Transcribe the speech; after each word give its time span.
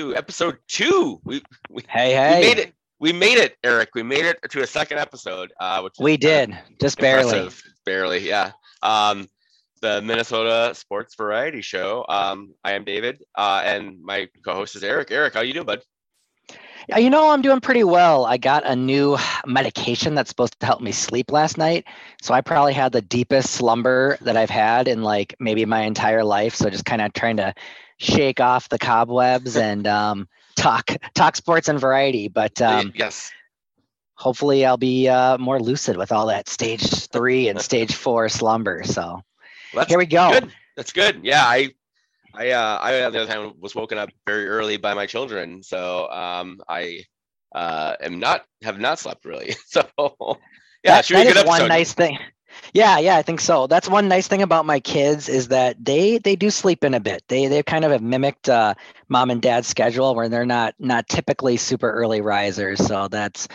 to 0.00 0.16
episode 0.16 0.56
two. 0.68 1.20
We, 1.24 1.42
we 1.68 1.82
Hey, 1.88 2.12
hey. 2.14 2.40
we 2.40 2.46
made 2.46 2.58
it. 2.58 2.74
We 2.98 3.12
made 3.12 3.38
it, 3.38 3.56
Eric. 3.64 3.90
We 3.94 4.02
made 4.02 4.26
it 4.26 4.38
to 4.50 4.62
a 4.62 4.66
second 4.66 4.98
episode, 4.98 5.52
uh, 5.58 5.80
which 5.80 5.94
We 5.98 6.14
uh, 6.14 6.16
did, 6.18 6.58
just 6.80 6.98
barely. 6.98 7.48
barely, 7.86 8.28
yeah. 8.28 8.52
Um, 8.82 9.28
the 9.80 10.02
Minnesota 10.02 10.74
Sports 10.74 11.14
Variety 11.14 11.62
Show. 11.62 12.04
Um, 12.08 12.54
I 12.62 12.72
am 12.72 12.84
David, 12.84 13.22
uh, 13.36 13.62
and 13.64 14.02
my 14.02 14.28
co-host 14.44 14.76
is 14.76 14.84
Eric. 14.84 15.10
Eric, 15.10 15.32
how 15.32 15.40
you 15.40 15.54
doing, 15.54 15.64
bud? 15.66 15.80
Yeah, 16.88 16.98
You 16.98 17.08
know, 17.08 17.30
I'm 17.30 17.40
doing 17.40 17.60
pretty 17.60 17.84
well. 17.84 18.26
I 18.26 18.36
got 18.36 18.66
a 18.66 18.76
new 18.76 19.16
medication 19.46 20.14
that's 20.14 20.28
supposed 20.28 20.58
to 20.60 20.66
help 20.66 20.82
me 20.82 20.92
sleep 20.92 21.30
last 21.32 21.56
night. 21.56 21.84
So 22.20 22.34
I 22.34 22.42
probably 22.42 22.74
had 22.74 22.92
the 22.92 23.02
deepest 23.02 23.50
slumber 23.52 24.18
that 24.22 24.36
I've 24.36 24.50
had 24.50 24.88
in 24.88 25.02
like 25.02 25.34
maybe 25.40 25.64
my 25.64 25.82
entire 25.82 26.24
life. 26.24 26.54
So 26.54 26.68
just 26.68 26.84
kind 26.84 27.00
of 27.00 27.12
trying 27.14 27.36
to 27.38 27.54
shake 28.00 28.40
off 28.40 28.68
the 28.68 28.78
cobwebs 28.78 29.56
and 29.56 29.86
um, 29.86 30.28
talk 30.56 30.90
talk 31.14 31.36
sports 31.36 31.68
and 31.68 31.78
variety. 31.78 32.28
But 32.28 32.60
um, 32.60 32.92
yes. 32.94 33.30
hopefully 34.14 34.66
I'll 34.66 34.76
be 34.76 35.08
uh, 35.08 35.38
more 35.38 35.60
lucid 35.60 35.96
with 35.96 36.10
all 36.10 36.26
that 36.26 36.48
stage 36.48 36.82
three 37.08 37.48
and 37.48 37.60
stage 37.60 37.94
four 37.94 38.28
slumber. 38.28 38.82
So 38.84 39.22
Well, 39.74 39.84
here 39.86 39.98
we 39.98 40.06
go. 40.06 40.32
good. 40.32 40.50
That's 40.76 40.92
good. 40.92 41.20
Yeah, 41.22 41.44
I, 41.44 41.70
I, 42.34 42.50
uh, 42.50 42.78
I 42.80 43.04
on 43.04 43.12
the 43.12 43.20
other 43.22 43.30
hand 43.30 43.52
was 43.60 43.74
woken 43.74 43.98
up 43.98 44.10
very 44.26 44.48
early 44.48 44.78
by 44.78 44.94
my 44.94 45.06
children, 45.06 45.62
so 45.62 46.08
um, 46.10 46.60
I 46.68 47.04
uh, 47.54 47.96
am 48.00 48.18
not 48.18 48.44
have 48.62 48.78
not 48.78 48.98
slept 48.98 49.24
really. 49.24 49.54
So 49.66 49.84
yeah, 50.82 50.96
that, 50.96 51.04
should 51.04 51.16
be 51.16 51.22
a 51.22 51.32
good 51.34 51.36
is 51.36 51.44
one 51.44 51.68
nice 51.68 51.92
thing. 51.92 52.18
Yeah, 52.72 52.98
yeah, 52.98 53.16
I 53.16 53.22
think 53.22 53.40
so. 53.40 53.66
That's 53.66 53.88
one 53.88 54.08
nice 54.08 54.28
thing 54.28 54.42
about 54.42 54.64
my 54.66 54.80
kids 54.80 55.28
is 55.28 55.48
that 55.48 55.82
they 55.84 56.18
they 56.18 56.36
do 56.36 56.50
sleep 56.50 56.84
in 56.84 56.94
a 56.94 57.00
bit. 57.00 57.22
They 57.28 57.46
they 57.48 57.62
kind 57.62 57.84
of 57.84 57.90
have 57.90 58.02
mimicked 58.02 58.48
uh, 58.48 58.74
mom 59.08 59.30
and 59.30 59.42
dad's 59.42 59.66
schedule 59.68 60.14
where 60.14 60.28
they're 60.28 60.46
not 60.46 60.74
not 60.78 61.08
typically 61.08 61.56
super 61.56 61.90
early 61.90 62.20
risers. 62.20 62.84
So 62.84 63.08
that's 63.08 63.48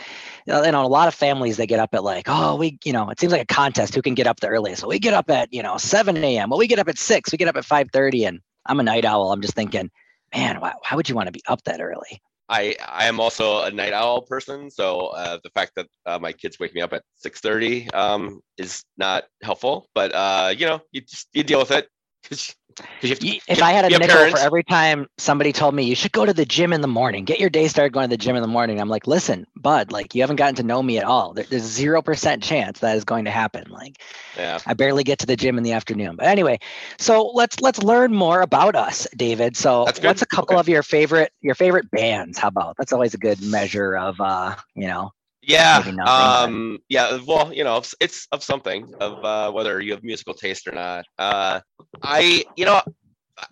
you 0.48 0.54
know, 0.54 0.86
a 0.86 0.88
lot 0.88 1.08
of 1.08 1.14
families 1.16 1.58
they 1.58 1.68
get 1.68 1.80
up 1.80 1.94
at 1.94 2.04
like 2.04 2.26
oh 2.28 2.56
we 2.58 2.78
you 2.84 2.94
know 2.94 3.10
it 3.10 3.20
seems 3.20 3.32
like 3.34 3.42
a 3.44 3.54
contest 3.54 3.96
who 3.96 4.02
can 4.02 4.16
get 4.16 4.28
up 4.28 4.40
the 4.40 4.48
earliest. 4.48 4.82
So 4.82 4.88
we 4.90 5.00
get 5.00 5.14
up 5.14 5.30
at 5.30 5.54
you 5.54 5.64
know 5.64 5.78
seven 5.78 6.18
a.m. 6.24 6.50
Well 6.50 6.60
we 6.60 6.68
get 6.68 6.80
up 6.80 6.90
at 6.90 6.98
six. 7.00 7.32
We 7.32 7.38
get 7.38 7.48
up 7.48 7.58
at 7.58 7.66
five 7.66 7.90
thirty, 7.92 8.26
and 8.26 8.42
I'm 8.66 8.80
a 8.80 8.84
night 8.84 9.06
owl. 9.06 9.32
I'm 9.32 9.42
just 9.42 9.56
thinking, 9.56 9.92
man, 10.34 10.60
why 10.62 10.74
why 10.90 10.96
would 10.96 11.10
you 11.10 11.16
want 11.16 11.28
to 11.28 11.32
be 11.34 11.44
up 11.48 11.64
that 11.64 11.82
early? 11.82 12.22
I 12.50 12.76
I 12.88 13.06
am 13.06 13.20
also 13.20 13.64
a 13.64 13.72
night 13.72 13.94
owl 13.94 14.22
person, 14.22 14.70
so 14.70 15.08
uh, 15.08 15.40
the 15.44 15.50
fact 15.50 15.74
that 15.76 15.88
uh, 16.06 16.20
my 16.20 16.32
kids 16.32 16.60
wake 16.60 16.76
me 16.76 16.82
up 16.82 16.94
at 16.94 17.04
six 17.16 17.40
thirty 17.42 17.90
um, 17.92 18.42
is 18.58 18.84
not 18.98 19.26
helpful. 19.42 19.90
But 19.96 20.14
uh, 20.14 20.54
you 20.56 20.66
know, 20.66 20.82
you 20.92 21.02
just 21.02 21.28
you 21.34 21.44
deal 21.44 21.60
with 21.60 21.72
it 21.72 21.90
to- 23.02 23.40
If 23.48 23.62
I 23.62 23.72
had 23.72 23.86
a 23.86 23.90
nickel 23.90 24.28
parents. 24.28 24.28
for 24.28 24.40
every 24.40 24.64
time 24.64 25.08
somebody 25.18 25.52
told 25.54 25.74
me 25.76 25.84
you 25.84 25.96
should 25.96 26.12
go 26.12 26.26
to 26.26 26.34
the 26.34 26.46
gym 26.46 26.74
in 26.74 26.82
the 26.82 26.88
morning, 26.88 27.26
get 27.26 27.40
your 27.40 27.50
day 27.50 27.68
started 27.68 27.94
going 27.94 28.10
to 28.10 28.14
the 28.14 28.18
gym 28.18 28.36
in 28.36 28.42
the 28.42 28.48
morning, 28.48 28.80
I'm 28.80 28.90
like, 28.90 29.08
listen, 29.08 29.46
bud, 29.56 29.92
like 29.92 30.16
you 30.16 30.22
haven't 30.22 30.38
gotten 30.38 30.56
to 30.56 30.64
know 30.64 30.82
me 30.82 30.98
at 30.98 31.04
all. 31.04 31.34
There, 31.34 31.46
there's 31.50 31.64
zero 31.64 32.02
percent 32.02 32.44
chance 32.44 32.80
that 32.80 32.96
is 32.98 33.04
going 33.06 33.26
to 33.26 33.32
happen. 33.32 33.66
Like 33.70 34.02
yeah, 34.36 34.60
I 34.66 34.74
barely 34.74 35.04
get 35.04 35.20
to 35.20 35.26
the 35.26 35.36
gym 35.36 35.58
in 35.58 35.64
the 35.64 35.74
afternoon. 35.74 36.16
But 36.18 36.28
anyway, 36.28 36.60
so 36.98 37.28
let's 37.34 37.60
let's 37.62 37.82
learn 37.84 38.14
more 38.14 38.42
about 38.42 38.76
us, 38.76 39.08
David. 39.16 39.56
So 39.58 39.92
what's 39.98 40.22
a 40.22 40.28
couple 40.28 40.58
Okay. 40.58 40.60
of 40.60 40.68
your 40.70 40.84
favorite 40.84 41.32
your 41.42 41.56
favorite 41.56 41.90
bands? 41.92 42.38
How 42.38 42.48
about 42.50 42.76
that's 42.78 42.94
always 42.94 43.14
a 43.14 43.18
good 43.20 43.42
measure 43.42 43.96
of 43.98 44.20
uh, 44.20 44.56
you 44.76 44.88
know, 44.88 45.12
yeah, 45.48 45.82
Maybe 45.84 45.96
nothing, 45.98 46.04
but- 46.06 46.44
um, 46.44 46.80
yeah. 46.90 47.20
Well, 47.26 47.54
you 47.54 47.64
know, 47.64 47.78
it's, 47.78 47.94
it's 48.00 48.28
of 48.32 48.44
something 48.44 48.94
of 49.00 49.24
uh, 49.24 49.52
whether 49.52 49.80
you 49.82 49.92
have 49.94 50.04
musical 50.04 50.34
taste 50.34 50.68
or 50.68 50.72
not. 50.72 51.06
Uh, 51.18 51.60
I, 52.02 52.44
you 52.56 52.66
know, 52.66 52.82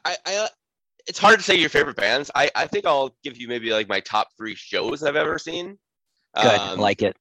I, 0.06 0.16
I, 0.26 0.36
uh, 0.36 0.48
it's 1.08 1.20
hard 1.20 1.40
to 1.40 1.44
say 1.44 1.56
your 1.56 1.70
favorite 1.70 1.98
bands. 1.98 2.32
I, 2.34 2.50
I 2.56 2.68
think 2.68 2.86
I'll 2.86 3.16
give 3.24 3.38
you 3.38 3.48
maybe 3.48 3.72
like 3.72 3.88
my 3.90 4.00
top 4.00 4.30
three 4.38 4.56
shows 4.56 5.04
I've 5.04 5.16
ever 5.16 5.38
seen. 5.38 5.78
good, 6.42 6.60
Um, 6.60 6.80
like 6.80 7.02
it. 7.02 7.16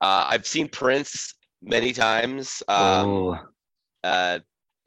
uh, 0.00 0.26
I've 0.28 0.46
seen 0.46 0.68
Prince 0.68 1.34
many 1.62 1.92
times. 1.92 2.62
Um, 2.68 3.38
uh, 4.04 4.38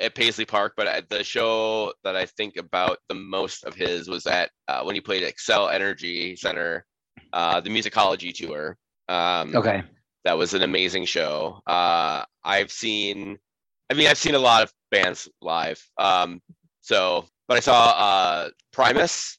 at 0.02 0.14
Paisley 0.14 0.44
Park, 0.46 0.74
but 0.76 0.88
at 0.88 1.08
the 1.10 1.24
show 1.24 1.94
that 2.04 2.16
I 2.18 2.26
think 2.26 2.58
about 2.58 2.98
the 3.08 3.16
most 3.16 3.64
of 3.64 3.74
his 3.76 4.10
was 4.10 4.26
at 4.28 4.50
uh, 4.68 4.84
when 4.84 4.94
he 4.94 5.00
played 5.02 5.24
at 5.24 5.34
Xcel 5.36 5.74
Energy 5.74 6.36
Center, 6.36 6.86
uh, 7.34 7.62
the 7.62 7.70
Musicology 7.70 8.34
tour. 8.34 8.78
Um, 9.08 9.56
Okay. 9.56 9.84
that 10.24 10.38
was 10.38 10.54
an 10.54 10.62
amazing 10.64 11.06
show. 11.06 11.62
Uh, 11.68 12.24
I've 12.44 12.72
seen, 12.72 13.38
I 13.90 13.94
mean, 13.94 14.08
I've 14.08 14.18
seen 14.18 14.36
a 14.36 14.40
lot 14.40 14.64
of 14.64 14.74
bands 14.92 15.30
live. 15.42 15.84
Um, 15.98 16.42
so, 16.82 17.26
but 17.48 17.58
I 17.58 17.60
saw 17.60 17.94
uh, 17.96 18.50
Primus 18.74 19.38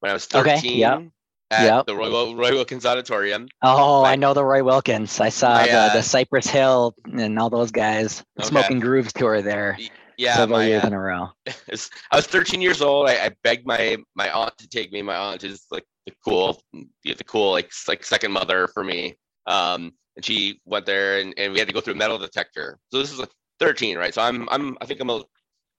when 0.00 0.10
I 0.10 0.12
was 0.12 0.26
Okay, 0.32 0.54
13 0.56 0.78
yep, 0.78 1.02
at 1.50 1.64
yep. 1.64 1.86
the 1.86 1.96
Roy, 1.96 2.08
Roy 2.34 2.50
Wilkins 2.52 2.86
Auditorium. 2.86 3.48
Oh, 3.62 4.02
My- 4.02 4.12
I 4.12 4.16
know 4.16 4.34
the 4.34 4.44
Roy 4.44 4.62
Wilkins. 4.62 5.18
I 5.20 5.28
saw 5.28 5.62
the, 5.64 5.72
uh, 5.72 5.92
the 5.94 6.02
Cypress 6.02 6.46
Hill 6.46 6.94
and 7.12 7.38
all 7.38 7.50
those 7.50 7.70
guys. 7.72 8.22
Okay. 8.38 8.48
Smoking 8.48 8.78
Grooves 8.80 9.12
tour 9.12 9.42
there 9.42 9.76
Yeah, 10.16 10.36
several 10.36 10.60
my, 10.60 10.66
years 10.66 10.84
uh, 10.84 10.88
in 10.88 10.92
a 10.92 10.98
row. 11.00 11.28
I 11.48 12.16
was 12.16 12.26
13 12.26 12.60
years 12.60 12.82
old. 12.82 13.08
I, 13.08 13.26
I 13.26 13.30
begged 13.42 13.66
my 13.66 13.96
my 14.14 14.30
aunt 14.30 14.56
to 14.58 14.68
take 14.68 14.92
me. 14.92 15.02
My 15.02 15.16
aunt 15.16 15.42
is 15.42 15.66
like 15.70 15.84
the 16.06 16.12
cool, 16.24 16.62
the 16.72 17.24
cool 17.26 17.52
like 17.52 17.70
like 17.88 18.04
second 18.04 18.32
mother 18.32 18.68
for 18.68 18.82
me. 18.82 19.16
Um, 19.46 19.92
and 20.16 20.24
she 20.24 20.60
went 20.64 20.86
there, 20.86 21.20
and, 21.20 21.34
and 21.36 21.52
we 21.52 21.58
had 21.58 21.68
to 21.68 21.74
go 21.74 21.80
through 21.80 21.94
a 21.94 21.96
metal 21.96 22.18
detector. 22.18 22.78
So 22.90 22.98
this 22.98 23.12
is 23.12 23.18
like 23.18 23.30
13, 23.60 23.98
right? 23.98 24.12
So 24.12 24.22
I'm 24.22 24.48
I'm 24.50 24.76
I 24.80 24.86
think 24.86 25.00
I'm 25.00 25.10
a 25.10 25.22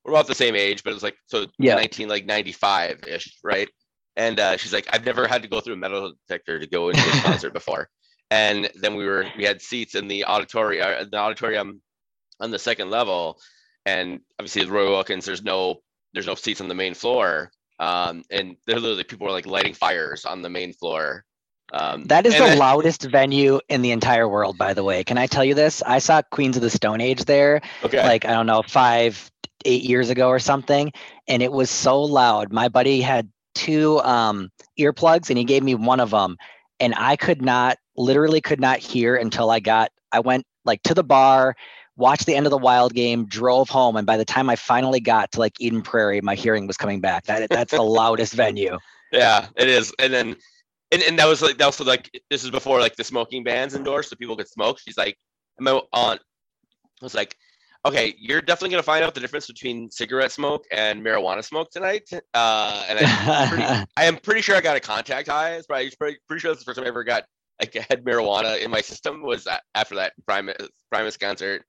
we're 0.03 0.13
about 0.13 0.27
the 0.27 0.35
same 0.35 0.55
age, 0.55 0.83
but 0.83 0.93
it's 0.93 1.03
like 1.03 1.17
so 1.27 1.45
Yeah. 1.59 1.75
19 1.75 2.07
like 2.09 2.25
95 2.25 3.03
ish, 3.07 3.37
right? 3.43 3.69
And 4.15 4.39
uh, 4.39 4.57
she's 4.57 4.73
like, 4.73 4.87
I've 4.91 5.05
never 5.05 5.27
had 5.27 5.43
to 5.43 5.47
go 5.47 5.61
through 5.61 5.75
a 5.75 5.77
metal 5.77 6.13
detector 6.27 6.59
to 6.59 6.67
go 6.67 6.89
into 6.89 7.01
a 7.01 7.21
concert 7.21 7.53
before. 7.53 7.89
And 8.33 8.69
then 8.75 8.95
we 8.95 9.05
were 9.05 9.25
we 9.37 9.43
had 9.43 9.61
seats 9.61 9.93
in 9.93 10.07
the 10.07 10.23
auditorium, 10.23 10.87
uh, 10.87 11.03
the 11.11 11.17
auditorium 11.17 11.81
on 12.39 12.49
the 12.49 12.57
second 12.59 12.89
level, 12.89 13.41
and 13.85 14.21
obviously 14.39 14.63
the 14.63 14.71
Roy 14.71 14.89
Wilkins, 14.89 15.25
there's 15.25 15.43
no 15.43 15.81
there's 16.13 16.27
no 16.27 16.35
seats 16.35 16.61
on 16.61 16.69
the 16.69 16.73
main 16.73 16.93
floor. 16.93 17.51
Um, 17.81 18.23
and 18.29 18.55
there 18.67 18.79
literally 18.79 19.03
people 19.03 19.25
were 19.25 19.33
like 19.33 19.47
lighting 19.47 19.73
fires 19.73 20.23
on 20.23 20.43
the 20.43 20.49
main 20.49 20.71
floor. 20.71 21.25
Um, 21.73 22.03
That 22.05 22.27
is 22.27 22.33
the 22.33 22.41
then- 22.41 22.59
loudest 22.59 23.03
venue 23.03 23.59
in 23.69 23.81
the 23.81 23.89
entire 23.91 24.29
world, 24.29 24.57
by 24.57 24.73
the 24.75 24.83
way. 24.83 25.03
Can 25.03 25.17
I 25.17 25.25
tell 25.25 25.43
you 25.43 25.55
this? 25.55 25.81
I 25.81 25.97
saw 25.97 26.21
Queens 26.21 26.55
of 26.55 26.61
the 26.61 26.69
Stone 26.69 27.01
Age 27.01 27.25
there, 27.25 27.61
Okay. 27.83 28.03
like, 28.03 28.23
I 28.25 28.33
don't 28.33 28.45
know, 28.45 28.61
five, 28.61 29.31
eight 29.65 29.81
years 29.83 30.09
ago 30.11 30.27
or 30.27 30.37
something. 30.37 30.91
And 31.27 31.41
it 31.41 31.51
was 31.51 31.69
so 31.71 31.99
loud. 32.01 32.53
My 32.53 32.67
buddy 32.69 33.01
had 33.01 33.29
two 33.55 33.99
um, 34.01 34.51
earplugs 34.79 35.29
and 35.29 35.37
he 35.37 35.43
gave 35.43 35.63
me 35.63 35.73
one 35.75 35.99
of 35.99 36.11
them. 36.11 36.37
And 36.79 36.93
I 36.95 37.15
could 37.15 37.41
not, 37.41 37.77
literally 37.97 38.41
could 38.41 38.59
not 38.59 38.77
hear 38.77 39.15
until 39.15 39.49
I 39.49 39.59
got, 39.59 39.91
I 40.11 40.19
went 40.19 40.45
like 40.65 40.83
to 40.83 40.93
the 40.93 41.03
bar, 41.03 41.55
watched 42.01 42.25
the 42.25 42.35
end 42.35 42.45
of 42.45 42.49
the 42.49 42.57
wild 42.57 42.93
game, 42.93 43.25
drove 43.25 43.69
home. 43.69 43.95
And 43.95 44.05
by 44.05 44.17
the 44.17 44.25
time 44.25 44.49
I 44.49 44.57
finally 44.57 44.99
got 44.99 45.31
to 45.33 45.39
like 45.39 45.61
Eden 45.61 45.81
Prairie, 45.81 46.19
my 46.19 46.35
hearing 46.35 46.67
was 46.67 46.75
coming 46.75 46.99
back. 46.99 47.25
That 47.25 47.49
That's 47.49 47.71
the 47.71 47.81
loudest 47.81 48.33
venue. 48.33 48.77
Yeah, 49.13 49.47
it 49.57 49.67
is. 49.67 49.93
And 49.99 50.13
then, 50.13 50.37
and, 50.89 51.01
and 51.01 51.19
that 51.19 51.27
was 51.27 51.41
like, 51.41 51.57
that 51.57 51.65
was 51.65 51.81
like, 51.81 52.09
this 52.29 52.45
is 52.45 52.49
before 52.49 52.79
like 52.79 52.95
the 52.95 53.03
smoking 53.03 53.43
bans 53.43 53.75
indoors, 53.75 54.07
so 54.07 54.15
people 54.15 54.37
could 54.37 54.47
smoke. 54.47 54.79
She's 54.79 54.97
like, 54.97 55.17
and 55.57 55.65
my 55.65 55.81
aunt 55.91 56.21
was 57.01 57.13
like, 57.13 57.35
okay, 57.85 58.15
you're 58.17 58.39
definitely 58.41 58.69
going 58.69 58.81
to 58.81 58.85
find 58.85 59.03
out 59.03 59.13
the 59.13 59.19
difference 59.19 59.47
between 59.47 59.91
cigarette 59.91 60.31
smoke 60.31 60.63
and 60.71 61.03
marijuana 61.03 61.43
smoke 61.43 61.71
tonight. 61.71 62.09
Uh, 62.33 62.85
and 62.87 62.99
I, 63.01 63.47
pretty, 63.49 63.63
I 63.97 64.05
am 64.05 64.15
pretty 64.15 64.39
sure 64.39 64.55
I 64.55 64.61
got 64.61 64.77
a 64.77 64.79
contact 64.79 65.27
high. 65.27 65.55
It's 65.55 65.67
probably 65.67 65.91
pretty, 65.99 66.17
pretty 66.29 66.39
sure 66.39 66.51
that's 66.51 66.63
the 66.63 66.69
first 66.69 66.77
time 66.77 66.85
I 66.85 66.87
ever 66.87 67.03
got 67.03 67.25
like 67.59 67.73
had 67.73 68.05
marijuana 68.05 68.61
in 68.61 68.71
my 68.71 68.79
system 68.79 69.21
was 69.23 69.45
after 69.75 69.95
that 69.95 70.13
Primus, 70.25 70.55
Primus 70.89 71.17
concert 71.17 71.65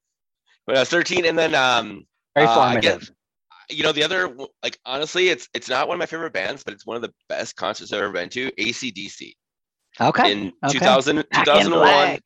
when 0.66 0.76
I 0.76 0.80
was 0.80 0.88
13. 0.88 1.24
And 1.24 1.38
then, 1.38 1.54
um, 1.54 2.06
Very 2.34 2.46
Uh, 2.46 2.60
I 2.60 2.80
get- 2.80 3.02
you 3.70 3.82
know 3.84 3.92
the 3.92 4.02
other 4.02 4.34
like 4.62 4.78
honestly 4.84 5.28
it's 5.28 5.48
it's 5.54 5.68
not 5.68 5.86
one 5.88 5.94
of 5.94 5.98
my 5.98 6.04
favorite 6.04 6.32
bands 6.32 6.62
but 6.64 6.74
it's 6.74 6.84
one 6.84 6.96
of 6.96 7.00
the 7.00 7.12
best 7.28 7.56
concerts 7.56 7.90
i've 7.92 8.02
ever 8.02 8.12
been 8.12 8.28
to 8.28 8.50
acdc 8.58 9.32
Okay. 10.00 10.32
in 10.32 10.52
okay. 10.64 10.72
2000, 10.72 11.24
2001, 11.32 12.18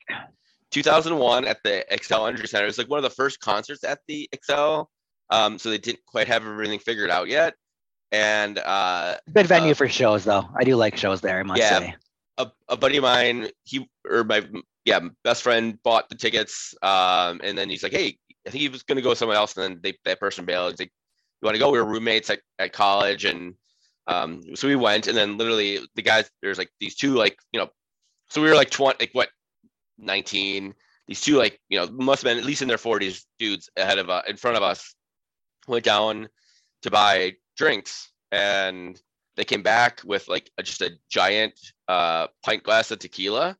2001 0.71 1.45
at 1.45 1.57
the 1.63 1.85
Xcel 1.91 2.27
energy 2.27 2.47
center 2.47 2.65
it 2.65 2.67
was 2.67 2.77
like 2.77 2.89
one 2.89 2.97
of 2.97 3.03
the 3.03 3.09
first 3.11 3.39
concerts 3.39 3.83
at 3.83 3.99
the 4.07 4.27
Xcel 4.35 4.87
um 5.29 5.57
so 5.59 5.69
they 5.69 5.77
didn't 5.77 6.03
quite 6.05 6.27
have 6.27 6.45
everything 6.45 6.79
figured 6.79 7.09
out 7.09 7.27
yet 7.27 7.53
and 8.11 8.57
uh 8.59 9.17
Good 9.33 9.47
venue 9.47 9.71
uh, 9.71 9.75
for 9.75 9.87
shows, 9.87 10.23
though. 10.25 10.49
I 10.57 10.63
do 10.63 10.75
like 10.75 10.97
shows 10.97 11.21
there. 11.21 11.39
I 11.39 11.43
must 11.43 11.59
Yeah. 11.61 11.79
say. 11.79 11.95
a, 12.39 12.51
a 12.69 12.77
buddy 12.77 12.97
of 12.97 13.03
mine 13.03 13.49
he 13.63 13.87
or 14.09 14.23
my 14.23 14.45
yeah 14.85 14.99
best 15.23 15.43
friend 15.43 15.77
bought 15.83 16.09
the 16.09 16.15
tickets 16.15 16.73
um 16.81 17.39
and 17.43 17.57
then 17.57 17.69
he's 17.69 17.83
like 17.83 17.91
hey 17.93 18.17
i 18.47 18.49
think 18.49 18.61
he 18.61 18.69
was 18.69 18.83
going 18.83 18.95
to 18.95 19.01
go 19.01 19.13
somewhere 19.13 19.37
else 19.37 19.55
and 19.55 19.63
then 19.63 19.79
they, 19.83 19.97
that 20.05 20.19
person 20.19 20.45
bailed. 20.45 20.71
He's 20.71 20.79
like 20.79 20.91
you 21.41 21.45
want 21.45 21.55
to 21.55 21.59
go? 21.59 21.69
We 21.69 21.77
were 21.77 21.85
roommates 21.85 22.29
at, 22.29 22.39
at 22.57 22.73
college 22.73 23.25
and 23.25 23.53
um 24.07 24.41
so 24.55 24.67
we 24.67 24.75
went 24.75 25.07
and 25.07 25.17
then 25.17 25.37
literally 25.37 25.79
the 25.95 26.01
guys 26.01 26.29
there's 26.41 26.57
like 26.57 26.71
these 26.79 26.95
two 26.95 27.13
like 27.13 27.37
you 27.51 27.59
know 27.59 27.69
so 28.29 28.41
we 28.41 28.47
were 28.47 28.55
like 28.55 28.69
20 28.69 28.97
like 28.99 29.09
what 29.13 29.29
19 29.97 30.73
these 31.07 31.21
two 31.21 31.37
like 31.37 31.59
you 31.69 31.79
know 31.79 31.87
must 31.87 32.21
have 32.21 32.29
been 32.29 32.37
at 32.37 32.45
least 32.45 32.61
in 32.61 32.67
their 32.67 32.77
40s 32.77 33.23
dudes 33.39 33.69
ahead 33.77 33.97
of 33.97 34.09
uh, 34.09 34.21
in 34.27 34.37
front 34.37 34.57
of 34.57 34.63
us. 34.63 34.93
Went 35.67 35.85
down 35.85 36.29
to 36.83 36.91
buy 36.91 37.33
drinks 37.57 38.11
and 38.31 39.01
they 39.35 39.45
came 39.45 39.61
back 39.61 40.01
with 40.03 40.27
like 40.27 40.49
a, 40.57 40.63
just 40.63 40.81
a 40.81 40.91
giant 41.09 41.53
uh, 41.87 42.27
pint 42.43 42.63
glass 42.63 42.91
of 42.91 42.99
tequila. 42.99 43.57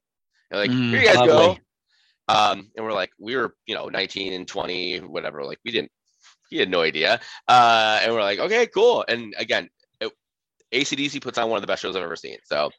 And 0.51 0.60
like, 0.60 0.72
Mm, 0.72 0.89
here 0.89 1.01
you 1.01 1.06
guys 1.06 1.28
go. 1.28 1.57
Um, 2.27 2.69
and 2.75 2.85
we're 2.85 2.94
like, 2.94 3.12
we 3.19 3.35
were, 3.35 3.56
you 3.65 3.75
know, 3.75 3.88
19 3.88 4.33
and 4.33 4.47
20, 4.47 5.00
whatever. 5.00 5.44
Like, 5.44 5.59
we 5.63 5.71
didn't, 5.71 5.91
he 6.50 6.57
had 6.57 6.69
no 6.69 6.81
idea. 6.81 7.19
Uh, 7.47 8.00
and 8.03 8.13
we're 8.13 8.21
like, 8.21 8.39
okay, 8.39 8.68
cool. 8.68 9.06
And 9.07 9.33
again, 9.38 9.69
it, 10.01 10.12
ACDC 10.74 11.21
puts 11.21 11.38
on 11.38 11.50
one 11.50 11.57
of 11.57 11.62
the 11.62 11.68
best 11.68 11.81
shows 11.81 11.95
I've 11.95 12.03
ever 12.03 12.15
seen. 12.15 12.38
So, 12.44 12.71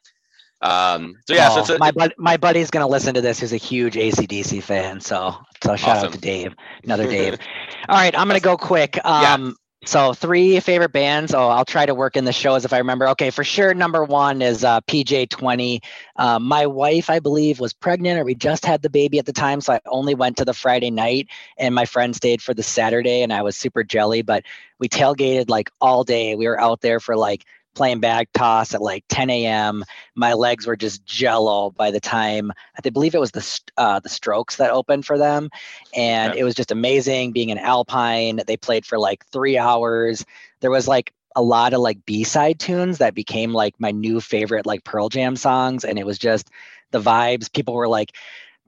um, 0.61 1.15
so 1.27 1.35
yeah, 1.35 1.51
so 1.51 1.73
Oh, 1.73 1.77
a, 1.77 1.79
my 1.79 1.91
bud, 1.93 2.15
my 2.19 2.37
buddy's 2.37 2.71
gonna 2.71 2.89
listen 2.89 3.15
to 3.15 3.21
this. 3.21 3.39
Who's 3.39 3.53
a 3.53 3.57
huge 3.57 3.95
ACDC 3.95 4.63
fan. 4.63 5.01
So 5.01 5.37
so 5.63 5.77
shout 5.77 6.05
out 6.05 6.13
to 6.13 6.19
Dave, 6.19 6.55
another 6.83 7.09
Dave. 7.09 7.39
All 7.89 7.97
right, 7.97 8.17
I'm 8.19 8.27
gonna 8.27 8.41
go 8.41 8.57
quick. 8.57 8.99
Um, 9.05 9.55
so 9.85 10.13
three 10.13 10.59
favorite 10.61 10.93
bands. 10.93 11.33
Oh, 11.33 11.49
I'll 11.49 11.65
try 11.65 11.87
to 11.87 11.95
work 11.95 12.17
in 12.17 12.25
the 12.25 12.33
shows 12.33 12.65
if 12.65 12.73
I 12.73 12.79
remember. 12.79 13.09
Okay, 13.11 13.31
for 13.31 13.45
sure. 13.45 13.75
Number 13.75 14.03
one 14.05 14.43
is 14.43 14.65
uh, 14.65 14.81
PJ20. 14.83 15.83
Uh, 16.17 16.39
my 16.41 16.67
wife, 16.67 17.09
I 17.09 17.21
believe, 17.21 17.61
was 17.61 17.73
pregnant, 17.73 18.19
or 18.19 18.25
we 18.25 18.35
just 18.35 18.65
had 18.65 18.83
the 18.83 18.91
baby 18.91 19.19
at 19.19 19.27
the 19.27 19.33
time, 19.33 19.61
so 19.61 19.75
I 19.75 19.81
only 19.87 20.15
went 20.15 20.39
to 20.39 20.45
the 20.45 20.53
Friday 20.53 20.91
night, 20.91 21.29
and 21.57 21.75
my 21.75 21.85
friend 21.85 22.15
stayed 22.15 22.43
for 22.43 22.55
the 22.55 22.63
Saturday, 22.63 23.23
and 23.23 23.33
I 23.33 23.43
was 23.43 23.57
super 23.57 23.85
jelly. 23.85 24.23
But 24.23 24.43
we 24.81 24.89
tailgated 24.89 25.49
like 25.49 25.71
all 25.81 26.03
day. 26.03 26.35
We 26.35 26.49
were 26.49 26.61
out 26.61 26.81
there 26.81 26.99
for 26.99 27.17
like 27.17 27.45
playing 27.79 28.01
bag 28.01 28.29
toss 28.35 28.75
at 28.75 28.83
like 28.83 29.05
10 29.09 29.47
a.m. 29.47 29.85
My 30.17 30.35
legs 30.35 30.67
were 30.67 30.77
just 30.77 31.07
jello 31.07 31.71
by 31.73 31.91
the 31.93 32.01
time 32.01 32.53
I 32.85 32.91
believe 32.91 33.15
it 33.15 33.21
was 33.21 33.33
the 33.33 33.61
uh, 33.79 34.01
the 34.01 34.11
Strokes 34.11 34.57
that 34.57 34.71
opened 34.71 35.07
for 35.07 35.19
them, 35.19 35.51
and 35.95 36.35
Okay. 36.35 36.37
it 36.37 36.45
was 36.45 36.55
just 36.55 36.73
amazing 36.73 37.33
being 37.33 37.51
in 37.51 37.59
Alpine. 37.59 38.41
They 38.47 38.57
played 38.57 38.87
for 38.87 38.99
like 38.99 39.27
three 39.27 39.59
hours. 39.59 40.25
There 40.61 40.71
was 40.71 40.89
like 40.89 41.13
a 41.37 41.43
lot 41.43 41.75
of 41.75 41.81
like 41.81 42.05
B-side 42.07 42.59
tunes 42.59 42.99
that 42.99 43.15
became 43.15 43.53
like 43.53 43.75
my 43.79 43.93
new 43.93 44.21
favorite 44.21 44.67
like 44.67 44.85
Pearl 44.85 45.09
Jam 45.09 45.37
songs, 45.37 45.85
and 45.85 45.99
it 45.99 46.07
was 46.07 46.19
just 46.19 46.49
the 46.91 47.01
vibes. 47.01 47.53
People 47.53 47.75
were 47.75 47.89
like 47.89 48.13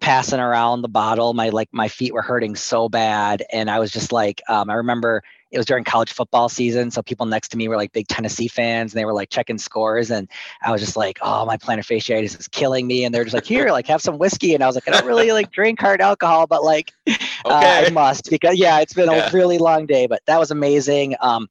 passing 0.00 0.40
around 0.40 0.82
the 0.82 0.88
bottle. 0.88 1.34
My 1.34 1.50
like 1.50 1.68
my 1.72 1.88
feet 1.88 2.14
were 2.14 2.22
hurting 2.22 2.56
so 2.56 2.88
bad, 2.88 3.44
and 3.52 3.70
I 3.70 3.78
was 3.80 3.90
just 3.90 4.12
like, 4.12 4.42
um, 4.48 4.70
I 4.70 4.74
remember 4.74 5.22
it 5.50 5.58
was 5.58 5.66
during 5.66 5.84
college 5.84 6.12
football 6.12 6.48
season, 6.48 6.90
so 6.90 7.02
people 7.02 7.26
next 7.26 7.48
to 7.50 7.56
me 7.56 7.68
were 7.68 7.76
like 7.76 7.92
big 7.92 8.08
Tennessee 8.08 8.48
fans, 8.48 8.92
and 8.92 9.00
they 9.00 9.04
were 9.04 9.12
like 9.12 9.30
checking 9.30 9.58
scores, 9.58 10.10
and 10.10 10.28
I 10.62 10.70
was 10.72 10.80
just 10.80 10.96
like, 10.96 11.18
oh, 11.22 11.44
my 11.46 11.56
plantar 11.56 11.80
fasciitis 11.80 12.38
is 12.38 12.48
killing 12.48 12.86
me, 12.86 13.04
and 13.04 13.14
they're 13.14 13.24
just 13.24 13.34
like, 13.34 13.44
here, 13.46 13.70
like 13.70 13.86
have 13.88 14.02
some 14.02 14.18
whiskey, 14.18 14.54
and 14.54 14.62
I 14.62 14.66
was 14.66 14.76
like, 14.76 14.86
I 14.88 14.90
don't 14.90 15.04
really 15.04 15.32
like 15.32 15.50
drink 15.50 15.80
hard 15.80 16.00
alcohol, 16.00 16.46
but 16.46 16.62
like, 16.62 16.92
uh, 17.08 17.74
I 17.76 17.84
must 17.86 18.30
because 18.30 18.58
yeah, 18.58 18.80
it's 18.80 18.94
been 18.94 19.08
Yeah. 19.10 19.28
a 19.28 19.30
really 19.32 19.58
long 19.58 19.86
day, 19.86 20.06
but 20.06 20.20
that 20.26 20.38
was 20.38 20.50
amazing. 20.50 21.16
Um, 21.20 21.48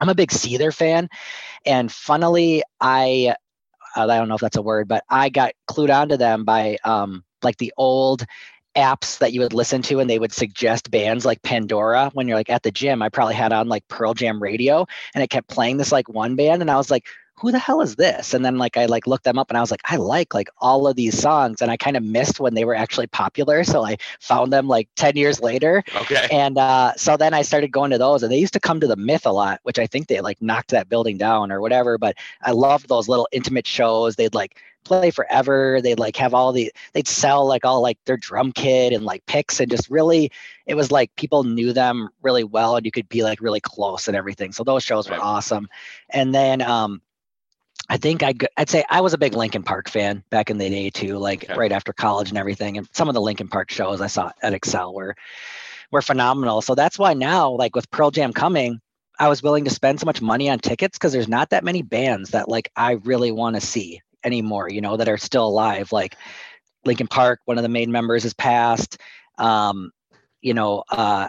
I'm 0.00 0.08
a 0.08 0.14
big 0.14 0.30
Seether 0.30 0.74
fan, 0.74 1.08
and 1.64 1.90
funnily, 1.90 2.62
I 2.80 3.34
uh, 3.96 4.04
I 4.04 4.18
don't 4.18 4.28
know 4.28 4.34
if 4.34 4.40
that's 4.40 4.56
a 4.56 4.62
word, 4.62 4.88
but 4.88 5.04
I 5.08 5.28
got 5.28 5.52
clued 5.70 5.94
onto 5.94 6.16
them 6.16 6.44
by 6.44 6.78
um, 6.84 7.24
like 7.42 7.56
the 7.58 7.72
old 7.76 8.24
apps 8.76 9.18
that 9.18 9.32
you 9.32 9.40
would 9.40 9.52
listen 9.54 9.82
to 9.82 9.98
and 10.00 10.08
they 10.08 10.18
would 10.18 10.32
suggest 10.32 10.90
bands 10.90 11.24
like 11.24 11.42
Pandora 11.42 12.10
when 12.14 12.28
you're 12.28 12.36
like 12.36 12.50
at 12.50 12.62
the 12.62 12.70
gym. 12.70 13.02
I 13.02 13.08
probably 13.08 13.34
had 13.34 13.52
on 13.52 13.68
like 13.68 13.86
Pearl 13.88 14.14
Jam 14.14 14.40
radio 14.42 14.86
and 15.14 15.22
it 15.24 15.30
kept 15.30 15.48
playing 15.48 15.78
this 15.78 15.92
like 15.92 16.08
one 16.08 16.36
band 16.36 16.62
and 16.62 16.70
I 16.70 16.76
was 16.76 16.90
like, 16.90 17.06
who 17.40 17.52
the 17.52 17.58
hell 17.58 17.80
is 17.80 17.94
this? 17.94 18.34
And 18.34 18.44
then 18.44 18.58
like 18.58 18.76
I 18.76 18.86
like 18.86 19.06
looked 19.06 19.22
them 19.22 19.38
up 19.38 19.48
and 19.48 19.56
I 19.56 19.60
was 19.60 19.70
like, 19.70 19.80
I 19.84 19.94
like 19.96 20.34
like 20.34 20.48
all 20.58 20.88
of 20.88 20.96
these 20.96 21.16
songs 21.16 21.62
and 21.62 21.70
I 21.70 21.76
kind 21.76 21.96
of 21.96 22.02
missed 22.02 22.40
when 22.40 22.54
they 22.54 22.64
were 22.64 22.74
actually 22.74 23.06
popular. 23.06 23.62
So 23.62 23.84
I 23.84 23.96
found 24.18 24.52
them 24.52 24.66
like 24.66 24.88
10 24.96 25.16
years 25.16 25.40
later 25.40 25.84
Okay. 25.94 26.26
and 26.32 26.58
uh, 26.58 26.94
so 26.96 27.16
then 27.16 27.34
I 27.34 27.42
started 27.42 27.70
going 27.70 27.92
to 27.92 27.98
those, 27.98 28.22
and 28.24 28.32
they 28.32 28.38
used 28.38 28.54
to 28.54 28.60
come 28.60 28.80
to 28.80 28.88
the 28.88 28.96
Myth 28.96 29.24
a 29.24 29.30
lot, 29.30 29.60
which 29.62 29.78
I 29.78 29.86
think 29.86 30.08
they 30.08 30.20
like 30.20 30.42
knocked 30.42 30.70
that 30.70 30.88
building 30.88 31.16
down 31.16 31.52
or 31.52 31.60
whatever. 31.60 31.96
But 31.96 32.16
I 32.42 32.50
loved 32.50 32.88
those 32.88 33.08
little 33.08 33.28
intimate 33.30 33.66
shows. 33.68 34.16
They'd 34.16 34.34
like 34.34 34.56
play 34.88 35.10
forever. 35.10 35.80
They'd 35.82 35.98
like 36.00 36.16
have 36.16 36.34
all 36.34 36.52
the, 36.52 36.72
they'd 36.92 37.08
sell 37.08 37.46
like 37.46 37.64
all 37.64 37.82
like 37.82 37.98
their 38.06 38.16
drum 38.16 38.52
kit 38.52 38.92
and 38.92 39.04
like 39.04 39.24
picks, 39.26 39.60
and 39.60 39.70
just 39.70 39.90
really, 39.90 40.30
it 40.66 40.74
was 40.74 40.90
like 40.90 41.14
people 41.16 41.44
knew 41.44 41.72
them 41.72 42.08
really 42.22 42.44
well, 42.44 42.76
and 42.76 42.86
you 42.86 42.92
could 42.92 43.08
be 43.08 43.22
like 43.22 43.40
really 43.40 43.60
close 43.60 44.08
and 44.08 44.16
everything. 44.16 44.52
So 44.52 44.64
those 44.64 44.82
shows 44.82 45.08
Right. 45.08 45.18
were 45.18 45.24
awesome. 45.24 45.68
And 46.10 46.34
then 46.34 46.62
um, 46.62 47.02
I 47.88 47.96
think 47.98 48.22
I'd, 48.22 48.46
I'd 48.56 48.68
say 48.70 48.84
I 48.90 49.00
was 49.00 49.14
a 49.14 49.18
big 49.18 49.34
Linkin 49.34 49.62
Park 49.62 49.88
fan 49.88 50.22
back 50.30 50.50
in 50.50 50.58
the 50.58 50.68
day 50.68 50.90
too, 50.90 51.18
like 51.18 51.44
Okay. 51.44 51.54
right 51.54 51.72
after 51.72 51.92
college 51.92 52.28
and 52.30 52.38
everything. 52.38 52.78
And 52.78 52.88
some 52.92 53.08
of 53.08 53.14
the 53.14 53.20
Linkin 53.20 53.48
Park 53.48 53.70
shows 53.70 54.00
I 54.00 54.08
saw 54.08 54.32
at 54.42 54.52
Xcel 54.52 54.94
were 54.94 55.16
were 55.90 56.02
phenomenal. 56.02 56.60
So 56.62 56.74
that's 56.74 56.98
why 56.98 57.14
now, 57.14 57.50
like 57.50 57.74
with 57.76 57.90
Pearl 57.90 58.10
Jam 58.10 58.32
coming, 58.32 58.80
I 59.18 59.28
was 59.28 59.42
willing 59.42 59.64
to 59.64 59.70
spend 59.70 60.00
so 60.00 60.06
much 60.06 60.22
money 60.22 60.48
on 60.50 60.58
tickets 60.58 60.98
because 60.98 61.12
there's 61.12 61.28
not 61.28 61.50
that 61.50 61.64
many 61.64 61.82
bands 61.82 62.30
that 62.30 62.48
like 62.48 62.70
I 62.76 62.92
really 62.92 63.32
want 63.32 63.56
to 63.56 63.60
see 63.60 64.00
anymore, 64.24 64.68
you 64.70 64.80
know, 64.80 64.96
that 64.96 65.08
are 65.08 65.16
still 65.18 65.46
alive. 65.46 65.92
Like 65.92 66.16
Linkin 66.84 67.06
Park, 67.08 67.40
one 67.44 67.58
of 67.58 67.62
the 67.62 67.68
main 67.68 67.90
members 67.92 68.22
has 68.24 68.34
passed. 68.34 68.98
Um, 69.38 69.90
you 70.40 70.54
know, 70.54 70.84
uh 70.90 71.28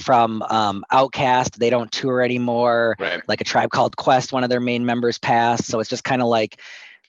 from 0.00 0.42
um 0.42 0.84
OutKast, 0.92 1.56
they 1.56 1.68
don't 1.70 1.90
tour 1.90 2.22
anymore 2.22 2.94
Right. 3.00 3.20
like 3.26 3.40
a 3.40 3.44
tribe 3.44 3.70
called 3.70 3.96
quest 3.96 4.32
one 4.32 4.44
of 4.44 4.50
their 4.50 4.60
main 4.60 4.86
members 4.86 5.18
passed 5.18 5.64
so 5.64 5.80
it's 5.80 5.90
just 5.90 6.04
kind 6.04 6.22
of 6.22 6.28
like 6.28 6.60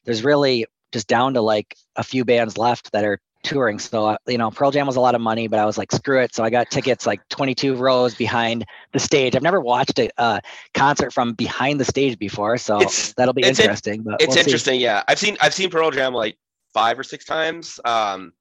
there's 0.06 0.24
really 0.24 0.66
just 0.92 1.08
down 1.08 1.36
to 1.36 1.42
like 1.42 1.76
a 1.96 2.04
few 2.04 2.26
bands 2.26 2.58
left 2.58 2.92
that 2.94 3.06
are 3.06 3.20
touring 3.44 3.78
so 3.78 4.06
uh, 4.08 4.18
you 4.28 4.38
know 4.38 4.50
pearl 4.50 4.72
jam 4.72 4.88
was 4.88 4.96
a 4.96 5.02
lot 5.02 5.16
of 5.16 5.22
money 5.22 5.48
but 5.48 5.60
i 5.60 5.66
was 5.66 5.78
like 5.78 5.92
screw 5.92 6.20
it 6.22 6.34
so 6.34 6.44
i 6.44 6.50
got 6.50 6.70
tickets 6.72 7.06
like 7.06 7.20
22 7.30 7.76
rows 7.76 8.16
behind 8.16 8.66
the 8.94 9.00
stage. 9.00 9.36
I've 9.36 9.44
never 9.44 9.60
watched 9.60 10.00
a 10.00 10.10
uh, 10.18 10.40
concert 10.74 11.12
from 11.12 11.34
behind 11.34 11.80
the 11.80 11.86
stage 11.86 12.18
before 12.18 12.58
so 12.58 12.78
It's- 12.78 13.14
that'll 13.18 13.34
be 13.34 13.44
it's 13.44 13.60
in- 13.60 13.66
interesting 13.66 14.04
but 14.04 14.16
it's 14.22 14.28
we'll 14.28 14.36
see. 14.36 14.40
interesting 14.42 14.80
yeah. 14.80 15.04
I've 15.08 15.20
seen 15.20 15.38
i've 15.42 15.54
seen 15.54 15.70
pearl 15.70 15.92
jam 15.92 16.14
like 16.14 16.38
five 16.74 16.98
or 16.98 17.04
six 17.04 17.26
times 17.26 17.80
um 17.86 18.32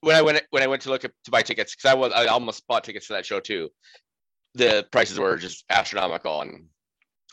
when 0.00 0.16
i 0.16 0.22
went 0.22 0.42
when 0.50 0.62
i 0.62 0.66
went 0.66 0.82
to 0.82 0.90
look 0.90 1.04
at, 1.04 1.12
to 1.24 1.30
buy 1.30 1.42
tickets 1.42 1.74
because 1.74 1.90
i 1.90 1.94
was 1.94 2.12
i 2.12 2.26
almost 2.26 2.66
bought 2.66 2.84
tickets 2.84 3.06
to 3.08 3.12
that 3.14 3.24
show 3.26 3.40
too. 3.40 3.68
The 4.54 4.86
prices 4.90 5.18
were 5.18 5.36
just 5.36 5.64
astronomical 5.70 6.40
and 6.42 6.66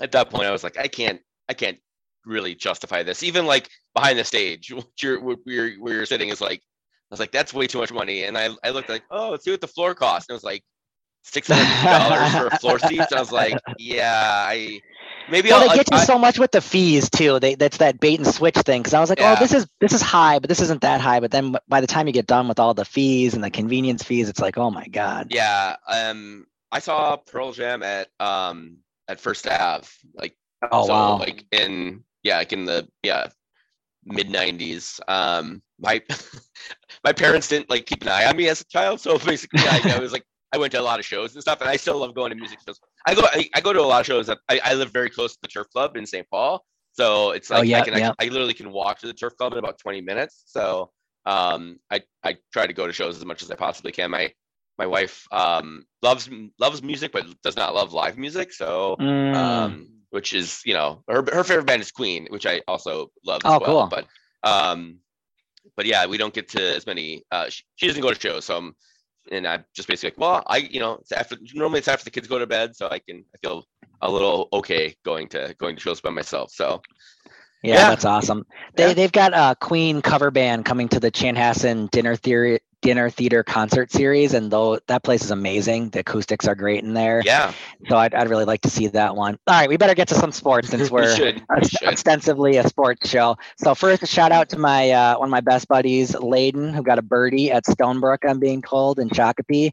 at 0.01 0.11
that 0.11 0.29
point 0.29 0.45
i 0.45 0.51
was 0.51 0.63
like 0.63 0.77
i 0.77 0.87
can't 0.87 1.21
i 1.49 1.53
can't 1.53 1.77
really 2.25 2.55
justify 2.55 3.03
this. 3.03 3.21
Even 3.21 3.45
like 3.45 3.69
behind 3.93 4.17
the 4.17 4.23
stage 4.23 4.71
what 4.73 4.87
you're 5.01 5.19
where 5.21 5.37
you're, 5.45 5.71
where 5.75 5.93
you're 5.93 6.05
sitting 6.05 6.29
is 6.29 6.41
like 6.41 6.61
was 7.11 7.19
like 7.19 7.31
that's 7.31 7.53
way 7.53 7.67
too 7.67 7.79
much 7.79 7.91
money 7.93 8.23
and 8.23 8.37
i, 8.37 8.49
I 8.63 8.71
looked 8.71 8.89
like 8.89 9.03
oh 9.11 9.31
let's 9.31 9.45
see 9.45 9.51
what 9.51 9.61
the 9.61 9.67
floor 9.67 9.95
costs 9.95 10.27
and 10.29 10.33
it 10.33 10.37
was 10.37 10.43
like 10.43 10.63
six 11.25 11.47
hundred 11.47 11.89
dollars 11.89 12.31
for 12.35 12.47
a 12.47 12.57
floor 12.59 12.79
seat. 12.79 13.09
So 13.09 13.17
I 13.17 13.19
was 13.19 13.31
like, 13.31 13.57
yeah, 13.79 14.45
I 14.47 14.81
maybe 15.29 15.49
well, 15.49 15.61
I'll, 15.63 15.69
they 15.69 15.75
get 15.75 15.91
you 15.91 15.97
so 15.99 16.17
much 16.17 16.39
with 16.39 16.51
the 16.51 16.61
fees 16.61 17.09
too. 17.09 17.39
They 17.39 17.55
that's 17.55 17.77
that 17.77 17.99
bait 17.99 18.19
and 18.19 18.27
switch 18.27 18.55
thing. 18.55 18.81
Because 18.81 18.93
I 18.93 18.99
was 18.99 19.09
like, 19.09 19.19
Yeah. 19.19 19.35
oh, 19.37 19.39
this 19.39 19.53
is 19.53 19.67
this 19.81 19.93
is 19.93 20.01
high, 20.01 20.39
but 20.39 20.49
this 20.49 20.61
isn't 20.61 20.81
that 20.81 21.01
high. 21.01 21.19
But 21.19 21.31
then 21.31 21.55
by 21.67 21.81
the 21.81 21.87
time 21.87 22.07
you 22.07 22.13
get 22.13 22.27
done 22.27 22.47
with 22.47 22.59
all 22.59 22.73
the 22.73 22.85
fees 22.85 23.33
and 23.33 23.43
the 23.43 23.49
convenience 23.49 24.03
fees, 24.03 24.29
it's 24.29 24.39
like, 24.39 24.57
oh 24.57 24.69
my 24.71 24.87
god. 24.87 25.27
yeah. 25.31 25.75
Um, 25.87 26.45
I 26.71 26.79
saw 26.79 27.17
Pearl 27.17 27.51
Jam 27.51 27.83
at 27.83 28.07
um 28.19 28.77
at 29.07 29.19
First 29.19 29.47
Ave, 29.47 29.87
like 30.15 30.37
Oh 30.71 30.87
so, 30.87 30.93
wow. 30.93 31.17
like 31.17 31.45
in 31.51 32.03
yeah, 32.23 32.37
like 32.37 32.53
in 32.53 32.65
the 32.65 32.87
yeah 33.03 33.27
mid 34.05 34.29
'90s. 34.29 34.99
Um, 35.07 35.61
my 35.79 36.01
my 37.05 37.13
parents 37.13 37.47
didn't 37.49 37.69
like 37.69 37.85
keep 37.87 38.03
an 38.03 38.09
eye 38.09 38.25
on 38.25 38.37
me 38.37 38.49
as 38.49 38.61
a 38.61 38.65
child, 38.65 39.01
so 39.01 39.17
basically, 39.31 39.67
I, 39.67 39.83
I 39.91 39.99
was 39.99 40.13
like, 40.13 40.25
I 40.53 40.57
went 40.57 40.73
to 40.73 40.81
a 40.81 40.83
lot 40.83 40.99
of 40.99 41.05
shows 41.05 41.33
and 41.35 41.41
stuff, 41.43 41.61
and 41.61 41.69
I 41.69 41.77
still 41.77 41.99
love 41.99 42.15
going 42.15 42.31
to 42.31 42.35
music 42.35 42.59
shows. 42.67 42.79
I 43.07 43.15
go, 43.15 43.23
I, 43.25 43.49
I 43.55 43.61
go 43.61 43.73
to 43.73 43.81
a 43.81 43.83
lot 43.93 44.01
of 44.01 44.07
shows. 44.07 44.29
I, 44.29 44.59
I 44.63 44.73
live 44.75 44.91
very 44.91 45.09
close 45.09 45.33
to 45.33 45.39
the 45.41 45.47
Turf 45.49 45.69
Club 45.71 45.97
in 45.97 46.05
St. 46.05 46.27
Paul, 46.31 46.65
so 46.93 47.31
it's 47.31 47.51
Oh, 47.51 47.61
like 47.61 47.69
yeah, 47.69 47.79
I 47.79 47.81
can, 47.83 47.95
yeah. 47.95 48.13
I, 48.19 48.25
I 48.25 48.29
literally 48.29 48.53
can 48.53 48.71
walk 48.71 48.99
to 48.99 49.07
the 49.07 49.13
Turf 49.13 49.35
Club 49.37 49.53
in 49.53 49.59
about 49.59 49.79
20 49.79 50.01
minutes. 50.01 50.43
So 50.47 50.91
um, 51.25 51.79
I 51.91 52.03
I 52.23 52.37
try 52.53 52.67
to 52.67 52.73
go 52.73 52.87
to 52.87 52.93
shows 52.93 53.17
as 53.17 53.25
much 53.25 53.43
as 53.43 53.51
I 53.51 53.55
possibly 53.55 53.91
can. 53.91 54.11
My 54.11 54.33
my 54.77 54.87
wife 54.87 55.27
um 55.31 55.85
loves 56.01 56.29
loves 56.59 56.83
music, 56.83 57.11
but 57.11 57.25
does 57.43 57.55
not 57.57 57.75
love 57.75 57.93
live 57.93 58.17
music. 58.17 58.53
So 58.53 59.01
Mm. 59.01 59.35
um, 59.37 59.89
which 60.11 60.33
is 60.33 60.61
you 60.65 60.73
know 60.73 61.03
her 61.07 61.23
her 61.33 61.43
favorite 61.43 61.65
band 61.67 61.81
is 61.81 61.91
Queen, 61.91 62.27
which 62.29 62.45
I 62.45 62.61
also 62.67 63.11
love 63.25 63.45
as 63.45 63.55
Oh, 63.55 63.59
well. 63.59 63.81
cool. 63.81 63.87
But 63.89 64.05
um, 64.43 64.99
but 65.75 65.85
yeah, 65.85 66.05
we 66.05 66.17
don't 66.17 66.33
get 66.33 66.49
to 66.49 66.75
as 66.75 66.85
many. 66.85 67.23
Uh, 67.31 67.49
she, 67.49 67.63
she 67.75 67.87
doesn't 67.87 68.01
go 68.01 68.13
to 68.13 68.19
shows, 68.19 68.45
so 68.45 68.57
I'm, 68.57 68.75
and 69.31 69.47
I'm 69.47 69.65
just 69.75 69.87
basically 69.87 70.11
like, 70.11 70.19
well, 70.19 70.43
I 70.47 70.57
you 70.57 70.79
know 70.79 70.93
it's 70.95 71.11
after 71.11 71.37
normally 71.53 71.79
it's 71.79 71.87
after 71.87 72.05
the 72.05 72.11
kids 72.11 72.27
go 72.27 72.39
to 72.39 72.47
bed, 72.47 72.75
so 72.75 72.87
I 72.89 72.99
can 72.99 73.25
I 73.33 73.37
feel 73.39 73.65
a 74.01 74.11
little 74.11 74.49
okay 74.53 74.95
going 75.03 75.27
to 75.29 75.55
going 75.57 75.75
to 75.75 75.81
shows 75.81 76.01
by 76.01 76.09
myself. 76.11 76.51
So 76.51 76.81
yeah, 77.63 77.75
yeah. 77.75 77.89
that's 77.89 78.05
awesome. 78.05 78.45
They 78.75 78.89
Yeah. 78.89 78.93
they've 78.93 79.11
got 79.11 79.33
a 79.33 79.55
Queen 79.59 80.01
cover 80.01 80.31
band 80.31 80.65
coming 80.65 80.87
to 80.89 80.99
the 80.99 81.11
Chanhassen 81.11 81.89
Dinner 81.89 82.15
Theater 82.15 82.59
dinner 82.81 83.09
theater 83.09 83.43
concert 83.43 83.91
series, 83.91 84.33
and 84.33 84.51
though 84.51 84.79
that 84.87 85.03
place 85.03 85.23
is 85.23 85.31
amazing, 85.31 85.89
the 85.89 85.99
acoustics 85.99 86.47
are 86.47 86.55
great 86.55 86.83
in 86.83 86.93
there. 86.93 87.21
Yeah. 87.25 87.53
So 87.89 87.97
I'd, 87.97 88.13
I'd 88.13 88.29
really 88.29 88.45
like 88.45 88.61
to 88.61 88.69
see 88.69 88.87
that 88.87 89.15
one. 89.15 89.37
All 89.47 89.55
right, 89.55 89.69
we 89.69 89.77
better 89.77 89.95
get 89.95 90.07
to 90.09 90.15
some 90.15 90.31
sports 90.31 90.69
since 90.69 90.89
We 90.91 91.01
we're 91.01 91.15
should. 91.15 91.41
We 91.55 91.67
should. 91.67 91.87
ostensibly 91.87 92.57
a 92.57 92.67
sports 92.67 93.09
show. 93.09 93.37
So 93.57 93.75
first, 93.75 94.03
a 94.03 94.07
shout 94.07 94.31
out 94.31 94.49
to 94.49 94.59
my 94.59 94.91
uh, 94.91 95.17
one 95.17 95.29
of 95.29 95.31
my 95.31 95.41
best 95.41 95.67
buddies, 95.67 96.11
Layden, 96.13 96.73
who 96.73 96.83
got 96.83 96.99
a 96.99 97.01
birdie 97.01 97.51
at 97.51 97.65
Stonebrooke. 97.65 98.29
I'm 98.29 98.39
being 98.39 98.61
told 98.61 98.99
in 98.99 99.09
Shakopee 99.09 99.71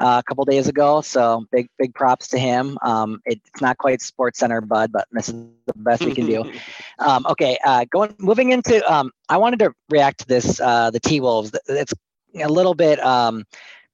uh, 0.00 0.20
a 0.20 0.22
couple 0.22 0.44
days 0.44 0.68
ago. 0.68 1.00
So 1.00 1.46
big 1.50 1.68
big 1.78 1.94
props 1.94 2.28
to 2.28 2.38
him. 2.38 2.78
Um, 2.82 3.20
it, 3.24 3.40
it's 3.46 3.60
not 3.60 3.78
quite 3.78 4.02
Sports 4.02 4.38
Center, 4.38 4.60
bud, 4.60 4.92
but 4.92 5.08
this 5.12 5.28
is 5.28 5.34
the 5.66 5.72
best 5.76 6.04
we 6.04 6.14
can 6.14 6.26
do. 6.26 6.52
Um, 6.98 7.26
okay, 7.26 7.58
uh, 7.64 7.84
going 7.90 8.14
moving 8.18 8.52
into. 8.52 8.80
Um, 8.92 9.10
I 9.28 9.38
wanted 9.38 9.58
to 9.60 9.74
react 9.90 10.20
to 10.20 10.26
this. 10.26 10.60
Uh, 10.60 10.90
the 10.90 11.00
T 11.00 11.20
Wolves. 11.20 11.50
It's 11.66 11.92
a 12.34 12.48
little 12.48 12.74
bit 12.74 12.98
um, 13.04 13.44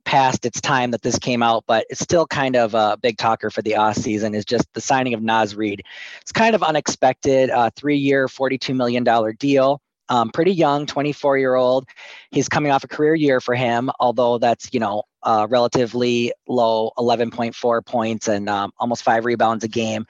past 0.05 0.47
its 0.47 0.61
time 0.61 0.91
that 0.93 1.03
this 1.03 1.19
came 1.19 1.43
out, 1.43 1.65
but 1.67 1.87
it's 1.91 2.01
still 2.01 2.27
kind 2.27 2.57
of 2.57 2.75
a 2.75 2.97
big 3.01 3.19
talker 3.19 3.51
for 3.51 3.63
the 3.63 3.77
off 3.77 3.97
season. 3.97 4.35
Is 4.35 4.45
just 4.45 4.73
the 4.75 4.81
signing 4.81 5.15
of 5.15 5.23
Naz 5.23 5.55
Reid. 5.55 5.83
It's 6.21 6.33
kind 6.33 6.55
of 6.55 6.63
unexpected. 6.63 7.51
Uh, 7.51 7.71
three-year, 7.77 8.29
forty-two 8.29 8.75
million 8.75 9.05
dollar 9.05 9.33
deal. 9.33 9.81
Um, 10.11 10.31
pretty 10.31 10.53
young, 10.53 10.87
24 10.87 11.37
year 11.37 11.55
old. 11.55 11.87
He's 12.31 12.49
coming 12.49 12.73
off 12.73 12.83
a 12.83 12.89
career 12.89 13.15
year 13.15 13.43
for 13.43 13.55
him, 13.55 13.91
although 14.01 14.39
that's 14.39 14.73
you 14.73 14.81
know 14.81 15.03
uh, 15.23 15.47
relatively 15.51 16.33
low, 16.47 16.93
11.4 16.97 17.85
points 17.85 18.29
and 18.29 18.49
um, 18.49 18.73
almost 18.79 19.03
five 19.03 19.25
rebounds 19.25 19.65
a 19.65 19.69
game. 19.69 20.07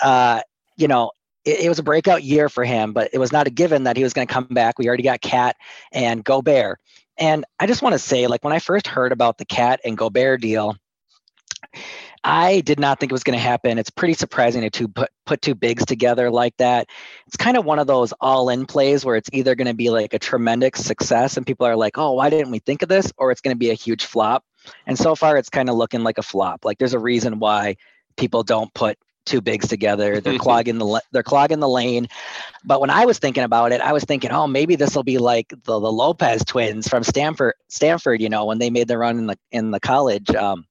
Uh, 0.00 0.40
you 0.76 0.88
know, 0.88 1.10
it, 1.44 1.60
it 1.60 1.68
was 1.68 1.78
a 1.78 1.82
breakout 1.82 2.22
year 2.22 2.48
for 2.48 2.64
him, 2.64 2.92
but 2.92 3.10
it 3.12 3.18
was 3.18 3.32
not 3.32 3.46
a 3.46 3.50
given 3.50 3.84
that 3.84 3.96
he 3.96 4.02
was 4.02 4.12
going 4.12 4.26
to 4.26 4.32
come 4.32 4.46
back. 4.50 4.78
We 4.78 4.88
already 4.88 5.02
got 5.02 5.20
Cat 5.20 5.56
and 5.92 6.24
Gobert. 6.24 6.80
And 7.18 7.44
I 7.60 7.66
just 7.66 7.82
want 7.82 7.94
to 7.94 7.98
say, 7.98 8.26
like, 8.26 8.42
when 8.42 8.52
I 8.52 8.58
first 8.58 8.86
heard 8.86 9.12
about 9.12 9.38
the 9.38 9.44
Cat 9.44 9.80
and 9.84 9.96
Gobert 9.96 10.40
deal, 10.40 10.76
I 12.24 12.60
did 12.60 12.80
not 12.80 12.98
think 12.98 13.12
it 13.12 13.14
was 13.14 13.22
going 13.22 13.38
to 13.38 13.42
happen. 13.42 13.78
It's 13.78 13.90
pretty 13.90 14.14
surprising 14.14 14.68
to 14.68 14.88
put, 14.88 15.10
put 15.26 15.42
two 15.42 15.54
bigs 15.54 15.84
together 15.84 16.30
like 16.30 16.56
that. 16.56 16.88
It's 17.26 17.36
kind 17.36 17.56
of 17.56 17.66
one 17.66 17.78
of 17.78 17.86
those 17.86 18.12
all 18.20 18.48
in 18.48 18.64
plays 18.64 19.04
where 19.04 19.16
it's 19.16 19.28
either 19.32 19.54
going 19.54 19.68
to 19.68 19.74
be 19.74 19.90
like 19.90 20.14
a 20.14 20.18
tremendous 20.18 20.84
success 20.84 21.36
and 21.36 21.46
people 21.46 21.66
are 21.66 21.76
like, 21.76 21.98
oh, 21.98 22.12
why 22.12 22.30
didn't 22.30 22.50
we 22.50 22.60
think 22.60 22.82
of 22.82 22.88
this? 22.88 23.12
Or 23.18 23.30
it's 23.30 23.42
going 23.42 23.54
to 23.54 23.58
be 23.58 23.70
a 23.70 23.74
huge 23.74 24.06
flop. 24.06 24.42
And 24.86 24.98
so 24.98 25.14
far, 25.14 25.36
it's 25.36 25.50
kind 25.50 25.68
of 25.68 25.76
looking 25.76 26.02
like 26.02 26.16
a 26.16 26.22
flop. 26.22 26.64
Like 26.64 26.78
there's 26.78 26.94
a 26.94 26.98
reason 26.98 27.38
why 27.38 27.76
people 28.16 28.42
don't 28.42 28.72
put 28.72 28.98
two 29.24 29.40
bigs 29.40 29.68
together. 29.68 30.20
They're 30.20 30.38
clogging 30.38 30.78
the 30.78 31.00
they're 31.12 31.22
clogging 31.22 31.60
the 31.60 31.68
lane. 31.68 32.08
But 32.64 32.80
when 32.80 32.90
I 32.90 33.04
was 33.04 33.18
thinking 33.18 33.44
about 33.44 33.72
it, 33.72 33.80
I 33.80 33.92
was 33.92 34.04
thinking, 34.04 34.30
oh, 34.30 34.46
maybe 34.46 34.76
this 34.76 34.94
will 34.94 35.02
be 35.02 35.18
like 35.18 35.48
the, 35.50 35.78
the 35.78 35.92
Lopez 35.92 36.44
twins 36.44 36.88
from 36.88 37.02
Stanford. 37.02 37.54
Stanford, 37.68 38.20
you 38.20 38.28
know, 38.28 38.44
when 38.44 38.58
they 38.58 38.70
made 38.70 38.88
the 38.88 38.98
run 38.98 39.18
in 39.18 39.26
the 39.26 39.38
in 39.50 39.70
the 39.70 39.80
college 39.80 40.30
um, 40.34 40.66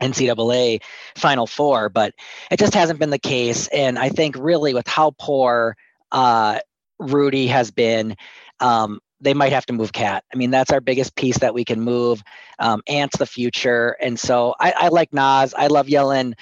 NCAA 0.00 0.82
Final 1.16 1.46
Four. 1.46 1.88
But 1.88 2.14
it 2.50 2.58
just 2.58 2.74
hasn't 2.74 2.98
been 2.98 3.10
the 3.10 3.18
case. 3.18 3.68
And 3.68 3.98
I 3.98 4.08
think 4.08 4.36
really 4.38 4.74
with 4.74 4.86
how 4.86 5.14
poor 5.18 5.76
uh, 6.12 6.60
Rudy 6.98 7.46
has 7.48 7.70
been. 7.70 8.16
Um, 8.60 9.00
they 9.20 9.34
might 9.34 9.52
have 9.52 9.66
to 9.66 9.72
move 9.72 9.92
Cat. 9.92 10.24
I 10.32 10.36
mean, 10.36 10.50
that's 10.50 10.70
our 10.70 10.80
biggest 10.80 11.16
piece 11.16 11.38
that 11.38 11.54
we 11.54 11.64
can 11.64 11.80
move. 11.80 12.22
Um, 12.58 12.82
Ant's 12.86 13.18
the 13.18 13.26
future, 13.26 13.96
and 14.00 14.18
so 14.18 14.54
I, 14.60 14.72
I 14.76 14.88
like 14.88 15.12
Naz. 15.12 15.54
I 15.54 15.66
love 15.66 15.88
yelling 15.88 16.34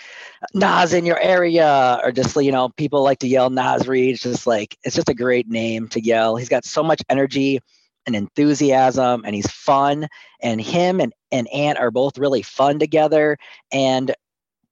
Naz 0.55 0.93
in 0.93 1.07
your 1.07 1.19
area, 1.19 2.01
or 2.03 2.13
just 2.13 2.37
you 2.37 2.53
know, 2.53 2.69
people 2.71 3.03
like 3.03 3.21
to 3.21 3.29
yell 3.29 3.51
Naz 3.51 3.89
Reid. 3.89 4.15
It's 4.15 4.23
just 4.23 4.47
like 4.47 4.77
it's 4.85 4.97
just 4.97 5.09
a 5.09 5.15
great 5.15 5.49
name 5.49 5.89
to 5.89 6.05
yell. 6.05 6.37
He's 6.37 6.49
got 6.49 6.65
so 6.65 6.83
much 6.83 7.03
energy 7.09 7.61
and 8.07 8.15
enthusiasm, 8.15 9.23
and 9.25 9.35
he's 9.35 9.51
fun. 9.51 10.09
And 10.41 10.61
him 10.61 11.01
and 11.01 11.13
and 11.33 11.49
Ant 11.49 11.79
are 11.79 11.91
both 11.91 12.19
really 12.19 12.43
fun 12.43 12.79
together. 12.79 13.37
And 13.73 14.15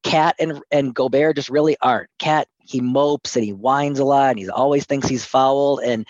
Cat 0.03 0.37
and 0.39 0.61
and 0.71 0.95
Gobert 0.95 1.37
just 1.37 1.49
really 1.49 1.77
aren't. 1.81 2.11
Cat 2.19 2.49
he 2.67 2.81
mopes 2.81 3.37
and 3.37 3.45
he 3.45 3.53
whines 3.53 3.99
a 3.99 4.05
lot, 4.05 4.31
and 4.31 4.39
he 4.39 4.49
always 4.49 4.85
thinks 4.87 5.09
he's 5.09 5.25
fouled. 5.25 5.81
And 5.81 6.07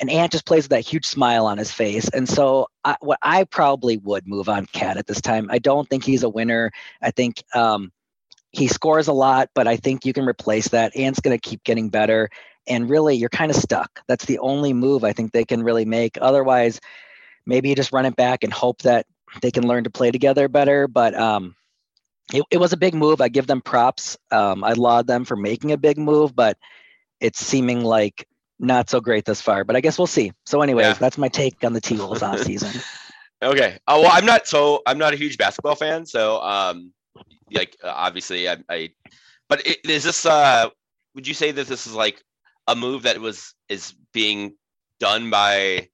and 0.00 0.10
Ant 0.10 0.32
just 0.32 0.46
plays 0.46 0.64
with 0.64 0.70
that 0.70 0.80
huge 0.80 1.06
smile 1.06 1.46
on 1.46 1.58
his 1.58 1.70
face. 1.70 2.08
And 2.08 2.28
so, 2.28 2.68
I, 2.84 2.96
what 3.00 3.18
I 3.22 3.44
probably 3.44 3.96
would 3.98 4.26
move 4.26 4.48
on 4.48 4.66
Cat 4.66 4.96
at 4.96 5.06
this 5.06 5.20
time. 5.20 5.48
I 5.50 5.58
don't 5.58 5.88
think 5.88 6.04
he's 6.04 6.22
a 6.22 6.28
winner. 6.28 6.72
I 7.00 7.10
think 7.10 7.42
um, 7.54 7.92
he 8.50 8.68
scores 8.68 9.08
a 9.08 9.12
lot, 9.12 9.50
but 9.54 9.66
I 9.66 9.76
think 9.76 10.04
you 10.04 10.12
can 10.12 10.26
replace 10.26 10.68
that. 10.68 10.96
Ant's 10.96 11.20
going 11.20 11.36
to 11.38 11.48
keep 11.48 11.64
getting 11.64 11.90
better. 11.90 12.28
And 12.66 12.88
really, 12.88 13.16
you're 13.16 13.28
kind 13.28 13.50
of 13.50 13.56
stuck. 13.56 14.00
That's 14.08 14.24
the 14.24 14.38
only 14.38 14.72
move 14.72 15.04
I 15.04 15.12
think 15.12 15.32
they 15.32 15.44
can 15.44 15.62
really 15.62 15.84
make. 15.84 16.16
Otherwise, 16.20 16.80
maybe 17.46 17.68
you 17.68 17.74
just 17.74 17.92
run 17.92 18.06
it 18.06 18.16
back 18.16 18.42
and 18.42 18.52
hope 18.52 18.82
that 18.82 19.06
they 19.42 19.50
can 19.50 19.66
learn 19.66 19.84
to 19.84 19.90
play 19.90 20.10
together 20.10 20.48
better. 20.48 20.88
But 20.88 21.14
um, 21.14 21.54
it, 22.32 22.42
it 22.50 22.56
was 22.58 22.72
a 22.72 22.78
big 22.78 22.94
move. 22.94 23.20
I 23.20 23.28
give 23.28 23.46
them 23.46 23.60
props. 23.60 24.16
Um, 24.30 24.64
I 24.64 24.72
laud 24.72 25.06
them 25.06 25.24
for 25.24 25.36
making 25.36 25.72
a 25.72 25.76
big 25.76 25.98
move, 25.98 26.34
but 26.34 26.56
it's 27.20 27.38
seeming 27.38 27.84
like 27.84 28.26
not 28.64 28.90
so 28.90 29.00
great 29.00 29.24
thus 29.24 29.40
far, 29.40 29.64
but 29.64 29.76
I 29.76 29.80
guess 29.80 29.98
we'll 29.98 30.06
see. 30.06 30.32
So, 30.46 30.62
anyways, 30.62 30.86
Yeah. 30.86 30.92
that's 30.94 31.18
my 31.18 31.28
take 31.28 31.62
on 31.64 31.72
the 31.72 31.80
T 31.80 31.96
Wolves 31.96 32.22
off 32.22 32.40
season. 32.40 32.72
Okay. 33.42 33.78
Uh, 33.86 33.98
well, 34.00 34.10
I'm 34.10 34.24
not 34.24 34.46
so 34.46 34.80
I'm 34.86 34.96
not 34.96 35.12
a 35.12 35.16
huge 35.16 35.36
basketball 35.36 35.74
fan, 35.74 36.06
so 36.06 36.40
um, 36.40 36.92
like 37.52 37.76
uh, 37.84 37.92
obviously 37.94 38.48
I, 38.48 38.56
I 38.70 38.90
but 39.50 39.66
it, 39.66 39.78
is 39.84 40.02
this 40.04 40.24
uh, 40.24 40.70
would 41.14 41.28
you 41.28 41.34
say 41.34 41.50
that 41.50 41.66
this 41.66 41.86
is 41.86 41.94
like 41.94 42.22
a 42.66 42.74
move 42.74 43.02
that 43.02 43.20
was 43.20 43.52
is 43.68 43.94
being 44.14 44.54
done 44.98 45.28
by 45.28 45.88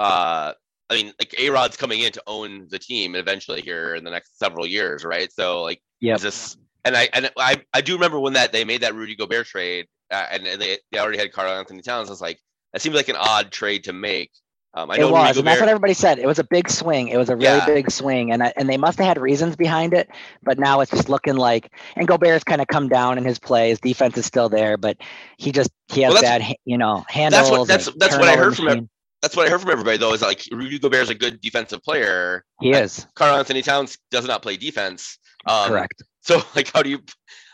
uh, 0.00 0.54
I 0.90 0.94
mean 0.94 1.12
like 1.20 1.34
A 1.38 1.50
Rod's 1.50 1.76
coming 1.76 2.00
in 2.00 2.10
to 2.12 2.22
own 2.26 2.66
the 2.68 2.78
team 2.80 3.14
eventually 3.14 3.60
here 3.60 3.94
in 3.94 4.02
the 4.02 4.10
next 4.10 4.36
several 4.38 4.66
years, 4.66 5.04
right? 5.04 5.32
So 5.32 5.62
like 5.62 5.80
Yep. 6.00 6.16
is 6.16 6.22
this 6.22 6.56
and 6.84 6.96
I 6.96 7.08
and 7.12 7.30
I 7.38 7.62
I 7.72 7.82
do 7.82 7.94
remember 7.94 8.18
when 8.18 8.32
that 8.32 8.52
they 8.52 8.64
made 8.64 8.80
that 8.80 8.94
Rudy 8.96 9.14
Gobert 9.14 9.46
trade 9.46 9.86
uh, 10.10 10.26
and, 10.30 10.46
and 10.46 10.60
they 10.60 10.78
they 10.92 10.98
already 10.98 11.18
had 11.18 11.32
Karl 11.32 11.52
Anthony 11.52 11.82
Towns. 11.82 12.08
I 12.08 12.12
was 12.12 12.20
like 12.20 12.40
that 12.72 12.80
seemed 12.82 12.94
like 12.94 13.08
an 13.08 13.16
odd 13.16 13.50
trade 13.50 13.84
to 13.84 13.92
make. 13.92 14.30
Um, 14.76 14.90
I 14.90 14.96
It 14.96 15.00
know 15.02 15.06
Rudy 15.10 15.28
was, 15.28 15.38
and 15.38 15.46
that's 15.46 15.60
what 15.60 15.68
everybody 15.68 15.94
said. 15.94 16.18
It 16.18 16.26
was 16.26 16.40
a 16.40 16.44
big 16.44 16.68
swing. 16.68 17.06
It 17.06 17.16
was 17.16 17.28
a 17.28 17.36
really 17.36 17.58
Yeah. 17.58 17.66
big 17.66 17.92
swing, 17.92 18.32
and 18.32 18.42
I, 18.42 18.52
and 18.56 18.68
they 18.68 18.76
must 18.76 18.98
have 18.98 19.06
had 19.06 19.18
reasons 19.20 19.54
behind 19.54 19.94
it. 19.94 20.10
But 20.42 20.58
now 20.58 20.80
it's 20.80 20.90
just 20.90 21.08
looking 21.08 21.36
like, 21.36 21.70
and 21.94 22.08
Gobert's 22.08 22.42
kind 22.42 22.60
of 22.60 22.66
come 22.66 22.88
down 22.88 23.16
in 23.16 23.24
his 23.24 23.38
play. 23.38 23.68
His 23.68 23.78
defense 23.78 24.18
is 24.18 24.26
still 24.26 24.48
there, 24.48 24.76
but 24.76 24.96
he 25.38 25.52
just 25.52 25.70
he 25.86 26.00
has 26.02 26.12
Well, 26.12 26.22
bad, 26.22 26.42
you 26.64 26.76
know, 26.76 27.04
handles. 27.08 27.68
that's- 27.68 27.86
and 27.86 28.00
that's 28.00 28.14
that's 28.14 28.18
what 28.18 28.28
I 28.28 28.36
heard 28.36 28.56
from 28.56 28.88
that's 29.22 29.36
what 29.36 29.46
I 29.46 29.50
heard 29.50 29.60
from 29.60 29.70
everybody 29.70 29.96
though 29.96 30.12
is 30.12 30.20
like 30.22 30.42
Rudy 30.50 30.78
Gobert 30.80 31.02
is 31.02 31.10
a 31.10 31.14
good 31.14 31.40
defensive 31.40 31.80
player. 31.84 32.44
He 32.60 32.72
is 32.72 33.06
Karl 33.14 33.36
Anthony 33.36 33.62
Towns 33.62 33.96
does 34.10 34.26
not 34.26 34.42
play 34.42 34.56
defense. 34.56 35.18
Um, 35.46 35.68
correct. 35.68 36.02
So 36.22 36.42
like, 36.56 36.72
how 36.72 36.82
do 36.82 36.90
you 36.90 36.98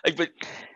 like? 0.07 0.16
But 0.16 0.30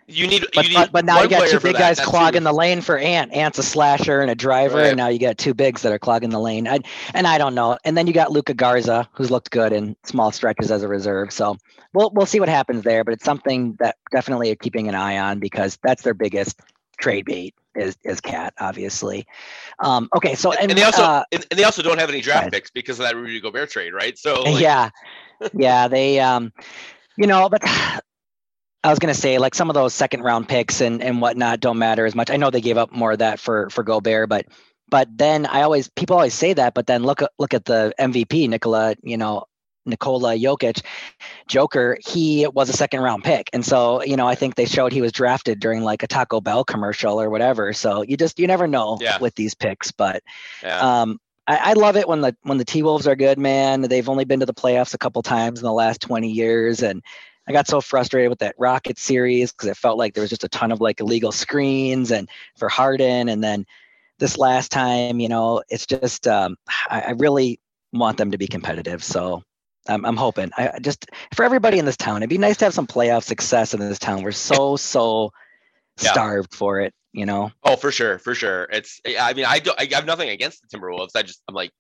you 0.07 0.27
need 0.27 0.47
But, 0.55 0.65
you 0.65 0.71
need 0.71 0.75
but, 0.75 0.93
but 0.93 1.05
now 1.05 1.23
you 1.23 1.29
got 1.29 1.49
two 1.49 1.61
big 1.61 1.77
guys 1.77 1.99
clogging 2.01 2.43
the 2.43 2.53
lane 2.53 2.81
for 2.81 2.99
Ant. 2.99 3.33
Ant's 3.33 3.59
a 3.59 3.63
slasher 3.63 4.21
and 4.21 4.31
a 4.31 4.35
driver, 4.35 4.77
Right. 4.77 4.89
and 4.89 4.97
now 4.97 5.09
you 5.09 5.19
got 5.19 5.39
two 5.39 5.55
bigs 5.55 5.83
that 5.83 5.93
are 5.93 5.99
clogging 5.99 6.31
the 6.31 6.41
lane. 6.41 6.69
I, 6.69 6.81
and 7.15 7.27
I 7.27 7.39
don't 7.39 7.55
know. 7.55 7.79
And 7.85 7.97
then 7.97 8.07
you 8.07 8.13
got 8.13 8.31
Luka 8.31 8.55
Garza, 8.55 9.09
who's 9.13 9.31
looked 9.31 9.51
good 9.51 9.73
in 9.73 9.97
small 10.05 10.31
stretches 10.33 10.71
as 10.71 10.83
a 10.83 10.89
reserve. 10.89 11.33
So 11.33 11.57
we'll 11.93 12.11
we'll 12.11 12.27
see 12.27 12.41
what 12.41 12.49
happens 12.49 12.83
there. 12.85 13.05
But 13.05 13.15
it's 13.15 13.25
something 13.25 13.77
that 13.81 13.97
definitely 14.13 14.51
are 14.51 14.57
keeping 14.57 14.89
an 14.89 14.95
eye 14.95 15.19
on 15.19 15.39
because 15.39 15.79
that's 15.83 16.03
their 16.03 16.15
biggest 16.15 16.61
trade 16.99 17.25
bait 17.25 17.55
is 17.75 17.97
is 18.05 18.21
Cat, 18.21 18.55
obviously. 18.61 19.27
Um, 19.79 20.09
okay, 20.17 20.35
so 20.35 20.53
and, 20.53 20.71
And, 20.71 20.79
they 20.79 20.85
also 20.85 21.03
uh, 21.03 21.25
and, 21.33 21.47
and 21.51 21.59
they 21.59 21.65
also 21.65 21.83
don't 21.83 21.99
have 21.99 22.11
any 22.11 22.21
draft 22.21 22.53
picks 22.53 22.71
because 22.71 23.01
of 23.01 23.07
that 23.07 23.17
Rudy 23.17 23.41
Gobert 23.41 23.71
trade, 23.71 23.93
right? 23.95 24.17
So 24.19 24.43
like, 24.43 24.61
yeah 24.61 24.91
yeah 25.55 25.89
they 25.89 26.21
um 26.21 26.53
you 27.17 27.27
know 27.27 27.49
but 27.49 27.63
i 28.85 28.91
was 28.91 28.99
going 28.99 29.13
to 29.13 29.21
say 29.21 29.39
like 29.39 29.55
some 29.55 29.69
of 29.71 29.75
those 29.75 29.93
second 29.95 30.23
round 30.23 30.49
picks 30.49 30.81
and 30.81 31.03
and 31.03 31.21
whatnot 31.21 31.61
don't 31.61 31.79
matter 31.79 32.07
as 32.07 32.15
much 32.15 32.31
i 32.31 32.37
know 32.37 32.51
they 32.51 32.61
gave 32.61 32.77
up 32.79 32.93
more 32.93 33.13
of 33.13 33.19
that 33.19 33.41
for 33.41 33.69
for 33.71 33.83
gobert 33.83 34.29
but 34.29 34.47
but 34.91 35.09
then 35.17 35.47
i 35.47 35.63
always 35.63 35.89
people 35.91 36.15
always 36.15 36.35
say 36.35 36.53
that 36.53 36.75
but 36.75 36.87
then 36.87 37.03
look 37.03 37.23
at 37.23 37.31
look 37.39 37.53
at 37.55 37.65
the 37.65 37.93
mvp 37.99 38.49
Nikola, 38.49 38.95
you 39.03 39.17
know 39.17 39.45
Nikola 39.87 40.35
Jokic, 40.37 40.83
Joker, 41.47 41.99
he 42.07 42.47
was 42.47 42.71
a 42.71 42.73
second 42.73 43.01
round 43.01 43.23
pick. 43.23 43.51
And 43.53 43.65
so, 43.65 44.03
you 44.03 44.17
know, 44.17 44.27
I 44.27 44.35
think 44.35 44.55
they 44.55 44.65
showed 44.65 44.93
he 44.93 45.03
was 45.03 45.13
drafted 45.13 45.61
during 45.61 45.83
like 45.83 46.03
a 46.03 46.07
Taco 46.07 46.41
Bell 46.41 46.65
commercial 46.65 47.21
or 47.21 47.29
whatever. 47.29 47.73
So 47.75 48.03
you 48.03 48.17
just, 48.17 48.39
you 48.39 48.47
never 48.47 48.67
know 48.67 48.97
Yeah. 49.01 49.19
with 49.21 49.35
these 49.35 49.55
picks. 49.55 49.93
But 49.93 50.23
yeah. 50.63 50.79
um, 50.79 51.21
I, 51.47 51.57
I 51.57 51.73
love 51.75 51.97
it 51.97 52.09
when 52.09 52.23
the 52.23 52.35
when 52.43 52.57
the 52.57 52.65
T 52.65 52.83
Wolves 52.83 53.07
are 53.07 53.17
good, 53.17 53.39
man. 53.39 53.83
They've 53.83 54.09
only 54.09 54.25
been 54.25 54.41
to 54.41 54.47
the 54.47 54.55
playoffs 54.55 54.95
a 54.95 54.99
couple 54.99 55.21
times 55.23 55.61
in 55.61 55.65
the 55.65 55.73
last 55.73 56.01
20 56.01 56.31
years, 56.31 56.83
and 56.83 57.03
I 57.47 57.53
got 57.53 57.67
so 57.69 57.81
frustrated 57.81 58.31
with 58.31 58.39
that 58.41 58.55
Rocket 58.59 58.99
series 58.99 59.53
because 59.53 59.69
it 59.69 59.77
felt 59.77 59.99
like 59.99 60.15
there 60.15 60.23
was 60.23 60.31
just 60.31 60.45
a 60.45 60.49
ton 60.49 60.73
of 60.73 60.81
like 60.81 61.01
illegal 61.01 61.33
screens 61.33 62.11
and 62.11 62.29
for 62.57 62.69
Harden, 62.69 63.29
and 63.29 63.43
then 63.45 63.67
this 64.19 64.39
last 64.39 64.71
time, 64.71 65.21
you 65.21 65.29
know, 65.29 65.63
it's 65.69 65.87
just 65.87 66.27
um, 66.29 66.57
I, 66.89 67.01
I 67.01 67.11
really 67.13 67.61
want 67.93 68.17
them 68.17 68.31
to 68.31 68.39
be 68.39 68.47
competitive. 68.47 69.03
So 69.05 69.43
I'm, 69.89 70.05
I'm 70.07 70.17
hoping. 70.17 70.51
I 70.57 70.79
just 70.81 71.07
for 71.35 71.45
everybody 71.45 71.79
in 71.79 71.85
this 71.85 71.97
town, 71.97 72.19
it'd 72.19 72.31
be 72.31 72.39
nice 72.39 72.57
to 72.59 72.65
have 72.65 72.75
some 72.75 72.87
playoff 72.87 73.25
success 73.25 73.75
in 73.75 73.81
this 73.81 73.99
town. 73.99 74.23
We're 74.23 74.33
so 74.33 74.77
so 74.77 75.33
Yeah. 76.01 76.13
starved 76.13 76.55
for 76.55 76.81
it, 76.81 76.95
you 77.13 77.27
know. 77.27 77.51
Oh, 77.63 77.77
for 77.77 77.93
sure, 77.93 78.19
for 78.19 78.35
sure. 78.35 78.65
It's 78.73 79.01
I 79.07 79.35
mean 79.35 79.45
I 79.45 79.59
do 79.59 79.73
I 79.79 79.89
have 79.93 80.07
nothing 80.07 80.31
against 80.31 80.63
the 80.63 80.79
Timberwolves. 80.79 81.11
I 81.15 81.23
just 81.23 81.43
I'm 81.49 81.55
like 81.55 81.73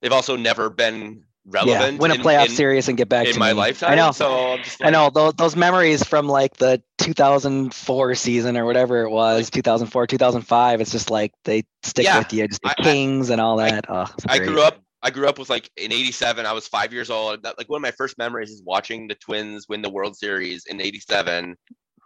they've 0.00 0.12
also 0.12 0.36
never 0.36 0.70
been 0.70 1.24
relevant. 1.46 1.94
Yeah, 1.94 1.98
win 1.98 2.10
a 2.10 2.14
playoff 2.16 2.46
in, 2.46 2.52
series 2.52 2.88
and 2.88 2.96
get 2.98 3.08
back 3.08 3.26
in 3.26 3.34
to 3.34 3.38
my 3.38 3.52
me. 3.52 3.58
lifetime. 3.58 3.92
I 3.92 3.94
know. 3.94 4.12
So 4.12 4.52
I'm 4.52 4.60
I 4.82 4.90
know 4.90 5.10
those, 5.10 5.34
those 5.34 5.56
memories 5.56 6.04
from 6.04 6.28
like 6.28 6.56
the 6.56 6.82
2004 6.98 8.14
season 8.14 8.56
or 8.56 8.64
whatever 8.66 9.02
it 9.02 9.10
was, 9.10 9.50
2004, 9.50 10.06
2005. 10.06 10.80
It's 10.80 10.92
just 10.92 11.10
like 11.10 11.32
they 11.44 11.64
stick 11.82 12.04
Yeah, 12.04 12.18
with 12.18 12.32
you, 12.32 12.46
just 12.48 12.60
the 12.62 12.68
I- 12.70 12.74
I- 12.78 12.82
Kings 12.82 13.30
and 13.30 13.40
all 13.40 13.58
I- 13.60 13.70
that. 13.70 13.84
oh, 13.88 14.06
I 14.28 14.38
grew 14.38 14.62
up. 14.62 14.78
I 15.02 15.08
grew 15.10 15.26
up 15.28 15.38
with 15.38 15.48
like 15.48 15.70
in 15.78 15.92
'87. 15.92 16.44
I 16.44 16.52
was 16.52 16.68
five 16.68 16.92
years 16.92 17.08
old. 17.10 17.42
That- 17.42 17.56
Like 17.56 17.68
one 17.70 17.78
of 17.78 17.82
my 17.82 17.90
first 17.92 18.18
memories 18.18 18.50
is 18.50 18.62
watching 18.64 19.08
the 19.08 19.14
Twins 19.14 19.66
win 19.68 19.80
the 19.82 19.88
World 19.90 20.16
Series 20.16 20.66
in 20.66 20.80
'87 20.80 21.56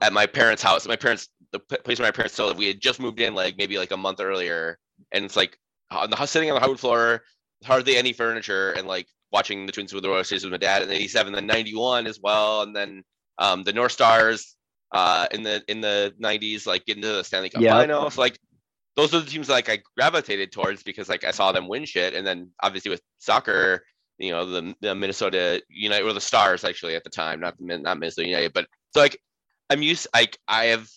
at 0.00 0.12
my 0.12 0.26
parents' 0.26 0.62
house. 0.62 0.87
My 0.87 0.95
parents, 0.97 1.29
the 1.50 1.59
place 1.59 1.99
where 1.99 2.07
my 2.07 2.12
parents 2.12 2.35
still 2.35 2.47
live, 2.47 2.57
we 2.59 2.69
had 2.69 2.81
just 2.81 3.00
moved 3.00 3.21
in 3.21 3.35
like 3.35 3.57
maybe 3.59 3.79
like 3.79 3.91
a 3.91 3.97
month 3.97 4.21
earlier, 4.21 4.79
and 5.11 5.25
it's 5.25 5.35
like 5.37 5.59
on 5.91 6.09
the 6.11 6.26
sitting 6.26 6.50
on 6.50 6.55
the 6.55 6.61
hardwood 6.61 6.79
floor, 6.79 7.23
hardly 7.64 7.97
any 7.97 8.12
furniture, 8.12 8.71
and 8.73 8.87
like 8.87 9.09
watching 9.35 9.67
the 9.67 9.73
Twins 9.73 9.93
with 9.93 10.05
the 10.05 10.09
World 10.09 10.25
Series 10.25 10.45
with 10.45 10.53
my 10.53 10.59
dad 10.59 10.83
in 10.83 10.91
'87, 10.91 11.33
then 11.33 11.47
'91 11.47 12.07
as 12.07 12.21
well, 12.23 12.62
and 12.62 12.75
then 12.75 13.03
um, 13.38 13.64
the 13.64 13.73
North 13.73 13.91
Stars 13.93 14.57
uh, 14.93 15.26
in 15.33 15.43
the 15.43 15.61
in 15.69 15.81
the 15.81 16.14
'90s, 16.23 16.67
like 16.67 16.87
getting 16.87 17.03
to 17.03 17.09
the 17.09 17.25
Stanley 17.25 17.50
Cup 17.50 17.61
Yep. 17.61 17.73
Finals, 17.73 18.17
like 18.17 18.38
those 18.97 19.12
are 19.12 19.21
the 19.21 19.29
teams 19.29 19.49
like 19.49 19.69
I 19.69 19.81
gravitated 19.99 20.53
towards 20.53 20.85
because 20.85 21.09
like 21.09 21.25
I 21.25 21.33
saw 21.33 21.50
them 21.50 21.69
win 21.69 21.85
shit, 21.85 22.14
and 22.14 22.25
then 22.25 22.50
obviously 22.62 22.91
with 22.93 23.03
soccer, 23.19 23.85
you 24.19 24.31
know 24.31 24.47
the, 24.47 24.75
the 24.81 24.95
Minnesota 24.95 25.61
United 25.69 26.07
or 26.07 26.12
the 26.12 26.21
Stars 26.21 26.62
actually 26.64 26.95
at 26.95 27.03
the 27.03 27.11
time, 27.11 27.41
not 27.41 27.59
the 27.59 27.76
not 27.76 27.99
Minnesota 27.99 28.29
United, 28.29 28.53
but 28.53 28.69
so 28.95 29.00
like 29.00 29.19
I'm 29.69 29.83
used 29.83 30.07
like 30.14 30.38
I 30.47 30.67
have, 30.67 30.88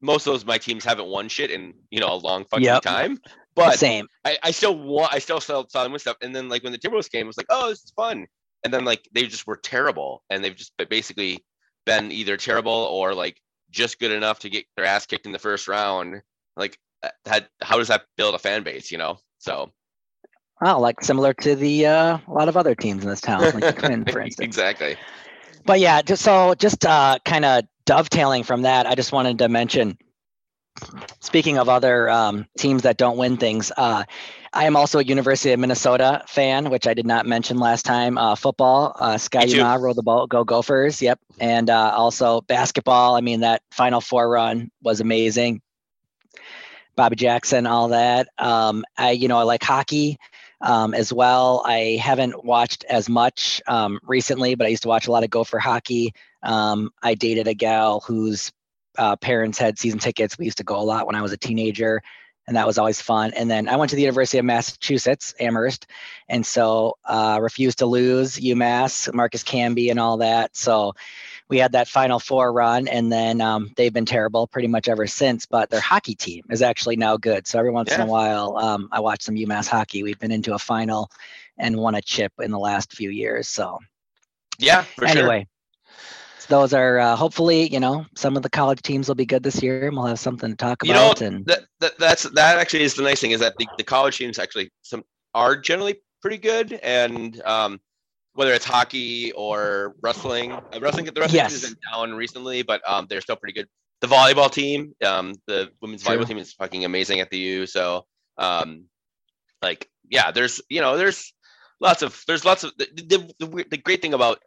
most 0.00 0.26
of 0.26 0.32
those 0.32 0.46
my 0.46 0.56
teams 0.56 0.84
haven't 0.86 1.08
won 1.08 1.28
shit 1.28 1.50
in 1.50 1.74
you 1.90 2.00
know 2.00 2.14
a 2.14 2.16
long 2.16 2.46
fucking 2.46 2.64
Yep. 2.64 2.82
time, 2.82 3.18
but 3.54 3.78
Same. 3.78 4.08
I, 4.24 4.38
I 4.42 4.50
still 4.50 4.76
want 4.76 5.12
I 5.14 5.18
still 5.18 5.40
saw, 5.40 5.64
saw 5.68 5.82
them 5.82 5.92
win 5.92 5.98
stuff, 5.98 6.16
and 6.20 6.34
then 6.34 6.48
like 6.48 6.62
when 6.62 6.72
the 6.72 6.78
Timberwolves 6.78 7.10
came, 7.10 7.22
it 7.22 7.26
was 7.26 7.36
like 7.36 7.46
oh 7.50 7.68
this 7.68 7.84
is 7.84 7.92
fun, 7.96 8.26
and 8.64 8.72
then 8.72 8.84
like 8.84 9.08
they 9.12 9.26
just 9.26 9.46
were 9.46 9.56
terrible, 9.56 10.22
and 10.30 10.42
they've 10.42 10.56
just 10.56 10.76
ba- 10.76 10.86
basically 10.86 11.44
been 11.86 12.10
either 12.10 12.36
terrible 12.36 12.72
or 12.72 13.14
like 13.14 13.40
just 13.70 13.98
good 13.98 14.12
enough 14.12 14.38
to 14.40 14.48
get 14.48 14.64
their 14.76 14.86
ass 14.86 15.06
kicked 15.06 15.26
in 15.26 15.32
the 15.32 15.38
first 15.38 15.68
round 15.68 16.22
like 16.56 16.78
uh, 17.02 17.08
that 17.24 17.48
how 17.60 17.76
does 17.78 17.88
that 17.88 18.02
build 18.16 18.34
a 18.34 18.38
fan 18.38 18.62
base 18.62 18.90
you 18.90 18.98
know 18.98 19.18
so 19.38 19.70
Well, 20.60 20.80
like 20.80 21.02
similar 21.02 21.34
to 21.34 21.56
the 21.56 21.86
uh, 21.86 22.18
a 22.26 22.32
lot 22.32 22.48
of 22.48 22.56
other 22.56 22.74
teams 22.74 23.02
in 23.02 23.10
this 23.10 23.20
town, 23.20 23.40
like 23.40 23.76
the 23.76 24.04
for 24.12 24.20
instance. 24.20 24.46
exactly 24.46 24.96
But 25.66 25.80
yeah, 25.80 26.02
just 26.02 26.22
so 26.22 26.54
just 26.54 26.86
uh, 26.86 27.18
kind 27.24 27.44
of 27.44 27.64
dovetailing 27.84 28.44
from 28.44 28.62
that, 28.62 28.86
I 28.86 28.94
just 28.94 29.12
wanted 29.12 29.38
to 29.38 29.48
mention. 29.48 29.98
Speaking 31.20 31.58
of 31.58 31.68
other 31.68 32.10
um, 32.10 32.46
teams 32.58 32.82
that 32.82 32.96
don't 32.96 33.16
win 33.16 33.36
things, 33.36 33.70
uh, 33.76 34.04
I 34.52 34.64
am 34.66 34.76
also 34.76 34.98
a 35.00 35.02
University 35.02 35.52
of 35.52 35.58
Minnesota 35.58 36.22
fan, 36.28 36.70
which 36.70 36.86
I 36.86 36.94
did 36.94 37.06
not 37.06 37.26
mention 37.26 37.58
last 37.58 37.84
time. 37.84 38.18
Uh, 38.18 38.36
football, 38.36 38.94
uh, 38.98 39.18
Ski-U-Mah, 39.18 39.74
roll 39.74 39.94
the 39.94 40.02
ball, 40.02 40.26
go 40.26 40.44
Gophers. 40.44 41.02
Yep, 41.02 41.18
and 41.40 41.70
uh, 41.70 41.92
also 41.96 42.40
basketball. 42.42 43.16
I 43.16 43.20
mean, 43.20 43.40
that 43.40 43.62
Final 43.72 44.00
Four 44.00 44.28
run 44.28 44.70
was 44.82 45.00
amazing. 45.00 45.60
Bobby 46.96 47.16
Jackson, 47.16 47.66
all 47.66 47.88
that. 47.88 48.28
Um, 48.38 48.84
I, 48.96 49.10
you 49.10 49.26
know, 49.26 49.38
I 49.38 49.42
like 49.42 49.64
hockey 49.64 50.18
um, 50.60 50.94
as 50.94 51.12
well. 51.12 51.62
I 51.66 51.98
haven't 52.00 52.44
watched 52.44 52.84
as 52.84 53.08
much 53.08 53.60
um, 53.66 53.98
recently, 54.04 54.54
but 54.54 54.66
I 54.66 54.70
used 54.70 54.84
to 54.84 54.88
watch 54.88 55.08
a 55.08 55.10
lot 55.10 55.24
of 55.24 55.30
Gopher 55.30 55.58
hockey. 55.58 56.14
Um, 56.42 56.90
I 57.02 57.14
dated 57.14 57.48
a 57.48 57.54
gal 57.54 58.00
whose 58.00 58.52
uh, 58.98 59.16
parents 59.16 59.58
had 59.58 59.78
season 59.78 59.98
tickets. 59.98 60.38
We 60.38 60.44
used 60.44 60.58
to 60.58 60.64
go 60.64 60.80
a 60.80 60.82
lot 60.82 61.06
when 61.06 61.14
I 61.16 61.22
was 61.22 61.32
a 61.32 61.36
teenager, 61.36 62.02
and 62.46 62.56
that 62.56 62.66
was 62.66 62.78
always 62.78 63.00
fun. 63.00 63.32
And 63.34 63.50
then 63.50 63.68
I 63.68 63.76
went 63.76 63.90
to 63.90 63.96
the 63.96 64.02
University 64.02 64.38
of 64.38 64.44
Massachusetts, 64.44 65.34
Amherst, 65.40 65.86
and 66.28 66.44
so 66.44 66.96
uh, 67.04 67.38
refused 67.40 67.78
to 67.78 67.86
lose 67.86 68.36
UMass, 68.36 69.12
Marcus 69.12 69.42
Camby, 69.42 69.90
and 69.90 69.98
all 69.98 70.18
that. 70.18 70.56
So 70.56 70.94
we 71.48 71.58
had 71.58 71.72
that 71.72 71.88
Final 71.88 72.18
Four 72.18 72.52
run, 72.52 72.88
and 72.88 73.12
then 73.12 73.40
um, 73.40 73.72
they've 73.76 73.92
been 73.92 74.06
terrible 74.06 74.46
pretty 74.46 74.68
much 74.68 74.88
ever 74.88 75.06
since. 75.06 75.46
But 75.46 75.70
their 75.70 75.80
hockey 75.80 76.14
team 76.14 76.44
is 76.50 76.62
actually 76.62 76.96
now 76.96 77.16
good. 77.16 77.46
So 77.46 77.58
every 77.58 77.70
once 77.70 77.92
in 77.92 78.00
a 78.00 78.06
while, 78.06 78.56
um, 78.56 78.88
I 78.92 79.00
watch 79.00 79.22
some 79.22 79.34
UMass 79.34 79.68
hockey. 79.68 80.02
We've 80.02 80.18
been 80.18 80.32
into 80.32 80.54
a 80.54 80.58
final 80.58 81.10
and 81.58 81.76
won 81.76 81.94
a 81.94 82.02
chip 82.02 82.32
in 82.40 82.50
the 82.50 82.58
last 82.58 82.92
few 82.92 83.10
years. 83.10 83.48
So 83.48 83.78
yeah 84.58 84.82
for 84.82 85.06
sure 85.08 85.18
anyway, 85.18 85.46
so 86.48 86.60
those 86.60 86.72
are 86.74 86.98
uh, 86.98 87.16
hopefully 87.16 87.68
you 87.72 87.80
know 87.80 88.06
some 88.14 88.36
of 88.36 88.42
the 88.42 88.50
college 88.50 88.82
teams 88.82 89.08
will 89.08 89.14
be 89.14 89.26
good 89.26 89.42
this 89.42 89.62
year, 89.62 89.86
and 89.88 89.96
we'll 89.96 90.06
have 90.06 90.18
something 90.18 90.50
to 90.50 90.56
talk 90.56 90.84
You 90.84 90.92
know, 90.92 91.06
about. 91.06 91.20
and 91.22 91.44
that, 91.46 91.60
that 91.80 91.98
that's 91.98 92.22
that 92.24 92.58
actually 92.58 92.82
is 92.82 92.94
the 92.94 93.02
nice 93.02 93.20
thing 93.20 93.30
is 93.32 93.40
that 93.40 93.56
the, 93.58 93.68
the 93.78 93.84
college 93.84 94.18
teams 94.18 94.38
actually 94.38 94.70
some 94.82 95.04
are 95.34 95.56
generally 95.56 95.96
pretty 96.22 96.38
good 96.38 96.72
and 96.82 97.40
um 97.42 97.80
whether 98.34 98.52
it's 98.52 98.64
hockey 98.64 99.32
or 99.32 99.94
wrestling 100.02 100.52
uh, 100.74 100.80
wrestling 100.80 101.04
the 101.06 101.20
wrestling 101.20 101.42
team 101.42 101.50
has 101.50 101.62
Yes. 101.62 101.74
down 101.92 102.14
recently 102.14 102.62
but 102.62 102.80
um 102.88 103.06
they're 103.08 103.20
still 103.20 103.36
pretty 103.36 103.52
good 103.52 103.68
the 104.00 104.06
volleyball 104.06 104.50
team 104.50 104.94
um 105.04 105.34
the 105.46 105.70
women's 105.82 106.02
True. 106.02 106.16
volleyball 106.16 106.26
team 106.26 106.38
is 106.38 106.52
fucking 106.54 106.84
amazing 106.84 107.20
at 107.20 107.30
the 107.30 107.38
u 107.38 107.66
so 107.66 108.06
um 108.38 108.84
like 109.62 109.88
yeah 110.08 110.30
there's 110.30 110.60
you 110.70 110.80
know 110.80 110.96
there's 110.96 111.32
lots 111.80 112.02
of 112.02 112.22
there's 112.26 112.44
lots 112.44 112.64
of 112.64 112.72
the, 112.78 112.88
the, 112.94 113.34
the, 113.46 113.64
the 113.70 113.76
great 113.76 114.00
thing 114.00 114.14
about 114.14 114.40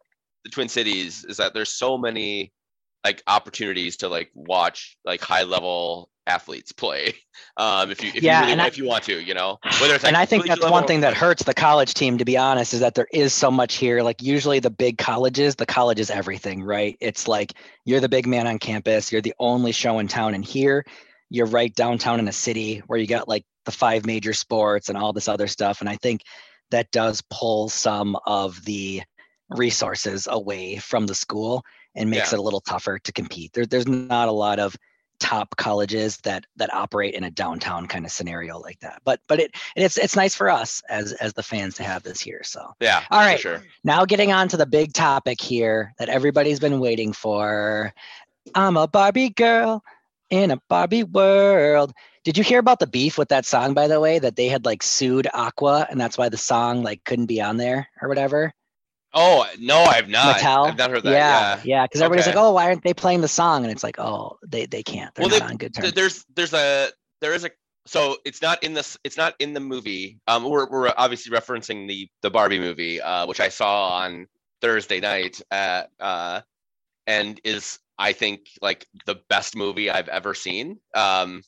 the 0.48 0.54
twin 0.54 0.70
cities 0.70 1.26
is 1.26 1.38
that 1.38 1.54
there's 1.54 1.74
so 1.74 1.98
many 1.98 2.52
like 3.04 3.22
opportunities 3.28 3.98
to 3.98 4.08
like 4.08 4.32
watch 4.34 4.98
like 5.06 5.22
high 5.22 5.44
level 5.44 6.10
athletes 6.26 6.72
play 6.72 7.14
um 7.58 7.92
if 7.92 8.02
you 8.04 8.12
if 8.16 8.24
Yeah, 8.24 8.42
you 8.42 8.46
really 8.48 8.58
want, 8.58 8.62
I- 8.62 8.68
if 8.68 8.78
you 8.78 8.86
want 8.86 9.04
to 9.06 9.20
you 9.22 9.34
know 9.34 9.58
whether 9.82 9.94
it's 9.96 10.04
like 10.04 10.10
and 10.12 10.18
I 10.18 10.26
think 10.26 10.46
that's 10.46 10.62
one 10.62 10.86
thing 10.86 11.02
that 11.02 11.14
hurts 11.14 11.44
the 11.44 11.54
college 11.54 11.94
team, 11.94 12.18
to 12.18 12.26
be 12.26 12.38
honest, 12.38 12.74
is 12.74 12.80
that 12.80 12.96
there 12.96 13.08
is 13.12 13.34
so 13.34 13.52
much 13.52 13.76
here. 13.76 14.02
Like 14.02 14.22
usually 14.22 14.60
the 14.60 14.70
big 14.70 14.98
colleges, 14.98 15.56
the 15.56 15.66
college 15.66 16.00
is 16.00 16.10
everything, 16.10 16.64
right? 16.64 16.96
It's 17.02 17.28
like 17.28 17.54
you're 17.86 18.00
the 18.00 18.10
big 18.10 18.26
man 18.26 18.48
on 18.48 18.58
campus, 18.60 19.12
you're 19.12 19.22
the 19.22 19.34
only 19.40 19.72
show 19.74 20.00
in 20.00 20.08
town, 20.08 20.34
and 20.34 20.46
here 20.46 20.86
you're 21.30 21.46
right 21.46 21.74
downtown 21.76 22.20
in 22.20 22.28
a 22.30 22.32
city 22.34 22.82
where 22.88 22.98
you 23.00 23.06
got 23.08 23.28
like 23.28 23.44
the 23.66 23.72
five 23.72 24.06
major 24.06 24.32
sports 24.34 24.88
and 24.88 24.98
all 24.98 25.12
this 25.12 25.28
other 25.28 25.48
stuff. 25.48 25.82
And 25.82 25.90
I 25.90 25.98
think 25.98 26.22
that 26.72 26.90
does 26.92 27.22
pull 27.30 27.68
some 27.70 28.18
of 28.26 28.64
the 28.66 29.02
resources 29.50 30.28
away 30.30 30.78
from 30.78 31.06
the 31.08 31.16
school 31.16 31.64
and 31.96 32.10
makes 32.10 32.32
Yeah. 32.32 32.36
it 32.38 32.40
a 32.40 32.44
little 32.44 32.62
tougher 32.62 33.00
to 33.00 33.12
compete. 33.12 33.54
There, 33.54 33.66
there's 33.66 33.88
not 33.88 34.28
a 34.28 34.32
lot 34.32 34.60
of 34.60 34.76
top 35.20 35.56
colleges 35.58 36.18
that 36.18 36.46
that 36.58 36.72
operate 36.74 37.16
in 37.16 37.24
a 37.24 37.32
downtown 37.32 37.88
kind 37.88 38.06
of 38.06 38.12
scenario 38.12 38.60
like 38.60 38.80
that. 38.82 39.02
But 39.04 39.20
but 39.28 39.40
it 39.40 39.52
and 39.76 39.84
it's 39.84 39.98
it's 39.98 40.16
nice 40.16 40.36
for 40.36 40.50
us 40.50 40.84
as 40.90 41.14
as 41.14 41.34
the 41.34 41.42
fans 41.42 41.76
to 41.76 41.84
have 41.84 42.04
this 42.04 42.20
here. 42.20 42.42
So 42.44 42.74
yeah 42.80 43.04
All 43.10 43.22
right. 43.22 43.40
sure 43.40 43.64
now 43.84 44.06
getting 44.06 44.32
on 44.32 44.48
to 44.50 44.58
the 44.58 44.68
big 44.68 44.94
topic 44.94 45.42
here 45.42 45.94
that 45.98 46.10
everybody's 46.10 46.60
been 46.60 46.80
waiting 46.80 47.14
for. 47.14 47.94
I'm 48.54 48.78
a 48.78 48.88
Barbie 48.88 49.32
girl 49.32 49.84
in 50.30 50.52
a 50.52 50.62
Barbie 50.70 51.04
world. 51.04 51.94
Did 52.24 52.38
you 52.38 52.44
hear 52.44 52.60
about 52.60 52.80
the 52.80 52.88
beef 52.88 53.18
with 53.18 53.30
that 53.30 53.46
song 53.46 53.74
by 53.74 53.88
the 53.88 54.00
way 54.00 54.20
that 54.20 54.36
they 54.36 54.50
had 54.50 54.66
like 54.66 54.84
sued 54.84 55.28
Aqua 55.34 55.88
and 55.90 56.00
that's 56.00 56.18
why 56.18 56.30
the 56.30 56.38
song 56.38 56.84
like 56.84 57.04
couldn't 57.06 57.26
be 57.26 57.42
on 57.42 57.58
there 57.58 57.88
or 58.02 58.08
whatever? 58.08 58.54
Oh 59.14 59.46
no 59.60 59.84
i've 59.84 60.10
not 60.10 60.38
Mattel. 60.38 60.68
i've 60.68 60.78
not 60.78 60.90
heard 60.90 61.04
that 61.04 61.12
yeah, 61.14 61.58
yeah, 61.58 61.62
yeah. 61.64 61.86
Because 61.86 62.02
everybody's 62.02 62.28
Okay. 62.28 62.36
like, 62.36 62.44
"Oh, 62.46 62.52
why 62.52 62.66
aren't 62.66 62.84
they 62.84 62.94
playing 62.94 63.22
the 63.22 63.28
song?" 63.28 63.64
And 63.64 63.72
it's 63.72 63.84
like, 63.84 64.00
"Oh, 64.00 64.38
they 64.46 64.66
they 64.66 64.84
can't. 64.84 65.14
They're 65.16 65.28
Well, 65.28 65.40
not 65.40 65.52
on 65.52 65.58
good 65.58 65.74
terms." 65.74 65.94
There's 65.94 66.26
there's 66.36 66.54
a 66.54 66.90
there 67.22 67.34
is 67.34 67.46
a 67.46 67.52
so 67.88 68.18
it's 68.26 68.42
not 68.42 68.62
in 68.64 68.74
this 68.74 68.98
it's 69.04 69.18
not 69.18 69.34
in 69.40 69.54
the 69.54 69.60
movie 69.60 70.20
um 70.28 70.44
we're, 70.44 70.70
we're 70.70 70.94
obviously 70.98 71.36
referencing 71.36 71.88
the 71.88 72.08
the 72.22 72.30
barbie 72.30 72.60
movie 72.60 73.02
uh 73.02 73.26
which 73.26 73.40
i 73.40 73.48
saw 73.50 73.90
on 73.98 74.28
thursday 74.62 75.00
night 75.00 75.42
at 75.52 75.90
uh 76.00 76.42
and 77.08 77.40
is 77.44 77.80
i 77.98 78.12
think 78.12 78.42
like 78.62 78.86
the 79.06 79.16
best 79.30 79.56
movie 79.56 79.90
i've 79.90 80.10
ever 80.10 80.34
seen 80.34 80.78
um 80.94 81.42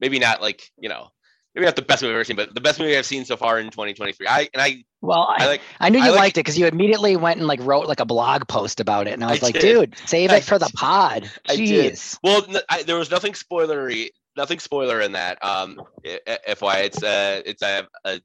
maybe 0.00 0.18
not 0.18 0.40
like 0.40 0.62
you 0.78 0.88
know 0.88 1.08
maybe 1.54 1.64
not 1.66 1.76
the 1.76 1.82
best 1.82 2.02
movie 2.02 2.12
i've 2.12 2.16
ever 2.16 2.24
seen 2.24 2.36
but 2.36 2.54
the 2.54 2.60
best 2.60 2.78
movie 2.80 2.96
i've 2.96 3.06
seen 3.06 3.24
so 3.24 3.36
far 3.36 3.58
in 3.58 3.66
2023 3.70 4.26
i 4.26 4.48
and 4.54 4.62
i 4.62 4.84
well, 5.00 5.26
i 5.36 5.44
I, 5.44 5.46
like 5.46 5.60
I 5.80 5.88
knew 5.88 5.98
I 6.00 6.04
you 6.06 6.10
like- 6.12 6.20
liked 6.20 6.36
it 6.38 6.40
because 6.40 6.56
you 6.58 6.66
immediately 6.66 7.16
went 7.16 7.38
and 7.38 7.46
like 7.48 7.60
wrote 7.62 7.88
like 7.88 7.98
a 8.00 8.04
blog 8.04 8.46
post 8.46 8.78
about 8.78 9.08
it, 9.08 9.14
and 9.14 9.24
I 9.24 9.28
I 9.28 9.32
was 9.32 9.42
like, 9.42 9.54
did. 9.54 9.60
"Dude, 9.62 9.98
save 10.06 10.30
I 10.30 10.36
it 10.36 10.44
for 10.44 10.60
the 10.60 10.70
pod." 10.76 11.28
I. 11.48 11.56
Jeez. 11.56 12.16
Well, 12.22 12.46
I 12.70 12.84
there 12.84 12.94
was 12.96 13.10
nothing 13.10 13.32
spoilery, 13.32 14.10
nothing 14.36 14.60
spoiler 14.60 15.00
in 15.00 15.10
that. 15.12 15.44
Um, 15.44 15.82
i- 16.06 16.20
i- 16.28 16.38
FYI, 16.54 16.84
it's 16.84 17.02
a 17.02 17.42
it's 17.44 17.62
a, 17.62 17.88
a 18.04 18.20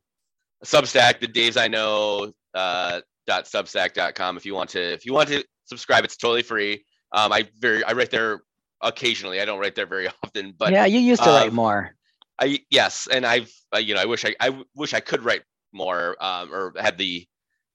Substack, 0.64 1.20
the 1.20 1.28
Daves 1.28 1.58
I 1.58 1.68
know 1.68 2.32
uh, 2.54 3.02
dot 3.26 3.46
substack.com. 3.46 4.38
If 4.38 4.46
you 4.46 4.54
want 4.54 4.70
to, 4.72 4.94
if 4.94 5.04
you 5.04 5.14
want 5.14 5.30
to 5.30 5.44
subscribe, 5.66 6.04
it's 6.04 6.16
totally 6.18 6.44
free. 6.44 6.86
Um, 7.12 7.32
I 7.34 7.48
very 7.60 7.84
I 7.84 7.94
write 7.94 8.12
there 8.12 8.42
occasionally. 8.82 9.42
I 9.42 9.46
don't 9.46 9.60
write 9.60 9.74
there 9.74 9.88
very 9.88 10.10
often, 10.24 10.54
but 10.58 10.72
yeah, 10.72 10.86
you 10.86 11.00
used 11.00 11.24
to 11.24 11.30
write 11.30 11.50
um, 11.50 11.56
more. 11.56 11.96
I 12.40 12.60
yes, 12.70 13.08
and 13.12 13.26
I've 13.26 13.52
uh, 13.74 13.80
you 13.80 13.96
know 13.96 14.02
I 14.02 14.06
wish 14.06 14.26
I 14.26 14.36
I 14.40 14.58
wish 14.76 14.94
I 14.94 15.00
could 15.00 15.24
write 15.24 15.44
more 15.74 16.16
um, 16.24 16.54
or 16.54 16.74
had 16.80 16.98
the 16.98 17.28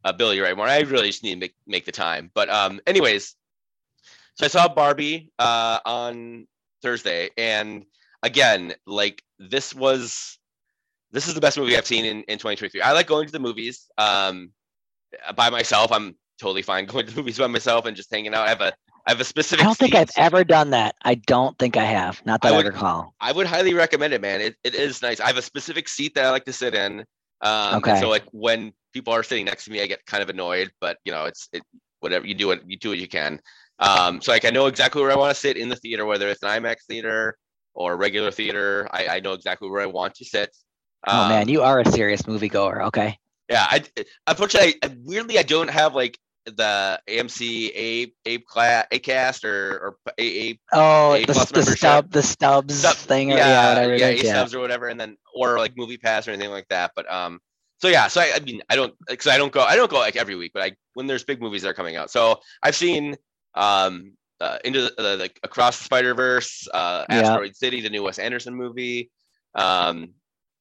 ability 0.05 0.38
to 0.38 0.44
write 0.44 0.57
more. 0.57 0.66
I 0.66 0.81
really 0.81 1.09
just 1.09 1.22
need 1.22 1.35
to 1.35 1.40
make 1.40 1.55
make 1.66 1.85
the 1.85 1.92
time. 1.92 2.31
But 2.35 2.48
um, 2.48 2.81
anyways, 2.87 3.35
so 4.35 4.44
I 4.44 4.48
saw 4.48 4.68
Barbie 4.68 5.31
uh, 5.38 5.79
on 5.85 6.46
Thursday, 6.83 7.31
and 7.37 7.85
again, 8.22 8.75
like 8.87 9.22
this 9.38 9.75
was 9.75 10.38
this 11.12 11.29
is 11.29 11.35
the 11.35 11.40
best 11.40 11.59
movie 11.59 11.77
I've 11.77 11.87
seen 11.87 12.05
in, 12.05 12.18
in 12.22 12.38
2023. 12.38 12.81
I 12.81 12.92
like 12.92 13.07
going 13.07 13.27
to 13.27 13.33
the 13.33 13.38
movies. 13.38 13.88
Um, 13.98 14.51
by 15.37 15.51
myself, 15.51 15.92
I'm 15.92 16.16
totally 16.40 16.62
fine 16.62 16.87
going 16.87 17.07
to 17.07 17.16
movies 17.16 17.38
by 17.38 17.46
myself 17.46 17.85
and 17.87 17.96
just 17.96 18.11
hanging 18.11 18.35
out. 18.35 18.46
I 18.46 18.48
have 18.48 18.61
a 18.61 18.72
I 19.07 19.11
have 19.11 19.21
a 19.21 19.25
specific. 19.25 19.62
I 19.62 19.67
don't 19.67 19.77
think. 19.77 19.95
I've 19.95 20.11
ever 20.17 20.45
done 20.45 20.71
that. 20.71 20.95
I 21.03 21.17
don't 21.17 21.59
think 21.59 21.77
I 21.77 21.85
have. 21.85 22.25
Not 22.25 22.41
that 22.43 22.53
I 22.53 22.55
I, 22.55 22.57
would- 22.59 22.67
recall. 22.67 23.15
I 23.21 23.33
would 23.33 23.47
highly 23.47 23.75
recommend 23.75 24.12
it, 24.15 24.21
man. 24.21 24.41
It, 24.41 24.57
it 24.65 24.75
is 24.75 25.03
nice. 25.03 25.19
I 25.21 25.27
have 25.27 25.37
a 25.38 25.43
specific 25.43 25.88
seat 25.88 26.15
that 26.15 26.25
I 26.25 26.31
like 26.31 26.45
to 26.45 26.53
sit 26.53 26.75
in. 26.75 27.05
Um, 27.41 27.77
Okay. 27.77 27.99
So 28.01 28.09
like 28.09 28.25
when 28.31 28.73
people 28.93 29.12
are 29.12 29.23
sitting 29.25 29.45
next 29.47 29.65
to 29.65 29.73
me, 29.73 29.83
I 29.83 29.87
get 29.87 30.05
kind 30.07 30.23
of 30.23 30.29
annoyed, 30.29 30.71
but 30.81 30.99
you 31.05 31.11
know, 31.12 31.25
it's 31.25 31.49
it 31.53 31.62
whatever 32.01 32.27
you 32.27 32.35
do 32.35 32.51
it, 32.53 32.62
you 32.67 32.77
do 32.79 32.91
what 32.91 32.99
you 32.99 33.09
can. 33.09 33.41
Um, 33.81 34.21
so 34.21 34.31
like 34.31 34.45
I 34.45 34.51
know 34.51 34.67
exactly 34.67 35.03
where 35.03 35.11
I 35.11 35.17
want 35.17 35.35
to 35.35 35.41
sit 35.41 35.57
in 35.57 35.69
the 35.69 35.77
theater, 35.77 36.05
whether 36.07 36.29
it's 36.29 36.43
an 36.45 36.51
IMAX 36.51 36.77
theater 36.88 37.37
or 37.75 37.95
a 37.95 37.97
regular 37.97 38.31
theater. 38.31 38.88
I, 38.93 39.09
I 39.09 39.21
know 39.21 39.33
exactly 39.33 39.69
where 39.69 39.81
I 39.81 39.87
want 39.87 40.15
to 40.17 40.25
sit. 40.25 40.51
oh 41.09 41.29
man, 41.29 41.43
Um, 41.43 41.49
you 41.49 41.62
are 41.62 41.81
a 41.81 41.85
serious 41.91 42.23
moviegoer. 42.23 42.87
Okay. 42.87 43.19
yeah. 43.49 43.67
I 43.69 43.83
unfortunately, 44.29 44.77
I, 44.85 44.95
weirdly, 45.03 45.38
I 45.38 45.43
don't 45.43 45.71
have 45.71 45.97
like 45.97 46.17
the 46.45 47.01
AMC 47.09 47.71
A 47.75 48.13
A 48.27 48.39
class 48.39 48.87
A 48.91 48.99
cast 48.99 49.45
or 49.45 49.79
or 49.79 49.97
A 50.19 50.51
A 50.51 50.61
Oh, 50.73 51.15
A 51.15 51.25
the, 51.25 51.33
plus 51.33 51.51
the 51.51 51.63
stub, 51.63 52.11
the 52.11 52.23
stubs 52.23 52.75
Stub- 52.77 52.97
thing, 52.97 53.33
or 53.33 53.37
yeah, 53.37 53.49
yeah, 53.49 53.69
whatever. 53.69 53.97
yeah, 53.97 54.09
is, 54.09 54.23
A 54.23 54.27
stubs 54.27 54.55
or 54.55 54.61
whatever, 54.61 54.89
and 54.89 54.99
then 55.01 55.17
or 55.35 55.59
like 55.59 55.77
movie 55.77 55.99
pass 55.99 56.27
or 56.27 56.33
anything 56.33 56.51
like 56.51 56.69
that. 56.69 56.93
But 56.97 57.11
um, 57.13 57.41
so 57.79 57.89
yeah, 57.89 58.09
so 58.09 58.21
I, 58.21 58.33
I 58.37 58.41
mean, 58.41 58.63
I 58.69 58.77
don't 58.77 58.95
because 59.07 59.27
I 59.29 59.39
don't 59.39 59.53
go, 59.53 59.63
I 59.63 59.77
don't 59.77 59.91
go 59.91 59.99
like 59.99 60.17
every 60.17 60.35
week, 60.37 60.53
but 60.55 60.63
I 60.63 60.73
when 60.95 61.07
there's 61.07 61.25
big 61.25 61.41
movies 61.41 61.63
that 61.63 61.69
are 61.69 61.75
coming 61.75 61.97
out. 61.97 62.11
So 62.11 62.41
I've 62.63 62.77
seen 62.77 63.17
um 63.55 64.13
uh, 64.41 64.59
into 64.65 64.83
the, 64.83 64.95
the 64.97 65.17
like 65.19 65.39
across 65.45 65.79
the 65.79 65.85
Spider 65.85 66.15
Verse, 66.15 66.67
uh, 66.75 67.05
Yeah. 67.09 67.19
Asteroid 67.21 67.55
City, 67.57 67.81
the 67.81 67.91
new 67.91 68.03
Wes 68.03 68.19
Anderson 68.19 68.55
movie. 68.55 69.11
Um, 69.55 70.15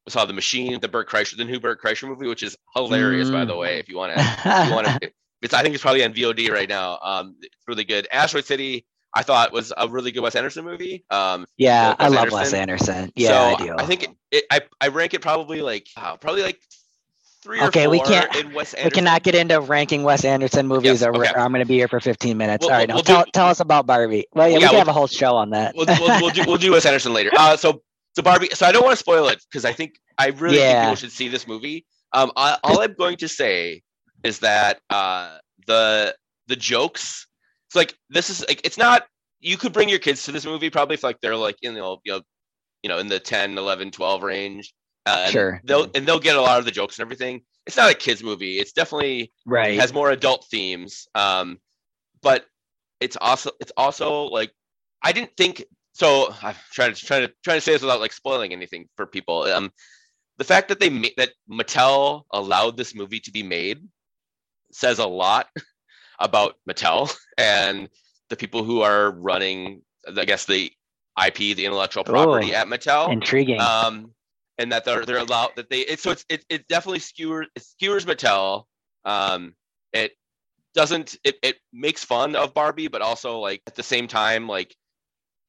saw 0.07 0.25
the 0.25 0.33
Machine, 0.33 0.79
the 0.79 0.87
Bert 0.87 1.07
Kreischer, 1.09 1.37
the 1.37 1.45
new 1.45 1.59
Bert 1.59 1.81
Kreischer 1.81 2.07
movie, 2.07 2.27
which 2.27 2.43
is 2.43 2.57
hilarious, 2.75 3.29
by 3.29 3.45
the 3.45 3.53
Mm. 3.53 3.59
way. 3.59 3.77
If 3.79 3.87
you 3.89 3.97
want 3.97 4.15
to 4.15 4.21
if 4.21 4.67
you 4.67 4.73
want 4.73 4.87
to 5.01 5.11
it's 5.41 5.53
i 5.53 5.61
think 5.61 5.73
it's 5.75 5.81
probably 5.81 6.03
on 6.03 6.13
vod 6.13 6.49
right 6.51 6.69
now 6.69 6.97
um 7.01 7.35
it's 7.41 7.55
really 7.67 7.83
good 7.83 8.07
asteroid 8.11 8.45
city 8.45 8.85
i 9.13 9.23
thought 9.23 9.51
was 9.51 9.71
a 9.77 9.87
really 9.87 10.11
good 10.11 10.21
wes 10.21 10.35
anderson 10.35 10.63
movie 10.65 11.03
um 11.09 11.45
yeah, 11.57 11.89
like 11.89 11.99
I 12.01 12.09
Wes 12.09 12.15
love 12.19 12.31
Wes 12.31 12.53
Anderson. 12.53 12.93
Anderson. 12.95 13.13
Yeah, 13.15 13.27
so 13.57 13.63
I 13.63 13.67
do. 13.67 13.75
i 13.77 13.85
think 13.85 14.03
it, 14.03 14.09
it, 14.31 14.43
i 14.51 14.61
i 14.79 14.87
rank 14.89 15.13
it 15.13 15.21
probably 15.21 15.61
like 15.61 15.87
uh, 15.97 16.15
probably 16.17 16.43
like 16.43 16.59
three 17.43 17.59
or 17.59 17.65
Okay, 17.67 17.83
four 17.85 17.91
we 17.91 17.99
can't- 18.01 18.35
in 18.35 18.53
wes 18.53 18.73
anderson 18.73 18.85
we 18.85 18.91
cannot 18.91 19.23
get 19.23 19.35
into 19.35 19.59
ranking 19.59 20.03
Wes 20.03 20.23
Anderson 20.23 20.67
movies, 20.67 21.01
Yes, 21.01 21.03
or 21.03 21.15
okay. 21.15 21.29
I'm 21.35 21.51
going 21.51 21.61
to 21.63 21.67
be 21.67 21.73
here 21.75 21.87
for 21.87 21.99
15 21.99 22.37
minutes. 22.37 22.63
We'll- 22.63 22.71
All 22.71 22.77
right, 22.77 22.87
now 22.87 22.93
we'll 22.95 23.03
tell, 23.03 23.23
do- 23.25 23.31
tell 23.31 23.47
us 23.47 23.59
about 23.59 23.87
Barbie. 23.87 24.27
Well, 24.33 24.47
yeah, 24.47 24.53
Yeah, 24.53 24.57
we 24.57 24.61
can 24.65 24.71
we'll- 24.73 24.79
have 24.81 24.87
a 24.89 24.93
whole 24.93 25.07
show 25.07 25.35
on 25.35 25.49
that. 25.49 25.73
we'll, 25.75 25.87
we'll, 25.87 26.21
we'll 26.21 26.29
do 26.29 26.43
we'll 26.45 26.57
do 26.57 26.71
wes 26.71 26.85
anderson 26.85 27.13
later 27.13 27.31
uh 27.37 27.57
so 27.57 27.81
so 28.15 28.21
barbie 28.21 28.49
so 28.53 28.65
i 28.67 28.71
don't 28.71 28.83
want 28.83 28.93
to 28.93 28.97
spoil 28.97 29.27
it 29.27 29.43
because 29.49 29.65
i 29.65 29.73
think 29.73 29.95
i 30.19 30.27
really 30.27 30.57
think 30.57 30.67
Yeah. 30.67 30.83
people 30.85 30.95
should 30.97 31.11
see 31.11 31.29
this 31.29 31.47
movie 31.47 31.85
um 32.13 32.31
I, 32.35 32.57
all 32.63 32.79
i'm 32.81 32.93
going 32.93 33.17
to 33.17 33.27
say 33.27 33.81
is 34.23 34.39
that 34.39 34.79
uh 34.89 35.37
the 35.67 36.15
the 36.47 36.55
jokes 36.55 37.27
it's 37.67 37.75
like 37.75 37.95
this 38.09 38.29
is 38.29 38.45
like 38.47 38.61
it's 38.63 38.77
not 38.77 39.07
you 39.39 39.57
could 39.57 39.73
bring 39.73 39.89
your 39.89 39.99
kids 39.99 40.23
to 40.23 40.31
this 40.31 40.45
movie 40.45 40.69
probably 40.69 40.93
if 40.95 41.03
like 41.03 41.19
they're 41.21 41.35
like 41.35 41.57
in 41.61 41.73
the 41.73 41.97
you 42.03 42.11
know 42.11 42.21
you 42.83 42.89
know 42.89 42.97
in 42.97 43.07
the 43.07 43.19
10 43.19 43.57
11 43.57 43.91
12 43.91 44.23
range 44.23 44.73
uh, 45.05 45.21
and 45.23 45.31
Sure. 45.31 45.61
they'll 45.63 45.89
and 45.95 46.05
they'll 46.05 46.19
get 46.19 46.35
a 46.35 46.41
lot 46.41 46.59
of 46.59 46.65
the 46.65 46.71
jokes 46.71 46.99
and 46.99 47.05
everything 47.05 47.41
it's 47.65 47.77
not 47.77 47.91
a 47.91 47.95
kids 47.95 48.23
movie 48.23 48.57
it's 48.59 48.71
definitely 48.71 49.31
right. 49.45 49.79
has 49.79 49.93
more 49.93 50.11
adult 50.11 50.45
themes 50.49 51.07
um 51.15 51.57
but 52.21 52.45
it's 52.99 53.17
also 53.19 53.51
it's 53.59 53.71
also 53.77 54.23
like 54.25 54.51
i 55.03 55.11
didn't 55.11 55.35
think 55.37 55.63
so 55.93 56.33
i'm 56.43 56.55
trying 56.71 56.93
to 56.93 57.05
trying 57.05 57.27
to 57.27 57.33
trying 57.43 57.57
to 57.57 57.61
say 57.61 57.71
this 57.73 57.81
without 57.81 57.99
like 57.99 58.13
spoiling 58.13 58.51
anything 58.51 58.87
for 58.95 59.05
people 59.05 59.43
um 59.43 59.71
the 60.37 60.43
fact 60.43 60.69
that 60.69 60.79
they 60.79 60.89
made 60.89 61.13
that 61.17 61.31
mattel 61.49 62.23
allowed 62.31 62.77
this 62.77 62.93
movie 62.95 63.19
to 63.19 63.31
be 63.31 63.43
made 63.43 63.79
says 64.73 64.99
a 64.99 65.07
lot 65.07 65.47
about 66.19 66.55
mattel 66.69 67.13
and 67.37 67.89
the 68.29 68.35
people 68.35 68.63
who 68.63 68.81
are 68.81 69.11
running 69.11 69.81
i 70.17 70.25
guess 70.25 70.45
the 70.45 70.71
ip 71.25 71.35
the 71.35 71.65
intellectual 71.65 72.03
property 72.03 72.51
Ooh, 72.51 72.55
at 72.55 72.67
mattel 72.67 73.11
Intriguing. 73.11 73.59
um, 73.59 74.11
and 74.61 74.71
that 74.71 74.85
they're 74.85 75.05
they're 75.05 75.17
allowed 75.17 75.51
that 75.55 75.69
they 75.69 75.79
it, 75.79 75.99
so 75.99 76.11
it's 76.11 76.23
it, 76.29 76.45
it 76.49 76.67
definitely 76.67 76.99
skewers 76.99 77.47
it 77.55 77.63
skewers 77.63 78.05
Mattel. 78.05 78.65
Um, 79.03 79.55
it 79.91 80.11
doesn't 80.75 81.17
it, 81.23 81.35
it 81.41 81.57
makes 81.73 82.03
fun 82.05 82.35
of 82.35 82.53
Barbie, 82.53 82.87
but 82.87 83.01
also 83.01 83.39
like 83.39 83.61
at 83.67 83.75
the 83.75 83.83
same 83.83 84.07
time 84.07 84.47
like 84.47 84.75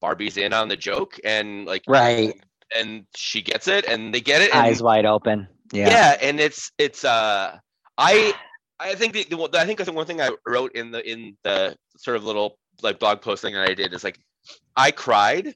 Barbie's 0.01 0.37
in 0.37 0.53
on 0.53 0.69
the 0.69 0.77
joke 0.77 1.21
and 1.25 1.67
like 1.67 1.85
right. 1.87 2.33
and 2.77 3.05
she 3.15 3.43
gets 3.43 3.69
it 3.69 3.85
and 3.87 4.15
they 4.15 4.21
get 4.21 4.41
it 4.41 4.55
and, 4.55 4.67
Eyes 4.67 4.83
wide 4.83 5.05
open. 5.05 5.47
Yeah. 5.73 5.89
yeah. 5.89 6.17
and 6.21 6.41
it's 6.41 6.73
it's 6.79 7.05
uh 7.05 7.59
I 7.99 8.35
I 8.83 8.95
think 8.95 9.13
the, 9.15 9.25
the 9.25 9.37
one- 9.37 9.55
I 9.55 9.65
think 9.65 9.79
the 9.85 9.93
one 9.93 10.07
thing 10.07 10.21
I 10.21 10.31
wrote 10.47 10.73
in 10.75 10.91
the 10.91 11.09
in 11.09 11.37
the 11.45 11.77
sort 11.97 12.17
of 12.17 12.25
little 12.25 12.59
like 12.83 12.99
blog 12.99 13.21
post 13.23 13.43
thing 13.43 13.55
that 13.55 13.69
I 13.69 13.75
did 13.75 13.93
is 13.95 14.05
like 14.05 14.19
I 14.77 14.91
cried 14.91 15.55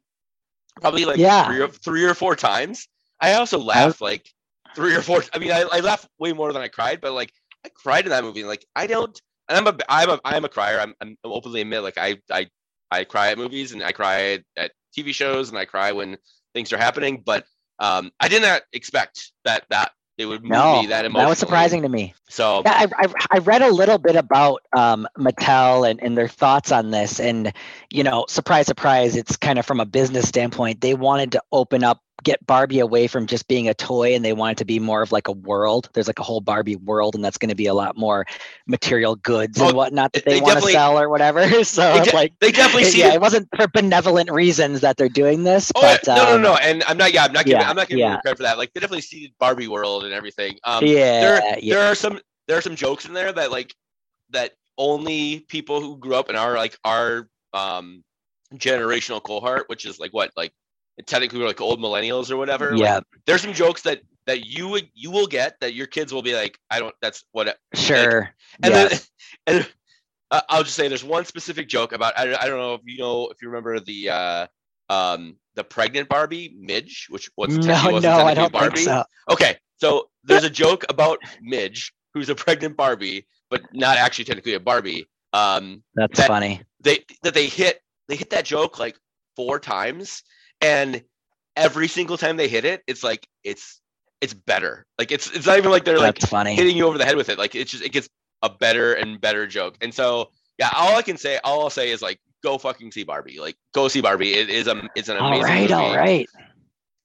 probably 0.81 1.05
like 1.05 1.19
Yeah. 1.19 1.47
three 1.47 1.61
or 1.61 1.69
three 1.69 2.05
or 2.05 2.15
four 2.15 2.37
times. 2.37 2.89
I 3.21 3.35
also 3.35 3.59
laughed 3.59 4.01
like 4.01 4.29
three 4.75 4.95
or 4.95 5.03
four. 5.03 5.23
I 5.35 5.39
mean, 5.39 5.51
I, 5.51 5.62
I 5.73 5.81
laughed 5.81 6.07
way 6.19 6.33
more 6.33 6.53
than 6.53 6.62
I 6.62 6.69
cried, 6.69 7.01
but 7.01 7.12
like 7.12 7.33
I 7.65 7.71
cried 7.71 8.05
in 8.05 8.11
that 8.11 8.25
movie. 8.25 8.45
Like 8.45 8.65
I 8.77 8.87
don't, 8.87 9.21
and 9.49 9.59
I'm 9.59 9.67
a 9.67 9.77
I'm 9.89 10.11
a 10.11 10.21
I'm 10.25 10.45
a 10.45 10.49
crier. 10.49 10.79
I'm 10.81 10.95
I'm 11.01 11.17
openly 11.25 11.61
admit 11.62 11.83
like 11.83 11.99
I 11.99 12.19
I 12.31 12.49
I 12.91 13.05
cry 13.05 13.31
at 13.31 13.39
movies 13.39 13.73
and 13.73 13.83
I 13.83 13.93
cry 13.93 14.21
at, 14.35 14.43
at 14.57 14.73
TV 14.97 15.12
shows 15.15 15.49
and 15.49 15.59
I 15.59 15.65
cry 15.65 15.93
when 15.93 16.17
things 16.55 16.73
are 16.73 16.79
happening. 16.79 17.23
But 17.25 17.45
um, 17.79 18.12
I 18.21 18.29
did 18.29 18.43
not 18.43 18.62
expect 18.73 19.33
that 19.45 19.65
that 19.71 19.93
it 20.18 20.26
would 20.26 20.42
move 20.42 20.50
No, 20.52 20.81
me 20.81 20.87
that 20.88 21.02
that 21.12 21.29
was 21.29 21.38
surprising 21.38 21.83
to 21.83 21.88
me. 21.88 22.14
So 22.29 22.62
Yeah, 22.64 22.72
I, 22.72 23.05
I, 23.05 23.12
I 23.33 23.38
read 23.38 23.62
a 23.62 23.70
little 23.70 23.98
bit 23.98 24.16
about 24.16 24.62
um, 24.76 25.07
Mattel 25.18 25.88
and, 25.88 26.02
and 26.02 26.16
their 26.16 26.29
thoughts 26.29 26.72
on 26.72 26.90
this. 26.90 27.20
And, 27.20 27.52
you 27.90 28.02
know, 28.02 28.24
surprise, 28.29 28.66
surprise, 28.66 29.16
it's 29.16 29.37
kind 29.37 29.59
of 29.59 29.66
from 29.66 29.81
a 29.81 29.87
business 29.87 30.29
standpoint. 30.29 30.81
They 30.81 30.94
wanted 30.94 31.33
to 31.33 31.42
open 31.52 31.85
up, 31.85 32.02
get 32.22 32.44
Barbie 32.46 32.81
away 32.81 33.07
from 33.07 33.26
just 33.26 33.46
being 33.46 33.68
a 33.68 33.74
toy 33.74 34.14
and 34.14 34.24
they 34.24 34.33
want 34.33 34.52
it 34.52 34.59
to 34.59 34.64
be 34.64 34.79
more 34.79 35.02
of 35.02 35.12
like 35.12 35.29
a 35.29 35.33
world. 35.33 35.88
There's 35.92 36.07
like 36.07 36.18
a 36.18 36.22
whole 36.22 36.40
Barbie 36.40 36.76
world, 36.76 37.14
and 37.14 37.24
that's 37.24 37.38
going 37.38 37.50
to 37.50 37.55
be 37.55 37.66
a 37.66 37.74
lot 37.74 37.96
more 37.96 38.26
material 38.66 39.16
goods 39.16 39.61
Oh, 39.61 39.68
and 39.68 39.76
whatnot 39.76 40.12
that 40.14 40.24
they 40.24 40.35
they, 40.35 40.40
want 40.40 40.62
to 40.62 40.70
sell 40.70 40.98
or 40.98 41.09
whatever. 41.09 41.46
So, 41.66 42.05
de- 42.05 42.14
like, 42.14 42.33
they 42.40 42.52
definitely 42.52 42.85
see 42.85 43.00
yeah, 43.00 43.09
it. 43.09 43.14
it 43.14 43.20
wasn't 43.20 43.48
for 43.57 43.66
benevolent 43.68 44.31
reasons 44.31 44.81
that 44.81 44.96
they're 44.96 45.09
doing 45.09 45.44
this. 45.44 45.72
Oh 45.74 45.81
but, 45.81 46.07
no, 46.07 46.14
no, 46.14 46.35
um, 46.37 46.42
no, 46.42 46.55
and 46.57 46.85
I'm 46.87 46.96
not. 46.96 47.12
Yeah, 47.12 47.24
I'm 47.24 47.33
not 47.33 47.44
giving. 47.44 47.61
yeah, 47.61 47.68
I'm 47.68 47.76
not 47.76 47.88
giving 47.88 48.00
yeah. 48.05 48.18
credit 48.20 48.37
for 48.37 48.42
that. 48.44 48.57
Like 48.57 48.72
they 48.72 48.81
definitely 48.81 49.02
seeded 49.02 49.33
Barbie 49.38 49.68
World 49.68 50.05
and 50.05 50.12
everything. 50.12 50.59
Um, 50.64 50.85
yeah, 50.85 51.20
there, 51.20 51.59
yeah. 51.59 51.74
there 51.74 51.87
are 51.87 51.94
some 51.94 52.20
there 52.46 52.57
are 52.57 52.62
some 52.62 52.76
jokes 52.76 53.05
in 53.05 53.14
there 53.14 53.33
that 53.33 53.50
like 53.50 53.74
that 54.31 54.52
only 54.79 55.40
people 55.40 55.81
who 55.81 55.96
grew 55.96 56.14
up 56.14 56.31
in 56.31 56.37
our 56.37 56.55
like 56.55 56.79
our 56.85 57.29
um 57.52 58.05
generational 58.55 59.22
cohort, 59.22 59.68
which 59.68 59.85
is 59.85 59.98
like 59.98 60.12
what 60.12 60.31
like 60.37 60.52
technically 61.04 61.38
we're 61.38 61.46
like 61.46 61.61
old 61.61 61.80
millennials 61.80 62.30
or 62.30 62.37
whatever. 62.37 62.72
like, 62.72 62.80
yeah, 62.80 63.00
there's 63.26 63.42
some 63.42 63.52
jokes 63.52 63.82
that 63.82 64.00
that 64.26 64.46
you 64.46 64.68
would 64.68 64.88
you 64.94 65.11
will 65.11 65.26
get 65.26 65.59
that 65.61 65.74
your 65.74 65.87
kids 65.87 66.12
will 66.12 66.22
be 66.22 66.35
like, 66.35 66.59
I 66.70 66.78
don't. 66.80 66.94
That's 67.00 67.24
what. 67.32 67.56
sure. 67.74 68.30
And 68.62 68.72
yes. 68.74 69.11
then 69.46 69.56
and 69.59 69.68
uh, 70.30 70.40
I'll 70.48 70.62
just 70.64 70.74
say 70.74 70.88
there's 70.88 71.04
one 71.04 71.24
specific 71.24 71.68
joke 71.68 71.92
about 71.92 72.18
I, 72.18 72.35
I 72.35 72.46
don't 72.46 72.59
know 72.59 72.74
if 72.74 72.80
you 72.85 72.98
know 72.98 73.28
if 73.28 73.40
you 73.42 73.48
remember 73.48 73.78
the 73.80 74.11
uh 74.11 74.46
um 74.88 75.37
the 75.54 75.64
pregnant 75.64 76.09
Barbie 76.09 76.54
Midge, 76.59 77.06
which 77.09 77.30
was 77.37 77.56
no, 77.56 77.98
no, 77.98 78.11
I 78.11 78.35
don't 78.35 78.52
Barbie. 78.52 78.76
think 78.76 78.88
so. 78.88 79.04
Okay, 79.30 79.56
so 79.76 80.11
there's 80.24 80.44
a 80.44 80.50
joke 80.50 80.85
about 80.88 81.18
Midge, 81.40 81.92
who's 82.14 82.28
a 82.28 82.35
pregnant 82.35 82.76
Barbie, 82.76 83.26
but 83.50 83.62
not 83.72 83.96
actually 83.96 84.24
technically 84.24 84.54
a 84.54 84.61
Barbie. 84.61 85.06
Um, 85.32 85.82
That's 85.94 86.18
that- 86.18 86.28
funny. 86.28 86.62
they 86.80 87.04
that 87.22 87.35
they 87.35 87.46
hit 87.46 87.80
they 88.09 88.16
hit 88.16 88.30
that 88.30 88.44
joke 88.44 88.78
like 88.78 88.96
four 89.35 89.59
times, 89.59 90.22
and 90.61 91.03
every 91.57 91.88
single 91.88 92.16
time 92.16 92.37
they 92.37 92.49
hit 92.49 92.64
it, 92.64 92.83
it's 92.87 93.03
like 93.03 93.27
it's 93.45 93.81
it's 94.21 94.35
better. 94.35 94.87
Like 94.99 95.12
it's 95.12 95.31
it's 95.31 95.47
not 95.47 95.59
even 95.59 95.71
like 95.71 95.85
they're 95.85 95.99
like 95.99 96.19
That's 96.19 96.31
funny. 96.31 96.55
hitting 96.55 96.77
you 96.77 96.87
over 96.87 96.99
the 96.99 97.05
head 97.05 97.16
with 97.16 97.29
it. 97.29 97.38
Like 97.38 97.55
it's 97.55 97.71
just 97.71 97.85
it 97.85 97.92
gets 97.92 98.09
a 98.42 98.51
better 98.51 98.95
and 98.95 99.21
better 99.21 99.47
joke. 99.47 99.77
And 99.81 99.92
so 99.92 100.31
yeah, 100.59 100.71
all 100.75 100.97
I 100.97 101.03
can 101.03 101.16
say, 101.16 101.38
all 101.45 101.62
I'll 101.62 101.71
say 101.71 101.90
is 101.90 102.03
like 102.03 102.21
go 102.42 102.59
fucking 102.59 102.92
see 102.92 103.05
Barbie. 103.05 103.40
Like 103.40 103.57
go 103.75 103.88
see 103.88 104.01
Barbie. 104.01 104.35
It 104.35 104.51
is 104.51 104.66
a 104.66 104.88
it's 104.95 105.09
an 105.09 105.16
amazing 105.16 105.42
right, 105.45 105.61
movie. 105.62 105.73
all 105.73 105.97
right. 105.97 106.29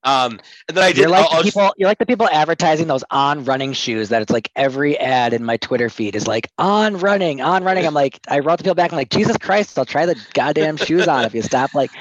Um, 0.04 0.40
and 0.68 0.76
then 0.76 0.84
I 0.84 0.88
did. 0.92 0.98
You're 1.02 1.10
like 1.10 1.24
I'll- 1.26 1.30
the 1.30 1.36
I'll 1.38 1.44
just- 1.44 1.56
people. 1.56 1.74
You're 1.78 1.90
like 1.90 2.00
the 2.00 2.06
people 2.06 2.28
advertising 2.30 2.88
those 2.88 3.04
on 3.12 3.44
running 3.46 3.74
shoes. 3.74 4.10
That 4.10 4.22
it's 4.22 4.32
like 4.32 4.50
every 4.56 4.98
ad 4.98 5.34
in 5.34 5.44
my 5.44 5.58
Twitter 5.58 5.90
feed 5.90 6.16
is 6.16 6.28
like 6.28 6.50
on 6.58 6.98
running, 6.98 7.42
on 7.42 7.64
running. 7.64 7.86
I'm 7.86 7.94
like, 7.94 8.20
I 8.28 8.40
wrote 8.40 8.58
the 8.58 8.64
people 8.64 8.76
back. 8.76 8.92
I'm 8.92 8.98
like, 8.98 9.10
Jesus 9.10 9.38
Christ, 9.38 9.78
I'll 9.78 9.86
try 9.86 10.06
the 10.06 10.20
goddamn 10.34 10.78
shoes 10.78 11.08
on 11.08 11.24
if 11.26 11.34
you 11.36 11.42
stop 11.42 11.74
like 11.76 11.92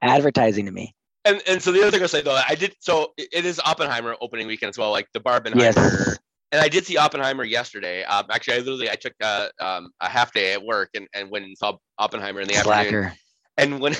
advertising 0.00 0.66
to 0.66 0.72
me. 0.72 0.94
and 1.24 1.40
and 1.46 1.62
so 1.62 1.70
the 1.72 1.80
other 1.82 1.90
thing 1.90 2.02
I'll 2.02 2.08
say 2.08 2.22
though, 2.22 2.40
I 2.48 2.54
did 2.54 2.74
so 2.80 3.12
it 3.16 3.44
is 3.44 3.60
Oppenheimer 3.64 4.16
opening 4.20 4.46
weekend 4.46 4.70
as 4.70 4.78
well, 4.78 4.90
like 4.90 5.08
the 5.12 5.20
Barbenheimer. 5.20 5.56
Yes. 5.56 6.18
And 6.50 6.60
I 6.60 6.68
did 6.68 6.84
see 6.84 6.98
Oppenheimer 6.98 7.44
yesterday. 7.44 8.04
Um, 8.04 8.26
actually, 8.30 8.56
I 8.56 8.58
literally 8.58 8.90
I 8.90 8.94
took 8.96 9.14
uh, 9.22 9.48
um, 9.58 9.90
a 10.00 10.08
half 10.08 10.34
day 10.34 10.52
at 10.52 10.62
work 10.62 10.90
and, 10.94 11.08
and 11.14 11.30
went 11.30 11.46
and 11.46 11.56
saw 11.56 11.78
Oppenheimer 11.98 12.42
in 12.42 12.48
the 12.48 12.56
afternoon. 12.56 12.90
Slacker. 12.90 13.12
And 13.56 13.80
when 13.80 13.94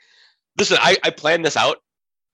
listen, 0.58 0.78
I, 0.80 0.96
I 1.04 1.10
planned 1.10 1.44
this 1.44 1.56
out, 1.58 1.78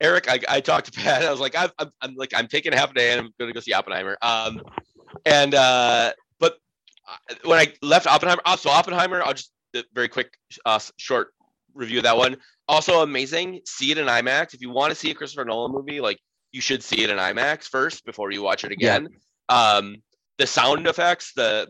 Eric. 0.01 0.29
I, 0.29 0.41
I 0.49 0.61
talked 0.61 0.93
to 0.93 0.93
Pat. 0.93 1.23
I 1.23 1.31
was 1.31 1.41
like, 1.41 1.55
I'm, 1.57 1.71
I'm, 1.79 1.91
I'm 2.03 2.15
like 2.15 2.33
I'm 2.35 2.47
taking 2.49 2.73
a 2.73 2.77
half 2.77 2.91
a 2.91 2.95
day 2.95 3.13
and 3.13 3.21
I'm 3.21 3.33
going 3.39 3.49
to 3.49 3.55
go 3.55 3.61
see 3.61 3.73
Oppenheimer. 3.73 4.17
Um, 4.23 4.61
and 5.25 5.55
uh, 5.55 6.13
but 6.39 6.59
uh, 7.09 7.35
when 7.45 7.59
I 7.59 7.73
left 7.83 8.07
Oppenheimer, 8.07 8.43
uh, 8.45 8.57
so 8.57 8.71
Oppenheimer, 8.71 9.23
I'll 9.23 9.35
just 9.35 9.53
very 9.95 10.09
quick, 10.09 10.33
uh, 10.65 10.79
short 10.97 11.35
review 11.75 11.99
of 11.99 12.05
that 12.05 12.17
one. 12.17 12.37
Also 12.69 13.03
amazing. 13.03 13.61
See 13.67 13.91
it 13.91 13.99
in 13.99 14.07
IMAX. 14.07 14.55
If 14.55 14.61
you 14.61 14.71
want 14.71 14.91
to 14.91 14.95
see 14.95 15.11
a 15.11 15.15
Christopher 15.15 15.45
Nolan 15.45 15.73
movie, 15.73 16.01
like 16.01 16.19
you 16.53 16.61
should 16.61 16.83
see 16.83 17.03
it 17.03 17.11
in 17.11 17.19
IMAX 17.19 17.65
first 17.65 18.05
before 18.05 18.31
you 18.31 18.43
watch 18.43 18.65
it 18.65 18.73
again. 18.73 19.09
Yeah. 19.51 19.77
Um, 19.77 19.97
the 20.39 20.47
sound 20.47 20.87
effects, 20.87 21.33
the 21.35 21.69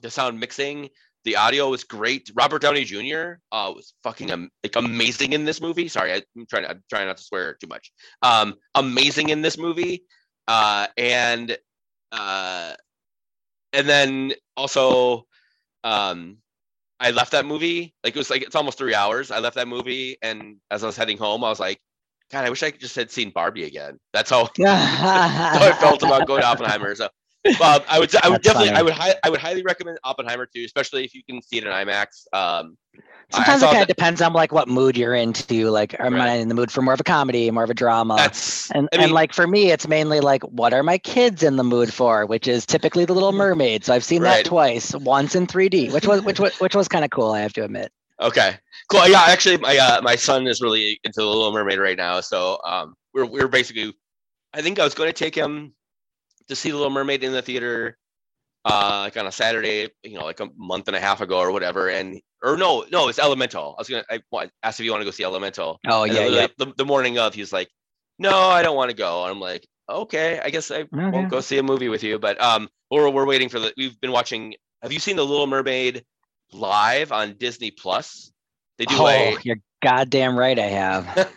the 0.00 0.10
sound 0.10 0.38
mixing, 0.38 0.88
the 1.24 1.36
audio 1.36 1.68
was 1.68 1.84
great. 1.84 2.30
Robert 2.34 2.62
Downey 2.62 2.84
Jr. 2.84 3.34
Uh, 3.52 3.72
was 3.74 3.94
fucking 4.02 4.30
am- 4.30 4.50
like 4.62 4.76
amazing 4.76 5.32
in 5.32 5.44
this 5.44 5.60
movie. 5.60 5.88
Sorry, 5.88 6.12
I, 6.12 6.22
am 6.36 6.46
trying. 6.46 6.64
To, 6.64 6.70
I'm 6.70 6.82
trying 6.88 7.06
not 7.06 7.16
to 7.16 7.22
swear 7.22 7.54
too 7.54 7.66
much. 7.66 7.92
Um, 8.22 8.54
amazing 8.74 9.30
in 9.30 9.42
this 9.42 9.58
movie, 9.58 10.04
uh, 10.46 10.86
and 10.96 11.56
uh, 12.12 12.74
and 13.72 13.88
then 13.88 14.32
also, 14.56 15.26
um, 15.84 16.38
I 17.00 17.10
left 17.10 17.32
that 17.32 17.46
movie. 17.46 17.94
Like 18.04 18.14
it 18.14 18.18
was 18.18 18.30
like 18.30 18.42
it's 18.42 18.56
almost 18.56 18.78
three 18.78 18.94
hours. 18.94 19.30
I 19.30 19.40
left 19.40 19.56
that 19.56 19.68
movie, 19.68 20.16
and 20.22 20.56
as 20.70 20.82
I 20.82 20.86
was 20.86 20.96
heading 20.96 21.18
home, 21.18 21.44
I 21.44 21.48
was 21.48 21.60
like, 21.60 21.80
God, 22.30 22.44
I 22.44 22.50
wish 22.50 22.62
I 22.62 22.70
just 22.70 22.96
had 22.96 23.10
seen 23.10 23.30
Barbie 23.30 23.64
again. 23.64 23.98
That's 24.12 24.30
how, 24.30 24.44
how 24.58 25.58
I 25.62 25.76
felt 25.80 26.02
about 26.02 26.26
going 26.26 26.42
to 26.42 26.46
Oppenheimer. 26.46 26.94
So 26.94 27.08
I 27.46 27.98
would 27.98 28.14
I 28.22 28.28
would 28.28 28.42
definitely. 28.42 28.70
I 28.70 28.82
would 28.82 28.92
hi- 28.92 29.14
I 29.22 29.30
would 29.30 29.40
highly 29.40 29.62
recommend 29.62 29.98
Oppenheimer 30.04 30.46
too, 30.46 30.64
especially 30.64 31.04
if 31.04 31.14
you 31.14 31.22
can 31.22 31.40
see 31.42 31.58
it 31.58 31.64
in 31.64 31.70
IMAX. 31.70 32.26
Um, 32.32 32.76
Sometimes 33.30 33.62
it 33.62 33.66
kind 33.66 33.82
of 33.82 33.88
depends 33.88 34.22
on 34.22 34.32
like 34.32 34.52
what 34.52 34.68
mood 34.68 34.96
you're 34.96 35.14
into. 35.14 35.68
Like, 35.68 35.98
am 36.00 36.14
right. 36.14 36.30
I 36.30 36.34
in 36.36 36.48
the 36.48 36.54
mood 36.54 36.72
for 36.72 36.80
more 36.80 36.94
of 36.94 37.00
a 37.00 37.04
comedy, 37.04 37.50
more 37.50 37.62
of 37.62 37.68
a 37.68 37.74
drama? 37.74 38.16
That's 38.16 38.70
and 38.70 38.88
I 38.92 38.96
mean, 38.96 39.04
and 39.04 39.12
like 39.12 39.34
for 39.34 39.46
me, 39.46 39.70
it's 39.70 39.86
mainly 39.86 40.20
like 40.20 40.42
what 40.44 40.72
are 40.72 40.82
my 40.82 40.96
kids 40.96 41.42
in 41.42 41.56
the 41.56 41.64
mood 41.64 41.92
for, 41.92 42.24
which 42.24 42.48
is 42.48 42.64
typically 42.64 43.04
The 43.04 43.12
Little 43.12 43.32
Mermaid. 43.32 43.84
So 43.84 43.92
I've 43.92 44.04
seen 44.04 44.22
right. 44.22 44.36
that 44.36 44.46
twice, 44.46 44.94
once 44.94 45.34
in 45.34 45.46
3D, 45.46 45.92
which 45.92 46.06
was 46.06 46.22
which 46.22 46.40
was 46.40 46.58
which 46.58 46.74
was 46.74 46.88
kind 46.88 47.04
of 47.04 47.10
cool. 47.10 47.32
I 47.32 47.40
have 47.40 47.52
to 47.54 47.64
admit. 47.64 47.92
Okay, 48.20 48.56
cool. 48.88 49.06
Yeah, 49.06 49.24
actually, 49.26 49.58
my 49.58 49.76
uh, 49.76 50.00
my 50.00 50.16
son 50.16 50.46
is 50.46 50.62
really 50.62 50.98
into 51.04 51.20
The 51.20 51.26
Little 51.26 51.52
Mermaid 51.52 51.78
right 51.78 51.98
now. 51.98 52.20
So 52.20 52.58
um, 52.64 52.94
we're 53.12 53.26
we're 53.26 53.48
basically, 53.48 53.94
I 54.54 54.62
think 54.62 54.78
I 54.78 54.84
was 54.84 54.94
going 54.94 55.08
to 55.08 55.12
take 55.12 55.34
him 55.34 55.74
to 56.48 56.56
see 56.56 56.70
The 56.70 56.76
Little 56.76 56.90
Mermaid 56.90 57.24
in 57.24 57.32
the 57.32 57.42
theater, 57.42 57.96
uh, 58.64 59.00
like 59.04 59.16
on 59.16 59.26
a 59.26 59.32
Saturday, 59.32 59.90
you 60.02 60.18
know, 60.18 60.24
like 60.24 60.40
a 60.40 60.48
month 60.56 60.88
and 60.88 60.96
a 60.96 61.00
half 61.00 61.20
ago 61.20 61.38
or 61.38 61.52
whatever. 61.52 61.88
And 61.88 62.20
or 62.42 62.56
no, 62.56 62.84
no, 62.90 63.08
it's 63.08 63.18
Elemental. 63.18 63.74
I 63.76 63.80
was 63.80 63.88
gonna 63.88 64.04
I 64.10 64.50
asked 64.62 64.80
if 64.80 64.84
you 64.84 64.90
want 64.90 65.02
to 65.02 65.04
go 65.04 65.10
see 65.10 65.24
Elemental. 65.24 65.78
Oh 65.86 66.04
yeah, 66.04 66.26
yeah. 66.26 66.46
The, 66.58 66.72
the 66.76 66.84
morning 66.84 67.18
of, 67.18 67.34
he's 67.34 67.52
like, 67.52 67.68
no, 68.18 68.36
I 68.36 68.62
don't 68.62 68.76
want 68.76 68.90
to 68.90 68.96
go. 68.96 69.22
And 69.22 69.32
I'm 69.32 69.40
like, 69.40 69.66
okay, 69.88 70.40
I 70.42 70.50
guess 70.50 70.70
I 70.70 70.80
okay. 70.80 70.88
won't 70.92 71.30
go 71.30 71.40
see 71.40 71.58
a 71.58 71.62
movie 71.62 71.88
with 71.88 72.02
you. 72.02 72.18
But 72.18 72.40
um, 72.40 72.68
we're 72.90 73.08
we're 73.10 73.26
waiting 73.26 73.48
for 73.48 73.58
the. 73.58 73.72
We've 73.76 74.00
been 74.00 74.12
watching. 74.12 74.54
Have 74.82 74.92
you 74.92 75.00
seen 75.00 75.16
The 75.16 75.24
Little 75.24 75.46
Mermaid 75.46 76.04
live 76.52 77.12
on 77.12 77.34
Disney 77.34 77.70
Plus? 77.70 78.32
They 78.78 78.84
do 78.84 78.94
oh, 78.96 79.06
a, 79.06 79.36
you're 79.42 79.56
goddamn 79.82 80.38
right. 80.38 80.58
I 80.58 80.66
have. 80.66 81.28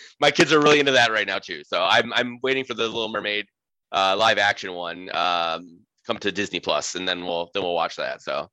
My 0.20 0.30
kids 0.30 0.52
are 0.52 0.60
really 0.60 0.80
into 0.80 0.92
that 0.92 1.10
right 1.10 1.26
now 1.26 1.38
too. 1.38 1.62
So 1.64 1.82
I'm 1.82 2.12
I'm 2.12 2.38
waiting 2.42 2.64
for 2.64 2.74
the 2.74 2.84
Little 2.84 3.08
Mermaid 3.08 3.46
uh, 3.92 4.16
live 4.18 4.38
action 4.38 4.72
one 4.72 5.14
um, 5.14 5.78
come 6.06 6.18
to 6.18 6.32
Disney 6.32 6.60
Plus, 6.60 6.94
and 6.94 7.06
then 7.06 7.24
we'll 7.24 7.50
then 7.54 7.62
we'll 7.62 7.74
watch 7.74 7.96
that. 7.96 8.22
So 8.22 8.50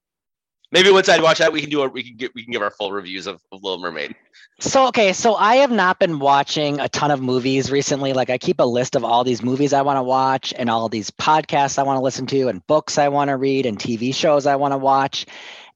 maybe 0.71 0.91
once 0.91 1.09
I 1.09 1.19
watch 1.19 1.39
that, 1.39 1.51
we 1.51 1.61
can 1.61 1.69
do 1.69 1.81
a, 1.81 1.87
we 1.87 2.03
can 2.03 2.17
get 2.17 2.31
we 2.35 2.43
can 2.43 2.51
give 2.51 2.61
our 2.61 2.71
full 2.71 2.91
reviews 2.91 3.27
of, 3.27 3.41
of 3.51 3.63
Little 3.63 3.79
Mermaid. 3.79 4.15
So 4.59 4.87
okay, 4.87 5.13
so 5.13 5.35
I 5.35 5.55
have 5.55 5.71
not 5.71 5.99
been 5.99 6.19
watching 6.19 6.79
a 6.79 6.89
ton 6.89 7.11
of 7.11 7.21
movies 7.21 7.71
recently. 7.71 8.13
Like 8.13 8.29
I 8.29 8.37
keep 8.37 8.59
a 8.59 8.65
list 8.65 8.95
of 8.95 9.03
all 9.03 9.23
these 9.23 9.41
movies 9.41 9.73
I 9.73 9.81
want 9.81 9.97
to 9.97 10.03
watch, 10.03 10.53
and 10.57 10.69
all 10.69 10.89
these 10.89 11.09
podcasts 11.11 11.79
I 11.79 11.83
want 11.83 11.97
to 11.97 12.03
listen 12.03 12.25
to, 12.27 12.49
and 12.49 12.65
books 12.67 12.97
I 12.97 13.07
want 13.07 13.29
to 13.29 13.37
read, 13.37 13.65
and 13.65 13.79
TV 13.79 14.13
shows 14.13 14.45
I 14.45 14.55
want 14.57 14.73
to 14.73 14.77
watch. 14.77 15.25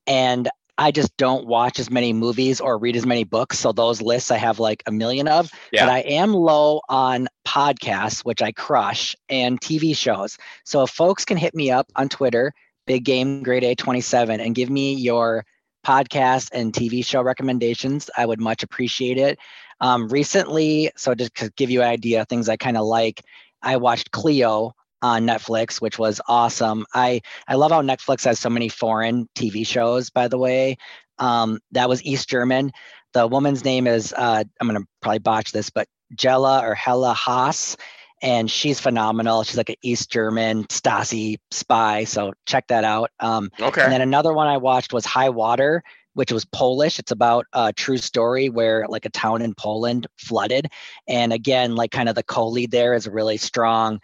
And 0.05 0.49
I 0.77 0.91
just 0.91 1.15
don't 1.17 1.45
watch 1.45 1.79
as 1.79 1.91
many 1.91 2.13
movies 2.13 2.59
or 2.59 2.77
read 2.77 2.95
as 2.95 3.05
many 3.05 3.23
books. 3.23 3.59
So 3.59 3.71
those 3.71 4.01
lists 4.01 4.31
I 4.31 4.37
have 4.37 4.59
like 4.59 4.81
a 4.87 4.91
million 4.91 5.27
of. 5.27 5.51
Yeah. 5.71 5.85
But 5.85 5.93
I 5.93 5.99
am 5.99 6.33
low 6.33 6.81
on 6.89 7.27
podcasts, 7.47 8.21
which 8.21 8.41
I 8.41 8.51
crush, 8.51 9.15
and 9.29 9.61
TV 9.61 9.95
shows. 9.95 10.37
So 10.63 10.83
if 10.83 10.89
folks 10.89 11.25
can 11.25 11.37
hit 11.37 11.53
me 11.53 11.69
up 11.69 11.91
on 11.95 12.09
Twitter, 12.09 12.53
Big 12.87 13.05
Game 13.05 13.43
Grade 13.43 13.63
A 13.63 13.75
27, 13.75 14.39
and 14.39 14.55
give 14.55 14.69
me 14.69 14.95
your 14.95 15.45
podcast 15.85 16.49
and 16.53 16.73
TV 16.73 17.05
show 17.05 17.21
recommendations, 17.21 18.09
I 18.17 18.25
would 18.25 18.39
much 18.39 18.63
appreciate 18.63 19.17
it. 19.17 19.37
Um, 19.79 20.07
recently, 20.07 20.91
so 20.95 21.13
just 21.13 21.35
to 21.35 21.51
give 21.55 21.69
you 21.69 21.81
an 21.81 21.89
idea, 21.89 22.21
of 22.21 22.27
things 22.29 22.49
I 22.49 22.57
kind 22.57 22.77
of 22.77 22.85
like, 22.85 23.21
I 23.61 23.77
watched 23.77 24.11
Kleo 24.11 24.71
on 25.03 25.27
Netflix, 25.27 25.81
which 25.81 25.99
was 25.99 26.19
awesome. 26.27 26.85
I 26.95 27.21
I 27.47 27.55
love 27.55 27.71
how 27.71 27.81
Netflix 27.81 28.23
has 28.25 28.39
so 28.39 28.49
many 28.49 28.69
foreign 28.69 29.29
TV 29.35 29.67
shows. 29.67 30.09
By 30.09 30.27
the 30.27 30.37
way, 30.39 30.77
um, 31.19 31.59
that 31.71 31.89
was 31.89 32.03
East 32.03 32.29
German. 32.29 32.71
The 33.11 33.27
woman's 33.27 33.63
name 33.63 33.85
is 33.85 34.13
uh, 34.13 34.43
I'm 34.59 34.67
gonna 34.67 34.85
probably 35.01 35.19
botch 35.19 35.51
this, 35.51 35.69
but 35.69 35.87
Jella 36.15 36.65
or 36.65 36.73
Hella 36.73 37.13
Haas, 37.13 37.75
and 38.21 38.49
she's 38.49 38.79
phenomenal. 38.79 39.43
She's 39.43 39.57
like 39.57 39.69
an 39.69 39.75
East 39.83 40.09
German 40.09 40.63
Stasi 40.65 41.35
spy. 41.51 42.05
So 42.05 42.31
check 42.47 42.67
that 42.69 42.85
out. 42.85 43.11
Um, 43.19 43.51
okay. 43.59 43.83
And 43.83 43.91
then 43.91 44.01
another 44.01 44.33
one 44.33 44.47
I 44.47 44.57
watched 44.57 44.93
was 44.93 45.05
High 45.05 45.29
Water 45.29 45.83
which 46.13 46.31
was 46.31 46.45
Polish. 46.45 46.99
It's 46.99 47.11
about 47.11 47.45
a 47.53 47.73
true 47.73 47.97
story 47.97 48.49
where 48.49 48.85
like 48.87 49.05
a 49.05 49.09
town 49.09 49.41
in 49.41 49.53
Poland 49.55 50.07
flooded. 50.17 50.67
And 51.07 51.33
again, 51.33 51.75
like 51.75 51.91
kind 51.91 52.09
of 52.09 52.15
the 52.15 52.23
co-lead 52.23 52.71
there 52.71 52.93
is 52.93 53.07
a 53.07 53.11
really 53.11 53.37
strong 53.37 53.99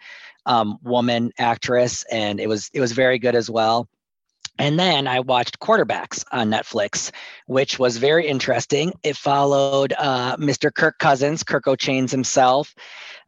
um, 0.46 0.78
woman 0.82 1.32
actress, 1.38 2.04
and 2.10 2.40
it 2.40 2.48
was 2.48 2.70
it 2.72 2.80
was 2.80 2.92
very 2.92 3.18
good 3.18 3.34
as 3.34 3.50
well. 3.50 3.88
And 4.58 4.78
then 4.78 5.06
I 5.06 5.20
watched 5.20 5.58
Quarterbacks 5.58 6.22
on 6.32 6.50
Netflix, 6.50 7.12
which 7.46 7.78
was 7.78 7.96
very 7.96 8.26
interesting. 8.26 8.92
It 9.02 9.16
followed 9.16 9.94
uh, 9.96 10.36
Mr. 10.36 10.72
Kirk 10.74 10.98
Cousins, 10.98 11.42
Kirko 11.42 11.76
Chainz 11.76 12.10
himself, 12.10 12.74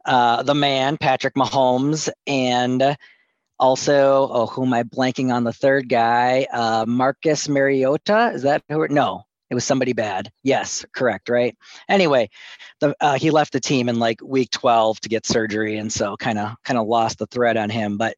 uh, 0.05 0.43
the 0.43 0.53
man, 0.53 0.95
Patrick 0.97 1.33
Mahomes, 1.33 2.07
and 2.27 2.95
also, 3.59 4.29
oh, 4.31 4.45
who 4.45 4.65
am 4.65 4.73
I 4.73 4.83
blanking 4.83 5.33
on 5.33 5.43
the 5.43 5.53
third 5.53 5.89
guy? 5.89 6.45
Uh, 6.53 6.85
Marcus 6.87 7.49
Mariota. 7.49 8.31
Is 8.35 8.43
that 8.43 8.61
who? 8.69 8.87
No, 8.89 9.23
it 9.53 9.55
was 9.55 9.65
somebody 9.65 9.93
bad. 9.93 10.31
Yes, 10.41 10.83
correct, 10.95 11.29
right? 11.29 11.55
Anyway, 11.87 12.31
the, 12.79 12.95
uh, 12.99 13.19
he 13.19 13.29
left 13.29 13.53
the 13.53 13.59
team 13.59 13.87
in 13.87 13.99
like 13.99 14.19
week 14.23 14.49
12 14.49 14.99
to 15.01 15.09
get 15.09 15.27
surgery, 15.27 15.77
and 15.77 15.93
so 15.93 16.17
kind 16.17 16.39
of 16.39 16.55
kind 16.63 16.79
of 16.79 16.87
lost 16.87 17.19
the 17.19 17.27
thread 17.27 17.55
on 17.55 17.69
him. 17.69 17.97
But 17.97 18.15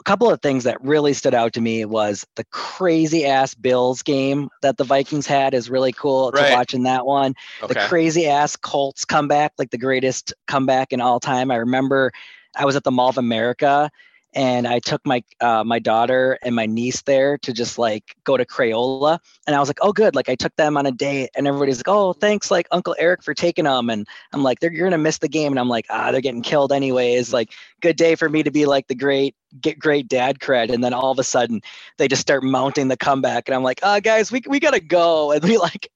a 0.00 0.02
couple 0.02 0.28
of 0.28 0.42
things 0.42 0.64
that 0.64 0.82
really 0.82 1.12
stood 1.12 1.32
out 1.32 1.52
to 1.52 1.60
me 1.60 1.84
was 1.84 2.26
the 2.34 2.44
crazy 2.50 3.24
ass 3.24 3.54
Bills 3.54 4.02
game 4.02 4.48
that 4.62 4.76
the 4.76 4.84
Vikings 4.84 5.28
had 5.28 5.54
is 5.54 5.70
really 5.70 5.92
cool 5.92 6.32
right. 6.32 6.48
to 6.48 6.54
watch 6.54 6.74
in 6.74 6.82
that 6.82 7.06
one. 7.06 7.34
Okay. 7.62 7.72
The 7.74 7.86
crazy 7.86 8.26
ass 8.26 8.56
Colts 8.56 9.04
comeback, 9.04 9.52
like 9.58 9.70
the 9.70 9.78
greatest 9.78 10.34
comeback 10.48 10.92
in 10.92 11.00
all 11.00 11.20
time. 11.20 11.52
I 11.52 11.56
remember 11.56 12.10
I 12.56 12.64
was 12.64 12.74
at 12.74 12.82
the 12.82 12.90
Mall 12.90 13.10
of 13.10 13.18
America 13.18 13.92
and 14.34 14.66
I 14.66 14.80
took 14.80 15.04
my 15.06 15.22
uh, 15.40 15.62
my 15.64 15.78
daughter 15.78 16.38
and 16.42 16.54
my 16.54 16.66
niece 16.66 17.02
there 17.02 17.38
to 17.38 17.52
just 17.52 17.78
like 17.78 18.16
go 18.24 18.36
to 18.36 18.44
Crayola, 18.44 19.18
and 19.46 19.54
I 19.54 19.60
was 19.60 19.68
like, 19.68 19.78
oh 19.80 19.92
good, 19.92 20.14
like 20.14 20.28
I 20.28 20.34
took 20.34 20.54
them 20.56 20.76
on 20.76 20.86
a 20.86 20.92
date, 20.92 21.30
and 21.36 21.46
everybody's 21.46 21.78
like, 21.78 21.88
oh 21.88 22.12
thanks, 22.12 22.50
like 22.50 22.66
Uncle 22.70 22.96
Eric 22.98 23.22
for 23.22 23.34
taking 23.34 23.64
them, 23.64 23.90
and 23.90 24.06
I'm 24.32 24.42
like, 24.42 24.60
they're 24.60 24.72
you're 24.72 24.88
gonna 24.88 24.98
miss 24.98 25.18
the 25.18 25.28
game, 25.28 25.52
and 25.52 25.58
I'm 25.58 25.68
like, 25.68 25.86
ah, 25.90 26.10
they're 26.10 26.20
getting 26.20 26.42
killed 26.42 26.72
anyways, 26.72 27.32
like 27.32 27.52
good 27.80 27.96
day 27.96 28.14
for 28.16 28.28
me 28.28 28.42
to 28.42 28.50
be 28.50 28.66
like 28.66 28.88
the 28.88 28.94
great 28.94 29.34
get 29.60 29.78
great 29.78 30.08
dad 30.08 30.40
cred, 30.40 30.72
and 30.72 30.82
then 30.82 30.92
all 30.92 31.10
of 31.10 31.18
a 31.18 31.24
sudden 31.24 31.60
they 31.98 32.08
just 32.08 32.22
start 32.22 32.42
mounting 32.42 32.88
the 32.88 32.96
comeback, 32.96 33.48
and 33.48 33.54
I'm 33.54 33.62
like, 33.62 33.80
ah, 33.82 33.96
oh, 33.96 34.00
guys, 34.00 34.32
we 34.32 34.42
we 34.48 34.58
gotta 34.58 34.80
go, 34.80 35.32
and 35.32 35.44
we 35.44 35.58
like 35.58 35.88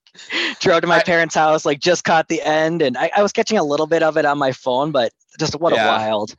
drove 0.60 0.82
to 0.82 0.86
my 0.86 1.02
parents' 1.02 1.34
house, 1.34 1.66
like 1.66 1.80
just 1.80 2.04
caught 2.04 2.28
the 2.28 2.40
end, 2.42 2.82
and 2.82 2.96
I, 2.96 3.10
I 3.16 3.22
was 3.22 3.32
catching 3.32 3.58
a 3.58 3.64
little 3.64 3.86
bit 3.86 4.02
of 4.02 4.16
it 4.16 4.24
on 4.24 4.38
my 4.38 4.52
phone, 4.52 4.92
but 4.92 5.12
just 5.38 5.58
what 5.58 5.74
yeah. 5.74 5.84
a 5.84 5.88
wild. 5.88 6.34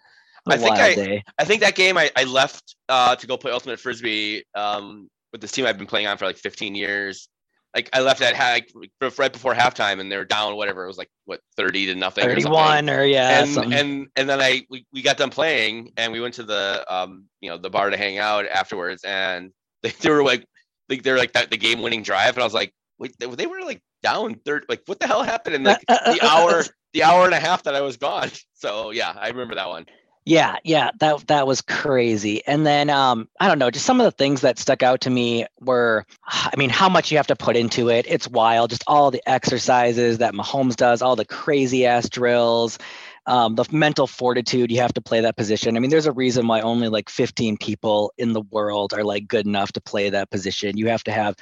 I 0.52 0.58
think 0.58 0.78
I, 0.78 0.96
day. 0.96 1.24
I 1.38 1.46
think 1.46 1.62
that 1.62 1.76
game 1.76 1.98
I, 1.98 2.12
I 2.16 2.24
left 2.24 2.76
uh, 2.88 3.16
to 3.16 3.28
go 3.28 3.38
play 3.38 3.52
ultimate 3.52 3.80
frisbee 3.80 4.44
um, 4.56 5.10
with 5.32 5.42
this 5.42 5.52
team 5.52 5.66
I've 5.66 5.78
been 5.78 5.88
playing 5.88 6.08
on 6.08 6.18
for 6.18 6.26
like 6.26 6.38
15 6.38 6.76
years. 6.76 7.30
Like 7.76 7.90
I 7.94 8.02
left 8.02 8.22
at 8.22 8.34
like, 8.34 8.92
right 9.18 9.32
before 9.32 9.54
halftime 9.54 10.00
and 10.00 10.12
they 10.12 10.18
were 10.18 10.26
down 10.26 10.56
whatever. 10.56 10.84
It 10.84 10.88
was 10.88 10.98
like 10.98 11.10
what 11.26 11.40
30 11.56 11.88
to 11.88 11.96
nothing 11.96 12.24
31 12.24 12.90
or, 12.90 13.02
or 13.02 13.06
yeah 13.06 13.44
and, 13.44 13.74
and 13.74 14.08
and 14.16 14.28
then 14.28 14.42
I 14.42 14.66
we, 14.72 14.88
we 14.92 15.04
got 15.04 15.18
done 15.18 15.30
playing 15.30 15.94
and 15.96 16.12
we 16.12 16.20
went 16.20 16.34
to 16.36 16.44
the 16.44 16.84
um 16.92 17.26
you 17.42 17.50
know 17.52 17.58
the 17.58 17.70
bar 17.70 17.92
to 17.92 17.98
hang 17.98 18.18
out 18.18 18.48
afterwards 18.48 19.04
and 19.04 19.52
they, 19.84 19.92
they 19.92 20.10
were 20.10 20.24
like 20.24 20.46
like 20.90 21.04
they 21.04 21.12
were 21.12 21.18
like 21.20 21.34
that 21.34 21.52
the 21.52 21.58
game 21.58 21.82
winning 21.82 22.02
drive 22.02 22.34
and 22.34 22.42
I 22.42 22.46
was 22.46 22.56
like 22.56 22.74
wait 22.98 23.16
they, 23.20 23.28
they 23.28 23.46
were 23.46 23.62
like 23.62 23.82
down 24.02 24.34
third 24.34 24.66
like 24.68 24.82
what 24.88 25.00
the 25.00 25.06
hell 25.06 25.22
happened 25.22 25.56
in 25.56 25.64
like 25.64 25.82
the 25.88 26.20
hour 26.24 26.64
the 26.94 27.04
hour 27.04 27.26
and 27.26 27.36
a 27.36 27.40
half 27.40 27.64
that 27.64 27.76
I 27.76 27.82
was 27.82 27.98
gone? 27.98 28.32
So 28.56 28.92
yeah 28.92 29.14
I 29.18 29.30
remember 29.30 29.56
that 29.56 29.70
one 29.70 29.86
yeah, 30.30 30.58
yeah, 30.64 30.92
that 31.00 31.28
that 31.28 31.48
was 31.48 31.62
crazy. 31.62 32.46
And 32.46 32.66
then 32.66 32.90
um, 32.92 33.28
I 33.40 33.48
don't 33.48 33.60
know, 33.60 33.72
just 33.72 33.86
some 33.86 34.00
of 34.00 34.06
the 34.06 34.12
things 34.12 34.42
that 34.42 34.60
stuck 34.60 34.84
out 34.84 35.02
to 35.02 35.10
me 35.10 35.48
were, 35.60 36.06
I 36.28 36.54
mean, 36.58 36.70
how 36.70 36.88
much 36.90 37.12
you 37.12 37.18
have 37.18 37.28
to 37.28 37.36
put 37.36 37.58
into 37.58 37.90
it. 37.90 38.06
It's 38.08 38.28
wild, 38.28 38.70
just 38.70 38.84
all 38.88 39.12
the 39.12 39.24
exercises 39.28 40.20
that 40.20 40.36
Mahomes 40.36 40.76
does, 40.76 41.02
all 41.02 41.16
the 41.16 41.26
crazy 41.26 41.86
ass 41.88 42.10
drills. 42.10 42.78
um, 43.26 43.56
the 43.56 43.66
mental 43.72 44.08
fortitude 44.08 44.72
you 44.72 44.80
have 44.82 44.94
to 44.94 45.02
play 45.02 45.22
that 45.22 45.38
position. 45.38 45.78
I 45.78 45.80
mean, 45.80 45.92
there's 45.92 46.08
a 46.08 46.12
reason 46.12 46.48
why 46.48 46.62
only 46.62 46.90
like 46.90 47.10
15 47.10 47.58
people 47.58 48.12
in 48.18 48.34
the 48.34 48.42
world 48.42 48.94
are 48.94 49.04
like 49.04 49.28
good 49.28 49.46
enough 49.46 49.72
to 49.74 49.82
play 49.82 50.10
that 50.10 50.32
position. 50.32 50.78
You 50.78 50.88
have 50.90 51.04
to 51.06 51.12
have 51.12 51.36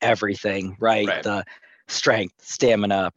everything, 0.00 0.76
right? 0.80 1.06
Right. 1.06 1.22
The 1.22 1.44
strength, 1.88 2.34
stamina, 2.40 3.12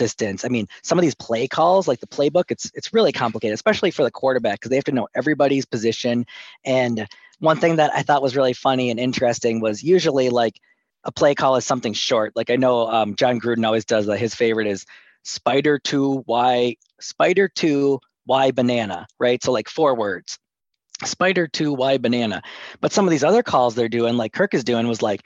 I 0.00 0.48
mean, 0.48 0.68
some 0.82 0.98
of 0.98 1.02
these 1.02 1.14
play 1.14 1.46
calls, 1.48 1.86
like 1.88 2.00
the 2.00 2.06
playbook, 2.06 2.44
it's 2.50 2.70
it's 2.74 2.92
really 2.92 3.12
complicated, 3.12 3.54
especially 3.54 3.90
for 3.90 4.02
the 4.02 4.10
quarterback 4.10 4.60
because 4.60 4.70
they 4.70 4.76
have 4.76 4.84
to 4.84 4.92
know 4.92 5.08
everybody's 5.14 5.66
position. 5.66 6.26
And 6.64 7.06
one 7.40 7.58
thing 7.58 7.76
that 7.76 7.92
I 7.94 8.02
thought 8.02 8.22
was 8.22 8.36
really 8.36 8.52
funny 8.52 8.90
and 8.90 9.00
interesting 9.00 9.60
was 9.60 9.82
usually 9.82 10.30
like 10.30 10.60
a 11.04 11.12
play 11.12 11.34
call 11.34 11.56
is 11.56 11.64
something 11.64 11.92
short. 11.92 12.34
Like 12.36 12.50
I 12.50 12.56
know 12.56 12.86
um, 12.86 13.16
Jon 13.16 13.40
Gruden 13.40 13.66
always 13.66 13.84
does 13.84 14.06
that. 14.06 14.18
His 14.18 14.34
favorite 14.34 14.66
is 14.68 14.86
spider 15.24 15.78
two 15.78 16.24
y 16.26 16.76
spider 17.00 17.48
two 17.48 18.00
y 18.26 18.50
banana, 18.50 19.06
right? 19.18 19.42
So 19.42 19.52
like 19.52 19.68
four 19.68 19.94
words. 19.96 20.38
Spider 21.04 21.46
two 21.48 21.72
Y 21.72 21.98
banana. 21.98 22.42
But 22.80 22.92
some 22.92 23.06
of 23.06 23.10
these 23.10 23.24
other 23.24 23.42
calls 23.42 23.74
they're 23.74 23.88
doing, 23.88 24.16
like 24.16 24.32
Kirk 24.32 24.54
is 24.54 24.64
doing, 24.64 24.88
was 24.88 25.02
like 25.02 25.22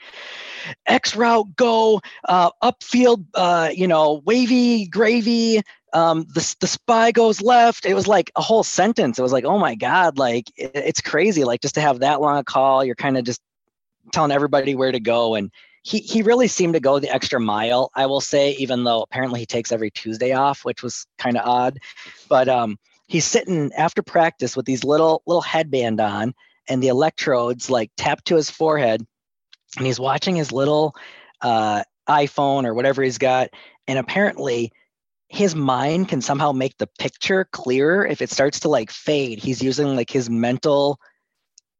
X 0.85 1.15
route 1.15 1.55
go, 1.55 2.01
uh, 2.27 2.51
upfield, 2.63 3.25
uh, 3.33 3.69
you 3.73 3.87
know, 3.87 4.21
wavy 4.25 4.87
gravy. 4.87 5.61
Um, 5.93 6.25
the 6.33 6.55
the 6.59 6.67
spy 6.67 7.11
goes 7.11 7.41
left. 7.41 7.85
It 7.85 7.93
was 7.93 8.07
like 8.07 8.31
a 8.35 8.41
whole 8.41 8.63
sentence. 8.63 9.17
It 9.17 9.21
was 9.21 9.31
like, 9.31 9.45
oh 9.45 9.57
my 9.57 9.75
god, 9.75 10.17
like 10.17 10.51
it, 10.57 10.71
it's 10.73 11.01
crazy. 11.01 11.43
Like 11.43 11.61
just 11.61 11.75
to 11.75 11.81
have 11.81 11.99
that 11.99 12.19
long 12.21 12.37
a 12.37 12.43
call, 12.43 12.83
you're 12.83 12.95
kind 12.95 13.17
of 13.17 13.23
just 13.23 13.41
telling 14.11 14.31
everybody 14.31 14.75
where 14.75 14.91
to 14.91 14.99
go. 14.99 15.35
And 15.35 15.51
he 15.83 15.99
he 15.99 16.21
really 16.21 16.49
seemed 16.49 16.73
to 16.73 16.81
go 16.81 16.99
the 16.99 17.13
extra 17.13 17.39
mile. 17.39 17.89
I 17.95 18.05
will 18.05 18.19
say, 18.19 18.51
even 18.59 18.83
though 18.83 19.01
apparently 19.01 19.39
he 19.39 19.45
takes 19.45 19.71
every 19.71 19.89
Tuesday 19.91 20.33
off, 20.33 20.65
which 20.65 20.83
was 20.83 21.07
kind 21.17 21.37
of 21.37 21.47
odd. 21.47 21.79
But 22.27 22.49
um, 22.49 22.77
he's 23.07 23.25
sitting 23.25 23.71
after 23.73 24.01
practice 24.01 24.55
with 24.55 24.65
these 24.65 24.83
little 24.83 25.23
little 25.25 25.41
headband 25.41 25.99
on 25.99 26.33
and 26.69 26.81
the 26.81 26.89
electrodes 26.89 27.69
like 27.69 27.91
tapped 27.97 28.25
to 28.25 28.35
his 28.35 28.49
forehead 28.49 29.05
and 29.77 29.85
he's 29.85 29.99
watching 29.99 30.35
his 30.35 30.51
little 30.51 30.95
uh, 31.41 31.83
iphone 32.09 32.65
or 32.65 32.73
whatever 32.73 33.03
he's 33.03 33.17
got 33.17 33.49
and 33.87 33.99
apparently 33.99 34.71
his 35.29 35.55
mind 35.55 36.07
can 36.07 36.21
somehow 36.21 36.51
make 36.51 36.77
the 36.77 36.87
picture 36.99 37.45
clearer 37.51 38.05
if 38.05 38.21
it 38.21 38.29
starts 38.29 38.61
to 38.61 38.69
like 38.69 38.89
fade. 38.89 39.39
He's 39.39 39.61
using 39.61 39.95
like 39.95 40.09
his 40.09 40.29
mental 40.29 40.99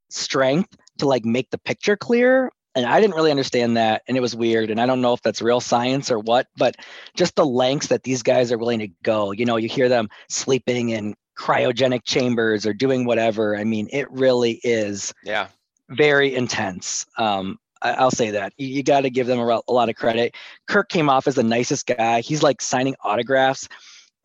strength 0.10 0.76
to 0.98 1.08
like 1.08 1.24
make 1.24 1.50
the 1.50 1.58
picture 1.58 1.96
clearer 1.96 2.52
and 2.78 2.86
i 2.86 3.02
didn't 3.02 3.16
really 3.16 3.32
understand 3.32 3.76
that 3.76 4.04
and 4.08 4.16
it 4.16 4.22
was 4.22 4.36
weird 4.36 4.70
and 4.70 4.80
i 4.80 4.86
don't 4.86 5.02
know 5.02 5.14
if 5.14 5.22
that's 5.22 5.42
real 5.42 5.60
science 5.60 6.10
or 6.12 6.20
what 6.20 6.48
but 6.56 6.76
just 7.16 7.36
the 7.36 7.46
lengths 7.46 7.88
that 7.88 8.04
these 8.04 8.24
guys 8.24 8.52
are 8.52 8.58
willing 8.58 8.80
to 8.80 8.88
go 9.04 9.32
you 9.32 9.46
know 9.46 9.58
you 9.58 9.68
hear 9.68 9.90
them 9.90 10.08
sleeping 10.30 10.90
in 10.90 11.16
cryogenic 11.38 12.02
chambers 12.06 12.66
or 12.66 12.74
doing 12.74 13.06
whatever 13.06 13.58
i 13.58 13.64
mean 13.64 13.88
it 13.92 14.10
really 14.12 14.60
is 14.64 15.14
Yeah. 15.24 15.48
very 15.90 16.34
intense 16.36 17.06
um 17.18 17.58
I- 17.82 17.94
I'll 17.94 18.12
say 18.12 18.32
that 18.32 18.54
you, 18.58 18.68
you 18.68 18.84
got 18.84 19.02
to 19.02 19.10
give 19.12 19.28
them 19.28 19.40
a, 19.40 19.62
a 19.68 19.72
lot 19.72 19.88
of 19.88 19.96
credit. 19.96 20.34
Kirk 20.68 20.90
came 20.90 21.10
off 21.10 21.28
as 21.28 21.36
the 21.36 21.44
nicest 21.44 21.86
guy. 21.86 22.22
He's 22.22 22.42
like 22.42 22.60
signing 22.60 22.96
autographs 23.04 23.70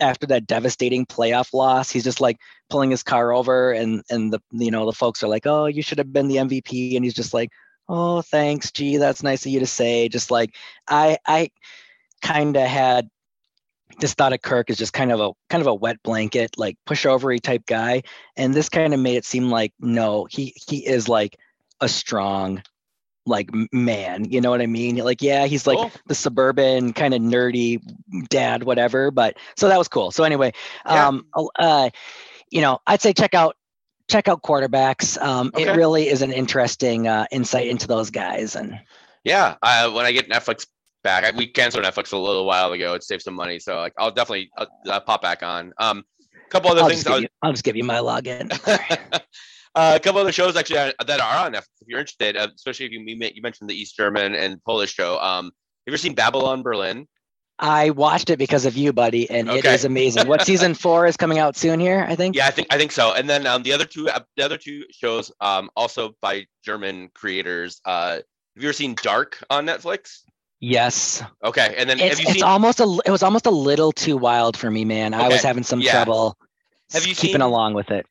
after 0.01 0.27
that 0.29 0.47
devastating 0.47 1.05
playoff 1.05 1.53
loss. 1.53 1.91
He's 1.91 2.03
just 2.03 2.19
like 2.23 2.38
pulling 2.71 2.91
his 2.91 3.03
car 3.03 3.31
over, 3.31 3.73
and 3.73 4.03
and 4.09 4.33
the 4.33 4.41
you 4.53 4.71
know 4.71 4.87
the 4.87 4.93
folks 4.95 5.23
are 5.23 5.29
like, 5.29 5.47
"Oh, 5.47 5.67
you 5.67 5.83
should 5.83 5.99
have 5.99 6.15
been 6.15 6.29
the 6.29 6.37
MVP," 6.37 6.97
and 6.97 7.05
he's 7.05 7.12
just 7.12 7.35
like, 7.35 7.51
"Oh, 7.88 8.23
thanks, 8.23 8.71
gee, 8.73 8.97
that's 8.97 9.23
nice 9.23 9.45
of 9.47 9.53
you 9.53 9.61
to 9.61 9.66
say." 9.66 10.09
Just 10.09 10.31
like 10.31 10.55
I 10.88 11.18
I 11.27 11.51
kind 12.23 12.57
of 12.57 12.66
had 12.66 13.09
this 14.01 14.14
thought 14.14 14.33
of 14.33 14.40
Kirk 14.40 14.71
as 14.71 14.79
just 14.79 14.92
kind 14.92 15.12
of 15.12 15.21
a 15.21 15.31
kind 15.51 15.61
of 15.61 15.66
a 15.66 15.75
wet 15.75 16.03
blanket, 16.03 16.59
like 16.59 16.77
pushovery 16.88 17.40
type 17.40 17.66
guy, 17.66 18.03
and 18.37 18.55
this 18.55 18.68
kind 18.68 18.95
of 18.95 19.01
made 19.01 19.16
it 19.16 19.25
seem 19.25 19.51
like 19.51 19.73
no, 19.81 20.27
he 20.31 20.55
he 20.68 20.87
is 20.87 21.09
like 21.09 21.38
a 21.81 21.88
strong 21.88 22.62
like 23.25 23.49
man 23.73 24.25
you 24.25 24.40
know 24.40 24.51
what 24.51 24.61
i 24.61 24.66
mean 24.66 24.97
like 24.97 25.23
yeah 25.23 25.47
he's 25.47 25.64
like 25.64 25.79
Cool. 25.79 25.92
the 26.07 26.14
suburban 26.14 26.92
kind 26.92 27.14
of 27.14 27.21
nerdy 27.23 27.81
dad 28.29 28.64
whatever 28.64 29.12
but 29.12 29.37
so 29.57 29.68
that 29.68 29.79
was 29.79 29.87
cool 29.87 30.11
so 30.11 30.25
anyway 30.25 30.53
Yeah. 30.85 31.07
um 31.07 31.27
uh 31.57 31.90
you 32.51 32.61
know 32.61 32.81
i'd 32.88 33.01
say 33.01 33.12
check 33.12 33.33
out 33.35 33.57
check 34.09 34.29
out 34.29 34.43
quarterbacks 34.43 35.21
um 35.23 35.51
Okay. 35.55 35.69
it 35.69 35.77
really 35.77 36.09
is 36.09 36.23
an 36.23 36.33
interesting 36.33 37.09
uh 37.09 37.27
insight 37.31 37.67
into 37.67 37.87
those 37.87 38.11
guys 38.11 38.57
and 38.57 38.79
Yeah. 39.25 39.55
Uh, 39.62 39.91
when 39.93 40.05
I 40.05 40.11
get 40.12 40.29
Netflix 40.29 40.67
back, 41.05 41.23
I, 41.25 41.31
we 41.37 41.47
canceled 41.47 41.85
Netflix 41.85 42.12
a 42.12 42.17
little 42.17 42.45
while 42.45 42.73
ago. 42.73 42.95
It 42.95 43.05
saved 43.05 43.23
some 43.23 43.35
money, 43.35 43.59
so 43.61 43.77
like 43.77 43.93
I'll 43.99 44.11
definitely 44.11 44.51
I'll, 44.59 44.67
I'll 44.91 45.01
pop 45.01 45.23
back 45.23 45.43
on. 45.45 45.73
Um, 45.79 46.05
a 46.35 46.51
couple 46.51 46.71
other 46.71 46.81
I'll 46.83 46.88
things. 46.88 47.05
just, 47.05 47.09
I 47.09 47.15
give 47.15 47.23
you, 47.23 47.29
I'll 47.43 47.53
just 47.53 47.65
give 47.65 47.77
you 47.77 47.85
my 47.85 47.99
login 47.99 48.51
uh, 49.75 49.93
a 49.97 50.01
couple 50.01 50.21
other 50.21 50.33
shows 50.33 50.57
actually 50.57 50.79
uh, 50.79 50.93
that 51.07 51.21
are 51.21 51.47
on 51.47 51.53
Netflix 51.53 51.69
if 51.81 51.88
you're 51.88 52.01
interested, 52.01 52.37
uh, 52.37 52.49
especially 52.55 52.87
if 52.87 52.93
you 52.93 53.01
you 53.01 53.17
you 53.35 53.43
mentioned 53.43 53.71
the 53.71 53.75
East 53.75 53.97
German 53.97 54.35
and 54.35 54.62
Polish 54.65 54.93
show. 54.93 55.19
Um, 55.21 55.47
have 55.47 55.53
you 55.87 55.91
ever 55.93 55.99
seen 55.99 56.15
Babylon 56.15 56.62
Berlin? 56.62 57.07
I 57.62 57.90
watched 57.90 58.31
it 58.31 58.38
because 58.38 58.66
of 58.66 58.77
you 58.77 58.92
buddy 58.92 59.31
and 59.31 59.48
it 59.48 59.64
Okay. 59.64 59.75
is 59.75 59.85
amazing 59.85 60.27
what 60.27 60.42
season 60.42 60.75
four 60.85 61.07
is 61.07 61.16
coming 61.16 61.38
out 61.38 61.57
soon 61.57 61.81
here 61.81 62.05
i 62.09 62.16
think 62.16 62.37
Yeah, 62.37 62.46
I 62.46 62.51
think 62.51 62.68
I 62.70 62.79
think 62.79 62.92
so. 62.92 63.12
And 63.14 63.29
then 63.29 63.46
um, 63.46 63.62
the 63.62 63.72
other 63.72 63.85
two 63.87 64.09
uh, 64.09 64.20
the 64.37 64.44
other 64.44 64.59
two 64.59 64.85
shows 64.90 65.33
um, 65.40 65.70
also 65.77 66.16
by 66.20 66.46
German 66.64 67.11
creators. 67.14 67.81
Uh, 67.85 68.20
have 68.55 68.62
you 68.62 68.68
ever 68.68 68.72
seen 68.72 68.94
Dark 69.03 69.42
on 69.51 69.66
Netflix? 69.66 70.22
yes 70.61 71.22
Okay, 71.44 71.75
and 71.79 71.88
then 71.88 71.98
it's, 71.98 72.09
have 72.09 72.20
you 72.20 72.27
it's 72.27 72.42
seen 72.42 72.42
almost 72.42 72.81
a 72.81 73.01
it 73.07 73.11
was 73.11 73.22
almost 73.22 73.46
a 73.46 73.51
little 73.51 73.92
too 73.92 74.16
wild 74.16 74.57
for 74.57 74.70
me 74.70 74.85
man 74.85 75.14
i 75.14 75.29
was 75.29 75.42
having 75.42 75.62
some 75.64 75.81
yeah. 75.81 75.92
trouble 75.92 76.37
Have 76.92 77.07
you 77.07 77.14
keeping 77.14 77.40
along 77.42 77.75
with 77.75 77.90
it 77.90 78.07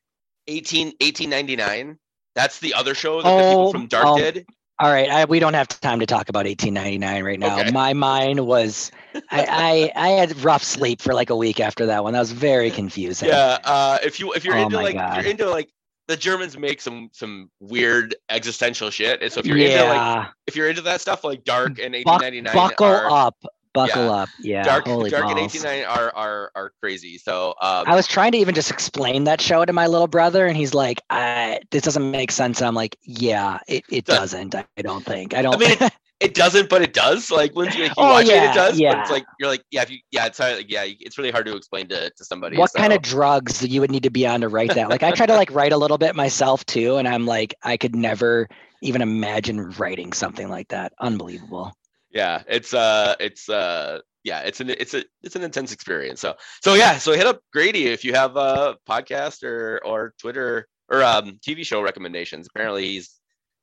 18, 0.48 0.92
1899? 1.00 1.98
That's 2.34 2.58
the 2.60 2.74
other 2.74 2.94
show 2.94 3.22
that 3.22 3.36
the 3.36 3.42
people 3.44 3.66
Oh, 3.66 3.72
from 3.72 3.86
Dark 3.86 4.06
um, 4.06 4.18
did. 4.18 4.46
all 4.80 4.90
right 4.92 5.08
I, 5.10 5.24
we 5.24 5.38
don't 5.40 5.54
have 5.54 5.68
time 5.68 6.00
to 6.00 6.06
talk 6.06 6.28
about 6.28 6.46
1899 6.46 7.24
right 7.24 7.38
now 7.38 7.58
Okay. 7.58 7.70
my 7.72 7.92
mind 7.92 8.46
was 8.46 8.90
I, 9.30 9.92
I 9.94 10.08
i 10.08 10.08
had 10.10 10.42
rough 10.44 10.62
sleep 10.64 11.00
for 11.02 11.14
like 11.14 11.30
a 11.30 11.36
week 11.36 11.60
after 11.60 11.86
that 11.86 12.02
one 12.04 12.12
that 12.14 12.20
was 12.20 12.32
very 12.32 12.70
confusing 12.70 13.28
Yeah, 13.28 13.58
uh, 13.64 13.98
if 14.04 14.18
you 14.20 14.32
if 14.34 14.44
you're 14.44 14.56
Oh 14.56 14.62
into 14.62 14.76
like 14.76 14.94
if 14.94 15.00
God. 15.00 15.16
you're 15.22 15.30
into 15.30 15.48
like 15.50 15.70
the 16.08 16.16
Germans 16.16 16.58
make 16.58 16.80
some 16.80 17.10
some 17.12 17.48
weird 17.60 18.14
existential 18.28 18.90
shit. 18.90 19.22
And 19.22 19.32
so 19.32 19.40
if 19.40 19.46
you're 19.46 19.56
into 19.56 19.84
like 19.84 20.28
if 20.46 20.56
you're 20.56 20.68
into 20.68 20.82
that 20.82 21.00
stuff 21.00 21.24
like 21.24 21.44
Dark 21.44 21.78
and 21.78 21.94
1899 21.94 22.52
buckle 22.54 22.86
are, 22.86 23.08
up 23.10 23.36
buckle 23.72 24.04
yeah. 24.04 24.10
up 24.10 24.28
yeah 24.40 24.62
Dark 24.62 24.84
Dark 24.84 24.88
and 24.88 25.10
balls. 25.10 25.12
1899 25.12 25.84
are 25.86 26.14
are 26.14 26.50
are 26.54 26.72
crazy. 26.80 27.18
So 27.18 27.50
um, 27.62 27.84
I 27.86 27.94
was 27.94 28.06
trying 28.06 28.32
to 28.32 28.38
even 28.38 28.54
just 28.54 28.70
explain 28.70 29.24
that 29.24 29.40
show 29.40 29.64
to 29.64 29.72
my 29.72 29.86
little 29.86 30.08
brother, 30.08 30.46
and 30.46 30.56
he's 30.56 30.74
like, 30.74 31.00
I, 31.08 31.60
"This 31.70 31.82
doesn't 31.82 32.10
make 32.10 32.32
sense." 32.32 32.60
And 32.60 32.66
I'm 32.68 32.74
like, 32.74 32.96
"Yeah, 33.02 33.60
it, 33.68 33.84
it 33.88 34.04
Does- 34.04 34.32
doesn't. 34.32 34.54
I 34.54 34.64
don't 34.82 35.04
think. 35.04 35.34
I 35.34 35.40
don't." 35.42 35.58
mean, 35.58 35.70
it 35.80 35.92
doesn't, 36.28 36.68
but 36.68 36.82
it 36.82 36.92
does. 36.92 37.30
Like 37.30 37.54
once 37.54 37.74
you, 37.74 37.82
like, 37.84 37.90
you 37.90 37.94
Oh, 37.96 38.12
watch 38.12 38.26
it, 38.26 38.28
yeah, 38.28 38.50
it 38.50 38.54
does. 38.54 38.72
But 38.72 38.80
yeah. 38.80 39.00
it's 39.00 39.10
like 39.10 39.24
you're 39.38 39.48
like, 39.48 39.64
yeah, 39.70 39.82
if 39.82 39.90
you, 39.90 39.98
yeah, 40.10 40.26
it's 40.26 40.38
hard, 40.38 40.56
like, 40.56 40.70
yeah, 40.70 40.84
it's 40.86 41.18
really 41.18 41.30
hard 41.30 41.46
to 41.46 41.56
explain 41.56 41.88
to, 41.88 42.10
to 42.10 42.24
somebody. 42.24 42.56
what 42.56 42.72
kind 42.74 42.92
of 42.92 43.02
drugs 43.02 43.62
you 43.66 43.80
would 43.80 43.90
need 43.90 44.02
to 44.04 44.10
be 44.10 44.26
on 44.26 44.40
to 44.42 44.48
write 44.48 44.74
that? 44.74 44.88
Like, 44.88 45.02
I 45.02 45.10
try 45.12 45.26
to 45.26 45.34
like 45.34 45.50
write 45.52 45.72
a 45.72 45.76
little 45.76 45.98
bit 45.98 46.14
myself 46.16 46.64
too, 46.66 46.96
and 46.96 47.08
I'm 47.08 47.26
like, 47.26 47.54
I 47.62 47.76
could 47.76 47.94
never 47.96 48.48
even 48.82 49.02
imagine 49.02 49.70
writing 49.78 50.12
something 50.12 50.48
like 50.48 50.68
that. 50.68 50.92
Unbelievable. 51.00 51.72
yeah 52.12 52.42
it's 52.48 52.74
uh 52.74 53.14
it's 53.20 53.48
uh 53.48 53.98
yeah 54.24 54.40
it's 54.40 54.60
an 54.60 54.70
it's 54.70 54.92
a 54.94 55.02
it's 55.22 55.34
an 55.36 55.42
intense 55.42 55.72
experience 55.72 56.20
so 56.20 56.34
so 56.62 56.74
yeah 56.74 56.98
so 56.98 57.12
hit 57.12 57.26
up 57.26 57.40
grady 57.52 57.86
if 57.86 58.04
you 58.04 58.12
have 58.12 58.36
a 58.36 58.76
podcast 58.88 59.42
or 59.42 59.80
or 59.84 60.12
twitter 60.20 60.68
or 60.90 61.02
um 61.02 61.38
tv 61.46 61.64
show 61.64 61.80
recommendations 61.80 62.46
apparently 62.48 62.86
he's 62.86 63.18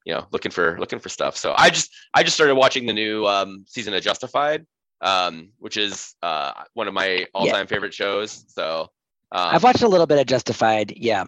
you 0.09 0.15
know 0.15 0.25
looking 0.31 0.51
for 0.51 0.75
looking 0.79 0.97
for 0.97 1.07
stuff 1.07 1.37
so 1.37 1.53
i 1.55 1.69
just 1.69 1.93
i 2.15 2.23
just 2.23 2.35
started 2.35 2.55
watching 2.55 2.87
the 2.87 2.93
new 2.93 3.27
um 3.27 3.63
season 3.67 3.93
of 3.93 4.01
justified 4.01 4.65
um 5.01 5.49
which 5.59 5.77
is 5.77 6.15
uh 6.23 6.51
one 6.73 6.87
of 6.87 6.95
my 6.95 7.27
all-time 7.35 7.67
favorite 7.67 7.93
shows 7.93 8.43
so 8.47 8.89
um, 9.31 9.49
I've 9.53 9.61
watched 9.63 9.83
a 9.83 9.87
little 9.87 10.07
bit 10.07 10.17
of 10.17 10.25
Justified. 10.25 10.91
Yeah, 10.97 11.25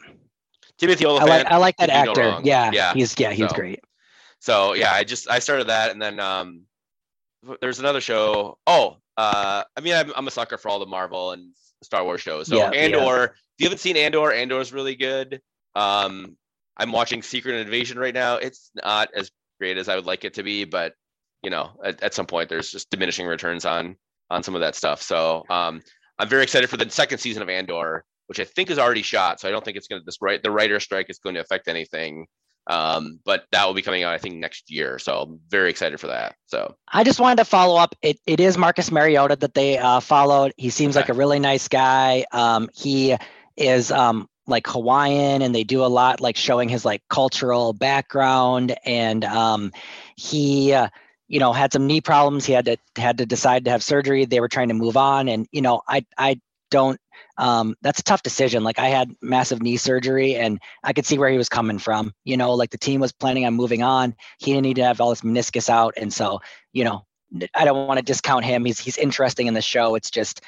timothy 0.79 1.05
I 1.05 1.11
like 1.11 1.45
I 1.45 1.57
like 1.57 1.77
that 1.77 1.89
no 1.89 2.11
actor. 2.11 2.39
Yeah, 2.43 2.71
yeah 2.73 2.93
he's 2.95 3.13
yeah 3.19 3.29
he's 3.29 3.47
so- 3.49 3.55
great. 3.55 3.81
so 4.39 4.73
yeah 4.73 4.91
i 4.91 5.03
just 5.03 5.29
i 5.29 5.37
started 5.37 5.67
that 5.67 5.91
and 5.91 6.01
then 6.01 6.19
um 6.19 6.61
there's 7.61 7.79
another 7.79 8.01
show 8.01 8.57
oh 8.65 8.97
uh 9.17 9.63
i 9.77 9.81
mean 9.81 9.93
i'm, 9.93 10.11
I'm 10.15 10.27
a 10.27 10.31
sucker 10.31 10.57
for 10.57 10.69
all 10.69 10.79
the 10.79 10.87
marvel 10.87 11.33
and 11.33 11.51
star 11.83 12.03
wars 12.03 12.21
shows 12.21 12.47
so 12.47 12.55
Yeah, 12.57 12.71
yeah. 12.73 12.79
andor 12.79 13.23
if 13.25 13.59
you 13.59 13.65
haven't 13.67 13.77
seen 13.77 13.95
andor 13.97 14.31
andor 14.33 14.59
is 14.59 14.73
really 14.73 14.95
good 14.95 15.39
um 15.75 16.35
i'm 16.81 16.91
watching 16.91 17.21
secret 17.21 17.55
invasion 17.55 17.97
right 17.97 18.13
now 18.13 18.35
it's 18.35 18.71
not 18.83 19.09
as 19.15 19.31
great 19.59 19.77
as 19.77 19.87
i 19.87 19.95
would 19.95 20.05
like 20.05 20.25
it 20.25 20.33
to 20.33 20.43
be 20.43 20.65
but 20.65 20.93
you 21.43 21.49
know 21.49 21.71
at, 21.83 22.01
at 22.03 22.13
some 22.13 22.25
point 22.25 22.49
there's 22.49 22.71
just 22.71 22.89
diminishing 22.89 23.25
returns 23.25 23.63
on 23.65 23.95
on 24.29 24.43
some 24.43 24.55
of 24.55 24.61
that 24.61 24.75
stuff 24.75 25.01
so 25.01 25.43
um 25.49 25.81
i'm 26.19 26.27
very 26.27 26.43
excited 26.43 26.69
for 26.69 26.77
the 26.77 26.89
second 26.89 27.19
season 27.19 27.41
of 27.41 27.49
andor 27.49 28.03
which 28.27 28.39
i 28.39 28.43
think 28.43 28.69
is 28.69 28.79
already 28.79 29.01
shot 29.01 29.39
so 29.39 29.47
i 29.47 29.51
don't 29.51 29.63
think 29.63 29.77
it's 29.77 29.87
going 29.87 30.01
to 30.01 30.05
this 30.05 30.17
right 30.21 30.43
the 30.43 30.51
writer 30.51 30.79
strike 30.79 31.09
is 31.09 31.19
going 31.19 31.35
to 31.35 31.41
affect 31.41 31.67
anything 31.67 32.27
Um, 32.67 33.19
but 33.25 33.45
that 33.51 33.65
will 33.65 33.73
be 33.73 33.81
coming 33.81 34.03
out, 34.03 34.13
I 34.13 34.19
think, 34.19 34.35
next 34.35 34.69
year. 34.69 34.99
So 34.99 35.17
I'm 35.21 35.39
very 35.49 35.69
excited 35.71 35.99
for 35.99 36.07
that. 36.07 36.35
So 36.45 36.75
I 36.87 37.03
just 37.03 37.19
wanted 37.19 37.37
to 37.37 37.45
follow 37.45 37.75
up. 37.75 37.95
It, 38.03 38.19
it 38.27 38.39
is 38.39 38.55
Marcus 38.55 38.91
Mariota 38.91 39.35
that 39.37 39.55
they 39.55 39.79
uh, 39.79 39.99
followed. 39.99 40.53
He 40.57 40.69
seems 40.69 40.95
okay. 40.95 41.01
like 41.01 41.09
a 41.09 41.13
really 41.17 41.39
nice 41.39 41.67
guy. 41.67 42.23
Um, 42.31 42.69
he 42.75 43.17
is 43.57 43.91
um, 43.91 44.27
like 44.47 44.67
Hawaiian, 44.67 45.41
and 45.41 45.53
they 45.53 45.63
do 45.63 45.83
a 45.83 45.87
lot 45.87 46.21
like 46.21 46.35
showing 46.35 46.69
his 46.69 46.85
like 46.85 47.01
cultural 47.09 47.73
background. 47.73 48.75
And 48.85 49.23
um, 49.23 49.71
he, 50.15 50.73
uh, 50.73 50.89
you 51.27 51.39
know, 51.39 51.53
had 51.53 51.73
some 51.73 51.87
knee 51.87 52.01
problems. 52.01 52.45
He 52.45 52.53
had 52.53 52.65
to 52.65 52.77
had 52.95 53.17
to 53.19 53.25
decide 53.25 53.65
to 53.65 53.71
have 53.71 53.83
surgery. 53.83 54.25
They 54.25 54.39
were 54.39 54.49
trying 54.49 54.69
to 54.69 54.73
move 54.73 54.97
on, 54.97 55.27
and 55.27 55.47
you 55.51 55.61
know, 55.61 55.81
I 55.87 56.05
I 56.17 56.39
don't 56.69 56.99
um, 57.37 57.75
that's 57.81 57.99
a 57.99 58.03
tough 58.03 58.23
decision. 58.23 58.63
Like 58.63 58.79
I 58.79 58.89
had 58.89 59.15
massive 59.21 59.61
knee 59.61 59.77
surgery 59.77 60.35
and 60.35 60.59
I 60.83 60.93
could 60.93 61.05
see 61.05 61.17
where 61.17 61.29
he 61.29 61.37
was 61.37 61.49
coming 61.49 61.79
from. 61.79 62.13
You 62.23 62.37
know, 62.37 62.53
like 62.53 62.69
the 62.69 62.77
team 62.77 63.01
was 63.01 63.11
planning 63.11 63.45
on 63.45 63.55
moving 63.55 63.83
on. 63.83 64.15
He 64.39 64.51
didn't 64.51 64.63
need 64.63 64.75
to 64.75 64.83
have 64.83 65.01
all 65.01 65.09
this 65.09 65.21
meniscus 65.21 65.69
out. 65.69 65.95
And 65.97 66.13
so, 66.13 66.41
you 66.71 66.83
know, 66.83 67.05
I 67.55 67.65
don't 67.65 67.87
want 67.87 67.97
to 67.97 68.03
discount 68.03 68.45
him. 68.45 68.65
He's 68.65 68.79
he's 68.79 68.97
interesting 68.97 69.47
in 69.47 69.53
the 69.53 69.61
show. 69.61 69.95
It's 69.95 70.11
just, 70.11 70.41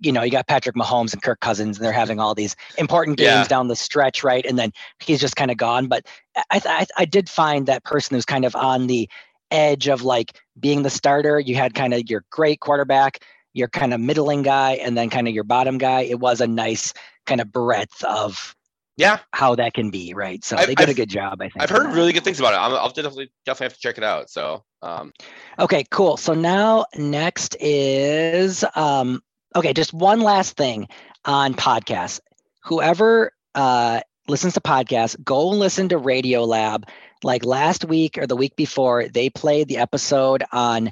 you 0.00 0.12
know, 0.12 0.22
you 0.22 0.30
got 0.30 0.46
Patrick 0.46 0.76
Mahomes 0.76 1.12
and 1.12 1.22
Kirk 1.22 1.40
Cousins, 1.40 1.76
and 1.76 1.84
they're 1.84 1.92
having 1.92 2.20
all 2.20 2.34
these 2.34 2.56
important 2.78 3.18
games 3.18 3.28
yeah. 3.28 3.44
down 3.44 3.68
the 3.68 3.76
stretch, 3.76 4.24
right? 4.24 4.44
And 4.46 4.58
then 4.58 4.72
he's 5.00 5.20
just 5.20 5.36
kind 5.36 5.50
of 5.50 5.56
gone. 5.56 5.86
But 5.88 6.06
I, 6.50 6.60
I 6.64 6.86
I 6.98 7.04
did 7.04 7.28
find 7.28 7.66
that 7.66 7.84
person 7.84 8.14
who's 8.14 8.24
kind 8.24 8.44
of 8.44 8.56
on 8.56 8.86
the 8.86 9.08
edge 9.50 9.88
of 9.88 10.02
like 10.02 10.40
being 10.58 10.82
the 10.82 10.90
starter. 10.90 11.38
You 11.38 11.54
had 11.54 11.74
kind 11.74 11.94
of 11.94 12.08
your 12.08 12.24
great 12.30 12.60
quarterback 12.60 13.20
your 13.52 13.68
kind 13.68 13.92
of 13.92 14.00
middling 14.00 14.42
guy 14.42 14.72
and 14.72 14.96
then 14.96 15.10
kind 15.10 15.28
of 15.28 15.34
your 15.34 15.44
bottom 15.44 15.78
guy. 15.78 16.02
It 16.02 16.20
was 16.20 16.40
a 16.40 16.46
nice 16.46 16.94
kind 17.26 17.40
of 17.40 17.52
breadth 17.52 18.02
of 18.04 18.56
yeah 18.96 19.18
how 19.32 19.54
that 19.54 19.74
can 19.74 19.90
be 19.90 20.12
right. 20.14 20.44
So 20.44 20.56
I've, 20.56 20.66
they 20.66 20.74
did 20.74 20.84
I've, 20.84 20.90
a 20.90 20.94
good 20.94 21.08
job. 21.08 21.40
I 21.40 21.48
think 21.48 21.62
I've 21.62 21.70
heard 21.70 21.94
really 21.94 22.12
good 22.12 22.24
things 22.24 22.38
about 22.38 22.54
it. 22.54 22.56
i 22.56 22.68
will 22.68 22.88
definitely 22.88 23.30
definitely 23.46 23.64
have 23.66 23.74
to 23.74 23.80
check 23.80 23.98
it 23.98 24.04
out. 24.04 24.30
So 24.30 24.64
um, 24.82 25.12
okay, 25.58 25.84
cool. 25.90 26.16
So 26.16 26.34
now 26.34 26.86
next 26.96 27.56
is 27.60 28.64
um, 28.74 29.22
okay. 29.54 29.72
Just 29.72 29.92
one 29.92 30.20
last 30.20 30.56
thing 30.56 30.88
on 31.24 31.54
podcasts. 31.54 32.20
Whoever 32.64 33.32
uh, 33.54 34.00
listens 34.28 34.54
to 34.54 34.60
podcasts, 34.60 35.22
go 35.22 35.48
listen 35.48 35.88
to 35.90 35.98
Radiolab. 35.98 36.84
Like 37.22 37.44
last 37.44 37.84
week 37.84 38.16
or 38.16 38.26
the 38.26 38.36
week 38.36 38.56
before, 38.56 39.08
they 39.08 39.28
played 39.28 39.68
the 39.68 39.78
episode 39.78 40.42
on 40.52 40.90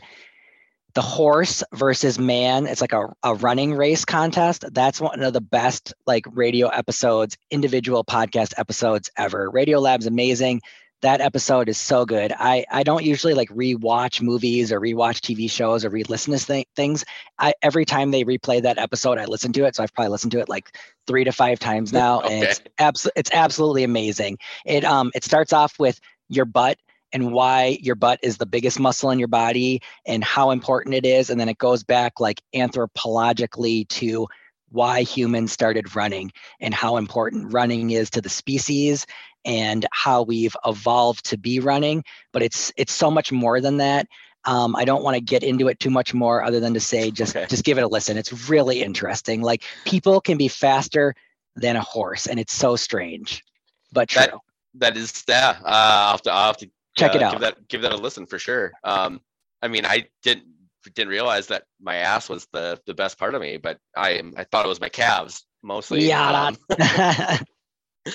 the 0.94 1.02
horse 1.02 1.62
versus 1.72 2.18
man 2.18 2.66
it's 2.66 2.80
like 2.80 2.92
a, 2.92 3.14
a 3.22 3.34
running 3.34 3.72
race 3.74 4.04
contest 4.04 4.64
that's 4.72 5.00
one 5.00 5.22
of 5.22 5.32
the 5.32 5.40
best 5.40 5.94
like 6.06 6.24
radio 6.32 6.66
episodes 6.68 7.36
individual 7.52 8.02
podcast 8.02 8.52
episodes 8.56 9.10
ever 9.16 9.48
radio 9.50 9.78
lab's 9.78 10.06
amazing 10.06 10.60
that 11.02 11.20
episode 11.20 11.68
is 11.68 11.78
so 11.78 12.04
good 12.04 12.32
i 12.38 12.64
i 12.70 12.82
don't 12.82 13.04
usually 13.04 13.34
like 13.34 13.48
rewatch 13.50 14.20
movies 14.20 14.72
or 14.72 14.80
rewatch 14.80 15.20
tv 15.20 15.50
shows 15.50 15.84
or 15.84 15.90
re-listen 15.90 16.36
to 16.36 16.44
th- 16.44 16.66
things 16.74 17.04
i 17.38 17.52
every 17.62 17.84
time 17.84 18.10
they 18.10 18.24
replay 18.24 18.62
that 18.62 18.78
episode 18.78 19.18
i 19.18 19.24
listen 19.24 19.52
to 19.52 19.64
it 19.64 19.76
so 19.76 19.82
i've 19.82 19.94
probably 19.94 20.10
listened 20.10 20.32
to 20.32 20.40
it 20.40 20.48
like 20.48 20.76
three 21.06 21.24
to 21.24 21.32
five 21.32 21.58
times 21.58 21.92
now 21.92 22.20
okay. 22.20 22.34
and 22.34 22.44
it's 22.44 22.60
abs- 22.78 23.10
it's 23.16 23.30
absolutely 23.32 23.84
amazing 23.84 24.36
it 24.64 24.84
um 24.84 25.10
it 25.14 25.24
starts 25.24 25.52
off 25.52 25.78
with 25.78 26.00
your 26.28 26.44
butt 26.44 26.78
and 27.12 27.32
why 27.32 27.78
your 27.80 27.94
butt 27.94 28.18
is 28.22 28.36
the 28.36 28.46
biggest 28.46 28.78
muscle 28.78 29.10
in 29.10 29.18
your 29.18 29.28
body 29.28 29.80
and 30.06 30.22
how 30.22 30.50
important 30.50 30.94
it 30.94 31.06
is. 31.06 31.30
And 31.30 31.40
then 31.40 31.48
it 31.48 31.58
goes 31.58 31.82
back 31.82 32.20
like 32.20 32.42
anthropologically 32.54 33.88
to 33.88 34.28
why 34.70 35.02
humans 35.02 35.52
started 35.52 35.96
running 35.96 36.30
and 36.60 36.74
how 36.74 36.96
important 36.96 37.52
running 37.52 37.90
is 37.90 38.10
to 38.10 38.20
the 38.20 38.28
species 38.28 39.06
and 39.48 39.86
how 39.90 40.22
we've 40.22 40.54
evolved 40.66 41.24
to 41.24 41.38
be 41.38 41.58
running. 41.58 42.04
But 42.32 42.42
it's 42.42 42.72
it's 42.76 42.92
so 42.92 43.10
much 43.10 43.32
more 43.32 43.60
than 43.60 43.78
that. 43.78 44.06
Um, 44.44 44.76
I 44.76 44.84
don't 44.84 45.02
want 45.02 45.16
to 45.16 45.20
get 45.20 45.42
into 45.42 45.66
it 45.68 45.80
too 45.80 45.90
much 45.90 46.14
more 46.14 46.44
other 46.44 46.60
than 46.60 46.74
to 46.74 46.80
say 46.80 47.10
just 47.10 47.34
okay. 47.34 47.46
just 47.46 47.64
give 47.64 47.78
it 47.78 47.82
a 47.82 47.88
listen. 47.88 48.16
It's 48.16 48.48
really 48.48 48.82
interesting. 48.82 49.42
Like 49.42 49.64
people 49.84 50.20
can 50.20 50.38
be 50.38 50.46
faster 50.46 51.14
than 51.56 51.74
a 51.74 51.80
horse, 51.80 52.26
and 52.26 52.38
it's 52.38 52.52
so 52.52 52.76
strange, 52.76 53.42
but 53.90 54.10
true. 54.10 54.22
That, 54.22 54.34
that 54.74 54.96
is 54.96 55.24
yeah. 55.26 55.56
Uh, 55.64 55.64
I'll 55.64 56.10
have 56.12 56.22
to 56.22 56.32
I'll 56.32 56.46
have 56.46 56.56
to 56.58 56.70
check 56.96 57.14
it 57.14 57.22
out. 57.22 57.32
Give 57.32 57.40
that 57.40 57.68
give 57.68 57.82
that 57.82 57.92
a 57.92 57.96
listen 57.96 58.26
for 58.26 58.38
sure. 58.38 58.72
Um, 58.84 59.20
I 59.62 59.68
mean, 59.68 59.86
I 59.86 60.06
didn't 60.22 60.44
didn't 60.94 61.10
realize 61.10 61.48
that 61.48 61.64
my 61.80 61.96
ass 61.96 62.28
was 62.28 62.46
the 62.52 62.78
the 62.86 62.94
best 62.94 63.18
part 63.18 63.34
of 63.34 63.40
me, 63.40 63.56
but 63.56 63.78
I 63.96 64.22
I 64.36 64.44
thought 64.44 64.66
it 64.66 64.68
was 64.68 64.80
my 64.80 64.90
calves 64.90 65.46
mostly. 65.62 66.06
Yeah. 66.06 66.52
Um, 66.52 67.44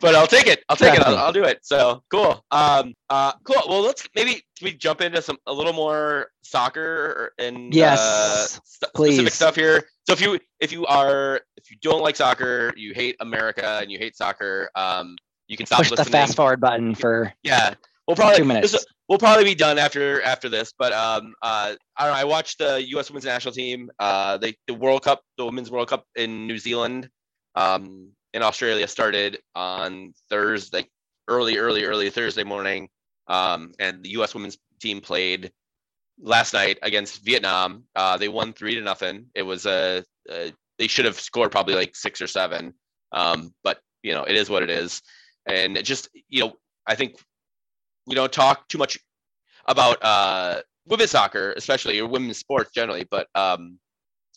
but 0.00 0.14
I'll 0.14 0.26
take 0.26 0.46
it. 0.46 0.64
I'll 0.68 0.76
take 0.76 0.94
it. 0.94 1.02
I'll, 1.02 1.16
I'll, 1.16 1.32
do 1.32 1.44
it. 1.44 1.58
So 1.62 2.02
cool. 2.10 2.44
Um, 2.50 2.94
uh, 3.10 3.32
cool. 3.44 3.62
Well, 3.68 3.82
let's 3.82 4.08
maybe 4.14 4.42
we 4.62 4.72
jump 4.72 5.00
into 5.00 5.22
some 5.22 5.38
a 5.46 5.52
little 5.52 5.72
more 5.72 6.28
soccer 6.42 7.32
and 7.38 7.74
yes, 7.74 7.98
uh, 8.00 8.46
st- 8.64 8.90
specific 8.96 9.32
stuff 9.32 9.56
here. 9.56 9.88
So 10.06 10.12
if 10.12 10.20
you 10.20 10.38
if 10.60 10.72
you 10.72 10.86
are 10.86 11.40
if 11.56 11.70
you 11.70 11.76
don't 11.82 12.02
like 12.02 12.16
soccer, 12.16 12.72
you 12.76 12.94
hate 12.94 13.16
America 13.20 13.78
and 13.82 13.90
you 13.90 13.98
hate 13.98 14.16
soccer, 14.16 14.70
um, 14.74 15.16
you 15.46 15.56
can 15.56 15.66
stop 15.66 15.78
push 15.78 15.90
listening. 15.90 16.06
the 16.06 16.10
fast 16.10 16.36
forward 16.36 16.60
button 16.60 16.94
for 16.94 17.32
yeah 17.42 17.74
We'll 18.08 18.16
probably 18.16 18.38
two 18.38 18.44
minutes. 18.46 18.72
This, 18.72 18.86
we'll 19.06 19.18
probably 19.18 19.44
be 19.44 19.54
done 19.54 19.76
after 19.76 20.22
after 20.22 20.48
this. 20.48 20.72
But 20.76 20.94
um, 20.94 21.34
uh, 21.42 21.74
I 21.94 22.04
don't 22.04 22.14
know. 22.14 22.18
I 22.18 22.24
watched 22.24 22.58
the 22.58 22.82
U.S. 22.88 23.10
Women's 23.10 23.26
National 23.26 23.52
Team. 23.52 23.90
Uh, 23.98 24.38
they 24.38 24.56
the 24.66 24.72
World 24.72 25.02
Cup, 25.02 25.20
the 25.36 25.44
Women's 25.44 25.70
World 25.70 25.88
Cup 25.88 26.06
in 26.16 26.46
New 26.46 26.56
Zealand, 26.56 27.10
um, 27.54 28.12
in 28.38 28.42
Australia 28.44 28.86
started 28.86 29.38
on 29.56 30.14
Thursday, 30.30 30.86
early, 31.26 31.58
early, 31.58 31.84
early 31.84 32.08
Thursday 32.08 32.44
morning. 32.44 32.88
Um, 33.26 33.72
and 33.80 34.00
the 34.00 34.10
U.S. 34.10 34.32
Women's 34.32 34.56
team 34.80 35.00
played 35.00 35.50
last 36.20 36.54
night 36.54 36.78
against 36.82 37.24
Vietnam. 37.24 37.82
Uh, 37.96 38.16
they 38.16 38.28
won 38.28 38.52
three 38.52 38.76
to 38.76 38.80
nothing. 38.80 39.26
It 39.34 39.42
was 39.42 39.66
a, 39.66 40.04
a 40.30 40.52
they 40.78 40.86
should 40.86 41.04
have 41.04 41.18
scored 41.18 41.50
probably 41.50 41.74
like 41.74 41.96
six 41.96 42.22
or 42.22 42.28
seven. 42.28 42.74
Um, 43.10 43.52
but 43.64 43.80
you 44.04 44.14
know, 44.14 44.22
it 44.22 44.36
is 44.36 44.48
what 44.48 44.62
it 44.62 44.70
is. 44.70 45.02
And 45.46 45.76
it 45.76 45.84
just, 45.84 46.08
you 46.28 46.44
know, 46.44 46.52
I 46.86 46.94
think 46.94 47.16
we 48.06 48.14
don't 48.14 48.32
talk 48.32 48.68
too 48.68 48.78
much 48.78 48.98
about 49.66 49.98
uh, 50.00 50.60
women's 50.86 51.10
soccer, 51.10 51.54
especially 51.56 51.98
or 51.98 52.06
women's 52.06 52.38
sports 52.38 52.70
generally, 52.72 53.04
but 53.10 53.26
um, 53.34 53.80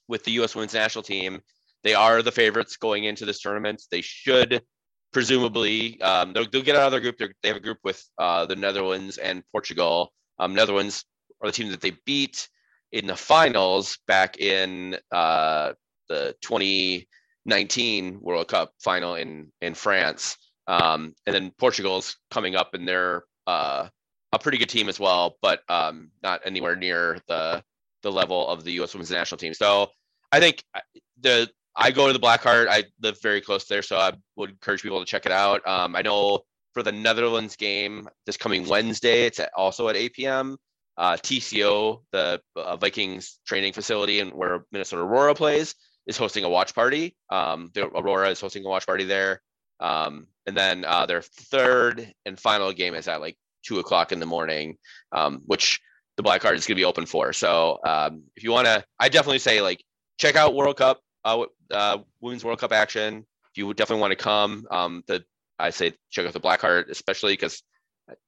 with 0.07 0.23
the 0.23 0.31
U.S. 0.31 0.55
women's 0.55 0.73
national 0.73 1.03
team, 1.03 1.39
they 1.83 1.93
are 1.93 2.21
the 2.21 2.31
favorites 2.31 2.77
going 2.77 3.05
into 3.05 3.25
this 3.25 3.41
tournament. 3.41 3.83
They 3.91 4.01
should 4.01 4.63
presumably 5.11 5.99
um, 6.01 6.33
they'll, 6.33 6.49
they'll, 6.49 6.61
get 6.61 6.75
another 6.75 6.99
group. 6.99 7.17
They're, 7.17 7.33
they 7.41 7.49
have 7.49 7.57
a 7.57 7.61
group 7.61 7.79
with 7.83 8.03
uh, 8.17 8.45
the 8.45 8.55
Netherlands 8.55 9.17
and 9.17 9.43
Portugal. 9.51 10.13
Um, 10.39 10.55
Netherlands 10.55 11.05
are 11.41 11.49
the 11.49 11.53
team 11.53 11.69
that 11.71 11.81
they 11.81 11.93
beat 12.05 12.47
in 12.91 13.07
the 13.07 13.15
finals 13.15 13.97
back 14.07 14.39
in 14.39 14.97
uh, 15.11 15.73
the 16.09 16.35
2019 16.41 18.19
World 18.21 18.47
Cup 18.47 18.73
final 18.79 19.15
in 19.15 19.51
in 19.61 19.73
France. 19.73 20.37
Um, 20.67 21.15
and 21.25 21.35
then 21.35 21.51
Portugal's 21.57 22.17
coming 22.29 22.55
up 22.55 22.75
in 22.75 22.85
their 22.85 23.23
uh, 23.47 23.87
a 24.33 24.39
pretty 24.39 24.57
good 24.57 24.69
team 24.69 24.87
as 24.87 24.99
well, 24.99 25.37
but 25.41 25.61
um, 25.69 26.11
not 26.23 26.41
anywhere 26.45 26.75
near 26.75 27.19
the 27.27 27.63
the 28.03 28.11
level 28.11 28.47
of 28.47 28.63
the 28.63 28.71
U.S. 28.73 28.93
Women's 28.93 29.11
National 29.11 29.37
Team. 29.37 29.53
So 29.53 29.89
I 30.31 30.39
think 30.39 30.63
uh, 30.73 30.79
the 31.19 31.49
I 31.75 31.91
go 31.91 32.07
to 32.07 32.13
the 32.13 32.19
Black 32.19 32.41
Hart. 32.43 32.67
I 32.69 32.85
live 33.01 33.21
very 33.21 33.41
close 33.41 33.65
there, 33.65 33.81
so 33.81 33.97
I 33.97 34.13
would 34.35 34.49
encourage 34.51 34.83
people 34.83 34.99
to 34.99 35.05
check 35.05 35.25
it 35.25 35.31
out. 35.31 35.65
Um, 35.67 35.95
I 35.95 36.01
know 36.01 36.41
for 36.73 36.83
the 36.83 36.91
Netherlands 36.91 37.55
game 37.55 38.07
this 38.25 38.37
coming 38.37 38.67
Wednesday, 38.67 39.25
it's 39.25 39.39
at, 39.39 39.51
also 39.55 39.87
at 39.87 39.95
8 39.95 40.13
p.m. 40.13 40.57
Uh, 40.97 41.13
TCO, 41.13 42.01
the 42.11 42.41
uh, 42.55 42.75
Vikings 42.77 43.39
training 43.45 43.73
facility, 43.73 44.19
and 44.19 44.33
where 44.33 44.65
Minnesota 44.71 45.01
Aurora 45.01 45.33
plays, 45.33 45.75
is 46.07 46.17
hosting 46.17 46.43
a 46.43 46.49
watch 46.49 46.75
party. 46.75 47.15
Um, 47.29 47.69
the 47.73 47.87
Aurora 47.87 48.29
is 48.29 48.41
hosting 48.41 48.65
a 48.65 48.69
watch 48.69 48.85
party 48.85 49.05
there. 49.05 49.41
Um, 49.79 50.27
and 50.45 50.55
then 50.55 50.85
uh, 50.85 51.05
their 51.05 51.21
third 51.21 52.13
and 52.25 52.39
final 52.39 52.71
game 52.71 52.93
is 52.93 53.07
at 53.07 53.21
like 53.21 53.37
two 53.63 53.79
o'clock 53.79 54.11
in 54.11 54.19
the 54.19 54.25
morning, 54.25 54.77
um, 55.11 55.41
which 55.45 55.79
the 56.17 56.23
Black 56.23 56.41
Hart 56.41 56.55
is 56.55 56.65
going 56.65 56.75
to 56.75 56.81
be 56.81 56.85
open 56.85 57.05
for. 57.05 57.33
So 57.33 57.79
um, 57.85 58.23
if 58.35 58.43
you 58.43 58.51
want 58.51 58.67
to, 58.67 58.83
I 58.99 59.09
definitely 59.09 59.39
say 59.39 59.61
like 59.61 59.83
check 60.19 60.35
out 60.35 60.53
World 60.53 60.77
Cup, 60.77 60.99
uh, 61.23 61.45
uh, 61.71 61.97
Women's 62.19 62.43
World 62.43 62.59
Cup 62.59 62.71
action. 62.71 63.25
If 63.51 63.57
you 63.57 63.67
would 63.67 63.77
definitely 63.77 64.01
want 64.01 64.11
to 64.11 64.23
come, 64.23 64.65
um, 64.71 65.03
the 65.07 65.23
I 65.59 65.69
say 65.69 65.93
check 66.09 66.25
out 66.25 66.33
the 66.33 66.39
Black 66.39 66.61
Hart, 66.61 66.89
especially 66.89 67.33
because 67.33 67.61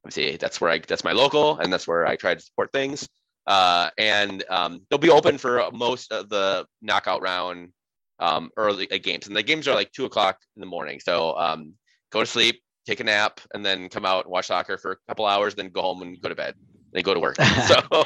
obviously 0.04 0.36
that's 0.36 0.60
where 0.60 0.70
I 0.70 0.78
that's 0.78 1.04
my 1.04 1.12
local 1.12 1.58
and 1.58 1.72
that's 1.72 1.88
where 1.88 2.06
I 2.06 2.16
try 2.16 2.34
to 2.34 2.40
support 2.40 2.72
things. 2.72 3.08
Uh, 3.46 3.90
and 3.98 4.44
um, 4.48 4.80
they'll 4.88 4.98
be 4.98 5.10
open 5.10 5.36
for 5.36 5.68
most 5.72 6.12
of 6.12 6.28
the 6.28 6.66
knockout 6.80 7.20
round 7.20 7.70
um, 8.18 8.50
early 8.56 8.90
uh, 8.90 8.98
games, 8.98 9.26
and 9.26 9.36
the 9.36 9.42
games 9.42 9.68
are 9.68 9.74
like 9.74 9.92
two 9.92 10.04
o'clock 10.06 10.38
in 10.56 10.60
the 10.60 10.66
morning. 10.66 11.00
So 11.00 11.36
um, 11.36 11.74
go 12.10 12.20
to 12.20 12.26
sleep, 12.26 12.62
take 12.86 13.00
a 13.00 13.04
nap, 13.04 13.40
and 13.52 13.64
then 13.64 13.88
come 13.88 14.06
out 14.06 14.24
and 14.24 14.32
watch 14.32 14.46
soccer 14.46 14.78
for 14.78 14.92
a 14.92 14.96
couple 15.08 15.26
hours, 15.26 15.54
then 15.54 15.68
go 15.68 15.82
home 15.82 16.02
and 16.02 16.20
go 16.20 16.28
to 16.28 16.34
bed. 16.34 16.54
They 16.92 17.02
go 17.02 17.12
to 17.14 17.20
work. 17.20 17.36
So 17.66 18.04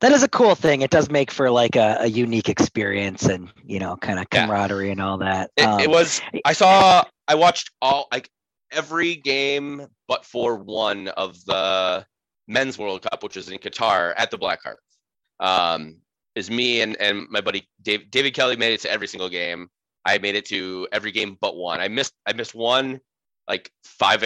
that 0.00 0.12
is 0.12 0.22
a 0.22 0.28
cool 0.28 0.54
thing. 0.54 0.82
It 0.82 0.90
does 0.90 1.10
make 1.10 1.30
for 1.30 1.50
like 1.50 1.76
a, 1.76 1.96
a 2.00 2.06
unique 2.06 2.48
experience 2.48 3.24
and 3.24 3.50
you 3.64 3.78
know, 3.78 3.96
kind 3.96 4.18
of 4.18 4.28
camaraderie 4.30 4.86
yeah. 4.86 4.92
and 4.92 5.00
all 5.00 5.18
that. 5.18 5.50
It, 5.56 5.64
um, 5.64 5.80
it, 5.80 5.90
was. 5.90 6.20
I 6.44 6.52
saw. 6.52 7.04
I 7.28 7.34
watched 7.34 7.70
all. 7.80 8.08
Like 8.12 8.30
every 8.72 9.16
game 9.16 9.86
but 10.08 10.24
for 10.24 10.56
one 10.56 11.08
of 11.08 11.44
the 11.44 12.04
men's 12.48 12.78
World 12.78 13.02
Cup, 13.02 13.22
which 13.22 13.36
is 13.36 13.48
in 13.48 13.58
Qatar 13.58 14.14
at 14.16 14.30
the 14.30 14.38
Black 14.38 14.60
Hart. 14.62 14.80
Um, 15.40 15.96
is 16.34 16.50
me 16.50 16.82
and, 16.82 16.96
and 17.00 17.26
my 17.30 17.40
buddy 17.40 17.66
Dave, 17.82 18.10
David 18.10 18.34
Kelly 18.34 18.56
made 18.56 18.74
it 18.74 18.80
to 18.80 18.90
every 18.90 19.08
single 19.08 19.28
game. 19.28 19.68
I 20.04 20.18
made 20.18 20.36
it 20.36 20.44
to 20.46 20.86
every 20.92 21.10
game 21.10 21.36
but 21.40 21.56
one. 21.56 21.80
I 21.80 21.88
missed 21.88 22.12
I 22.26 22.32
missed 22.32 22.54
one 22.54 23.00
like 23.48 23.70
five 23.84 24.22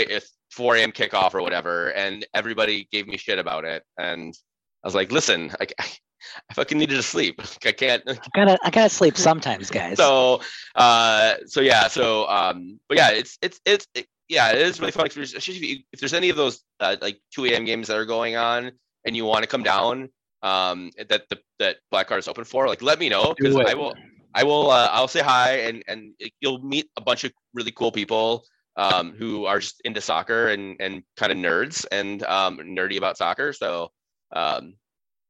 4 0.50 0.76
a.m. 0.76 0.92
kickoff 0.92 1.34
or 1.34 1.42
whatever, 1.42 1.92
and 1.92 2.26
everybody 2.34 2.88
gave 2.90 3.06
me 3.06 3.16
shit 3.16 3.38
about 3.38 3.64
it. 3.64 3.84
And 3.98 4.34
I 4.82 4.86
was 4.86 4.94
like, 4.94 5.12
listen, 5.12 5.52
I, 5.60 5.66
I 5.78 6.54
fucking 6.54 6.78
needed 6.78 6.96
to 6.96 7.02
sleep. 7.02 7.40
I 7.66 7.72
can't. 7.72 8.02
I 8.06 8.18
gotta, 8.34 8.58
I 8.64 8.70
gotta 8.70 8.88
sleep 8.88 9.16
sometimes, 9.16 9.70
guys. 9.70 9.96
so, 9.96 10.40
uh, 10.74 11.34
so 11.46 11.60
yeah, 11.60 11.88
so, 11.88 12.26
um, 12.28 12.80
but 12.88 12.96
yeah, 12.96 13.10
it's, 13.10 13.38
it's, 13.42 13.60
it's, 13.64 13.86
it, 13.94 14.06
yeah, 14.28 14.50
it 14.52 14.58
is 14.58 14.78
really 14.80 14.92
fun. 14.92 15.08
You, 15.12 15.78
if 15.92 15.98
there's 15.98 16.14
any 16.14 16.30
of 16.30 16.36
those 16.36 16.62
uh, 16.78 16.96
like 17.00 17.20
2 17.34 17.46
a.m. 17.46 17.64
games 17.64 17.88
that 17.88 17.96
are 17.96 18.04
going 18.06 18.36
on, 18.36 18.70
and 19.04 19.16
you 19.16 19.24
want 19.24 19.42
to 19.42 19.48
come 19.48 19.62
down, 19.62 20.08
um, 20.42 20.90
that 21.08 21.28
the 21.28 21.38
that 21.58 21.78
Black 21.90 22.08
Hart 22.08 22.20
is 22.20 22.28
open 22.28 22.44
for, 22.44 22.68
like, 22.68 22.80
let 22.80 22.98
me 22.98 23.08
know 23.08 23.34
because 23.36 23.56
I 23.56 23.74
will, 23.74 23.94
I 24.34 24.44
will, 24.44 24.70
uh, 24.70 24.88
I'll 24.92 25.08
say 25.08 25.20
hi, 25.20 25.60
and 25.60 25.82
and 25.88 26.12
you'll 26.40 26.62
meet 26.62 26.90
a 26.96 27.00
bunch 27.00 27.24
of 27.24 27.32
really 27.54 27.72
cool 27.72 27.90
people 27.90 28.44
um, 28.76 29.14
who 29.18 29.46
are 29.46 29.58
just 29.58 29.80
into 29.84 30.00
soccer 30.00 30.48
and 30.48 30.76
and 30.80 31.02
kind 31.16 31.32
of 31.32 31.38
nerds 31.38 31.84
and 31.90 32.22
um, 32.22 32.58
nerdy 32.58 32.98
about 32.98 33.18
soccer. 33.18 33.52
So 33.52 33.90
um, 34.32 34.74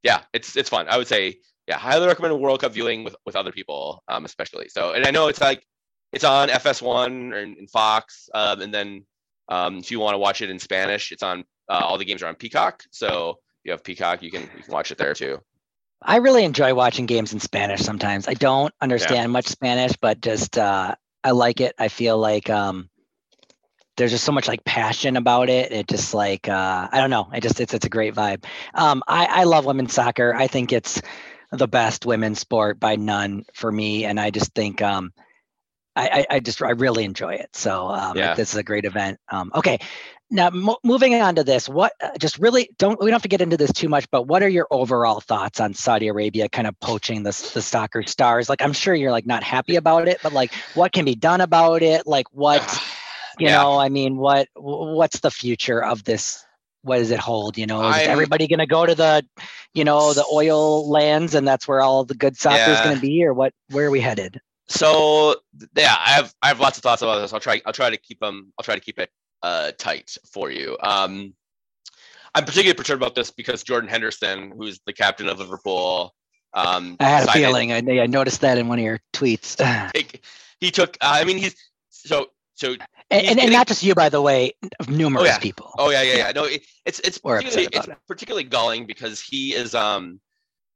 yeah, 0.02 0.22
it's 0.32 0.56
it's 0.56 0.68
fun. 0.68 0.88
I 0.88 0.96
would 0.96 1.06
say 1.06 1.36
yeah, 1.66 1.78
highly 1.78 2.06
recommend 2.06 2.38
World 2.40 2.60
Cup 2.60 2.72
viewing 2.72 3.04
with 3.04 3.16
with 3.24 3.36
other 3.36 3.52
people, 3.52 4.02
um, 4.08 4.24
especially. 4.24 4.68
So 4.68 4.92
and 4.92 5.06
I 5.06 5.10
know 5.10 5.28
it's 5.28 5.40
like 5.40 5.64
it's 6.12 6.24
on 6.24 6.48
FS1 6.48 7.32
or 7.32 7.38
in, 7.38 7.66
Fox, 7.68 8.28
um, 8.34 8.60
and 8.60 8.74
then 8.74 9.06
um, 9.48 9.78
if 9.78 9.90
you 9.90 10.00
want 10.00 10.14
to 10.14 10.18
watch 10.18 10.42
it 10.42 10.50
in 10.50 10.58
Spanish, 10.58 11.12
it's 11.12 11.22
on 11.22 11.44
uh, 11.68 11.80
all 11.82 11.98
the 11.98 12.04
games 12.04 12.22
are 12.22 12.26
on 12.26 12.34
Peacock. 12.34 12.82
So 12.90 13.30
if 13.30 13.36
you 13.64 13.72
have 13.72 13.84
Peacock, 13.84 14.22
you 14.22 14.30
can 14.30 14.42
you 14.56 14.64
can 14.64 14.72
watch 14.72 14.90
it 14.90 14.98
there 14.98 15.14
too. 15.14 15.38
I 16.02 16.16
really 16.16 16.44
enjoy 16.44 16.74
watching 16.74 17.06
games 17.06 17.32
in 17.32 17.40
Spanish 17.40 17.82
sometimes. 17.82 18.26
I 18.26 18.34
don't 18.34 18.74
understand 18.80 19.24
yeah. 19.24 19.26
much 19.26 19.46
Spanish, 19.46 19.92
but 20.00 20.20
just 20.20 20.56
uh, 20.56 20.94
I 21.22 21.30
like 21.32 21.60
it. 21.60 21.74
I 21.78 21.88
feel 21.88 22.18
like 22.18 22.48
um, 22.48 22.88
there's 24.00 24.10
just 24.10 24.24
so 24.24 24.32
much 24.32 24.48
like 24.48 24.64
passion 24.64 25.18
about 25.18 25.50
it. 25.50 25.72
It 25.72 25.86
just 25.86 26.14
like 26.14 26.48
uh, 26.48 26.88
I 26.90 27.00
don't 27.00 27.10
know. 27.10 27.28
It 27.34 27.42
just 27.42 27.60
it's 27.60 27.74
it's 27.74 27.84
a 27.84 27.90
great 27.90 28.14
vibe. 28.14 28.44
Um, 28.74 29.02
I 29.06 29.26
I 29.26 29.44
love 29.44 29.66
women's 29.66 29.92
soccer. 29.92 30.34
I 30.34 30.46
think 30.46 30.72
it's 30.72 31.02
the 31.52 31.68
best 31.68 32.06
women's 32.06 32.40
sport 32.40 32.80
by 32.80 32.96
none 32.96 33.44
for 33.52 33.70
me, 33.70 34.06
and 34.06 34.18
I 34.18 34.30
just 34.30 34.54
think 34.54 34.80
um, 34.80 35.12
I, 35.94 36.08
I, 36.30 36.36
I 36.36 36.40
just 36.40 36.62
I 36.62 36.70
really 36.70 37.04
enjoy 37.04 37.34
it. 37.34 37.50
So 37.52 37.88
um, 37.88 38.16
yeah. 38.16 38.34
this 38.34 38.52
is 38.52 38.56
a 38.56 38.62
great 38.62 38.86
event. 38.86 39.18
Um, 39.30 39.52
okay, 39.54 39.80
now 40.30 40.48
mo- 40.48 40.78
moving 40.82 41.14
on 41.20 41.34
to 41.34 41.44
this, 41.44 41.68
what 41.68 41.92
uh, 42.02 42.16
just 42.18 42.38
really 42.38 42.70
don't 42.78 42.98
we 43.00 43.06
don't 43.06 43.16
have 43.16 43.22
to 43.22 43.28
get 43.28 43.42
into 43.42 43.58
this 43.58 43.72
too 43.72 43.90
much, 43.90 44.10
but 44.10 44.26
what 44.26 44.42
are 44.42 44.48
your 44.48 44.66
overall 44.70 45.20
thoughts 45.20 45.60
on 45.60 45.74
Saudi 45.74 46.08
Arabia 46.08 46.48
kind 46.48 46.66
of 46.66 46.78
poaching 46.80 47.22
the 47.22 47.50
the 47.52 47.60
soccer 47.60 48.02
stars? 48.04 48.48
Like 48.48 48.62
I'm 48.62 48.72
sure 48.72 48.94
you're 48.94 49.10
like 49.10 49.26
not 49.26 49.42
happy 49.42 49.76
about 49.76 50.08
it, 50.08 50.20
but 50.22 50.32
like 50.32 50.54
what 50.72 50.92
can 50.92 51.04
be 51.04 51.14
done 51.14 51.42
about 51.42 51.82
it? 51.82 52.06
Like 52.06 52.32
what 52.32 52.62
you 53.40 53.48
yeah. 53.48 53.62
know 53.62 53.78
i 53.78 53.88
mean 53.88 54.16
what 54.16 54.48
what's 54.56 55.20
the 55.20 55.30
future 55.30 55.82
of 55.82 56.04
this? 56.04 56.44
What 56.82 56.98
does 56.98 57.10
it 57.10 57.18
hold 57.18 57.58
you 57.58 57.66
know? 57.66 57.86
Is 57.88 57.96
I'm, 57.96 58.10
everybody 58.10 58.46
going 58.46 58.60
to 58.60 58.66
go 58.66 58.86
to 58.86 58.94
the 58.94 59.24
you 59.74 59.84
know 59.84 60.14
the 60.14 60.24
oil 60.32 60.88
lands 60.88 61.34
and 61.34 61.46
that's 61.46 61.68
where 61.68 61.80
all 61.80 62.04
the 62.04 62.14
good 62.14 62.36
soccer 62.36 62.56
yeah. 62.56 62.72
is 62.72 62.80
going 62.80 62.94
to 62.96 63.00
be 63.00 63.24
or 63.24 63.34
what 63.34 63.52
where 63.70 63.86
are 63.86 63.90
we 63.90 64.00
headed? 64.00 64.40
So 64.68 65.36
yeah 65.76 65.96
i 65.98 66.10
have 66.10 66.32
i 66.42 66.48
have 66.48 66.60
lots 66.60 66.78
of 66.78 66.82
thoughts 66.82 67.02
about 67.02 67.20
this. 67.20 67.32
I'll 67.32 67.40
try 67.40 67.60
i'll 67.66 67.72
try 67.72 67.90
to 67.90 67.96
keep 67.96 68.20
them 68.20 68.52
i'll 68.58 68.64
try 68.64 68.74
to 68.74 68.80
keep 68.80 68.98
it 68.98 69.10
uh 69.42 69.72
tight 69.78 70.16
for 70.32 70.50
you. 70.50 70.76
Um 70.82 71.34
i'm 72.34 72.44
particularly 72.44 72.76
perturbed 72.76 73.02
about 73.02 73.16
this 73.16 73.32
because 73.32 73.64
jordan 73.64 73.90
henderson 73.90 74.52
who's 74.56 74.78
the 74.86 74.92
captain 74.92 75.28
of 75.28 75.40
liverpool 75.40 76.14
um 76.54 76.96
i 77.00 77.04
had 77.04 77.28
a 77.28 77.32
feeling 77.32 77.72
I, 77.72 77.78
I 77.78 78.06
noticed 78.06 78.42
that 78.42 78.56
in 78.56 78.68
one 78.68 78.78
of 78.78 78.84
your 78.84 79.00
tweets. 79.12 79.60
He 80.60 80.70
took 80.70 80.96
uh, 81.00 81.18
i 81.20 81.24
mean 81.24 81.38
he's 81.38 81.56
so 81.88 82.28
so 82.60 82.76
and, 83.10 83.26
and, 83.26 83.40
and, 83.40 83.50
not 83.50 83.66
just 83.66 83.82
you, 83.82 83.94
by 83.94 84.10
the 84.10 84.20
way, 84.20 84.52
numerous 84.86 85.22
oh, 85.22 85.26
yeah. 85.26 85.38
people. 85.38 85.72
Oh 85.78 85.90
yeah, 85.90 86.02
yeah, 86.02 86.16
yeah. 86.16 86.32
No, 86.32 86.44
it, 86.44 86.62
it's 86.84 87.00
it's 87.00 87.16
particularly, 87.16 87.68
it's 87.72 87.88
it. 87.88 87.96
particularly 88.06 88.44
galling 88.44 88.86
because 88.86 89.20
he 89.20 89.54
is 89.54 89.74
um 89.74 90.20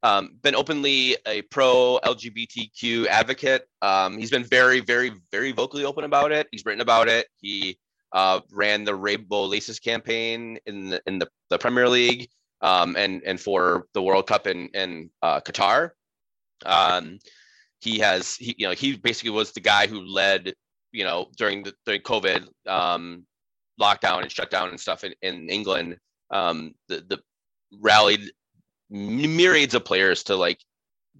um 0.03 0.39
been 0.43 0.55
openly 0.55 1.16
a 1.26 1.43
pro 1.43 2.01
LGBTQ 2.03 3.07
advocate. 3.07 3.68
Um, 3.82 4.16
he's 4.16 4.30
been 4.30 4.45
very, 4.45 4.80
very, 4.80 5.12
very 5.30 5.53
vocally 5.53 5.85
open 5.85 6.05
about 6.05 6.32
it. 6.32 6.49
He's 6.51 6.64
written 6.64 6.80
about 6.80 7.09
it. 7.09 7.26
He 7.37 7.78
uh, 8.12 8.41
ran 8.51 8.85
the 8.85 8.95
Rainbow 8.95 9.45
Laces 9.45 9.78
campaign 9.78 10.59
in 10.64 10.89
the 10.89 11.03
in 11.07 11.18
the, 11.18 11.28
the 11.51 11.59
Premier 11.59 11.89
League 11.89 12.30
um, 12.62 12.97
and 12.97 13.22
and 13.26 13.39
for 13.39 13.89
the 13.93 14.01
World 14.01 14.26
Cup 14.26 14.47
in 14.47 14.68
in 14.68 15.11
uh, 15.22 15.41
Qatar. 15.43 15.91
Um, 16.64 17.18
he 17.82 17.99
has 17.99 18.37
he 18.37 18.55
you 18.57 18.66
know 18.66 18.72
he 18.72 18.97
basically 18.97 19.30
was 19.30 19.53
the 19.53 19.61
guy 19.61 19.87
who 19.87 20.01
led 20.01 20.55
you 20.95 21.05
know 21.05 21.28
during 21.36 21.64
the 21.64 21.74
during 21.84 22.01
COVID 22.01 22.47
um, 22.66 23.26
lockdown 23.80 24.22
and 24.22 24.30
shutdown 24.30 24.68
and 24.68 24.80
stuff 24.80 25.05
in, 25.05 25.14
in 25.20 25.51
England, 25.51 25.99
um, 26.30 26.74
the 26.88 27.05
the 27.09 27.18
rallied 27.80 28.30
myriads 28.90 29.74
of 29.74 29.84
players 29.84 30.22
to 30.24 30.36
like 30.36 30.61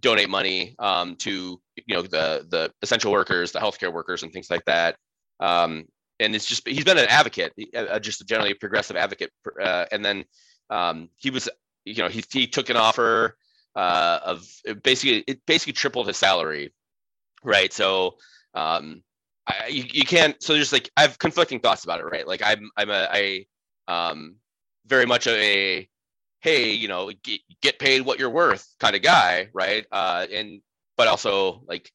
donate 0.01 0.31
money 0.31 0.77
um, 0.79 1.17
to 1.17 1.61
you 1.75 1.95
know 1.95 2.03
the 2.03 2.47
the 2.49 2.73
essential 2.83 3.11
workers, 3.11 3.53
the 3.53 3.59
healthcare 3.59 3.93
workers, 3.93 4.23
and 4.23 4.33
things 4.33 4.49
like 4.49 4.65
that. 4.65 4.97
Um, 5.41 5.87
and 6.21 6.35
it's 6.37 6.47
just 6.47 6.67
he's 6.67 6.85
been 6.85 6.99
an 6.99 7.09
advocate, 7.09 7.53
uh, 7.77 7.99
just 7.99 8.21
a 8.21 8.25
generally 8.25 8.55
progressive 8.55 8.97
advocate. 8.97 9.31
Uh, 9.61 9.87
and 9.91 10.05
then 10.05 10.25
um, 10.71 11.09
he 11.17 11.31
was, 11.31 11.49
you 11.85 11.97
know, 11.97 12.09
he 12.09 12.23
he 12.33 12.47
took 12.47 12.71
an 12.71 12.77
offer 12.77 13.37
uh, 13.75 14.21
of 14.25 14.47
basically 14.85 15.25
it 15.27 15.45
basically 15.47 15.73
tripled 15.73 16.07
his 16.07 16.17
salary, 16.17 16.73
right? 17.43 17.73
So 17.73 18.17
um, 18.55 19.03
I, 19.47 19.69
you, 19.69 19.85
you 19.93 20.05
can't 20.05 20.43
so 20.43 20.55
there's 20.55 20.73
like 20.73 20.91
I 20.97 21.03
have 21.03 21.19
conflicting 21.19 21.61
thoughts 21.61 21.85
about 21.85 22.01
it, 22.01 22.05
right? 22.05 22.27
Like 22.27 22.43
I'm 22.45 22.71
I'm 22.77 22.91
a 22.91 23.09
I 23.11 23.47
um 23.89 24.37
very 24.87 25.07
much 25.07 25.27
a 25.27 25.89
hey, 26.41 26.73
you 26.73 26.89
know, 26.89 27.11
get, 27.23 27.41
get 27.63 27.79
paid 27.79 28.03
what 28.03 28.19
you're 28.19 28.31
worth 28.31 28.67
kind 28.79 28.97
of 28.97 29.03
guy, 29.03 29.49
right? 29.53 29.87
Uh 29.93 30.27
and 30.33 30.61
but 30.97 31.09
also 31.09 31.63
like 31.69 31.91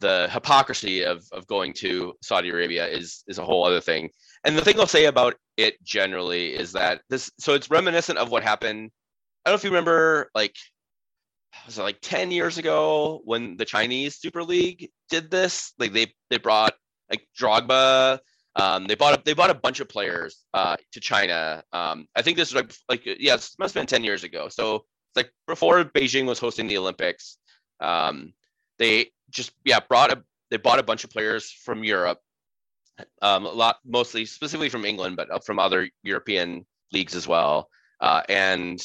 the 0.00 0.28
hypocrisy 0.32 1.04
of 1.04 1.24
of 1.32 1.46
going 1.46 1.72
to 1.74 2.14
Saudi 2.22 2.50
Arabia 2.50 2.86
is 2.86 3.22
is 3.28 3.38
a 3.38 3.44
whole 3.44 3.64
other 3.64 3.80
thing. 3.80 4.10
And 4.44 4.56
the 4.56 4.62
thing 4.62 4.78
I'll 4.78 4.86
say 4.86 5.06
about 5.06 5.34
it 5.56 5.82
generally 5.84 6.54
is 6.54 6.72
that 6.72 7.02
this 7.10 7.30
so 7.38 7.54
it's 7.54 7.70
reminiscent 7.70 8.18
of 8.18 8.30
what 8.30 8.42
happened. 8.42 8.90
I 9.44 9.50
don't 9.50 9.52
know 9.52 9.56
if 9.56 9.64
you 9.64 9.70
remember 9.70 10.30
like 10.34 10.54
was 11.66 11.78
it 11.78 11.82
like 11.82 11.98
10 12.02 12.30
years 12.30 12.58
ago 12.58 13.20
when 13.24 13.56
the 13.56 13.64
Chinese 13.64 14.16
Super 14.16 14.42
League 14.42 14.90
did 15.10 15.30
this? 15.30 15.72
Like 15.78 15.92
they 15.92 16.12
they 16.30 16.38
brought 16.38 16.74
like 17.10 17.26
Drogba. 17.38 18.18
Um, 18.56 18.86
they 18.86 18.94
bought 18.94 19.18
a, 19.18 19.22
they 19.24 19.34
bought 19.34 19.50
a 19.50 19.54
bunch 19.54 19.80
of 19.80 19.88
players 19.88 20.44
uh, 20.52 20.76
to 20.92 21.00
China. 21.00 21.62
Um, 21.72 22.06
I 22.16 22.22
think 22.22 22.36
this 22.36 22.52
was 22.52 22.62
like 22.62 22.74
like 22.88 23.06
yeah, 23.20 23.34
it 23.34 23.50
must 23.58 23.74
have 23.74 23.80
been 23.80 23.86
ten 23.86 24.04
years 24.04 24.24
ago. 24.24 24.48
So 24.48 24.76
it's 24.76 25.16
like 25.16 25.32
before 25.46 25.84
Beijing 25.84 26.26
was 26.26 26.38
hosting 26.38 26.66
the 26.66 26.78
Olympics. 26.78 27.38
Um, 27.80 28.32
they 28.78 29.10
just 29.30 29.52
yeah 29.64 29.80
brought 29.80 30.12
a 30.12 30.22
they 30.50 30.56
bought 30.56 30.78
a 30.78 30.82
bunch 30.82 31.04
of 31.04 31.10
players 31.10 31.50
from 31.50 31.84
Europe, 31.84 32.18
um, 33.22 33.46
a 33.46 33.50
lot 33.50 33.76
mostly 33.84 34.24
specifically 34.24 34.68
from 34.68 34.84
England, 34.84 35.16
but 35.16 35.30
uh, 35.30 35.38
from 35.38 35.58
other 35.58 35.88
European 36.02 36.66
leagues 36.92 37.14
as 37.14 37.28
well, 37.28 37.68
uh, 38.00 38.22
and 38.28 38.82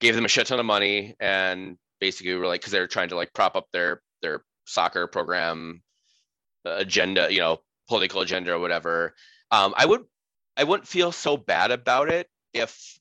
gave 0.00 0.14
them 0.14 0.24
a 0.24 0.28
shit 0.28 0.46
ton 0.46 0.60
of 0.60 0.66
money 0.66 1.14
and 1.20 1.76
basically 2.00 2.34
were 2.34 2.46
like 2.46 2.60
because 2.60 2.72
they 2.72 2.80
were 2.80 2.86
trying 2.86 3.08
to 3.08 3.16
like 3.16 3.32
prop 3.32 3.56
up 3.56 3.66
their 3.72 4.02
their 4.22 4.44
soccer 4.66 5.06
program 5.06 5.82
agenda, 6.64 7.28
you 7.30 7.40
know, 7.40 7.58
political 7.88 8.20
agenda 8.20 8.52
or 8.52 8.58
whatever. 8.58 9.14
Um, 9.50 9.74
I 9.76 9.86
would 9.86 10.02
I 10.56 10.64
wouldn't 10.64 10.88
feel 10.88 11.12
so 11.12 11.36
bad 11.36 11.70
about 11.70 12.10
it 12.10 12.28
if 12.52 12.98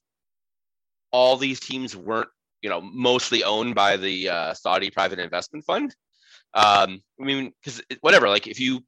all 1.12 1.38
these 1.38 1.60
teams 1.60 1.96
weren't, 1.96 2.30
you 2.62 2.70
know, 2.70 2.82
mostly 2.82 3.44
owned 3.44 3.76
by 3.76 3.98
the 3.98 4.30
uh, 4.30 4.54
Saudi 4.54 4.90
private 4.90 5.20
investment 5.20 5.66
fund. 5.66 5.96
Um, 6.56 7.02
I 7.20 7.24
mean, 7.24 7.54
because 7.64 7.82
whatever, 8.02 8.30
like 8.30 8.48
if 8.48 8.60
you 8.60 8.82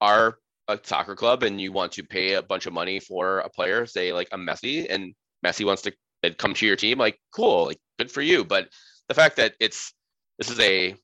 are 0.00 0.38
a 0.68 0.78
soccer 0.82 1.14
club 1.14 1.42
and 1.42 1.60
you 1.60 1.72
want 1.72 1.92
to 1.92 2.02
pay 2.02 2.34
a 2.34 2.42
bunch 2.42 2.66
of 2.66 2.72
money 2.72 3.00
for 3.00 3.40
a 3.40 3.50
player, 3.50 3.86
say 3.86 4.12
like 4.12 4.28
a 4.32 4.38
Messi, 4.38 4.86
and 4.88 5.14
Messi 5.44 5.64
wants 5.64 5.82
to 5.82 5.92
come 6.38 6.54
to 6.54 6.66
your 6.66 6.76
team, 6.76 6.98
like 6.98 7.18
cool, 7.34 7.66
like 7.66 7.78
good 7.98 8.10
for 8.10 8.22
you. 8.22 8.44
But 8.44 8.68
the 9.08 9.14
fact 9.14 9.36
that 9.36 9.54
it's 9.60 9.92
this 10.38 10.50
is 10.50 10.58
a 10.60 10.94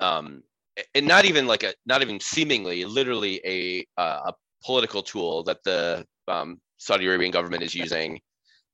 um, 0.00 0.42
and 0.94 1.06
not 1.06 1.24
even 1.24 1.46
like 1.46 1.62
a 1.62 1.74
not 1.86 2.02
even 2.02 2.20
seemingly 2.20 2.84
literally 2.84 3.40
a 3.44 3.84
uh, 4.00 4.30
a 4.30 4.34
political 4.64 5.02
tool 5.02 5.42
that 5.44 5.62
the 5.64 6.04
um, 6.28 6.58
Saudi 6.78 7.06
Arabian 7.06 7.30
government 7.30 7.62
is 7.62 7.74
using 7.74 8.20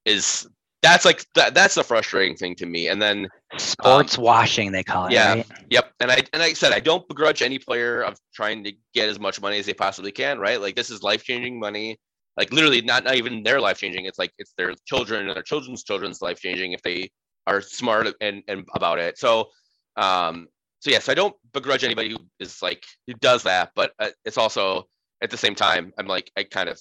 is 0.05 0.47
that's 0.83 1.05
like 1.05 1.25
that, 1.35 1.53
that's 1.55 1.75
the 1.75 1.85
frustrating 1.85 2.37
thing 2.37 2.55
to 2.55 2.67
me 2.67 2.89
and 2.89 3.03
then 3.03 3.29
sports 3.59 4.17
um, 4.17 4.25
washing 4.25 4.73
they 4.73 4.83
call 4.83 5.07
it 5.07 5.13
yeah 5.13 5.35
right? 5.35 5.47
Yep, 5.71 5.93
and 6.01 6.11
I 6.11 6.17
and 6.33 6.43
like 6.43 6.51
I 6.51 6.55
said, 6.55 6.73
I 6.73 6.81
don't 6.81 7.07
begrudge 7.07 7.43
any 7.43 7.59
player 7.59 8.03
of 8.03 8.19
trying 8.35 8.65
to 8.65 8.73
get 8.93 9.09
as 9.09 9.21
much 9.21 9.41
money 9.41 9.59
as 9.59 9.67
they 9.67 9.73
possibly 9.73 10.11
can. 10.11 10.39
Right, 10.39 10.61
like 10.61 10.75
this 10.75 10.91
is 10.91 11.03
life 11.03 11.23
changing 11.23 11.61
money. 11.61 11.97
Like 12.37 12.53
literally, 12.53 12.81
not 12.81 13.05
not 13.05 13.15
even 13.15 13.45
their 13.45 13.61
life 13.61 13.79
changing. 13.79 14.07
It's 14.07 14.19
like 14.19 14.33
it's 14.39 14.53
their 14.59 14.75
children 14.85 15.29
and 15.29 15.37
their 15.37 15.45
children's 15.45 15.85
children's 15.85 16.21
life 16.21 16.41
changing 16.41 16.73
if 16.73 16.83
they 16.83 17.11
are 17.47 17.61
smart 17.61 18.09
and 18.21 18.43
and 18.49 18.67
about 18.75 18.99
it. 18.99 19.17
So, 19.17 19.51
um, 19.97 20.49
so 20.81 20.91
yes, 20.91 21.09
I 21.09 21.15
don't 21.15 21.37
begrudge 21.53 21.85
anybody 21.85 22.11
who 22.11 22.19
is 22.39 22.61
like 22.63 22.85
who 23.07 23.15
does 23.15 23.43
that, 23.45 23.71
but 23.75 23.93
uh, 23.99 24.11
it's 24.25 24.39
also 24.39 24.89
at 25.23 25.31
the 25.31 25.37
same 25.37 25.55
time, 25.55 25.93
I'm 25.99 26.07
like 26.07 26.31
I 26.37 26.45
kind 26.45 26.69
of 26.69 26.81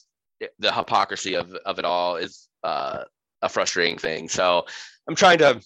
the 0.60 0.72
hypocrisy 0.72 1.36
of 1.36 1.54
of 1.66 1.80
it 1.80 1.86
all 1.86 2.16
is 2.16 2.47
uh, 2.64 3.04
a 3.41 3.50
frustrating 3.50 3.97
thing. 3.97 4.30
So 4.30 4.66
I'm 5.08 5.16
trying 5.16 5.39
to. 5.39 5.62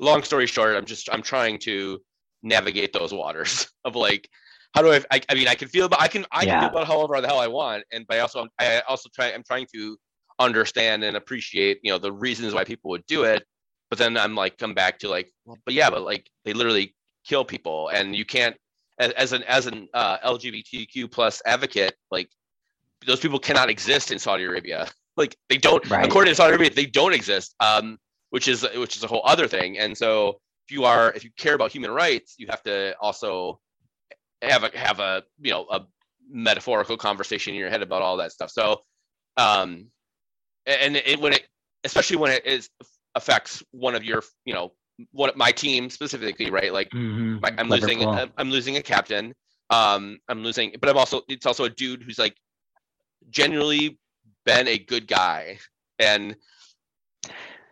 Long 0.00 0.22
story 0.22 0.46
short, 0.46 0.76
I'm 0.76 0.84
just 0.84 1.08
I'm 1.12 1.22
trying 1.22 1.58
to 1.60 2.00
navigate 2.44 2.92
those 2.92 3.12
waters 3.12 3.68
of 3.84 3.96
like 3.96 4.28
how 4.74 4.82
do 4.82 4.92
I, 4.92 5.02
I, 5.10 5.20
I 5.28 5.34
mean 5.34 5.48
I 5.48 5.54
can 5.54 5.68
feel 5.68 5.86
about 5.86 6.00
I 6.00 6.08
can 6.08 6.24
I 6.30 6.44
yeah. 6.44 6.52
can 6.52 6.60
feel 6.60 6.78
about 6.78 6.86
however 6.86 7.20
the 7.20 7.26
hell 7.26 7.40
I 7.40 7.48
want 7.48 7.84
and 7.92 8.06
but 8.06 8.18
I 8.18 8.20
also 8.20 8.46
I 8.58 8.80
also 8.88 9.08
try 9.14 9.32
I'm 9.32 9.42
trying 9.42 9.66
to 9.74 9.96
understand 10.38 11.02
and 11.02 11.16
appreciate 11.16 11.80
you 11.82 11.90
know 11.90 11.98
the 11.98 12.12
reasons 12.12 12.54
why 12.54 12.64
people 12.64 12.90
would 12.90 13.04
do 13.06 13.24
it 13.24 13.44
but 13.90 13.98
then 13.98 14.16
I'm 14.16 14.36
like 14.36 14.56
come 14.56 14.74
back 14.74 15.00
to 15.00 15.08
like 15.08 15.32
well, 15.44 15.56
but 15.64 15.74
yeah 15.74 15.90
but 15.90 16.02
like 16.02 16.30
they 16.44 16.52
literally 16.52 16.94
kill 17.26 17.44
people 17.44 17.88
and 17.88 18.14
you 18.14 18.24
can't 18.24 18.56
as, 18.98 19.12
as 19.12 19.32
an 19.32 19.42
as 19.44 19.66
an 19.66 19.88
uh, 19.94 20.18
LGBTQ 20.18 21.10
plus 21.10 21.42
advocate 21.46 21.94
like 22.10 22.28
those 23.06 23.20
people 23.20 23.38
cannot 23.38 23.70
exist 23.70 24.10
in 24.10 24.18
Saudi 24.18 24.44
Arabia 24.44 24.88
like 25.16 25.36
they 25.48 25.58
don't 25.58 25.88
right. 25.90 26.06
according 26.06 26.30
to 26.32 26.34
Saudi 26.34 26.54
Arabia 26.54 26.70
they 26.70 26.86
don't 26.86 27.12
exist 27.12 27.54
um 27.60 27.98
which 28.30 28.48
is 28.48 28.66
which 28.76 28.96
is 28.96 29.04
a 29.04 29.06
whole 29.06 29.22
other 29.24 29.46
thing 29.46 29.78
and 29.78 29.96
so 29.96 30.40
if 30.68 30.72
you 30.72 30.84
are 30.84 31.12
if 31.14 31.24
you 31.24 31.30
care 31.38 31.54
about 31.54 31.72
human 31.72 31.90
rights, 31.90 32.34
you 32.36 32.46
have 32.50 32.62
to 32.64 32.94
also 33.00 33.58
have 34.42 34.64
a 34.64 34.78
have 34.78 35.00
a 35.00 35.22
you 35.40 35.50
know 35.50 35.66
a 35.70 35.80
metaphorical 36.30 36.98
conversation 36.98 37.54
in 37.54 37.58
your 37.58 37.70
head 37.70 37.80
about 37.80 38.02
all 38.02 38.18
that 38.18 38.32
stuff. 38.32 38.50
So, 38.50 38.82
um, 39.38 39.86
and 40.66 40.96
it, 40.96 41.20
when 41.20 41.32
it 41.32 41.48
especially 41.84 42.16
when 42.16 42.32
it 42.32 42.44
is 42.44 42.68
affects 43.14 43.62
one 43.70 43.94
of 43.94 44.04
your 44.04 44.22
you 44.44 44.52
know 44.52 44.72
what 45.12 45.36
my 45.36 45.52
team 45.52 45.90
specifically, 45.90 46.50
right? 46.50 46.72
Like 46.72 46.90
mm-hmm. 46.90 47.40
my, 47.40 47.52
I'm 47.58 47.68
losing 47.68 48.04
I'm 48.04 48.50
losing 48.50 48.76
a 48.76 48.82
captain. 48.82 49.34
Um, 49.70 50.18
I'm 50.28 50.42
losing, 50.42 50.74
but 50.80 50.88
I'm 50.88 50.96
also 50.96 51.22
it's 51.28 51.46
also 51.46 51.64
a 51.64 51.70
dude 51.70 52.02
who's 52.02 52.18
like 52.18 52.36
genuinely 53.30 53.98
been 54.44 54.66
a 54.66 54.78
good 54.78 55.06
guy 55.06 55.58
and 55.98 56.36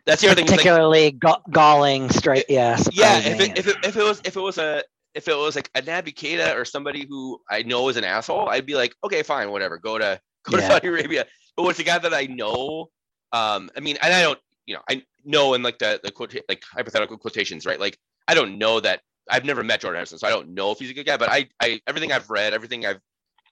that's 0.05 0.23
the 0.23 0.29
other 0.29 0.37
thing. 0.37 0.47
Particularly 0.47 1.19
like, 1.23 1.43
galling, 1.51 2.11
straight. 2.11 2.45
Yeah. 2.49 2.79
Yeah. 2.93 3.19
If 3.19 3.41
it, 3.41 3.59
if 3.59 3.67
it, 3.67 3.77
if 3.85 3.97
it 3.97 4.03
was 4.03 4.21
if 4.25 4.37
it 4.37 4.41
was 4.41 4.59
a 4.59 4.85
if 5.15 5.29
it 5.29 5.37
was 5.37 5.57
like 5.57 5.71
a 5.75 5.83
Naby 5.83 6.15
Keita 6.15 6.57
or 6.57 6.65
somebody 6.65 7.07
who 7.09 7.41
I 7.51 7.63
know 7.63 7.89
is 7.89 7.97
an 7.97 8.05
asshole, 8.05 8.49
I'd 8.49 8.67
be 8.67 8.75
like, 8.75 8.95
okay, 9.03 9.23
fine, 9.23 9.51
whatever. 9.51 9.79
Go 9.79 9.99
to 9.99 10.21
go 10.45 10.59
yeah. 10.59 10.69
to 10.69 10.73
Saudi 10.75 10.89
Arabia. 10.89 11.27
But 11.57 11.65
with 11.65 11.79
a 11.81 11.83
guy 11.83 11.99
that 11.99 12.15
I 12.15 12.27
know, 12.27 12.91
um, 13.33 13.71
I 13.77 13.81
mean, 13.81 13.97
and 14.03 14.13
I 14.13 14.23
don't, 14.23 14.39
you 14.67 14.75
know, 14.75 14.81
I 14.89 15.03
know 15.25 15.55
in 15.55 15.63
like 15.63 15.79
the 15.79 16.01
the 16.03 16.11
quote 16.11 16.35
like 16.49 16.63
hypothetical 16.65 17.17
quotations, 17.17 17.67
right? 17.67 17.81
Like 17.81 17.99
I 18.29 18.35
don't 18.35 18.59
know 18.59 18.81
that 18.81 19.01
I've 19.31 19.45
never 19.45 19.63
met 19.63 19.81
Jordan 19.81 19.99
Henderson, 19.99 20.19
so 20.19 20.27
I 20.27 20.31
don't 20.31 20.51
know 20.51 20.73
if 20.73 20.79
he's 20.79 20.91
a 20.91 20.95
good 20.95 21.07
guy. 21.07 21.17
But 21.17 21.31
I, 21.31 21.49
I 21.61 21.81
everything 21.87 22.13
I've 22.13 22.31
read, 22.31 22.53
everything 22.53 22.87
I've 22.87 23.01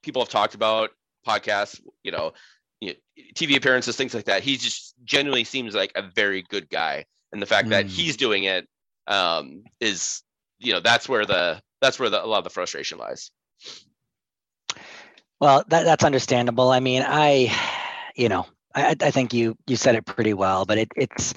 people 0.02 0.22
have 0.22 0.28
talked 0.28 0.54
about, 0.54 0.90
podcasts, 1.26 1.80
you 2.02 2.12
know, 2.12 2.32
you 2.80 2.90
know, 2.90 2.94
TV 3.34 3.56
appearances, 3.56 3.96
things 3.96 4.14
like 4.14 4.26
that. 4.26 4.42
He 4.42 4.56
just 4.56 4.94
genuinely 5.04 5.44
seems 5.44 5.74
like 5.74 5.92
a 5.94 6.02
very 6.02 6.42
good 6.42 6.68
guy, 6.68 7.04
and 7.32 7.40
the 7.40 7.46
fact 7.46 7.68
mm. 7.68 7.70
that 7.70 7.86
he's 7.86 8.16
doing 8.16 8.44
it 8.44 8.68
um, 9.06 9.64
is, 9.80 10.22
you 10.58 10.72
know, 10.72 10.80
that's 10.80 11.08
where 11.08 11.24
the 11.24 11.60
that's 11.80 11.98
where 11.98 12.10
the, 12.10 12.24
a 12.24 12.26
lot 12.26 12.38
of 12.38 12.44
the 12.44 12.50
frustration 12.50 12.98
lies. 12.98 13.30
Well, 15.40 15.64
that, 15.68 15.84
that's 15.84 16.04
understandable. 16.04 16.70
I 16.70 16.80
mean, 16.80 17.04
I, 17.06 17.54
you 18.14 18.28
know, 18.28 18.46
I, 18.74 18.96
I 19.00 19.10
think 19.10 19.32
you 19.32 19.56
you 19.66 19.76
said 19.76 19.94
it 19.94 20.04
pretty 20.04 20.34
well, 20.34 20.64
but 20.64 20.78
it, 20.78 20.88
it's 20.96 21.34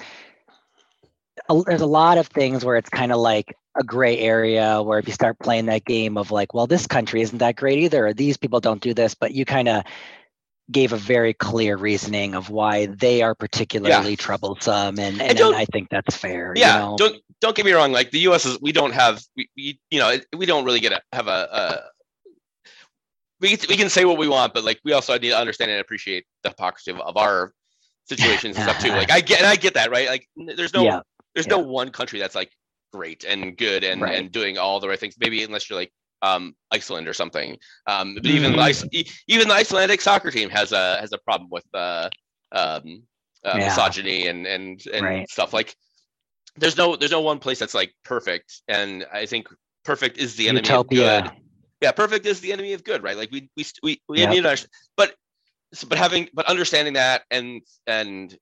a, 1.49 1.61
there's 1.65 1.81
a 1.81 1.87
lot 1.87 2.17
of 2.17 2.27
things 2.27 2.65
where 2.65 2.77
it's 2.77 2.89
kind 2.89 3.11
of 3.11 3.19
like 3.19 3.55
a 3.79 3.83
gray 3.83 4.17
area 4.19 4.81
where 4.81 4.99
if 4.99 5.07
you 5.07 5.13
start 5.13 5.37
playing 5.39 5.67
that 5.67 5.85
game 5.85 6.17
of 6.17 6.31
like, 6.31 6.53
well, 6.53 6.67
this 6.67 6.87
country 6.87 7.21
isn't 7.21 7.37
that 7.37 7.55
great 7.55 7.79
either, 7.79 8.07
or 8.07 8.13
these 8.13 8.37
people 8.37 8.59
don't 8.59 8.81
do 8.81 8.93
this, 8.93 9.13
but 9.13 9.33
you 9.33 9.45
kind 9.45 9.67
of 9.67 9.83
gave 10.69 10.91
a 10.91 10.97
very 10.97 11.33
clear 11.33 11.77
reasoning 11.77 12.35
of 12.35 12.49
why 12.49 12.87
they 12.87 13.21
are 13.21 13.33
particularly 13.33 14.09
yeah. 14.11 14.15
troublesome 14.17 14.99
and, 14.99 15.21
and, 15.21 15.39
and, 15.39 15.55
I 15.55 15.65
think 15.65 15.89
that's 15.89 16.15
fair. 16.15 16.53
Yeah. 16.55 16.73
You 16.73 16.79
know? 16.79 16.95
Don't 16.97 17.15
don't 17.39 17.55
get 17.55 17.65
me 17.65 17.71
wrong. 17.71 17.91
Like 17.91 18.11
the 18.11 18.19
US 18.27 18.45
is 18.45 18.59
we 18.59 18.71
don't 18.71 18.93
have 18.93 19.23
we, 19.35 19.49
we 19.55 19.79
you 19.89 19.99
know 19.99 20.17
we 20.35 20.45
don't 20.45 20.65
really 20.65 20.79
get 20.79 20.91
a 20.91 21.01
have 21.13 21.27
a, 21.27 21.31
a 21.31 21.96
we, 23.39 23.57
we 23.69 23.77
can 23.77 23.89
say 23.89 24.05
what 24.05 24.17
we 24.17 24.27
want, 24.27 24.53
but 24.53 24.63
like 24.63 24.79
we 24.83 24.93
also 24.93 25.13
need 25.13 25.29
to 25.29 25.37
understand 25.37 25.71
and 25.71 25.79
appreciate 25.79 26.25
the 26.43 26.49
hypocrisy 26.49 26.91
of, 26.91 26.99
of 27.01 27.17
our 27.17 27.53
situations 28.05 28.55
and 28.57 28.63
stuff 28.63 28.79
too. 28.79 28.89
Like 28.89 29.11
I 29.11 29.21
get 29.21 29.39
and 29.39 29.47
I 29.47 29.55
get 29.55 29.73
that, 29.75 29.91
right? 29.91 30.07
Like 30.07 30.27
there's 30.35 30.73
no 30.73 30.83
yeah. 30.83 31.01
there's 31.33 31.47
yeah. 31.47 31.57
no 31.57 31.59
one 31.59 31.89
country 31.89 32.19
that's 32.19 32.35
like 32.35 32.51
great 32.93 33.23
and 33.23 33.57
good 33.57 33.83
and 33.83 34.01
right. 34.01 34.15
and 34.15 34.31
doing 34.31 34.57
all 34.57 34.79
the 34.79 34.87
right 34.87 34.99
things. 34.99 35.15
Maybe 35.19 35.43
unless 35.43 35.69
you're 35.69 35.77
like 35.77 35.91
um, 36.21 36.55
Iceland 36.71 37.07
or 37.07 37.13
something. 37.13 37.57
Um, 37.85 38.15
but 38.15 38.25
even 38.25 38.53
mm-hmm. 38.53 38.87
the, 38.91 39.07
even 39.27 39.47
the 39.47 39.53
Icelandic 39.53 40.01
soccer 40.01 40.31
team 40.31 40.49
has 40.49 40.71
a 40.71 40.97
has 40.99 41.13
a 41.13 41.17
problem 41.19 41.49
with 41.51 41.65
uh, 41.73 42.09
um, 42.51 43.03
uh, 43.45 43.55
yeah. 43.57 43.67
misogyny 43.67 44.27
and 44.27 44.47
and 44.47 44.83
and 44.93 45.05
right. 45.05 45.29
stuff 45.29 45.53
like. 45.53 45.75
There's 46.59 46.75
no 46.75 46.95
there's 46.95 47.11
no 47.11 47.21
one 47.21 47.37
place 47.37 47.59
that's 47.59 47.75
like 47.75 47.93
perfect, 48.03 48.63
and 48.67 49.05
I 49.13 49.27
think 49.27 49.47
perfect 49.85 50.17
is 50.17 50.35
the 50.35 50.49
enemy 50.49 50.65
Utopia. 50.65 51.19
of 51.19 51.23
good. 51.25 51.33
Yeah, 51.81 51.91
perfect 51.91 52.25
is 52.25 52.39
the 52.39 52.51
enemy 52.51 52.73
of 52.73 52.83
good, 52.83 53.03
right? 53.03 53.17
Like 53.17 53.31
we 53.31 53.49
we 53.55 53.65
we 53.83 54.01
we 54.09 54.19
yep. 54.19 54.29
need 54.31 54.45
understand, 54.45 54.71
but 54.95 55.15
but 55.87 55.97
having 55.97 56.29
but 56.33 56.45
understanding 56.47 56.93
that 56.93 57.23
and 57.29 57.61
and 57.85 58.35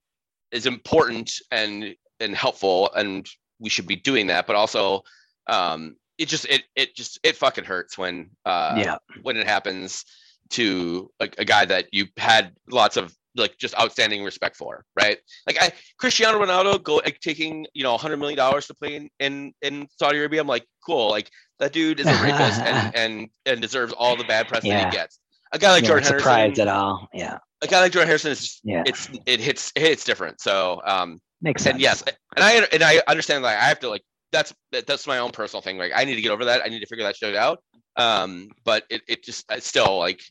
is 0.52 0.66
important 0.66 1.32
and 1.52 1.96
and 2.20 2.36
helpful, 2.36 2.92
and 2.94 3.28
we 3.60 3.70
should 3.70 3.88
be 3.88 3.96
doing 3.96 4.28
that. 4.28 4.48
But 4.48 4.56
also, 4.56 5.04
um, 5.48 5.98
it 6.18 6.28
just 6.28 6.46
it 6.46 6.64
it 6.76 6.96
just 6.96 7.20
it 7.24 7.36
fucking 7.36 7.66
hurts 7.66 7.98
when 7.98 8.30
uh 8.46 8.76
yeah 8.78 8.98
when 9.22 9.38
it 9.38 9.48
happens 9.48 10.06
to 10.52 11.12
a, 11.20 11.30
a 11.38 11.46
guy 11.46 11.66
that 11.66 11.88
you 11.92 12.06
had 12.18 12.54
lots 12.70 12.98
of 12.98 13.14
like 13.36 13.58
just 13.58 13.78
outstanding 13.80 14.24
respect 14.24 14.56
for, 14.56 14.84
right? 15.00 15.18
Like 15.48 15.62
I 15.62 15.72
Cristiano 15.98 16.40
Ronaldo 16.40 16.82
go 16.82 16.96
like, 16.98 17.20
taking 17.20 17.66
you 17.74 17.84
know 17.84 17.98
hundred 17.98 18.18
million 18.18 18.38
dollars 18.38 18.68
to 18.68 18.74
play 18.74 18.96
in, 18.96 19.10
in 19.20 19.54
in 19.62 19.88
Saudi 19.98 20.18
Arabia. 20.18 20.42
I'm 20.42 20.48
like, 20.48 20.66
cool, 20.86 21.10
like 21.10 21.30
that 21.60 21.74
dude 21.74 22.00
is 22.00 22.08
a 22.08 22.24
rapist 22.24 22.62
and 22.62 22.96
and 22.96 23.30
and 23.46 23.62
deserves 23.62 23.94
all 23.94 24.16
the 24.16 24.24
bad 24.24 24.48
press 24.48 24.64
yeah. 24.64 24.84
that 24.84 24.94
he 24.94 24.98
gets. 24.98 25.20
A 25.52 25.60
guy 25.60 25.72
like 25.72 25.84
yeah, 25.84 25.90
Jordan 25.90 26.04
Henderson, 26.04 26.20
surprised 26.20 26.60
at 26.60 26.68
all, 26.68 27.08
yeah. 27.14 27.38
A 27.62 27.68
guy 27.68 27.82
like 27.82 27.92
Jordan 27.92 28.08
Henderson 28.08 28.32
is 28.32 28.40
just, 28.40 28.62
yeah. 28.64 28.84
it's 28.86 29.10
it 29.26 29.40
hits 29.40 29.72
it 29.76 29.82
hits 29.82 30.04
different. 30.04 30.42
So 30.42 30.82
um, 30.86 31.20
makes 31.42 31.64
sense. 31.64 31.76
And 31.76 31.82
yes, 31.82 32.04
and 32.36 32.44
I 32.44 32.68
and 32.72 32.84
I 32.84 33.02
understand 33.08 33.44
that 33.44 33.62
I 33.62 33.66
have 33.66 33.80
to 33.82 33.90
like 33.90 34.04
that's 34.32 34.54
that's 34.72 35.08
my 35.08 35.20
own 35.20 35.32
personal 35.32 35.62
thing. 35.62 35.78
Like 35.78 35.94
I 35.96 36.04
need 36.04 36.16
to 36.16 36.22
get 36.22 36.32
over 36.32 36.46
that. 36.46 36.62
I 36.64 36.68
need 36.68 36.80
to 36.80 36.88
figure 36.88 37.06
that 37.06 37.16
shit 37.16 37.36
out. 37.36 37.60
Um, 37.98 38.50
but 38.66 38.84
it, 38.90 39.02
it 39.08 39.24
just 39.24 39.46
it's 39.50 39.68
still 39.68 39.98
like 39.98 40.22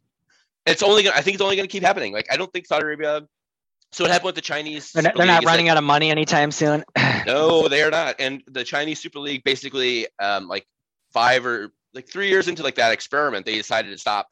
it's 0.66 0.82
only 0.82 1.02
gonna 1.02 1.16
I 1.16 1.20
think 1.20 1.34
it's 1.34 1.42
only 1.42 1.56
gonna 1.56 1.68
keep 1.68 1.82
happening. 1.82 2.12
Like 2.12 2.26
I 2.30 2.36
don't 2.36 2.52
think 2.52 2.66
Saudi 2.66 2.84
Arabia 2.84 3.22
so 3.92 4.02
what 4.02 4.10
happened 4.10 4.26
with 4.26 4.34
the 4.34 4.40
Chinese 4.40 4.90
They're 4.90 5.04
not, 5.04 5.14
they're 5.14 5.24
not 5.24 5.44
running 5.44 5.66
that, 5.66 5.72
out 5.72 5.76
of 5.76 5.84
money 5.84 6.10
anytime 6.10 6.50
soon. 6.50 6.82
no, 7.26 7.68
they 7.68 7.80
are 7.84 7.92
not. 7.92 8.16
And 8.18 8.42
the 8.48 8.64
Chinese 8.64 8.98
Super 8.98 9.20
League 9.20 9.44
basically 9.44 10.08
um 10.20 10.48
like 10.48 10.66
five 11.12 11.46
or 11.46 11.70
like 11.94 12.08
three 12.08 12.28
years 12.28 12.48
into 12.48 12.62
like 12.62 12.74
that 12.74 12.92
experiment, 12.92 13.46
they 13.46 13.54
decided 13.54 13.90
to 13.90 13.98
stop. 13.98 14.28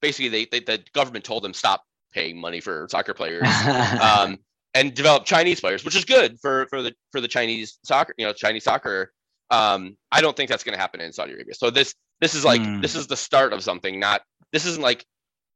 Basically, 0.00 0.28
they, 0.28 0.44
they 0.46 0.60
the 0.60 0.82
government 0.94 1.24
told 1.24 1.42
them 1.42 1.52
stop 1.52 1.82
paying 2.12 2.40
money 2.40 2.60
for 2.60 2.86
soccer 2.90 3.14
players. 3.14 3.48
um, 4.00 4.38
and 4.74 4.94
develop 4.94 5.24
Chinese 5.24 5.60
players, 5.60 5.84
which 5.84 5.96
is 5.96 6.04
good 6.04 6.38
for 6.40 6.66
for 6.66 6.80
the 6.80 6.94
for 7.10 7.20
the 7.20 7.28
Chinese 7.28 7.78
soccer, 7.84 8.14
you 8.16 8.24
know, 8.24 8.32
Chinese 8.32 8.64
soccer. 8.64 9.12
Um, 9.50 9.96
I 10.12 10.20
don't 10.20 10.36
think 10.36 10.48
that's 10.48 10.62
going 10.62 10.76
to 10.76 10.80
happen 10.80 11.00
in 11.00 11.12
Saudi 11.12 11.32
Arabia. 11.32 11.54
So 11.54 11.70
this 11.70 11.94
this 12.20 12.34
is 12.34 12.44
like 12.44 12.60
mm. 12.60 12.80
this 12.80 12.94
is 12.94 13.08
the 13.08 13.16
start 13.16 13.52
of 13.52 13.64
something. 13.64 13.98
Not 13.98 14.22
this 14.52 14.66
isn't 14.66 14.82
like 14.82 15.04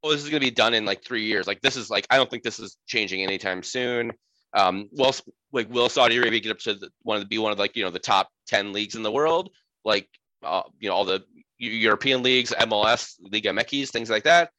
oh 0.05 0.13
this 0.13 0.23
is 0.23 0.31
going 0.31 0.41
to 0.41 0.47
be 0.47 0.53
done 0.53 0.75
in 0.75 0.85
like 0.85 1.05
three 1.05 1.25
years. 1.25 1.47
Like 1.47 1.61
this 1.63 1.77
is 1.77 1.91
like 1.91 2.07
I 2.11 2.17
don't 2.17 2.31
think 2.31 2.45
this 2.45 2.61
is 2.61 2.77
changing 2.87 3.23
anytime 3.23 3.63
soon. 3.63 4.13
Um, 4.53 4.89
well, 4.93 5.13
like 5.53 5.69
will 5.69 5.89
Saudi 5.89 6.17
Arabia 6.17 6.39
get 6.39 6.53
up 6.53 6.59
to 6.61 6.75
the, 6.75 6.91
one 7.03 7.17
of 7.17 7.23
the 7.23 7.27
be 7.27 7.39
one 7.39 7.51
of 7.51 7.59
like 7.59 7.75
you 7.75 7.83
know 7.83 7.91
the 7.91 7.99
top 7.99 8.29
ten 8.47 8.73
leagues 8.73 8.95
in 8.95 9.03
the 9.03 9.11
world? 9.11 9.51
Like 9.85 10.09
uh, 10.45 10.63
you 10.79 10.89
know 10.89 10.95
all 10.95 11.05
the 11.05 11.25
European 11.59 12.23
leagues, 12.23 12.53
MLS, 12.53 13.15
Liga 13.21 13.51
MX, 13.51 13.91
things 13.91 14.11
like 14.11 14.25
that. 14.25 14.51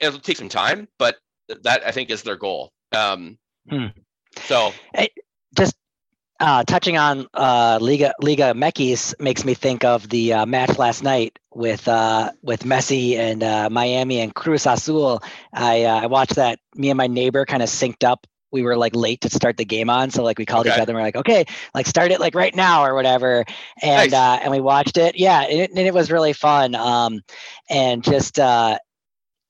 It'll 0.00 0.18
take 0.18 0.36
some 0.36 0.48
time, 0.48 0.88
but 0.98 1.16
that 1.62 1.86
I 1.86 1.90
think 1.90 2.10
is 2.10 2.22
their 2.22 2.36
goal. 2.36 2.72
Um, 2.92 3.38
Hmm. 3.68 3.86
So 4.42 4.72
hey, 4.94 5.08
just 5.56 5.74
uh, 6.40 6.64
touching 6.64 6.96
on 6.98 7.26
uh, 7.34 7.78
Liga 7.80 8.12
Liga 8.20 8.54
MX 8.54 9.14
makes 9.20 9.44
me 9.44 9.54
think 9.54 9.84
of 9.84 10.08
the 10.08 10.32
uh, 10.34 10.46
match 10.46 10.78
last 10.78 11.02
night 11.02 11.38
with 11.54 11.86
uh, 11.88 12.32
with 12.42 12.64
Messi 12.64 13.16
and 13.16 13.42
uh, 13.42 13.68
Miami 13.70 14.20
and 14.20 14.34
Cruz 14.34 14.66
Azul. 14.66 15.22
I 15.52 15.84
uh, 15.84 16.00
I 16.02 16.06
watched 16.06 16.36
that. 16.36 16.58
Me 16.74 16.90
and 16.90 16.96
my 16.98 17.06
neighbor 17.06 17.44
kind 17.44 17.62
of 17.62 17.68
synced 17.68 18.04
up 18.04 18.26
we 18.52 18.62
were 18.62 18.76
like 18.76 18.94
late 18.94 19.20
to 19.22 19.28
start 19.28 19.56
the 19.56 19.64
game 19.64 19.90
on, 19.90 20.10
so 20.10 20.22
like 20.22 20.38
we 20.38 20.46
called 20.46 20.66
Okay. 20.66 20.76
each 20.76 20.78
other 20.80 20.92
and 20.92 20.96
we're 20.98 21.04
like, 21.04 21.16
okay, 21.16 21.44
like 21.74 21.86
start 21.86 22.12
it 22.12 22.20
like 22.20 22.36
right 22.36 22.54
now 22.54 22.84
or 22.84 22.94
whatever, 22.94 23.44
and 23.82 24.12
Nice. 24.12 24.12
uh, 24.12 24.38
and 24.42 24.52
we 24.52 24.60
watched 24.60 24.96
it. 24.96 25.16
Yeah, 25.16 25.40
and 25.42 25.60
it, 25.60 25.70
and 25.70 25.78
it 25.80 25.92
was 25.92 26.10
really 26.12 26.32
fun. 26.32 26.74
Um, 26.76 27.22
and 27.68 28.02
just 28.04 28.38
uh, 28.38 28.78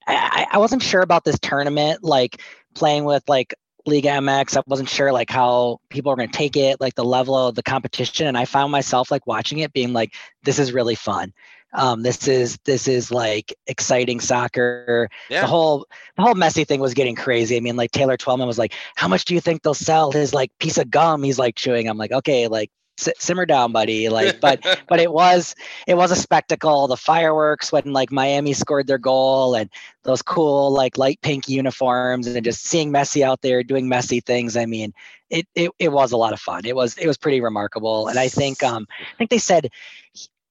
I, 0.06 0.46
I 0.52 0.58
wasn't 0.58 0.82
sure 0.82 1.02
about 1.02 1.24
this 1.24 1.38
tournament, 1.38 2.02
like 2.02 2.40
playing 2.74 3.04
with 3.04 3.22
like 3.28 3.54
League 3.86 4.04
MX. 4.04 4.56
I 4.56 4.62
wasn't 4.66 4.88
sure 4.88 5.12
like 5.12 5.30
how 5.30 5.80
people 5.88 6.10
were 6.10 6.16
going 6.16 6.28
to 6.28 6.36
take 6.36 6.56
it, 6.56 6.80
like 6.80 6.94
the 6.94 7.04
level 7.04 7.36
of 7.36 7.54
the 7.54 7.62
competition. 7.62 8.26
And 8.26 8.36
I 8.36 8.44
found 8.44 8.72
myself 8.72 9.10
like 9.10 9.26
watching 9.26 9.58
it, 9.58 9.72
being 9.72 9.92
like, 9.92 10.14
this 10.42 10.58
is 10.58 10.72
really 10.72 10.94
fun. 10.94 11.32
Um, 11.74 12.02
this 12.02 12.28
is 12.28 12.56
this 12.64 12.86
is 12.86 13.10
like 13.10 13.52
exciting 13.66 14.20
soccer. 14.20 15.08
Yeah. 15.28 15.40
The 15.40 15.46
whole 15.48 15.86
the 16.16 16.22
whole 16.22 16.34
Messi 16.34 16.66
thing 16.66 16.80
was 16.80 16.94
getting 16.94 17.16
crazy. 17.16 17.56
I 17.56 17.60
mean, 17.60 17.76
like 17.76 17.90
Taylor 17.90 18.16
Twellman 18.16 18.46
was 18.46 18.58
like, 18.58 18.72
"How 18.94 19.08
much 19.08 19.24
do 19.24 19.34
you 19.34 19.40
think 19.40 19.62
they'll 19.62 19.74
sell 19.74 20.12
his 20.12 20.32
like 20.32 20.56
piece 20.60 20.78
of 20.78 20.88
gum?" 20.88 21.24
He's 21.24 21.38
like 21.38 21.56
chewing. 21.56 21.88
I'm 21.88 21.98
like, 21.98 22.12
"Okay, 22.12 22.46
like 22.46 22.70
simmer 22.96 23.46
down, 23.46 23.72
buddy." 23.72 24.08
Like, 24.08 24.40
but 24.40 24.60
but 24.88 25.00
it 25.00 25.12
was 25.12 25.54
it 25.86 25.94
was 25.94 26.10
a 26.10 26.16
spectacle. 26.16 26.86
The 26.86 26.96
fireworks 26.96 27.72
when 27.72 27.92
like 27.92 28.12
Miami 28.12 28.52
scored 28.52 28.86
their 28.86 28.98
goal 28.98 29.54
and 29.54 29.70
those 30.02 30.22
cool 30.22 30.72
like 30.72 30.98
light 30.98 31.20
pink 31.22 31.48
uniforms 31.48 32.26
and 32.26 32.44
just 32.44 32.64
seeing 32.64 32.92
Messi 32.92 33.22
out 33.22 33.42
there 33.42 33.62
doing 33.62 33.86
Messi 33.86 34.22
things. 34.24 34.56
I 34.56 34.66
mean, 34.66 34.92
it 35.30 35.46
it, 35.54 35.70
it 35.78 35.92
was 35.92 36.12
a 36.12 36.16
lot 36.16 36.32
of 36.32 36.40
fun. 36.40 36.64
It 36.64 36.76
was 36.76 36.96
it 36.98 37.06
was 37.06 37.16
pretty 37.16 37.40
remarkable. 37.40 38.08
And 38.08 38.18
I 38.18 38.28
think 38.28 38.62
um 38.62 38.86
I 38.90 39.16
think 39.16 39.30
they 39.30 39.38
said 39.38 39.70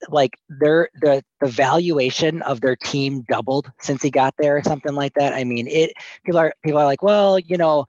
like 0.09 0.37
their 0.49 0.89
the 1.01 1.23
the 1.39 1.47
valuation 1.47 2.41
of 2.43 2.61
their 2.61 2.75
team 2.75 3.23
doubled 3.29 3.71
since 3.79 4.01
he 4.01 4.09
got 4.09 4.33
there 4.37 4.57
or 4.57 4.63
something 4.63 4.95
like 4.95 5.13
that. 5.15 5.33
I 5.33 5.43
mean, 5.43 5.67
it 5.67 5.93
people 6.25 6.39
are 6.39 6.53
people 6.63 6.79
are 6.79 6.85
like, 6.85 7.03
well, 7.03 7.39
you 7.39 7.57
know, 7.57 7.85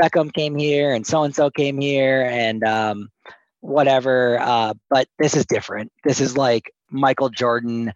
Beckham 0.00 0.32
came 0.32 0.56
here 0.56 0.92
and 0.94 1.06
so 1.06 1.22
and 1.22 1.34
so 1.34 1.50
came 1.50 1.78
here 1.78 2.26
and 2.30 2.64
um 2.64 3.10
whatever 3.64 4.38
uh 4.40 4.74
but 4.90 5.08
this 5.18 5.34
is 5.34 5.46
different. 5.46 5.90
This 6.04 6.20
is 6.20 6.36
like 6.36 6.70
Michael 6.90 7.30
Jordan 7.30 7.92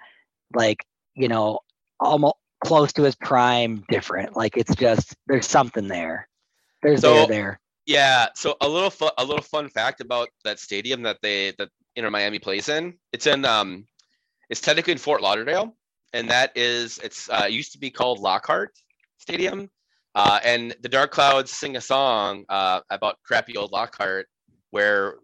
like, 0.55 0.83
you 1.15 1.29
know, 1.29 1.61
almost 2.01 2.37
close 2.65 2.93
to 2.95 3.03
his 3.03 3.15
prime 3.17 3.85
different. 3.91 4.35
Like 4.35 4.57
it's 4.57 4.75
just 4.75 5.15
there's 5.27 5.47
something 5.47 5.87
there. 5.87 6.27
There's 6.83 7.03
So- 7.03 7.15
there 7.15 7.27
there. 7.27 7.61
Yeah. 7.85 8.29
So 8.35 8.57
a 8.61 8.69
little 8.69 8.91
fun, 8.91 9.11
a 9.19 9.25
little 9.25 9.43
fun 9.43 9.69
fact 9.69 10.01
about 10.01 10.29
that 10.45 10.59
stadium 10.59 11.03
that 11.03 11.19
they 11.23 11.53
that 11.59 11.69
Inter 11.97 12.11
Miami 12.11 12.39
plays 12.39 12.69
in. 12.69 12.95
It's 13.13 13.27
in 13.27 13.45
um, 13.45 13.87
it's 14.51 14.61
technically 14.61 14.93
in 14.93 14.99
Fort 14.99 15.21
Lauderdale, 15.23 15.75
and 16.15 16.31
that 16.31 16.53
is 16.55 16.99
it's 16.99 17.29
uh, 17.31 17.47
used 17.49 17.73
to 17.73 17.79
be 17.79 17.91
called 17.91 18.21
Lockhart 18.21 18.73
Stadium. 19.19 19.71
Uh, 20.15 20.39
and 20.45 20.75
the 20.81 20.89
Dark 20.89 21.11
Clouds 21.13 21.51
sing 21.51 21.77
a 21.77 21.81
song 21.81 22.45
uh, 22.49 22.81
about 22.91 23.17
crappy 23.23 23.57
old 23.57 23.73
Lockhart, 23.73 24.27
where 24.71 25.17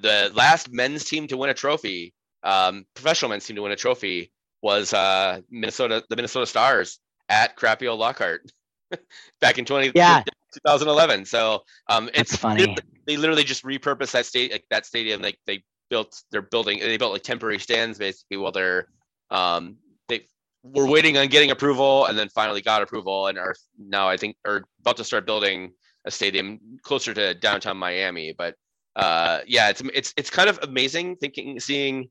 the 0.00 0.30
last 0.34 0.70
men's 0.72 1.04
team 1.04 1.26
to 1.28 1.36
win 1.36 1.50
a 1.50 1.54
trophy, 1.54 2.12
um, 2.42 2.84
professional 2.94 3.30
men's 3.30 3.44
team 3.46 3.56
to 3.56 3.62
win 3.62 3.72
a 3.72 3.76
trophy, 3.76 4.30
was 4.62 4.92
uh, 4.92 5.40
Minnesota, 5.50 6.04
the 6.08 6.16
Minnesota 6.16 6.46
Stars 6.46 6.98
at 7.28 7.56
crappy 7.56 7.86
old 7.88 8.00
Lockhart 8.00 8.42
back 9.40 9.58
in 9.58 9.64
20, 9.64 9.92
Yeah. 9.94 10.22
2011. 10.64 11.24
So 11.26 11.64
um, 11.88 12.08
it's 12.14 12.32
It's 12.32 12.36
funny. 12.36 12.74
they 13.06 13.16
literally 13.16 13.44
just 13.44 13.64
repurposed 13.64 14.12
that 14.12 14.26
state 14.26 14.52
like 14.52 14.64
that 14.70 14.86
stadium 14.86 15.22
like 15.22 15.38
they 15.46 15.62
built 15.90 16.22
they're 16.30 16.42
building 16.42 16.80
they 16.80 16.96
built 16.96 17.12
like 17.12 17.22
temporary 17.22 17.58
stands 17.58 17.98
basically 17.98 18.36
while 18.36 18.50
they're 18.52 18.88
um 19.30 19.76
they 20.08 20.24
were 20.64 20.88
waiting 20.88 21.16
on 21.16 21.28
getting 21.28 21.50
approval 21.52 22.06
and 22.06 22.18
then 22.18 22.28
finally 22.30 22.60
got 22.60 22.82
approval 22.82 23.28
and 23.28 23.38
are 23.38 23.54
now 23.78 24.08
i 24.08 24.16
think 24.16 24.36
are 24.44 24.64
about 24.80 24.96
to 24.96 25.04
start 25.04 25.24
building 25.26 25.72
a 26.04 26.10
stadium 26.10 26.58
closer 26.82 27.14
to 27.14 27.34
downtown 27.34 27.76
miami 27.76 28.34
but 28.36 28.56
uh 28.96 29.40
yeah 29.46 29.68
it's 29.68 29.82
it's 29.94 30.12
it's 30.16 30.30
kind 30.30 30.48
of 30.50 30.58
amazing 30.62 31.16
thinking 31.16 31.60
seeing 31.60 32.08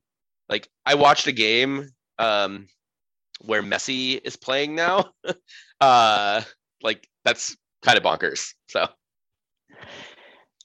like 0.48 0.68
i 0.86 0.94
watched 0.94 1.26
a 1.26 1.32
game 1.32 1.88
um 2.18 2.66
where 3.44 3.62
messi 3.62 4.18
is 4.24 4.36
playing 4.36 4.74
now 4.74 5.04
uh 5.80 6.40
like 6.82 7.06
that's 7.24 7.56
kind 7.82 7.98
of 7.98 8.04
bonkers 8.04 8.54
so 8.68 8.86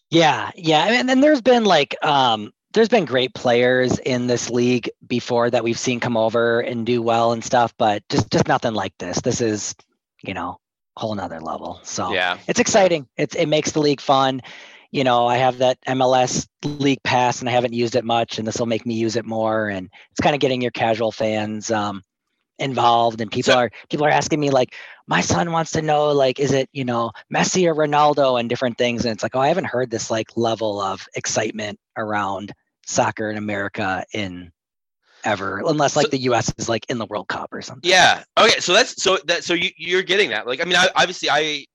Yeah, 0.09 0.51
yeah, 0.55 0.87
and 0.91 1.07
then 1.07 1.21
there's 1.21 1.41
been 1.41 1.63
like 1.63 1.95
um 2.03 2.51
there's 2.73 2.89
been 2.89 3.05
great 3.05 3.33
players 3.33 3.97
in 3.99 4.27
this 4.27 4.49
league 4.49 4.89
before 5.07 5.49
that 5.49 5.63
we've 5.63 5.79
seen 5.79 5.99
come 5.99 6.17
over 6.17 6.61
and 6.61 6.85
do 6.85 7.01
well 7.01 7.31
and 7.33 7.43
stuff, 7.43 7.73
but 7.77 8.03
just 8.09 8.29
just 8.31 8.47
nothing 8.47 8.73
like 8.73 8.93
this. 8.97 9.21
This 9.21 9.41
is, 9.41 9.75
you 10.23 10.33
know, 10.33 10.59
whole 10.97 11.15
nother 11.15 11.39
level. 11.39 11.79
So 11.83 12.11
yeah 12.13 12.37
it's 12.47 12.59
exciting. 12.59 13.07
It's 13.17 13.35
it 13.35 13.47
makes 13.47 13.71
the 13.71 13.79
league 13.81 14.01
fun. 14.01 14.41
You 14.91 15.03
know, 15.05 15.25
I 15.25 15.37
have 15.37 15.59
that 15.59 15.77
MLS 15.87 16.47
league 16.63 17.01
pass 17.03 17.39
and 17.39 17.47
I 17.47 17.53
haven't 17.53 17.73
used 17.73 17.95
it 17.95 18.03
much, 18.03 18.37
and 18.37 18.47
this 18.47 18.57
will 18.59 18.65
make 18.65 18.85
me 18.85 18.93
use 18.95 19.15
it 19.15 19.25
more. 19.25 19.69
And 19.69 19.89
it's 20.11 20.19
kind 20.19 20.35
of 20.35 20.41
getting 20.41 20.61
your 20.61 20.71
casual 20.71 21.11
fans 21.13 21.71
um, 21.71 22.03
involved. 22.59 23.21
And 23.21 23.31
people 23.31 23.53
So- 23.53 23.59
are 23.59 23.71
people 23.89 24.05
are 24.05 24.09
asking 24.09 24.39
me 24.39 24.49
like, 24.49 24.75
my 25.07 25.21
son 25.21 25.51
wants 25.51 25.71
to 25.71 25.81
know 25.81 26.11
like, 26.11 26.39
is 26.39 26.51
it 26.51 26.69
you 26.73 26.83
know 26.85 27.11
Messi 27.33 27.65
or 27.67 27.73
Ronaldo 27.75 28.39
and 28.39 28.49
different 28.49 28.77
things. 28.77 29.05
And 29.05 29.13
it's 29.13 29.23
like, 29.23 29.35
oh, 29.35 29.39
I 29.39 29.47
haven't 29.47 29.65
heard 29.65 29.89
this 29.91 30.11
like 30.11 30.27
level 30.35 30.81
of 30.81 31.07
excitement 31.15 31.79
around 31.97 32.51
soccer 32.85 33.29
in 33.31 33.37
America 33.37 34.03
in 34.13 34.51
ever, 35.23 35.61
unless 35.65 35.95
like 35.95 36.07
So- 36.07 36.11
the 36.11 36.21
U.S. 36.23 36.53
is 36.57 36.67
like 36.67 36.85
in 36.89 36.97
the 36.97 37.05
World 37.05 37.29
Cup 37.29 37.53
or 37.53 37.61
something. 37.61 37.89
Yeah. 37.89 38.23
Okay. 38.37 38.59
So 38.59 38.73
that's 38.73 39.01
so 39.01 39.19
that 39.25 39.45
so 39.45 39.53
you 39.53 39.69
you're 39.77 40.03
getting 40.03 40.31
that. 40.31 40.47
Like 40.47 40.59
I 40.59 40.65
mean, 40.65 40.75
I, 40.75 40.89
obviously, 40.97 41.29
I 41.29 41.65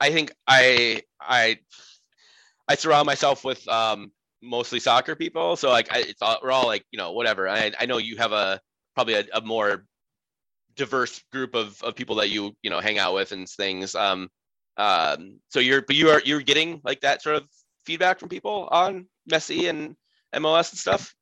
I 0.00 0.10
think 0.10 0.32
I 0.46 1.02
I 1.20 1.58
I 2.68 2.74
surround 2.74 3.06
myself 3.06 3.44
with 3.44 3.66
um 3.68 4.12
mostly 4.42 4.80
soccer 4.80 5.16
people. 5.16 5.56
So 5.56 5.70
like 5.70 5.92
I, 5.92 6.00
it's 6.00 6.22
all, 6.22 6.38
we're 6.42 6.52
all 6.52 6.66
like 6.66 6.84
you 6.90 6.98
know 6.98 7.12
whatever. 7.12 7.48
I 7.48 7.72
I 7.78 7.86
know 7.86 7.98
you 7.98 8.16
have 8.18 8.32
a 8.32 8.60
probably 8.94 9.14
a, 9.14 9.24
a 9.34 9.40
more 9.40 9.84
diverse 10.76 11.22
group 11.32 11.54
of 11.54 11.82
of 11.82 11.94
people 11.94 12.16
that 12.16 12.30
you 12.30 12.56
you 12.62 12.70
know 12.70 12.80
hang 12.80 12.98
out 12.98 13.14
with 13.14 13.32
and 13.32 13.48
things. 13.48 13.94
Um. 13.94 14.28
Um. 14.76 15.40
So 15.48 15.60
you're 15.60 15.82
but 15.82 15.96
you 15.96 16.10
are 16.10 16.22
you're 16.24 16.42
getting 16.42 16.80
like 16.84 17.00
that 17.00 17.22
sort 17.22 17.36
of 17.36 17.48
feedback 17.84 18.20
from 18.20 18.28
people 18.28 18.68
on 18.70 19.06
Messi 19.30 19.68
and 19.68 19.96
MLS 20.34 20.70
and 20.70 20.78
stuff. 20.78 21.14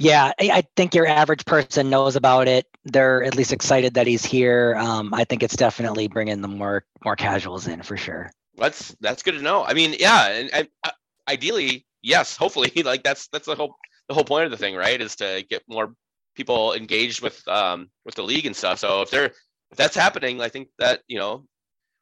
Yeah, 0.00 0.32
I, 0.40 0.64
think 0.74 0.92
your 0.96 1.06
average 1.06 1.44
person 1.44 1.88
knows 1.88 2.16
about 2.16 2.48
it. 2.48 2.66
They're 2.84 3.22
at 3.22 3.36
least 3.36 3.52
excited 3.52 3.94
that 3.94 4.08
he's 4.08 4.24
here. 4.24 4.74
Um, 4.76 5.14
I 5.14 5.22
think 5.22 5.44
it's 5.44 5.54
definitely 5.54 6.08
bringing 6.08 6.40
the 6.40 6.48
more 6.48 6.84
more 7.04 7.14
casuals 7.14 7.68
in 7.68 7.80
for 7.82 7.96
sure. 7.96 8.32
That's 8.56 8.94
that's 9.00 9.22
good 9.22 9.32
to 9.34 9.42
know. 9.42 9.64
I 9.64 9.74
mean, 9.74 9.94
yeah, 9.98 10.28
and, 10.28 10.52
and 10.52 10.68
uh, 10.84 10.90
ideally, 11.28 11.86
yes, 12.02 12.36
hopefully, 12.36 12.70
like 12.84 13.02
that's 13.02 13.28
that's 13.28 13.46
the 13.46 13.54
whole 13.54 13.76
the 14.08 14.14
whole 14.14 14.24
point 14.24 14.44
of 14.44 14.50
the 14.50 14.56
thing, 14.56 14.74
right? 14.76 15.00
Is 15.00 15.16
to 15.16 15.44
get 15.48 15.62
more 15.68 15.94
people 16.34 16.74
engaged 16.74 17.22
with 17.22 17.46
um 17.48 17.90
with 18.04 18.14
the 18.14 18.22
league 18.22 18.46
and 18.46 18.56
stuff. 18.56 18.78
So 18.78 19.02
if 19.02 19.10
they're 19.10 19.32
if 19.70 19.76
that's 19.76 19.96
happening, 19.96 20.40
I 20.40 20.48
think 20.48 20.68
that 20.78 21.02
you 21.08 21.18
know 21.18 21.46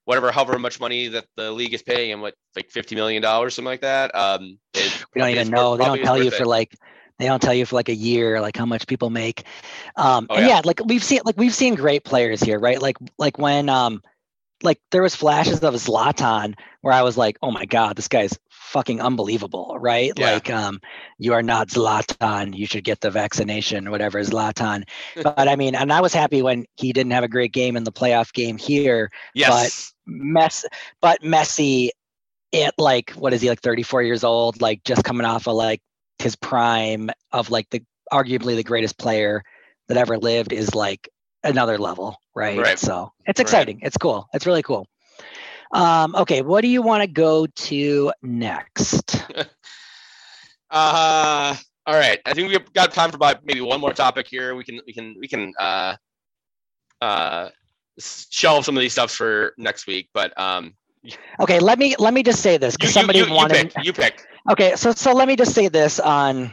whatever 0.05 0.33
however 0.33 0.59
much 0.59 0.81
money 0.81 1.09
that 1.09 1.27
the 1.37 1.51
league 1.53 1.75
is 1.75 1.83
paying 1.83 2.13
and 2.13 2.21
what 2.21 2.35
like 2.57 2.71
fifty 2.71 2.95
million 2.95 3.23
dollars, 3.23 3.55
something 3.55 3.67
like 3.71 3.83
that. 3.83 4.15
Um, 4.15 4.59
it 4.75 4.93
We 5.15 5.21
don't 5.21 5.31
even 5.31 5.51
know. 5.51 5.77
They 5.77 5.85
don't 5.85 6.03
tell 6.03 6.19
you 6.19 6.31
for 6.31 6.45
like 6.45 6.75
they 7.19 7.27
don't 7.27 7.41
tell 7.41 7.55
you 7.55 7.67
for 7.67 7.77
like 7.77 7.89
a 7.89 7.95
year 7.95 8.41
like 8.41 8.57
how 8.57 8.67
much 8.67 8.87
people 8.87 9.11
make. 9.11 9.45
Um, 9.97 10.27
Oh, 10.31 10.37
and 10.37 10.47
yeah. 10.47 10.57
yeah, 10.57 10.63
like 10.65 10.81
we've 10.85 11.05
seen 11.05 11.21
like 11.25 11.37
we've 11.37 11.55
seen 11.55 11.75
great 11.75 12.05
players 12.05 12.41
here, 12.41 12.59
right? 12.59 12.81
Like 12.81 12.97
like 13.19 13.39
when 13.39 13.69
um 13.69 14.03
like 14.63 14.81
there 14.91 15.03
was 15.03 15.15
flashes 15.15 15.61
of 15.61 15.75
Zlatan 15.75 16.55
where 16.81 16.95
I 16.95 17.03
was 17.03 17.17
like, 17.17 17.37
oh 17.43 17.51
my 17.51 17.65
god, 17.65 17.97
this 17.97 18.09
guy's 18.09 18.39
fucking 18.51 19.01
unbelievable, 19.01 19.77
right? 19.79 20.13
Yeah. 20.17 20.33
Like 20.33 20.51
um 20.51 20.81
you 21.19 21.33
are 21.35 21.43
not 21.43 21.69
Zlatan, 21.69 22.57
you 22.57 22.67
should 22.67 22.85
get 22.85 23.01
the 23.01 23.11
vaccination, 23.11 23.91
whatever 23.91 24.21
Zlatan. 24.21 24.85
but 25.23 25.49
I 25.49 25.57
mean, 25.57 25.75
and 25.75 25.93
I 25.93 26.01
was 26.01 26.15
happy 26.15 26.43
when 26.43 26.65
he 26.77 26.93
didn't 26.93 27.13
have 27.13 27.25
a 27.25 27.29
great 27.29 27.53
game 27.53 27.77
in 27.77 27.85
the 27.85 27.93
playoff 27.93 28.33
game 28.33 28.59
here. 28.59 29.11
yes, 29.35 29.93
But 30.07 30.13
Mess, 30.15 30.65
but 31.01 31.23
Messi, 31.23 31.91
it 32.53 32.75
like 32.79 33.11
what 33.13 33.33
is 33.33 33.41
he 33.41 33.49
like 33.49 33.61
34 33.61 34.03
years 34.03 34.25
old, 34.25 34.61
like 34.61 34.85
just 34.85 35.05
coming 35.05 35.27
off 35.27 35.47
of 35.47 35.55
like 35.55 35.81
his 36.19 36.37
prime 36.37 37.11
of 37.33 37.51
like 37.51 37.69
the 37.71 37.83
arguably 38.13 38.57
the 38.57 38.63
greatest 38.63 38.99
player 38.99 39.43
that 39.89 39.97
ever 39.97 40.19
lived 40.19 40.53
is 40.53 40.75
like 40.75 41.09
another 41.45 41.79
level, 41.79 42.17
right? 42.35 42.59
Right. 42.59 42.77
So 42.77 43.13
it's 43.27 43.41
Right. 43.41 43.41
exciting. 43.41 43.81
It's 43.83 43.97
cool. 43.97 44.29
It's 44.33 44.47
really 44.47 44.63
cool. 44.63 44.87
Um, 45.73 46.15
okay, 46.17 46.43
what 46.43 46.63
do 46.63 46.69
you 46.69 46.83
want 46.83 47.03
to 47.03 47.09
go 47.09 47.47
to 47.47 48.13
next? 48.23 49.23
Uh, 50.71 51.55
all 51.87 51.95
right. 51.95 52.21
I 52.25 52.33
think 52.35 52.49
we've 52.49 52.73
got 52.73 52.93
time 52.93 53.11
for 53.11 53.17
about 53.17 53.45
maybe 53.45 53.61
one 53.61 53.81
more 53.81 53.93
topic 53.93 54.27
here. 54.29 54.55
We 54.55 54.65
can 54.65 54.81
we 54.87 54.93
can 54.93 55.15
we 55.21 55.29
can 55.29 55.53
uh, 55.59 55.97
uh, 57.01 57.49
shelve 57.99 58.65
some 58.65 58.77
of 58.77 58.81
these 58.81 58.93
stuffs 58.93 59.15
for 59.15 59.55
next 59.59 59.87
week. 59.87 60.09
But 60.15 60.39
um, 60.41 60.75
Okay, 61.41 61.59
let 61.59 61.79
me 61.79 61.95
let 61.99 62.15
me 62.15 62.23
just 62.23 62.41
say 62.43 62.57
this 62.57 62.77
because 62.77 62.93
somebody 62.93 63.19
you, 63.19 63.27
you 63.27 63.33
wanted. 63.35 63.73
pick. 63.73 63.85
You 63.85 63.93
pick. 63.93 64.25
Okay, 64.51 64.77
so 64.77 64.93
so 64.93 65.13
let 65.13 65.29
me 65.29 65.37
just 65.37 65.55
say 65.55 65.69
this 65.69 65.99
on 66.01 66.51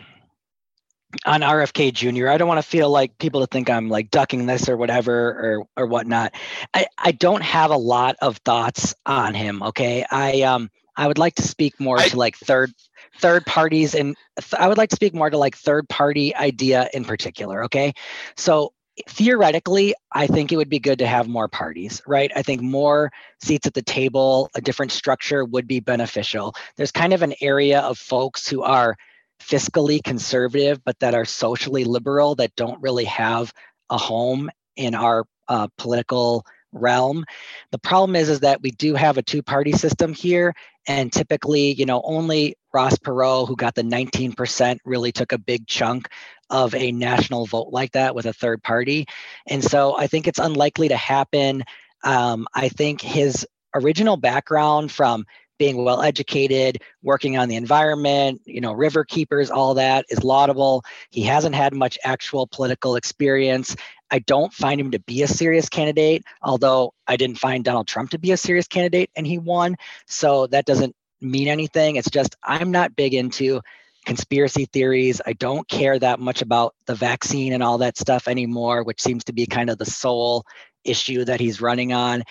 on 1.25 1.41
RFK 1.41 1.93
Jr. 1.93 2.29
I 2.29 2.37
don't 2.37 2.47
want 2.47 2.61
to 2.61 2.67
feel 2.67 2.89
like 2.89 3.17
people 3.17 3.41
to 3.41 3.47
think 3.47 3.69
I'm 3.69 3.89
like 3.89 4.11
ducking 4.11 4.45
this 4.45 4.69
or 4.69 4.77
whatever 4.77 5.29
or 5.29 5.67
or 5.77 5.87
whatnot. 5.87 6.33
I, 6.73 6.87
I 6.97 7.11
don't 7.11 7.41
have 7.41 7.71
a 7.71 7.77
lot 7.77 8.15
of 8.21 8.37
thoughts 8.37 8.93
on 9.05 9.33
him. 9.33 9.63
Okay. 9.63 10.05
I 10.09 10.41
um 10.43 10.69
I 10.95 11.07
would 11.07 11.17
like 11.17 11.35
to 11.35 11.43
speak 11.43 11.79
more 11.79 11.97
I, 11.97 12.09
to 12.09 12.17
like 12.17 12.37
third 12.37 12.71
third 13.17 13.45
parties 13.45 13.95
and 13.95 14.15
th- 14.39 14.59
I 14.59 14.67
would 14.67 14.77
like 14.77 14.89
to 14.89 14.95
speak 14.95 15.13
more 15.13 15.29
to 15.29 15.37
like 15.37 15.55
third 15.55 15.89
party 15.89 16.35
idea 16.35 16.89
in 16.93 17.05
particular. 17.05 17.63
Okay. 17.65 17.93
So 18.37 18.73
theoretically, 19.07 19.95
I 20.11 20.27
think 20.27 20.51
it 20.51 20.57
would 20.57 20.69
be 20.69 20.79
good 20.79 20.99
to 20.99 21.07
have 21.07 21.27
more 21.27 21.47
parties, 21.47 22.01
right? 22.05 22.31
I 22.35 22.43
think 22.43 22.61
more 22.61 23.11
seats 23.41 23.65
at 23.65 23.73
the 23.73 23.81
table, 23.81 24.49
a 24.55 24.61
different 24.61 24.91
structure 24.91 25.45
would 25.45 25.67
be 25.67 25.79
beneficial. 25.79 26.53
There's 26.75 26.91
kind 26.91 27.13
of 27.13 27.21
an 27.21 27.33
area 27.41 27.79
of 27.79 27.97
folks 27.97 28.47
who 28.47 28.61
are 28.63 28.97
fiscally 29.39 30.03
conservative, 30.03 30.83
but 30.83 30.99
that 30.99 31.15
are 31.15 31.25
socially 31.25 31.83
liberal 31.83 32.35
that 32.35 32.55
don't 32.55 32.81
really 32.81 33.05
have 33.05 33.53
a 33.89 33.97
home 33.97 34.49
in 34.75 34.95
our 34.95 35.25
uh, 35.47 35.67
political 35.77 36.45
realm. 36.71 37.25
The 37.71 37.79
problem 37.79 38.15
is, 38.15 38.29
is 38.29 38.41
that 38.41 38.61
we 38.61 38.71
do 38.71 38.95
have 38.95 39.17
a 39.17 39.23
two-party 39.23 39.73
system 39.73 40.13
here, 40.13 40.53
and 40.87 41.11
typically, 41.11 41.73
you 41.73 41.85
know, 41.85 42.01
only 42.03 42.55
Ross 42.73 42.97
Perot, 42.97 43.47
who 43.47 43.55
got 43.55 43.75
the 43.75 43.81
19%, 43.81 44.79
really 44.85 45.11
took 45.11 45.31
a 45.31 45.37
big 45.37 45.65
chunk 45.67 46.07
of 46.49 46.75
a 46.75 46.91
national 46.91 47.45
vote 47.45 47.69
like 47.71 47.91
that 47.93 48.15
with 48.15 48.25
a 48.25 48.33
third 48.33 48.63
party, 48.63 49.07
and 49.47 49.63
so 49.63 49.97
I 49.97 50.07
think 50.07 50.27
it's 50.27 50.39
unlikely 50.39 50.89
to 50.89 50.97
happen. 50.97 51.63
Um, 52.03 52.47
I 52.53 52.69
think 52.69 53.01
his 53.01 53.45
original 53.75 54.17
background 54.17 54.91
from 54.91 55.25
being 55.59 55.83
well 55.83 56.01
educated, 56.01 56.81
working 57.03 57.37
on 57.37 57.49
the 57.49 57.55
environment, 57.55 58.41
you 58.45 58.61
know, 58.61 58.73
river 58.73 59.05
keepers, 59.05 59.51
all 59.51 59.75
that 59.75 60.05
is 60.09 60.23
laudable. 60.23 60.83
He 61.11 61.21
hasn't 61.21 61.53
had 61.53 61.75
much 61.75 61.99
actual 62.03 62.47
political 62.47 62.95
experience. 62.95 63.75
I 64.09 64.19
don't 64.19 64.51
find 64.51 64.81
him 64.81 64.89
to 64.91 64.99
be 64.99 65.21
a 65.21 65.27
serious 65.27 65.69
candidate, 65.69 66.23
although 66.41 66.93
I 67.05 67.17
didn't 67.17 67.37
find 67.37 67.63
Donald 67.63 67.87
Trump 67.87 68.09
to 68.11 68.17
be 68.17 68.31
a 68.31 68.37
serious 68.37 68.67
candidate 68.67 69.11
and 69.15 69.27
he 69.27 69.37
won. 69.37 69.75
So 70.07 70.47
that 70.47 70.65
doesn't 70.65 70.95
mean 71.21 71.47
anything. 71.47 71.97
It's 71.97 72.09
just 72.09 72.35
I'm 72.43 72.71
not 72.71 72.95
big 72.95 73.13
into 73.13 73.61
conspiracy 74.05 74.65
theories. 74.65 75.21
I 75.25 75.33
don't 75.33 75.67
care 75.67 75.99
that 75.99 76.19
much 76.19 76.41
about 76.41 76.73
the 76.85 76.95
vaccine 76.95 77.53
and 77.53 77.61
all 77.61 77.79
that 77.79 77.97
stuff 77.97 78.27
anymore, 78.27 78.83
which 78.83 79.01
seems 79.01 79.25
to 79.25 79.33
be 79.33 79.45
kind 79.45 79.69
of 79.69 79.77
the 79.77 79.85
sole 79.85 80.45
issue 80.83 81.25
that 81.25 81.39
he's 81.39 81.61
running 81.61 81.93
on. 81.93 82.23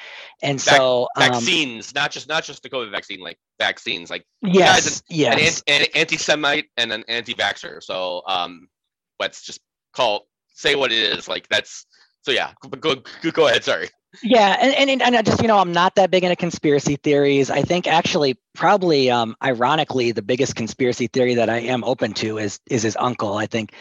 And 0.42 0.60
so 0.60 1.08
um, 1.16 1.30
vaccines, 1.30 1.94
not 1.94 2.10
just 2.10 2.28
not 2.28 2.44
just 2.44 2.62
the 2.62 2.70
COVID 2.70 2.90
vaccine, 2.90 3.20
like 3.20 3.38
vaccines, 3.58 4.10
like 4.10 4.26
yes, 4.42 5.00
an, 5.00 5.04
yes, 5.10 5.62
an, 5.66 5.82
an 5.82 5.88
anti-Semite 5.94 6.66
and 6.76 6.92
an 6.92 7.04
anti-vaxxer. 7.08 7.82
So 7.82 8.22
um, 8.26 8.68
let's 9.18 9.42
just 9.42 9.60
call 9.92 10.26
say 10.54 10.74
what 10.74 10.92
it 10.92 10.98
is. 10.98 11.28
Like 11.28 11.48
that's 11.48 11.86
so 12.22 12.32
yeah. 12.32 12.52
Go 12.70 12.94
go, 12.94 13.30
go 13.32 13.46
ahead. 13.46 13.64
Sorry. 13.64 13.88
Yeah, 14.22 14.56
and, 14.60 14.74
and 14.74 15.02
and 15.02 15.16
I 15.16 15.22
just 15.22 15.42
you 15.42 15.48
know 15.48 15.58
I'm 15.58 15.72
not 15.72 15.94
that 15.96 16.10
big 16.10 16.24
into 16.24 16.34
conspiracy 16.34 16.96
theories. 16.96 17.50
I 17.50 17.62
think 17.62 17.86
actually 17.86 18.38
probably 18.54 19.10
um, 19.10 19.36
ironically 19.42 20.12
the 20.12 20.22
biggest 20.22 20.56
conspiracy 20.56 21.08
theory 21.08 21.34
that 21.34 21.50
I 21.50 21.58
am 21.58 21.84
open 21.84 22.14
to 22.14 22.38
is 22.38 22.58
is 22.70 22.82
his 22.82 22.96
uncle. 22.98 23.34
I 23.34 23.46
think 23.46 23.74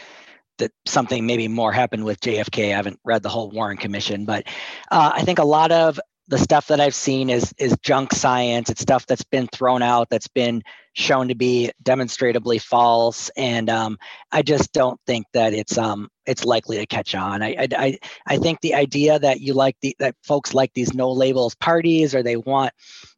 that 0.58 0.72
something 0.86 1.26
maybe 1.26 1.48
more 1.48 1.72
happened 1.72 2.04
with 2.04 2.20
JFK. 2.20 2.72
I 2.72 2.76
haven't 2.76 3.00
read 3.04 3.22
the 3.22 3.28
whole 3.28 3.50
Warren 3.50 3.76
Commission, 3.76 4.24
but 4.24 4.46
uh, 4.90 5.12
I 5.14 5.22
think 5.22 5.38
a 5.38 5.44
lot 5.44 5.72
of 5.72 5.98
the 6.28 6.38
stuff 6.38 6.66
that 6.66 6.78
I've 6.78 6.94
seen 6.94 7.30
is 7.30 7.54
is 7.58 7.74
junk 7.82 8.12
science. 8.12 8.68
It's 8.68 8.82
stuff 8.82 9.06
that's 9.06 9.24
been 9.24 9.46
thrown 9.48 9.82
out, 9.82 10.08
that's 10.10 10.28
been 10.28 10.62
shown 10.92 11.28
to 11.28 11.34
be 11.34 11.72
demonstrably 11.82 12.58
false, 12.58 13.30
and 13.36 13.70
um, 13.70 13.98
I 14.30 14.42
just 14.42 14.72
don't 14.72 15.00
think 15.06 15.26
that 15.32 15.54
it's 15.54 15.78
um, 15.78 16.08
it's 16.26 16.44
likely 16.44 16.76
to 16.76 16.86
catch 16.86 17.14
on. 17.14 17.42
I, 17.42 17.68
I 17.72 17.98
I 18.26 18.36
think 18.36 18.60
the 18.60 18.74
idea 18.74 19.18
that 19.18 19.40
you 19.40 19.54
like 19.54 19.76
the 19.80 19.96
that 19.98 20.16
folks 20.22 20.52
like 20.52 20.72
these 20.74 20.92
no 20.92 21.10
labels 21.10 21.54
parties 21.54 22.14
or 22.14 22.22
they 22.22 22.36
want 22.36 22.72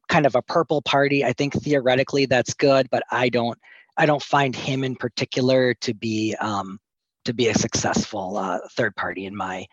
kind 0.08 0.26
of 0.26 0.36
a 0.36 0.42
purple 0.42 0.80
party. 0.82 1.24
I 1.24 1.32
think 1.32 1.54
theoretically 1.54 2.26
that's 2.26 2.54
good, 2.54 2.88
but 2.90 3.02
I 3.10 3.28
don't 3.28 3.58
I 3.96 4.06
don't 4.06 4.22
find 4.22 4.54
him 4.54 4.84
in 4.84 4.94
particular 4.94 5.74
to 5.74 5.94
be 5.94 6.36
um, 6.40 6.78
to 7.24 7.34
be 7.34 7.48
a 7.48 7.54
successful 7.54 8.36
uh, 8.36 8.58
third 8.72 8.96
party 8.96 9.26
in 9.26 9.36
my 9.36 9.66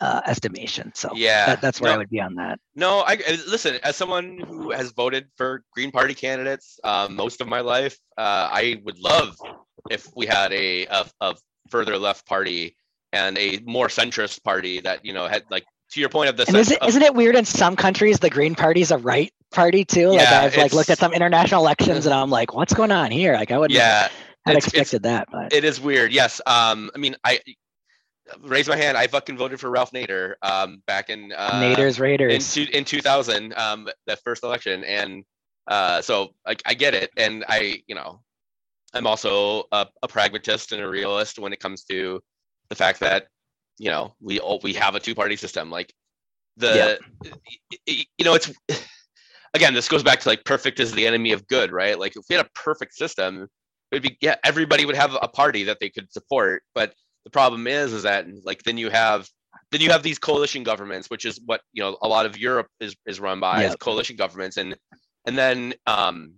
uh, 0.00 0.20
estimation. 0.26 0.92
So 0.94 1.10
yeah, 1.14 1.46
that, 1.46 1.60
that's 1.60 1.80
where 1.80 1.90
no, 1.90 1.94
I 1.94 1.98
would 1.98 2.10
be 2.10 2.20
on 2.20 2.34
that. 2.36 2.58
No, 2.74 3.02
I 3.06 3.16
listen 3.48 3.78
as 3.82 3.96
someone 3.96 4.38
who 4.38 4.70
has 4.70 4.92
voted 4.92 5.28
for 5.36 5.62
Green 5.72 5.90
Party 5.90 6.14
candidates 6.14 6.78
um, 6.84 7.16
most 7.16 7.40
of 7.40 7.48
my 7.48 7.60
life. 7.60 7.98
Uh, 8.16 8.48
I 8.50 8.80
would 8.84 8.98
love 8.98 9.36
if 9.90 10.08
we 10.14 10.26
had 10.26 10.52
a, 10.52 10.86
a, 10.86 11.06
a 11.20 11.34
further 11.70 11.96
left 11.98 12.26
party 12.26 12.76
and 13.12 13.38
a 13.38 13.60
more 13.64 13.88
centrist 13.88 14.42
party 14.42 14.80
that 14.80 15.04
you 15.04 15.12
know 15.12 15.26
had 15.26 15.44
like 15.50 15.64
to 15.92 16.00
your 16.00 16.08
point 16.08 16.28
of 16.28 16.36
the. 16.36 16.46
And 16.46 16.56
is 16.56 16.70
it, 16.70 16.80
not 16.80 17.02
it 17.02 17.14
weird 17.14 17.36
in 17.36 17.44
some 17.44 17.76
countries 17.76 18.18
the 18.18 18.30
Green 18.30 18.54
Party 18.54 18.80
is 18.80 18.90
a 18.90 18.98
right 18.98 19.32
party 19.50 19.84
too? 19.84 20.08
Like 20.08 20.20
yeah, 20.20 20.42
I've 20.42 20.56
like 20.56 20.72
looked 20.72 20.90
at 20.90 20.98
some 20.98 21.12
international 21.12 21.62
elections 21.62 22.06
and 22.06 22.14
I'm 22.14 22.30
like, 22.30 22.54
what's 22.54 22.74
going 22.74 22.92
on 22.92 23.10
here? 23.10 23.34
Like 23.34 23.50
I 23.50 23.58
would 23.58 23.70
yeah. 23.70 24.08
I'd 24.46 24.56
expected 24.56 25.02
that. 25.04 25.28
But. 25.30 25.52
It 25.52 25.64
is 25.64 25.80
weird. 25.80 26.12
Yes. 26.12 26.40
Um. 26.46 26.90
I 26.94 26.98
mean, 26.98 27.16
I 27.24 27.40
raise 28.42 28.68
my 28.68 28.76
hand. 28.76 28.96
I 28.96 29.06
fucking 29.06 29.36
voted 29.36 29.60
for 29.60 29.70
Ralph 29.70 29.92
Nader. 29.92 30.34
Um. 30.42 30.82
Back 30.86 31.10
in 31.10 31.32
uh, 31.32 31.60
Nader's 31.60 32.00
Raiders 32.00 32.56
in, 32.56 32.66
two, 32.66 32.72
in 32.72 32.84
2000. 32.84 33.54
Um. 33.56 33.88
That 34.06 34.20
first 34.24 34.42
election, 34.42 34.84
and 34.84 35.24
uh. 35.68 36.02
So 36.02 36.30
I, 36.46 36.56
I 36.66 36.74
get 36.74 36.94
it, 36.94 37.10
and 37.16 37.44
I 37.48 37.82
you 37.86 37.94
know, 37.94 38.22
I'm 38.94 39.06
also 39.06 39.64
a, 39.72 39.86
a 40.02 40.08
pragmatist 40.08 40.72
and 40.72 40.82
a 40.82 40.88
realist 40.88 41.38
when 41.38 41.52
it 41.52 41.60
comes 41.60 41.84
to 41.84 42.20
the 42.68 42.74
fact 42.74 43.00
that 43.00 43.26
you 43.78 43.90
know 43.90 44.14
we 44.20 44.40
all, 44.40 44.60
we 44.62 44.72
have 44.74 44.94
a 44.94 45.00
two 45.00 45.14
party 45.14 45.36
system. 45.36 45.70
Like 45.70 45.92
the 46.56 46.98
yeah. 47.86 48.04
you 48.16 48.24
know 48.24 48.34
it's 48.34 48.52
again 49.54 49.74
this 49.74 49.88
goes 49.88 50.02
back 50.02 50.20
to 50.20 50.28
like 50.28 50.44
perfect 50.44 50.80
is 50.80 50.92
the 50.92 51.06
enemy 51.06 51.32
of 51.32 51.46
good, 51.46 51.72
right? 51.72 51.98
Like 51.98 52.16
if 52.16 52.24
we 52.28 52.36
had 52.36 52.46
a 52.46 52.50
perfect 52.54 52.94
system 52.94 53.48
would 53.92 54.02
be 54.02 54.16
yeah 54.20 54.36
everybody 54.44 54.84
would 54.84 54.96
have 54.96 55.16
a 55.20 55.28
party 55.28 55.64
that 55.64 55.78
they 55.80 55.88
could 55.88 56.12
support 56.12 56.62
but 56.74 56.94
the 57.24 57.30
problem 57.30 57.66
is 57.66 57.92
is 57.92 58.02
that 58.02 58.26
like 58.44 58.62
then 58.62 58.78
you 58.78 58.90
have 58.90 59.28
then 59.70 59.80
you 59.80 59.90
have 59.90 60.02
these 60.02 60.18
coalition 60.18 60.62
governments 60.62 61.10
which 61.10 61.24
is 61.24 61.40
what 61.46 61.60
you 61.72 61.82
know 61.82 61.96
a 62.02 62.08
lot 62.08 62.26
of 62.26 62.38
europe 62.38 62.68
is 62.80 62.96
is 63.06 63.20
run 63.20 63.40
by 63.40 63.62
yep. 63.62 63.78
coalition 63.78 64.16
governments 64.16 64.56
and 64.56 64.76
and 65.26 65.36
then 65.36 65.74
um 65.86 66.34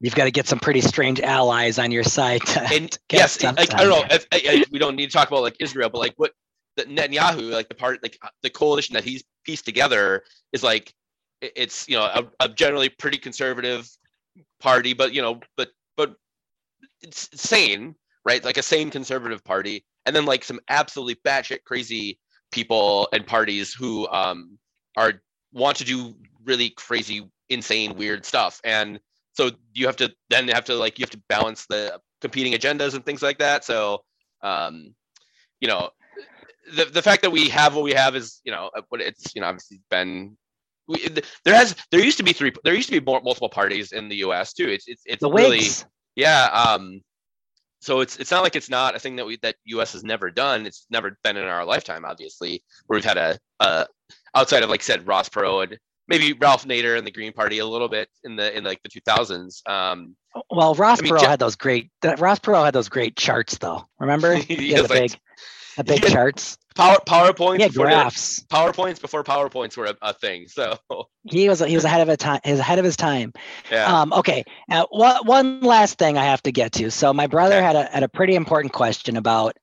you've 0.00 0.14
got 0.14 0.24
to 0.24 0.30
get 0.30 0.46
some 0.46 0.58
pretty 0.58 0.80
strange 0.80 1.20
allies 1.20 1.78
on 1.78 1.90
your 1.90 2.04
side 2.04 2.40
to, 2.42 2.60
and 2.72 2.92
to 2.92 2.98
yes 3.12 3.42
like, 3.42 3.74
i 3.74 3.84
don't 3.84 3.90
know 3.90 4.04
if, 4.10 4.70
we 4.70 4.78
don't 4.78 4.96
need 4.96 5.06
to 5.06 5.12
talk 5.12 5.28
about 5.28 5.42
like 5.42 5.56
israel 5.60 5.88
but 5.88 5.98
like 5.98 6.14
what 6.16 6.32
the 6.76 6.84
netanyahu 6.84 7.50
like 7.50 7.68
the 7.68 7.74
part 7.74 8.02
like 8.02 8.18
the 8.42 8.50
coalition 8.50 8.94
that 8.94 9.04
he's 9.04 9.24
pieced 9.44 9.64
together 9.64 10.22
is 10.52 10.62
like 10.62 10.92
it's 11.40 11.88
you 11.88 11.96
know 11.96 12.04
a, 12.04 12.24
a 12.40 12.48
generally 12.48 12.88
pretty 12.88 13.18
conservative 13.18 13.88
party 14.60 14.92
but 14.92 15.14
you 15.14 15.22
know 15.22 15.40
but 15.56 15.70
but 15.96 16.14
sane, 17.12 17.94
right? 18.24 18.44
Like 18.44 18.56
a 18.56 18.62
sane 18.62 18.90
conservative 18.90 19.44
party, 19.44 19.84
and 20.04 20.14
then 20.14 20.24
like 20.24 20.44
some 20.44 20.60
absolutely 20.68 21.16
batshit 21.26 21.64
crazy 21.64 22.18
people 22.52 23.08
and 23.12 23.26
parties 23.26 23.72
who 23.72 24.08
um, 24.08 24.58
are 24.96 25.14
want 25.52 25.76
to 25.78 25.84
do 25.84 26.14
really 26.44 26.70
crazy, 26.70 27.28
insane, 27.48 27.96
weird 27.96 28.24
stuff. 28.24 28.60
And 28.64 29.00
so 29.32 29.50
you 29.74 29.86
have 29.86 29.96
to 29.96 30.12
then 30.30 30.48
have 30.48 30.64
to 30.66 30.74
like 30.74 30.98
you 30.98 31.02
have 31.02 31.10
to 31.10 31.22
balance 31.28 31.66
the 31.66 32.00
competing 32.20 32.52
agendas 32.52 32.94
and 32.94 33.04
things 33.04 33.22
like 33.22 33.38
that. 33.38 33.64
So 33.64 34.02
um, 34.42 34.94
you 35.60 35.68
know, 35.68 35.90
the 36.76 36.86
the 36.86 37.02
fact 37.02 37.22
that 37.22 37.30
we 37.30 37.48
have 37.48 37.74
what 37.74 37.84
we 37.84 37.92
have 37.92 38.16
is 38.16 38.40
you 38.44 38.52
know 38.52 38.70
what 38.88 39.00
it's 39.00 39.34
you 39.34 39.40
know 39.40 39.48
obviously 39.48 39.80
been 39.90 40.36
we, 40.88 41.08
there 41.44 41.54
has 41.54 41.74
there 41.90 42.02
used 42.02 42.18
to 42.18 42.22
be 42.22 42.32
three 42.32 42.52
there 42.64 42.74
used 42.74 42.88
to 42.88 43.00
be 43.00 43.04
more, 43.04 43.20
multiple 43.20 43.48
parties 43.48 43.92
in 43.92 44.08
the 44.08 44.16
U.S. 44.16 44.52
too. 44.52 44.68
It's 44.68 44.86
it's 44.86 45.02
it's 45.06 45.20
the 45.20 45.30
really 45.30 45.58
Whigs. 45.58 45.84
Yeah. 46.16 46.46
Um, 46.46 47.02
so 47.80 48.00
it's 48.00 48.16
it's 48.16 48.30
not 48.30 48.42
like 48.42 48.56
it's 48.56 48.70
not 48.70 48.96
a 48.96 48.98
thing 48.98 49.16
that 49.16 49.26
we 49.26 49.36
that 49.42 49.56
U.S. 49.66 49.92
has 49.92 50.02
never 50.02 50.30
done. 50.30 50.66
It's 50.66 50.86
never 50.90 51.16
been 51.22 51.36
in 51.36 51.44
our 51.44 51.64
lifetime, 51.64 52.04
obviously, 52.04 52.64
where 52.86 52.96
we've 52.96 53.04
had 53.04 53.18
a, 53.18 53.38
a 53.60 53.86
outside 54.34 54.62
of 54.62 54.70
like 54.70 54.82
said 54.82 55.06
Ross 55.06 55.28
Perot 55.28 55.64
and 55.64 55.78
maybe 56.08 56.32
Ralph 56.32 56.64
Nader 56.64 56.96
and 56.96 57.06
the 57.06 57.10
Green 57.10 57.32
Party 57.32 57.58
a 57.58 57.66
little 57.66 57.88
bit 57.88 58.08
in 58.24 58.36
the 58.36 58.56
in 58.56 58.64
like 58.64 58.82
the 58.82 58.88
2000s. 58.88 59.68
Um, 59.68 60.16
well, 60.50 60.74
Ross 60.74 61.00
I 61.00 61.02
mean, 61.02 61.12
Perot 61.12 61.22
had 61.22 61.38
those 61.38 61.56
great. 61.56 61.90
Ross 62.18 62.38
Perot 62.38 62.64
had 62.64 62.74
those 62.74 62.88
great 62.88 63.16
charts, 63.16 63.58
though. 63.58 63.86
Remember? 63.98 64.34
He 64.46 64.74
the 64.74 64.82
like, 64.82 64.88
big, 64.88 65.16
the 65.76 65.84
big 65.84 66.02
charts. 66.02 66.58
Power 66.76 66.98
PowerPoints. 67.06 67.60
Yeah, 67.60 67.68
graphs. 67.68 68.44
PowerPoints 68.44 69.00
before 69.00 69.24
PowerPoints 69.24 69.76
were 69.76 69.86
a, 69.86 69.96
a, 70.02 70.12
thing. 70.12 70.46
So 70.46 70.78
he 71.24 71.48
was 71.48 71.60
he 71.60 71.74
was 71.74 71.84
ahead 71.84 72.02
of 72.02 72.08
a 72.10 72.16
time. 72.16 72.40
He's 72.44 72.58
ahead 72.58 72.78
of 72.78 72.84
his 72.84 72.96
time. 72.96 73.32
Yeah. 73.70 73.86
Um, 73.86 74.12
okay. 74.12 74.44
Now, 74.68 74.86
one 74.90 75.26
one 75.26 75.60
last 75.60 75.98
thing 75.98 76.18
I 76.18 76.24
have 76.24 76.42
to 76.42 76.52
get 76.52 76.72
to. 76.72 76.90
So 76.90 77.14
my 77.14 77.26
brother 77.26 77.56
okay. 77.56 77.64
had 77.64 77.76
a 77.76 77.84
had 77.84 78.02
a 78.02 78.08
pretty 78.08 78.34
important 78.34 78.74
question 78.74 79.16
about 79.16 79.56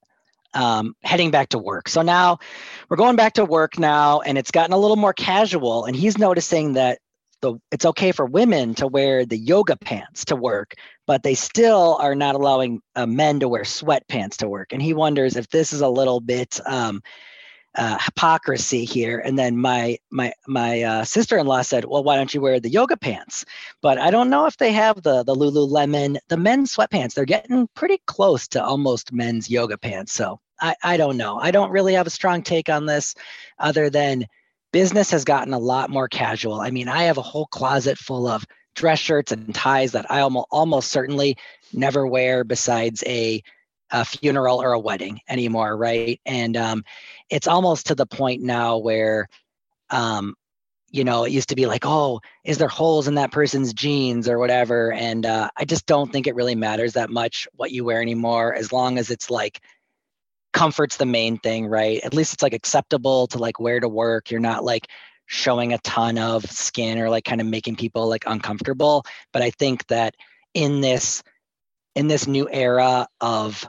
um, 0.55 0.95
heading 1.03 1.29
back 1.29 1.49
to 1.49 1.59
work. 1.59 1.87
So 1.87 2.01
now 2.01 2.39
we're 2.89 2.97
going 2.97 3.15
back 3.15 3.33
to 3.33 3.45
work 3.45 3.77
now, 3.77 4.21
and 4.21 4.37
it's 4.37 4.51
gotten 4.51 4.73
a 4.73 4.77
little 4.77 4.97
more 4.97 5.13
casual. 5.13 5.85
And 5.85 5.95
he's 5.95 6.17
noticing 6.17 6.73
that 6.73 6.99
the 7.43 7.59
it's 7.71 7.85
okay 7.85 8.11
for 8.11 8.25
women 8.25 8.73
to 8.75 8.87
wear 8.87 9.25
the 9.25 9.37
yoga 9.37 9.75
pants 9.75 10.25
to 10.25 10.35
work, 10.35 10.73
but 11.05 11.21
they 11.21 11.35
still 11.35 11.97
are 11.99 12.15
not 12.15 12.35
allowing 12.35 12.81
uh, 12.95 13.05
men 13.05 13.39
to 13.41 13.49
wear 13.49 13.63
sweatpants 13.63 14.37
to 14.37 14.47
work. 14.47 14.71
And 14.73 14.81
he 14.81 14.93
wonders 14.93 15.35
if 15.35 15.49
this 15.49 15.73
is 15.73 15.81
a 15.81 15.89
little 15.89 16.21
bit 16.21 16.59
um, 16.65 17.03
uh, 17.75 17.97
hypocrisy 17.99 18.85
here. 18.85 19.19
And 19.19 19.37
then 19.37 19.57
my 19.57 19.97
my 20.09 20.31
my 20.47 20.83
uh, 20.83 21.03
sister-in-law 21.03 21.63
said, 21.63 21.85
"Well, 21.85 22.03
why 22.03 22.15
don't 22.15 22.33
you 22.33 22.41
wear 22.41 22.59
the 22.59 22.69
yoga 22.69 22.95
pants?" 22.95 23.45
But 23.81 23.97
I 23.97 24.09
don't 24.09 24.29
know 24.29 24.45
if 24.45 24.57
they 24.57 24.71
have 24.71 25.03
the 25.03 25.23
the 25.23 25.35
Lululemon 25.35 26.17
the 26.29 26.37
men's 26.37 26.73
sweatpants. 26.73 27.13
They're 27.13 27.25
getting 27.25 27.67
pretty 27.75 27.99
close 28.07 28.47
to 28.49 28.63
almost 28.63 29.11
men's 29.11 29.49
yoga 29.49 29.77
pants. 29.77 30.13
So 30.13 30.39
I 30.61 30.75
I 30.81 30.97
don't 30.97 31.17
know. 31.17 31.39
I 31.39 31.51
don't 31.51 31.71
really 31.71 31.93
have 31.95 32.07
a 32.07 32.11
strong 32.11 32.41
take 32.41 32.69
on 32.69 32.85
this, 32.85 33.15
other 33.59 33.89
than 33.89 34.27
business 34.73 35.11
has 35.11 35.23
gotten 35.23 35.53
a 35.53 35.59
lot 35.59 35.89
more 35.89 36.09
casual. 36.09 36.59
I 36.59 36.71
mean, 36.71 36.89
I 36.89 37.03
have 37.03 37.17
a 37.17 37.21
whole 37.21 37.45
closet 37.45 37.97
full 37.97 38.27
of 38.27 38.45
dress 38.75 38.99
shirts 38.99 39.31
and 39.31 39.55
ties 39.55 39.93
that 39.93 40.11
I 40.11 40.19
almost 40.19 40.47
almost 40.51 40.91
certainly 40.91 41.37
never 41.71 42.05
wear 42.05 42.43
besides 42.43 43.03
a 43.07 43.41
a 43.91 44.03
funeral 44.03 44.61
or 44.61 44.73
a 44.73 44.79
wedding 44.79 45.21
anymore, 45.29 45.77
right? 45.77 46.19
And 46.25 46.57
um, 46.57 46.83
it's 47.29 47.47
almost 47.47 47.85
to 47.87 47.95
the 47.95 48.07
point 48.07 48.41
now 48.41 48.77
where, 48.79 49.29
um, 49.91 50.33
you 50.89 51.03
know, 51.03 51.25
it 51.25 51.31
used 51.31 51.49
to 51.49 51.55
be 51.55 51.67
like, 51.67 51.85
oh, 51.85 52.19
is 52.43 52.57
there 52.57 52.67
holes 52.67 53.07
in 53.07 53.15
that 53.15 53.31
person's 53.31 53.71
jeans 53.71 54.27
or 54.27 54.39
whatever? 54.39 54.91
And 54.91 55.27
uh, 55.27 55.49
I 55.55 55.65
just 55.65 55.85
don't 55.85 56.11
think 56.11 56.25
it 56.25 56.33
really 56.33 56.55
matters 56.55 56.93
that 56.93 57.11
much 57.11 57.47
what 57.53 57.71
you 57.71 57.85
wear 57.85 58.01
anymore, 58.01 58.55
as 58.55 58.73
long 58.73 58.97
as 58.97 59.11
it's 59.11 59.29
like 59.29 59.61
comfort's 60.53 60.97
the 60.97 61.05
main 61.05 61.37
thing, 61.39 61.67
right? 61.67 61.99
At 62.03 62.13
least 62.13 62.33
it's 62.33 62.43
like 62.43 62.53
acceptable 62.53 63.27
to 63.27 63.37
like 63.37 63.59
wear 63.59 63.79
to 63.79 63.89
work. 63.89 64.31
You're 64.31 64.39
not 64.39 64.63
like 64.63 64.87
showing 65.25 65.73
a 65.73 65.77
ton 65.79 66.17
of 66.17 66.45
skin 66.49 66.99
or 66.99 67.09
like 67.09 67.25
kind 67.25 67.41
of 67.41 67.47
making 67.47 67.75
people 67.75 68.07
like 68.07 68.23
uncomfortable. 68.27 69.05
But 69.31 69.41
I 69.41 69.49
think 69.49 69.87
that 69.87 70.15
in 70.53 70.81
this 70.81 71.23
in 71.95 72.07
this 72.07 72.27
new 72.27 72.47
era 72.49 73.07
of 73.21 73.67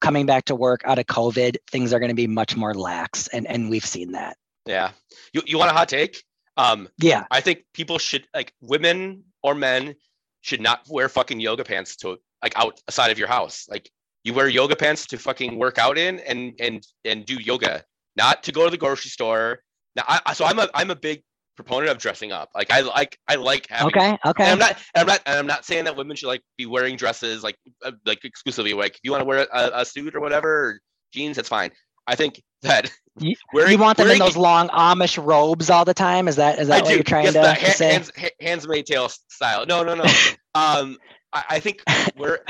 coming 0.00 0.26
back 0.26 0.46
to 0.46 0.54
work 0.54 0.82
out 0.84 0.98
of 0.98 1.06
COVID, 1.06 1.56
things 1.70 1.92
are 1.92 2.00
going 2.00 2.10
to 2.10 2.14
be 2.14 2.26
much 2.26 2.56
more 2.56 2.74
lax, 2.74 3.28
and 3.28 3.46
and 3.46 3.70
we've 3.70 3.84
seen 3.84 4.12
that. 4.12 4.36
Yeah, 4.66 4.92
you 5.32 5.42
you 5.46 5.58
want 5.58 5.70
a 5.70 5.74
hot 5.74 5.88
take? 5.88 6.22
Um, 6.56 6.88
yeah, 6.98 7.24
I 7.30 7.40
think 7.40 7.64
people 7.72 7.98
should 7.98 8.26
like 8.34 8.52
women 8.60 9.24
or 9.42 9.54
men 9.54 9.94
should 10.42 10.60
not 10.60 10.86
wear 10.88 11.08
fucking 11.08 11.40
yoga 11.40 11.64
pants 11.64 11.96
to 11.96 12.18
like 12.42 12.52
outside 12.56 13.10
of 13.10 13.18
your 13.18 13.28
house. 13.28 13.66
Like 13.70 13.90
you 14.24 14.34
wear 14.34 14.48
yoga 14.48 14.76
pants 14.76 15.06
to 15.06 15.18
fucking 15.18 15.58
work 15.58 15.78
out 15.78 15.98
in 15.98 16.20
and 16.20 16.54
and 16.60 16.86
and 17.04 17.26
do 17.26 17.34
yoga, 17.34 17.84
not 18.16 18.42
to 18.44 18.52
go 18.52 18.64
to 18.64 18.70
the 18.70 18.76
grocery 18.76 19.10
store. 19.10 19.60
Now, 19.96 20.04
I, 20.08 20.32
so 20.32 20.44
I'm 20.44 20.58
a 20.58 20.68
I'm 20.74 20.90
a 20.90 20.96
big 20.96 21.22
proponent 21.56 21.90
of 21.90 21.98
dressing 21.98 22.32
up. 22.32 22.50
Like 22.54 22.70
I 22.70 22.80
like 22.80 23.18
I 23.28 23.34
like 23.36 23.66
having. 23.68 23.88
Okay. 23.88 24.18
Okay. 24.24 24.50
I'm 24.50 24.58
not. 24.58 24.78
I'm 24.94 25.06
not. 25.06 25.20
And 25.26 25.38
I'm 25.38 25.46
not 25.46 25.64
saying 25.64 25.84
that 25.84 25.96
women 25.96 26.16
should 26.16 26.28
like 26.28 26.42
be 26.56 26.66
wearing 26.66 26.96
dresses 26.96 27.42
like 27.42 27.56
uh, 27.84 27.92
like 28.06 28.24
exclusively. 28.24 28.74
Like 28.74 28.94
if 28.94 29.00
you 29.02 29.10
want 29.10 29.22
to 29.22 29.26
wear 29.26 29.46
a, 29.52 29.70
a, 29.74 29.84
suit 29.84 30.14
or 30.14 30.20
whatever, 30.20 30.48
or 30.48 30.80
jeans, 31.12 31.36
that's 31.36 31.48
fine. 31.48 31.70
I 32.06 32.14
think 32.14 32.42
that 32.62 32.90
you, 33.18 33.34
wearing, 33.52 33.72
you 33.72 33.78
want 33.78 33.98
them 33.98 34.06
wearing, 34.06 34.20
in 34.20 34.26
those 34.26 34.36
long 34.36 34.68
Amish 34.70 35.22
robes 35.22 35.70
all 35.70 35.84
the 35.84 35.94
time. 35.94 36.28
Is 36.28 36.36
that 36.36 36.58
is 36.58 36.68
that 36.68 36.74
I 36.74 36.82
what 36.82 36.88
do. 36.88 36.94
you're 36.94 37.04
trying 37.04 37.32
yes, 37.32 37.58
to, 37.58 37.64
to 37.64 37.72
say? 37.72 37.92
Hands, 37.92 38.12
Handmaid's 38.40 38.90
Tale 38.90 39.08
style. 39.28 39.66
No, 39.66 39.82
no, 39.82 39.94
no. 39.94 40.04
um, 40.54 40.96
I, 41.32 41.44
I 41.50 41.60
think 41.60 41.82
we're 42.16 42.40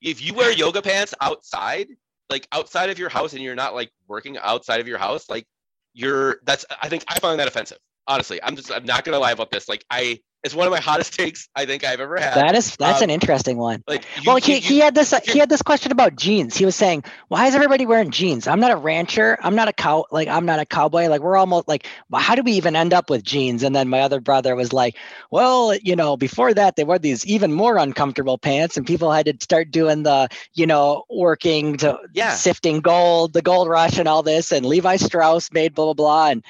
if 0.00 0.24
you 0.24 0.34
wear 0.34 0.52
yoga 0.52 0.82
pants 0.82 1.14
outside, 1.20 1.88
like 2.30 2.46
outside 2.52 2.90
of 2.90 2.98
your 2.98 3.08
house, 3.08 3.32
and 3.32 3.42
you're 3.42 3.54
not 3.54 3.74
like 3.74 3.90
working 4.08 4.38
outside 4.38 4.80
of 4.80 4.88
your 4.88 4.98
house, 4.98 5.28
like 5.28 5.46
you're 5.94 6.38
that's 6.44 6.64
I 6.82 6.88
think 6.88 7.04
I 7.08 7.18
find 7.18 7.40
that 7.40 7.48
offensive 7.48 7.78
honestly. 8.06 8.42
I'm 8.42 8.56
just 8.56 8.72
i'm 8.72 8.84
not 8.84 9.04
gonna 9.04 9.18
lie 9.18 9.32
about 9.32 9.50
this. 9.50 9.68
Like 9.68 9.84
i 9.90 10.20
it's 10.44 10.54
one 10.54 10.66
of 10.66 10.72
my 10.72 10.80
hottest 10.80 11.14
takes 11.14 11.48
I 11.56 11.66
think 11.66 11.84
I've 11.84 12.00
ever 12.00 12.18
had. 12.18 12.34
That 12.34 12.54
is 12.54 12.76
that's 12.76 13.02
um, 13.02 13.04
an 13.04 13.10
interesting 13.10 13.56
one. 13.56 13.82
Like, 13.86 14.04
you, 14.16 14.22
well, 14.26 14.36
he, 14.36 14.54
you, 14.54 14.60
he 14.60 14.78
had 14.78 14.94
this 14.94 15.12
he 15.24 15.38
had 15.38 15.48
this 15.48 15.62
question 15.62 15.92
about 15.92 16.14
jeans. 16.16 16.56
He 16.56 16.64
was 16.64 16.76
saying, 16.76 17.04
"Why 17.28 17.46
is 17.46 17.54
everybody 17.54 17.84
wearing 17.84 18.10
jeans? 18.10 18.46
I'm 18.46 18.60
not 18.60 18.70
a 18.70 18.76
rancher. 18.76 19.38
I'm 19.42 19.56
not 19.56 19.68
a 19.68 19.72
cow. 19.72 20.04
Like 20.10 20.28
I'm 20.28 20.46
not 20.46 20.60
a 20.60 20.64
cowboy. 20.64 21.08
Like 21.08 21.20
we're 21.20 21.36
almost 21.36 21.66
like, 21.66 21.86
how 22.14 22.34
do 22.34 22.42
we 22.42 22.52
even 22.52 22.76
end 22.76 22.94
up 22.94 23.10
with 23.10 23.24
jeans?" 23.24 23.62
And 23.62 23.74
then 23.74 23.88
my 23.88 24.00
other 24.00 24.20
brother 24.20 24.54
was 24.54 24.72
like, 24.72 24.96
"Well, 25.30 25.74
you 25.76 25.96
know, 25.96 26.16
before 26.16 26.54
that 26.54 26.76
they 26.76 26.84
wore 26.84 26.98
these 26.98 27.26
even 27.26 27.52
more 27.52 27.76
uncomfortable 27.76 28.38
pants, 28.38 28.76
and 28.76 28.86
people 28.86 29.10
had 29.10 29.26
to 29.26 29.34
start 29.40 29.70
doing 29.70 30.04
the, 30.04 30.28
you 30.54 30.66
know, 30.66 31.04
working 31.10 31.76
to 31.78 31.98
yeah. 32.12 32.34
sifting 32.34 32.80
gold, 32.80 33.32
the 33.32 33.42
gold 33.42 33.68
rush, 33.68 33.98
and 33.98 34.06
all 34.06 34.22
this. 34.22 34.52
And 34.52 34.64
Levi 34.64 34.96
Strauss 34.96 35.52
made 35.52 35.74
blah 35.74 35.86
blah 35.86 35.94
blah, 35.94 36.28
and 36.28 36.44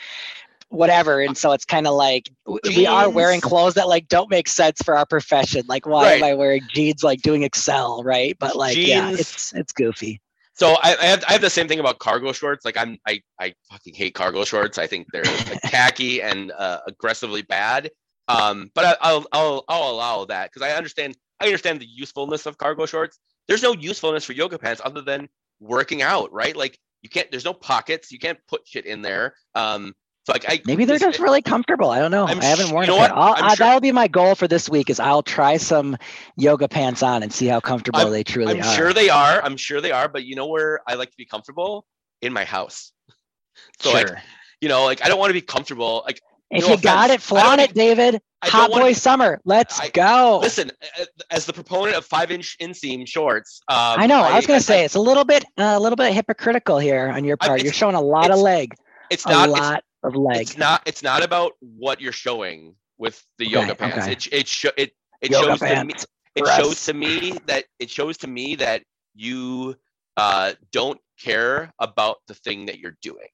whatever 0.69 1.21
and 1.21 1.39
so 1.39 1.53
it's 1.53 1.65
kind 1.65 1.87
of 1.87 1.95
like 1.95 2.29
jeans. 2.65 2.77
we 2.77 2.87
are 2.87 3.09
wearing 3.09 3.41
clothes 3.41 3.75
that 3.75 3.89
like 3.89 4.09
don't 4.09 4.29
make 4.31 4.49
sense 4.49 4.83
for 4.83 4.97
our 4.97 5.07
profession 5.07 5.63
like 5.69 5.87
why 5.87 6.05
right. 6.05 6.23
am 6.23 6.25
i 6.25 6.35
wearing 6.35 6.63
jeans 6.69 7.05
like 7.05 7.23
doing 7.23 7.45
excel 7.45 8.03
right 8.03 8.37
but 8.41 8.57
like 8.57 8.75
jeans. 8.75 8.89
yeah 8.89 9.11
it's 9.11 9.55
it's 9.55 9.73
goofy 9.73 10.21
so 10.57 10.75
I, 10.83 10.97
I, 10.99 11.05
have 11.05 11.25
I 11.29 11.33
have 11.33 11.43
the 11.43 11.51
same 11.51 11.69
thing 11.69 11.81
about 11.81 11.99
cargo 11.99 12.33
shorts. 12.33 12.65
Like 12.65 12.79
I'm 12.79 12.97
I, 13.07 13.21
I 13.39 13.53
fucking 13.71 13.93
hate 13.93 14.15
cargo 14.15 14.43
shorts. 14.43 14.79
I 14.79 14.87
think 14.87 15.07
they're 15.13 15.23
like 15.23 15.61
tacky 15.65 16.23
and 16.23 16.51
uh, 16.51 16.81
aggressively 16.87 17.43
bad. 17.43 17.91
Um, 18.27 18.71
but 18.75 18.99
I, 19.03 19.13
will 19.13 19.27
I'll 19.33 19.65
I'll 19.69 19.91
allow 19.91 20.25
that 20.25 20.51
because 20.51 20.67
I 20.67 20.75
understand 20.75 21.15
I 21.41 21.45
understand 21.45 21.81
the 21.81 21.87
usefulness 21.87 22.47
of 22.47 22.57
cargo 22.57 22.87
shorts. 22.87 23.19
There's 23.47 23.63
no 23.63 23.75
usefulness 23.75 24.25
for 24.25 24.33
yoga 24.33 24.59
pants 24.59 24.81
other 24.83 25.03
than 25.03 25.29
working 25.61 26.01
out, 26.01 26.33
right? 26.33 26.57
Like 26.57 26.79
you 27.03 27.11
can't. 27.11 27.31
There's 27.31 27.45
no 27.45 27.53
pockets. 27.53 28.11
You 28.11 28.19
can't 28.19 28.39
put 28.49 28.67
shit 28.67 28.87
in 28.87 29.03
there. 29.03 29.35
Um, 29.55 29.93
so 30.27 30.33
like 30.33 30.45
I 30.49 30.61
maybe 30.67 30.85
they're 30.85 30.99
just 30.99 31.21
really 31.21 31.41
comfortable. 31.41 31.91
I 31.91 32.01
don't 32.01 32.11
know. 32.11 32.27
I'm 32.27 32.41
I 32.41 32.45
have 32.47 32.59
not 32.59 32.73
worn 32.73 32.87
you 32.87 32.93
know 32.93 32.99
I, 32.99 33.55
sure. 33.55 33.65
That'll 33.65 33.81
be 33.81 33.93
my 33.93 34.09
goal 34.09 34.35
for 34.35 34.49
this 34.49 34.69
week. 34.69 34.91
Is 34.91 34.99
I'll 34.99 35.23
try 35.23 35.57
some 35.57 35.97
yoga 36.37 36.67
pants 36.67 37.01
on 37.01 37.23
and 37.23 37.33
see 37.33 37.47
how 37.47 37.61
comfortable 37.61 38.01
I'm, 38.01 38.11
they 38.11 38.25
truly 38.25 38.55
I'm 38.55 38.61
are. 38.61 38.65
I'm 38.65 38.77
sure 38.77 38.93
they 38.93 39.09
are. 39.09 39.41
I'm 39.41 39.57
sure 39.57 39.81
they 39.81 39.93
are. 39.93 40.09
But 40.09 40.25
you 40.25 40.35
know 40.35 40.47
where 40.47 40.81
I 40.85 40.95
like 40.95 41.13
to 41.13 41.17
be 41.17 41.27
comfortable 41.27 41.87
in 42.23 42.33
my 42.33 42.45
house. 42.45 42.91
So 43.79 43.91
sure. 43.91 44.01
like 44.01 44.19
you 44.61 44.69
know 44.69 44.85
like 44.85 45.05
I 45.05 45.09
don't 45.09 45.21
want 45.21 45.31
to 45.31 45.35
be 45.35 45.43
comfortable 45.43 46.03
like. 46.05 46.21
If 46.49 46.63
no 46.63 46.69
you 46.69 46.75
offense, 46.75 46.85
got 46.85 47.11
it, 47.11 47.21
flaunt 47.21 47.61
it, 47.61 47.75
David. 47.75 48.21
Hot 48.45 48.71
boy 48.71 48.93
summer. 48.93 49.41
Let's 49.45 49.81
I, 49.81 49.89
go. 49.89 50.39
Listen, 50.41 50.71
as 51.29 51.45
the 51.45 51.53
proponent 51.53 51.97
of 51.97 52.05
five 52.05 52.31
inch 52.31 52.57
inseam 52.61 53.05
shorts, 53.05 53.61
um, 53.69 53.99
I 53.99 54.07
know. 54.07 54.21
I, 54.21 54.31
I 54.31 54.37
was 54.37 54.47
going 54.47 54.61
to 54.61 54.65
say 54.65 54.85
it's 54.85 54.95
a 54.95 55.01
little 55.01 55.25
bit, 55.25 55.45
uh, 55.59 55.75
a 55.77 55.81
little 55.81 55.97
bit 55.97 56.13
hypocritical 56.13 56.79
here 56.79 57.09
on 57.09 57.25
your 57.25 57.37
part. 57.37 57.65
You're 57.65 57.73
showing 57.73 57.97
a 57.97 58.01
lot 58.01 58.31
of 58.31 58.39
leg. 58.39 58.77
It's 59.11 59.27
not 59.27 59.49
a 59.49 59.51
lot 59.51 59.83
of 60.07 60.17
leg. 60.17 60.43
It's 60.43 60.57
not. 60.57 60.83
It's 60.87 61.03
not 61.03 61.23
about 61.23 61.53
what 61.61 62.01
you're 62.01 62.13
showing 62.13 62.75
with 62.99 63.23
the 63.39 63.47
yoga 63.47 63.75
pants. 63.75 63.99
Okay. 63.99 64.13
It 64.13 64.29
it 64.33 64.49
sh- 64.49 64.67
it 64.77 64.93
it 65.21 65.31
yoga 65.31 65.57
shows 65.57 65.61
to 65.61 65.85
me. 65.85 65.95
It 66.35 66.47
shows 66.47 66.85
to 66.87 66.95
me 66.95 67.39
that 67.47 67.65
it 67.79 67.91
shows 67.91 68.19
to 68.19 68.27
me 68.27 68.57
that 68.57 68.83
you 69.15 69.77
uh, 70.17 70.53
don't 70.73 71.01
care 71.19 71.73
about 71.79 72.19
the 72.29 72.35
thing 72.35 72.67
that 72.67 72.79
you're 72.79 72.97
doing 73.01 73.29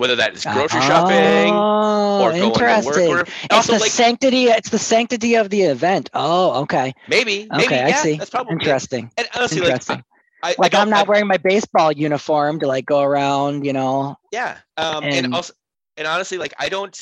whether 0.00 0.16
that 0.16 0.34
is 0.34 0.44
grocery 0.46 0.80
shopping 0.80 1.52
oh, 1.52 2.22
or 2.22 2.32
going 2.32 2.54
to 2.54 2.86
work. 2.86 2.96
Or, 2.96 3.20
it's 3.50 3.66
the 3.66 3.78
like, 3.78 3.90
sanctity. 3.90 4.44
It's 4.44 4.70
the 4.70 4.78
sanctity 4.78 5.34
of 5.34 5.50
the 5.50 5.60
event. 5.60 6.08
Oh, 6.14 6.62
okay. 6.62 6.94
Maybe. 7.06 7.46
maybe 7.50 7.66
okay, 7.66 7.76
yeah, 7.76 7.86
I 7.86 7.92
see. 7.92 8.16
That's 8.16 8.30
probably 8.30 8.54
interesting. 8.54 9.10
And 9.18 9.28
honestly, 9.34 9.58
interesting. 9.58 9.96
like 9.96 10.04
I, 10.42 10.54
like 10.58 10.74
I 10.74 10.80
I'm 10.80 10.88
not 10.88 11.06
I, 11.06 11.10
wearing 11.10 11.26
my 11.26 11.36
baseball 11.36 11.92
uniform 11.92 12.60
to 12.60 12.66
like 12.66 12.86
go 12.86 13.02
around, 13.02 13.66
you 13.66 13.74
know. 13.74 14.16
Yeah. 14.32 14.56
Um, 14.78 15.04
and, 15.04 15.26
and 15.26 15.34
also, 15.34 15.52
and 15.96 16.06
honestly, 16.06 16.38
like 16.38 16.54
I 16.58 16.68
don't 16.68 16.98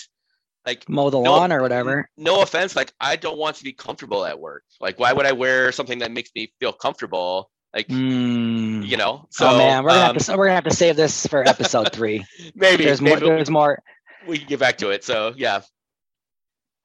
like 0.66 0.88
mow 0.88 1.10
the 1.10 1.20
no, 1.20 1.32
lawn 1.32 1.52
or 1.52 1.62
whatever. 1.62 2.08
No 2.16 2.42
offense, 2.42 2.76
like 2.76 2.92
I 3.00 3.16
don't 3.16 3.38
want 3.38 3.56
to 3.56 3.64
be 3.64 3.72
comfortable 3.72 4.24
at 4.24 4.38
work. 4.38 4.64
Like, 4.80 4.98
why 4.98 5.12
would 5.12 5.26
I 5.26 5.32
wear 5.32 5.72
something 5.72 6.00
that 6.00 6.12
makes 6.12 6.30
me 6.34 6.52
feel 6.60 6.72
comfortable? 6.72 7.50
Like, 7.74 7.88
mm. 7.88 8.86
you 8.86 8.96
know. 8.96 9.26
So, 9.30 9.48
oh 9.48 9.58
man, 9.58 9.82
we're 9.82 9.90
gonna 9.90 10.00
um, 10.00 10.14
have 10.14 10.26
to 10.26 10.36
we're 10.36 10.46
gonna 10.46 10.54
have 10.54 10.64
to 10.64 10.74
save 10.74 10.96
this 10.96 11.26
for 11.26 11.46
episode 11.46 11.92
three. 11.94 12.24
maybe 12.54 12.84
there's 12.84 13.00
maybe 13.00 13.20
more. 13.20 13.36
There's 13.36 13.50
more. 13.50 13.82
We 14.26 14.38
can 14.38 14.48
get 14.48 14.60
back 14.60 14.78
to 14.78 14.90
it. 14.90 15.04
So 15.04 15.34
yeah. 15.36 15.62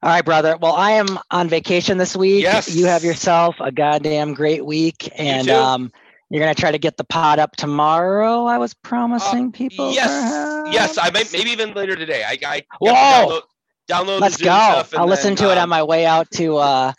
All 0.02 0.10
right, 0.10 0.24
brother. 0.24 0.58
Well, 0.58 0.74
I 0.74 0.92
am 0.92 1.18
on 1.30 1.48
vacation 1.48 1.96
this 1.96 2.14
week. 2.14 2.42
Yes. 2.42 2.74
You 2.74 2.86
have 2.86 3.04
yourself 3.04 3.56
a 3.60 3.72
goddamn 3.72 4.34
great 4.34 4.64
week, 4.64 5.10
and 5.16 5.48
um 5.48 5.92
you're 6.30 6.40
gonna 6.40 6.54
try 6.54 6.72
to 6.72 6.78
get 6.78 6.96
the 6.96 7.04
pod 7.04 7.38
up 7.38 7.56
tomorrow. 7.56 8.44
I 8.44 8.58
was 8.58 8.74
promising 8.74 9.48
uh, 9.48 9.50
people. 9.50 9.92
Yes, 9.92 10.08
perhaps. 10.08 10.53
Yes. 10.72 10.98
I 10.98 11.10
might 11.10 11.32
maybe 11.32 11.50
even 11.50 11.74
later 11.74 11.96
today. 11.96 12.24
I, 12.24 12.38
I 12.46 12.62
whoa. 12.78 12.92
Download, 12.92 13.42
download 13.88 14.20
Let's 14.20 14.36
go. 14.36 14.50
I'll 14.50 14.84
then, 14.84 15.08
listen 15.08 15.36
to 15.36 15.46
um, 15.46 15.52
it 15.52 15.58
on 15.58 15.68
my 15.68 15.82
way 15.82 16.06
out 16.06 16.30
to 16.32 16.56
uh, 16.58 16.92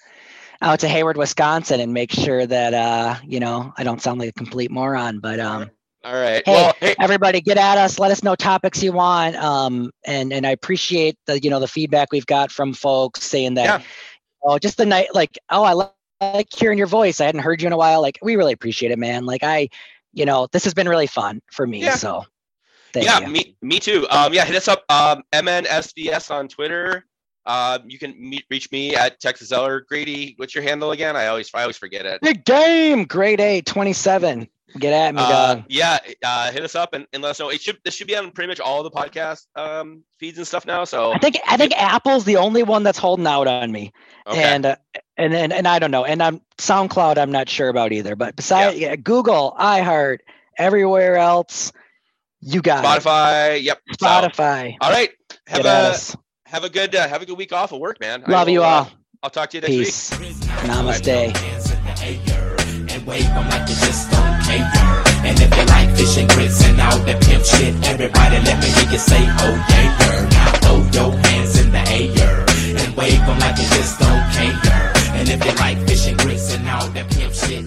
out 0.62 0.80
to 0.80 0.88
Hayward, 0.88 1.18
Wisconsin, 1.18 1.80
and 1.80 1.94
make 1.94 2.12
sure 2.12 2.46
that 2.46 2.74
uh, 2.74 3.16
you 3.26 3.40
know 3.40 3.74
I 3.78 3.84
don't 3.84 4.02
sound 4.02 4.20
like 4.20 4.30
a 4.30 4.34
complete 4.34 4.72
moron. 4.72 5.20
But 5.20 5.40
um, 5.40 5.70
all 6.04 6.14
right. 6.14 6.44
Hey, 6.46 6.54
well, 6.54 6.76
hey, 6.80 6.96
everybody, 7.00 7.42
get 7.42 7.58
at 7.58 7.78
us. 7.78 8.00
Let 8.00 8.12
us 8.12 8.24
know 8.24 8.36
topics 8.36 8.84
you 8.84 8.92
want. 8.92 9.36
Um, 9.38 9.92
and 10.06 10.32
and 10.32 10.46
I 10.46 10.52
appreciate 10.52 11.18
the 11.26 11.42
you 11.42 11.50
know 11.50 11.60
the 11.60 11.68
feedback 11.68 12.12
we've 12.12 12.26
got 12.26 12.52
from 12.52 12.74
folks 12.74 13.24
saying 13.24 13.56
that. 13.56 13.66
Yeah. 13.66 13.82
Oh, 14.44 14.60
just 14.60 14.78
the 14.78 14.86
night 14.86 15.08
like 15.16 15.40
oh 15.50 15.64
I 15.64 15.74
love 15.74 15.92
like 16.22 16.48
hearing 16.54 16.78
your 16.78 16.88
voice. 16.88 17.20
I 17.20 17.26
hadn't 17.26 17.42
heard 17.42 17.62
you 17.62 17.68
in 17.68 17.74
a 17.74 17.78
while. 17.78 18.02
Like 18.02 18.20
we 18.22 18.36
really 18.36 18.54
appreciate 18.54 18.92
it, 18.92 19.00
man. 19.00 19.26
Like 19.26 19.44
I, 19.44 19.70
you 20.14 20.26
know, 20.26 20.48
this 20.52 20.64
has 20.64 20.74
been 20.74 20.88
really 20.88 21.08
fun 21.08 21.42
for 21.52 21.68
me. 21.68 21.82
Yeah. 21.82 21.96
So 21.96 22.26
yeah, 23.04 23.20
you. 23.20 23.28
me 23.28 23.58
me 23.62 23.80
too. 23.80 24.08
Um, 24.10 24.34
yeah, 24.34 24.46
hit 24.46 24.56
us 24.56 24.68
up. 24.68 24.84
Um, 24.90 25.24
MNSVS 25.34 26.32
on 26.32 26.48
Twitter. 26.48 27.06
Uh, 27.46 27.78
you 27.86 28.00
can 28.00 28.16
meet, 28.18 28.44
reach 28.50 28.72
me 28.72 28.96
at 28.96 29.20
Texas 29.20 29.52
Eller 29.52 29.82
Grady. 29.82 30.34
What's 30.38 30.56
your 30.56 30.64
handle 30.64 30.92
again? 30.92 31.16
I 31.16 31.28
always 31.28 31.50
I 31.54 31.62
always 31.62 31.78
forget 31.78 32.06
it. 32.06 32.22
Big 32.22 32.44
game, 32.44 33.04
grade 33.06 33.40
A, 33.40 33.62
27. 33.62 34.48
Get 34.80 34.92
at 34.92 35.16
me, 35.16 35.22
Uh, 35.22 35.56
dog. 35.56 35.64
yeah, 35.70 36.00
uh, 36.24 36.52
hit 36.52 36.64
us 36.64 36.76
up 36.76 36.94
and, 36.94 37.08
and 37.14 37.24
let 37.24 37.30
us 37.30 37.40
know. 37.40 37.50
It 37.50 37.62
should 37.62 37.78
this 37.86 37.96
should 37.96 38.08
be 38.08 38.16
on 38.16 38.32
pretty 38.32 38.50
much 38.50 38.60
all 38.60 38.84
the 38.84 38.92
podcast 38.92 39.46
um, 39.56 40.04
feeds 40.20 40.38
and 40.38 40.46
stuff 40.46 40.66
now. 40.66 40.84
So 40.84 41.14
I 41.14 41.18
think 41.20 41.38
I 41.48 41.56
think 41.56 41.72
Apple's 41.78 42.26
the 42.26 42.38
only 42.38 42.64
one 42.64 42.84
that's 42.84 42.98
holding 42.98 43.28
out 43.28 43.48
on 43.48 43.72
me, 43.72 43.94
okay. 44.28 44.44
and 44.44 44.66
uh, 44.66 44.76
and 45.16 45.34
and 45.34 45.54
and 45.54 45.66
I 45.68 45.80
don't 45.80 45.92
know. 45.92 46.04
And 46.04 46.22
I'm 46.22 46.42
SoundCloud. 46.58 47.18
I'm 47.18 47.32
not 47.32 47.48
sure 47.48 47.70
about 47.70 47.94
either. 47.94 48.18
But 48.18 48.36
besides 48.36 48.78
yeah. 48.78 48.98
Google, 48.98 49.56
iHeart, 49.58 50.20
everywhere 50.58 51.16
else, 51.16 51.72
you 52.42 52.62
got 52.62 52.84
it. 52.84 52.88
Spotify. 53.04 53.62
Yep. 53.64 53.82
So, 54.00 54.06
Spotify. 54.06 54.76
all 54.82 54.92
right. 54.92 55.10
Have 55.48 55.64
Get 55.64 55.66
a 55.66 55.70
us. 55.90 56.16
have 56.46 56.64
a 56.64 56.70
good 56.70 56.96
uh, 56.96 57.08
have 57.08 57.22
a 57.22 57.26
good 57.26 57.38
week 57.38 57.54
off 57.54 57.72
of 57.72 57.80
work, 57.80 58.00
man. 58.00 58.24
I 58.26 58.32
Love 58.32 58.50
you 58.50 58.60
will, 58.60 58.66
uh, 58.66 58.70
all. 58.70 58.92
I'll 59.24 59.30
talk 59.30 59.50
to 59.52 59.58
you 59.58 59.62
next 59.62 59.74
Peace. 60.12 60.20
week. 60.20 60.36
Namaste. 60.70 61.08
and 62.92 63.06
wave 63.08 63.26
'em 63.26 63.50
like 63.50 63.68
you 63.70 63.76
just 63.76 64.12
don't 64.12 64.42
care. 64.44 65.04
And 65.26 65.40
if 65.42 65.50
you 65.58 65.66
like 65.66 65.90
fish 65.98 66.18
and 66.18 66.30
grits 66.30 66.64
and 66.64 66.80
all 66.80 67.00
that 67.00 67.22
pimp 67.24 67.44
shit, 67.44 67.74
everybody 67.88 68.38
let 68.46 68.60
me 68.62 68.68
hear 68.70 68.92
you 68.92 68.98
say, 69.00 69.18
oh 69.20 69.66
yeah, 69.70 69.98
girl. 70.00 70.30
Now 70.30 70.52
throw 70.62 70.78
your 71.12 71.18
hands 71.28 71.60
in 71.60 71.72
the 71.72 71.80
air 71.90 72.46
and 72.80 72.96
wave 72.96 73.20
'em 73.22 73.40
like 73.40 73.58
you 73.58 73.68
just 73.78 74.00
don't 74.00 74.24
care. 74.34 74.94
And 75.18 75.30
if 75.30 75.44
you 75.46 75.52
like 75.54 75.78
fish 75.88 76.08
and 76.08 76.18
grits 76.20 76.54
and 76.54 76.68
all 76.70 76.88
that 76.90 77.10
pimp 77.12 77.34
shit, 77.34 77.66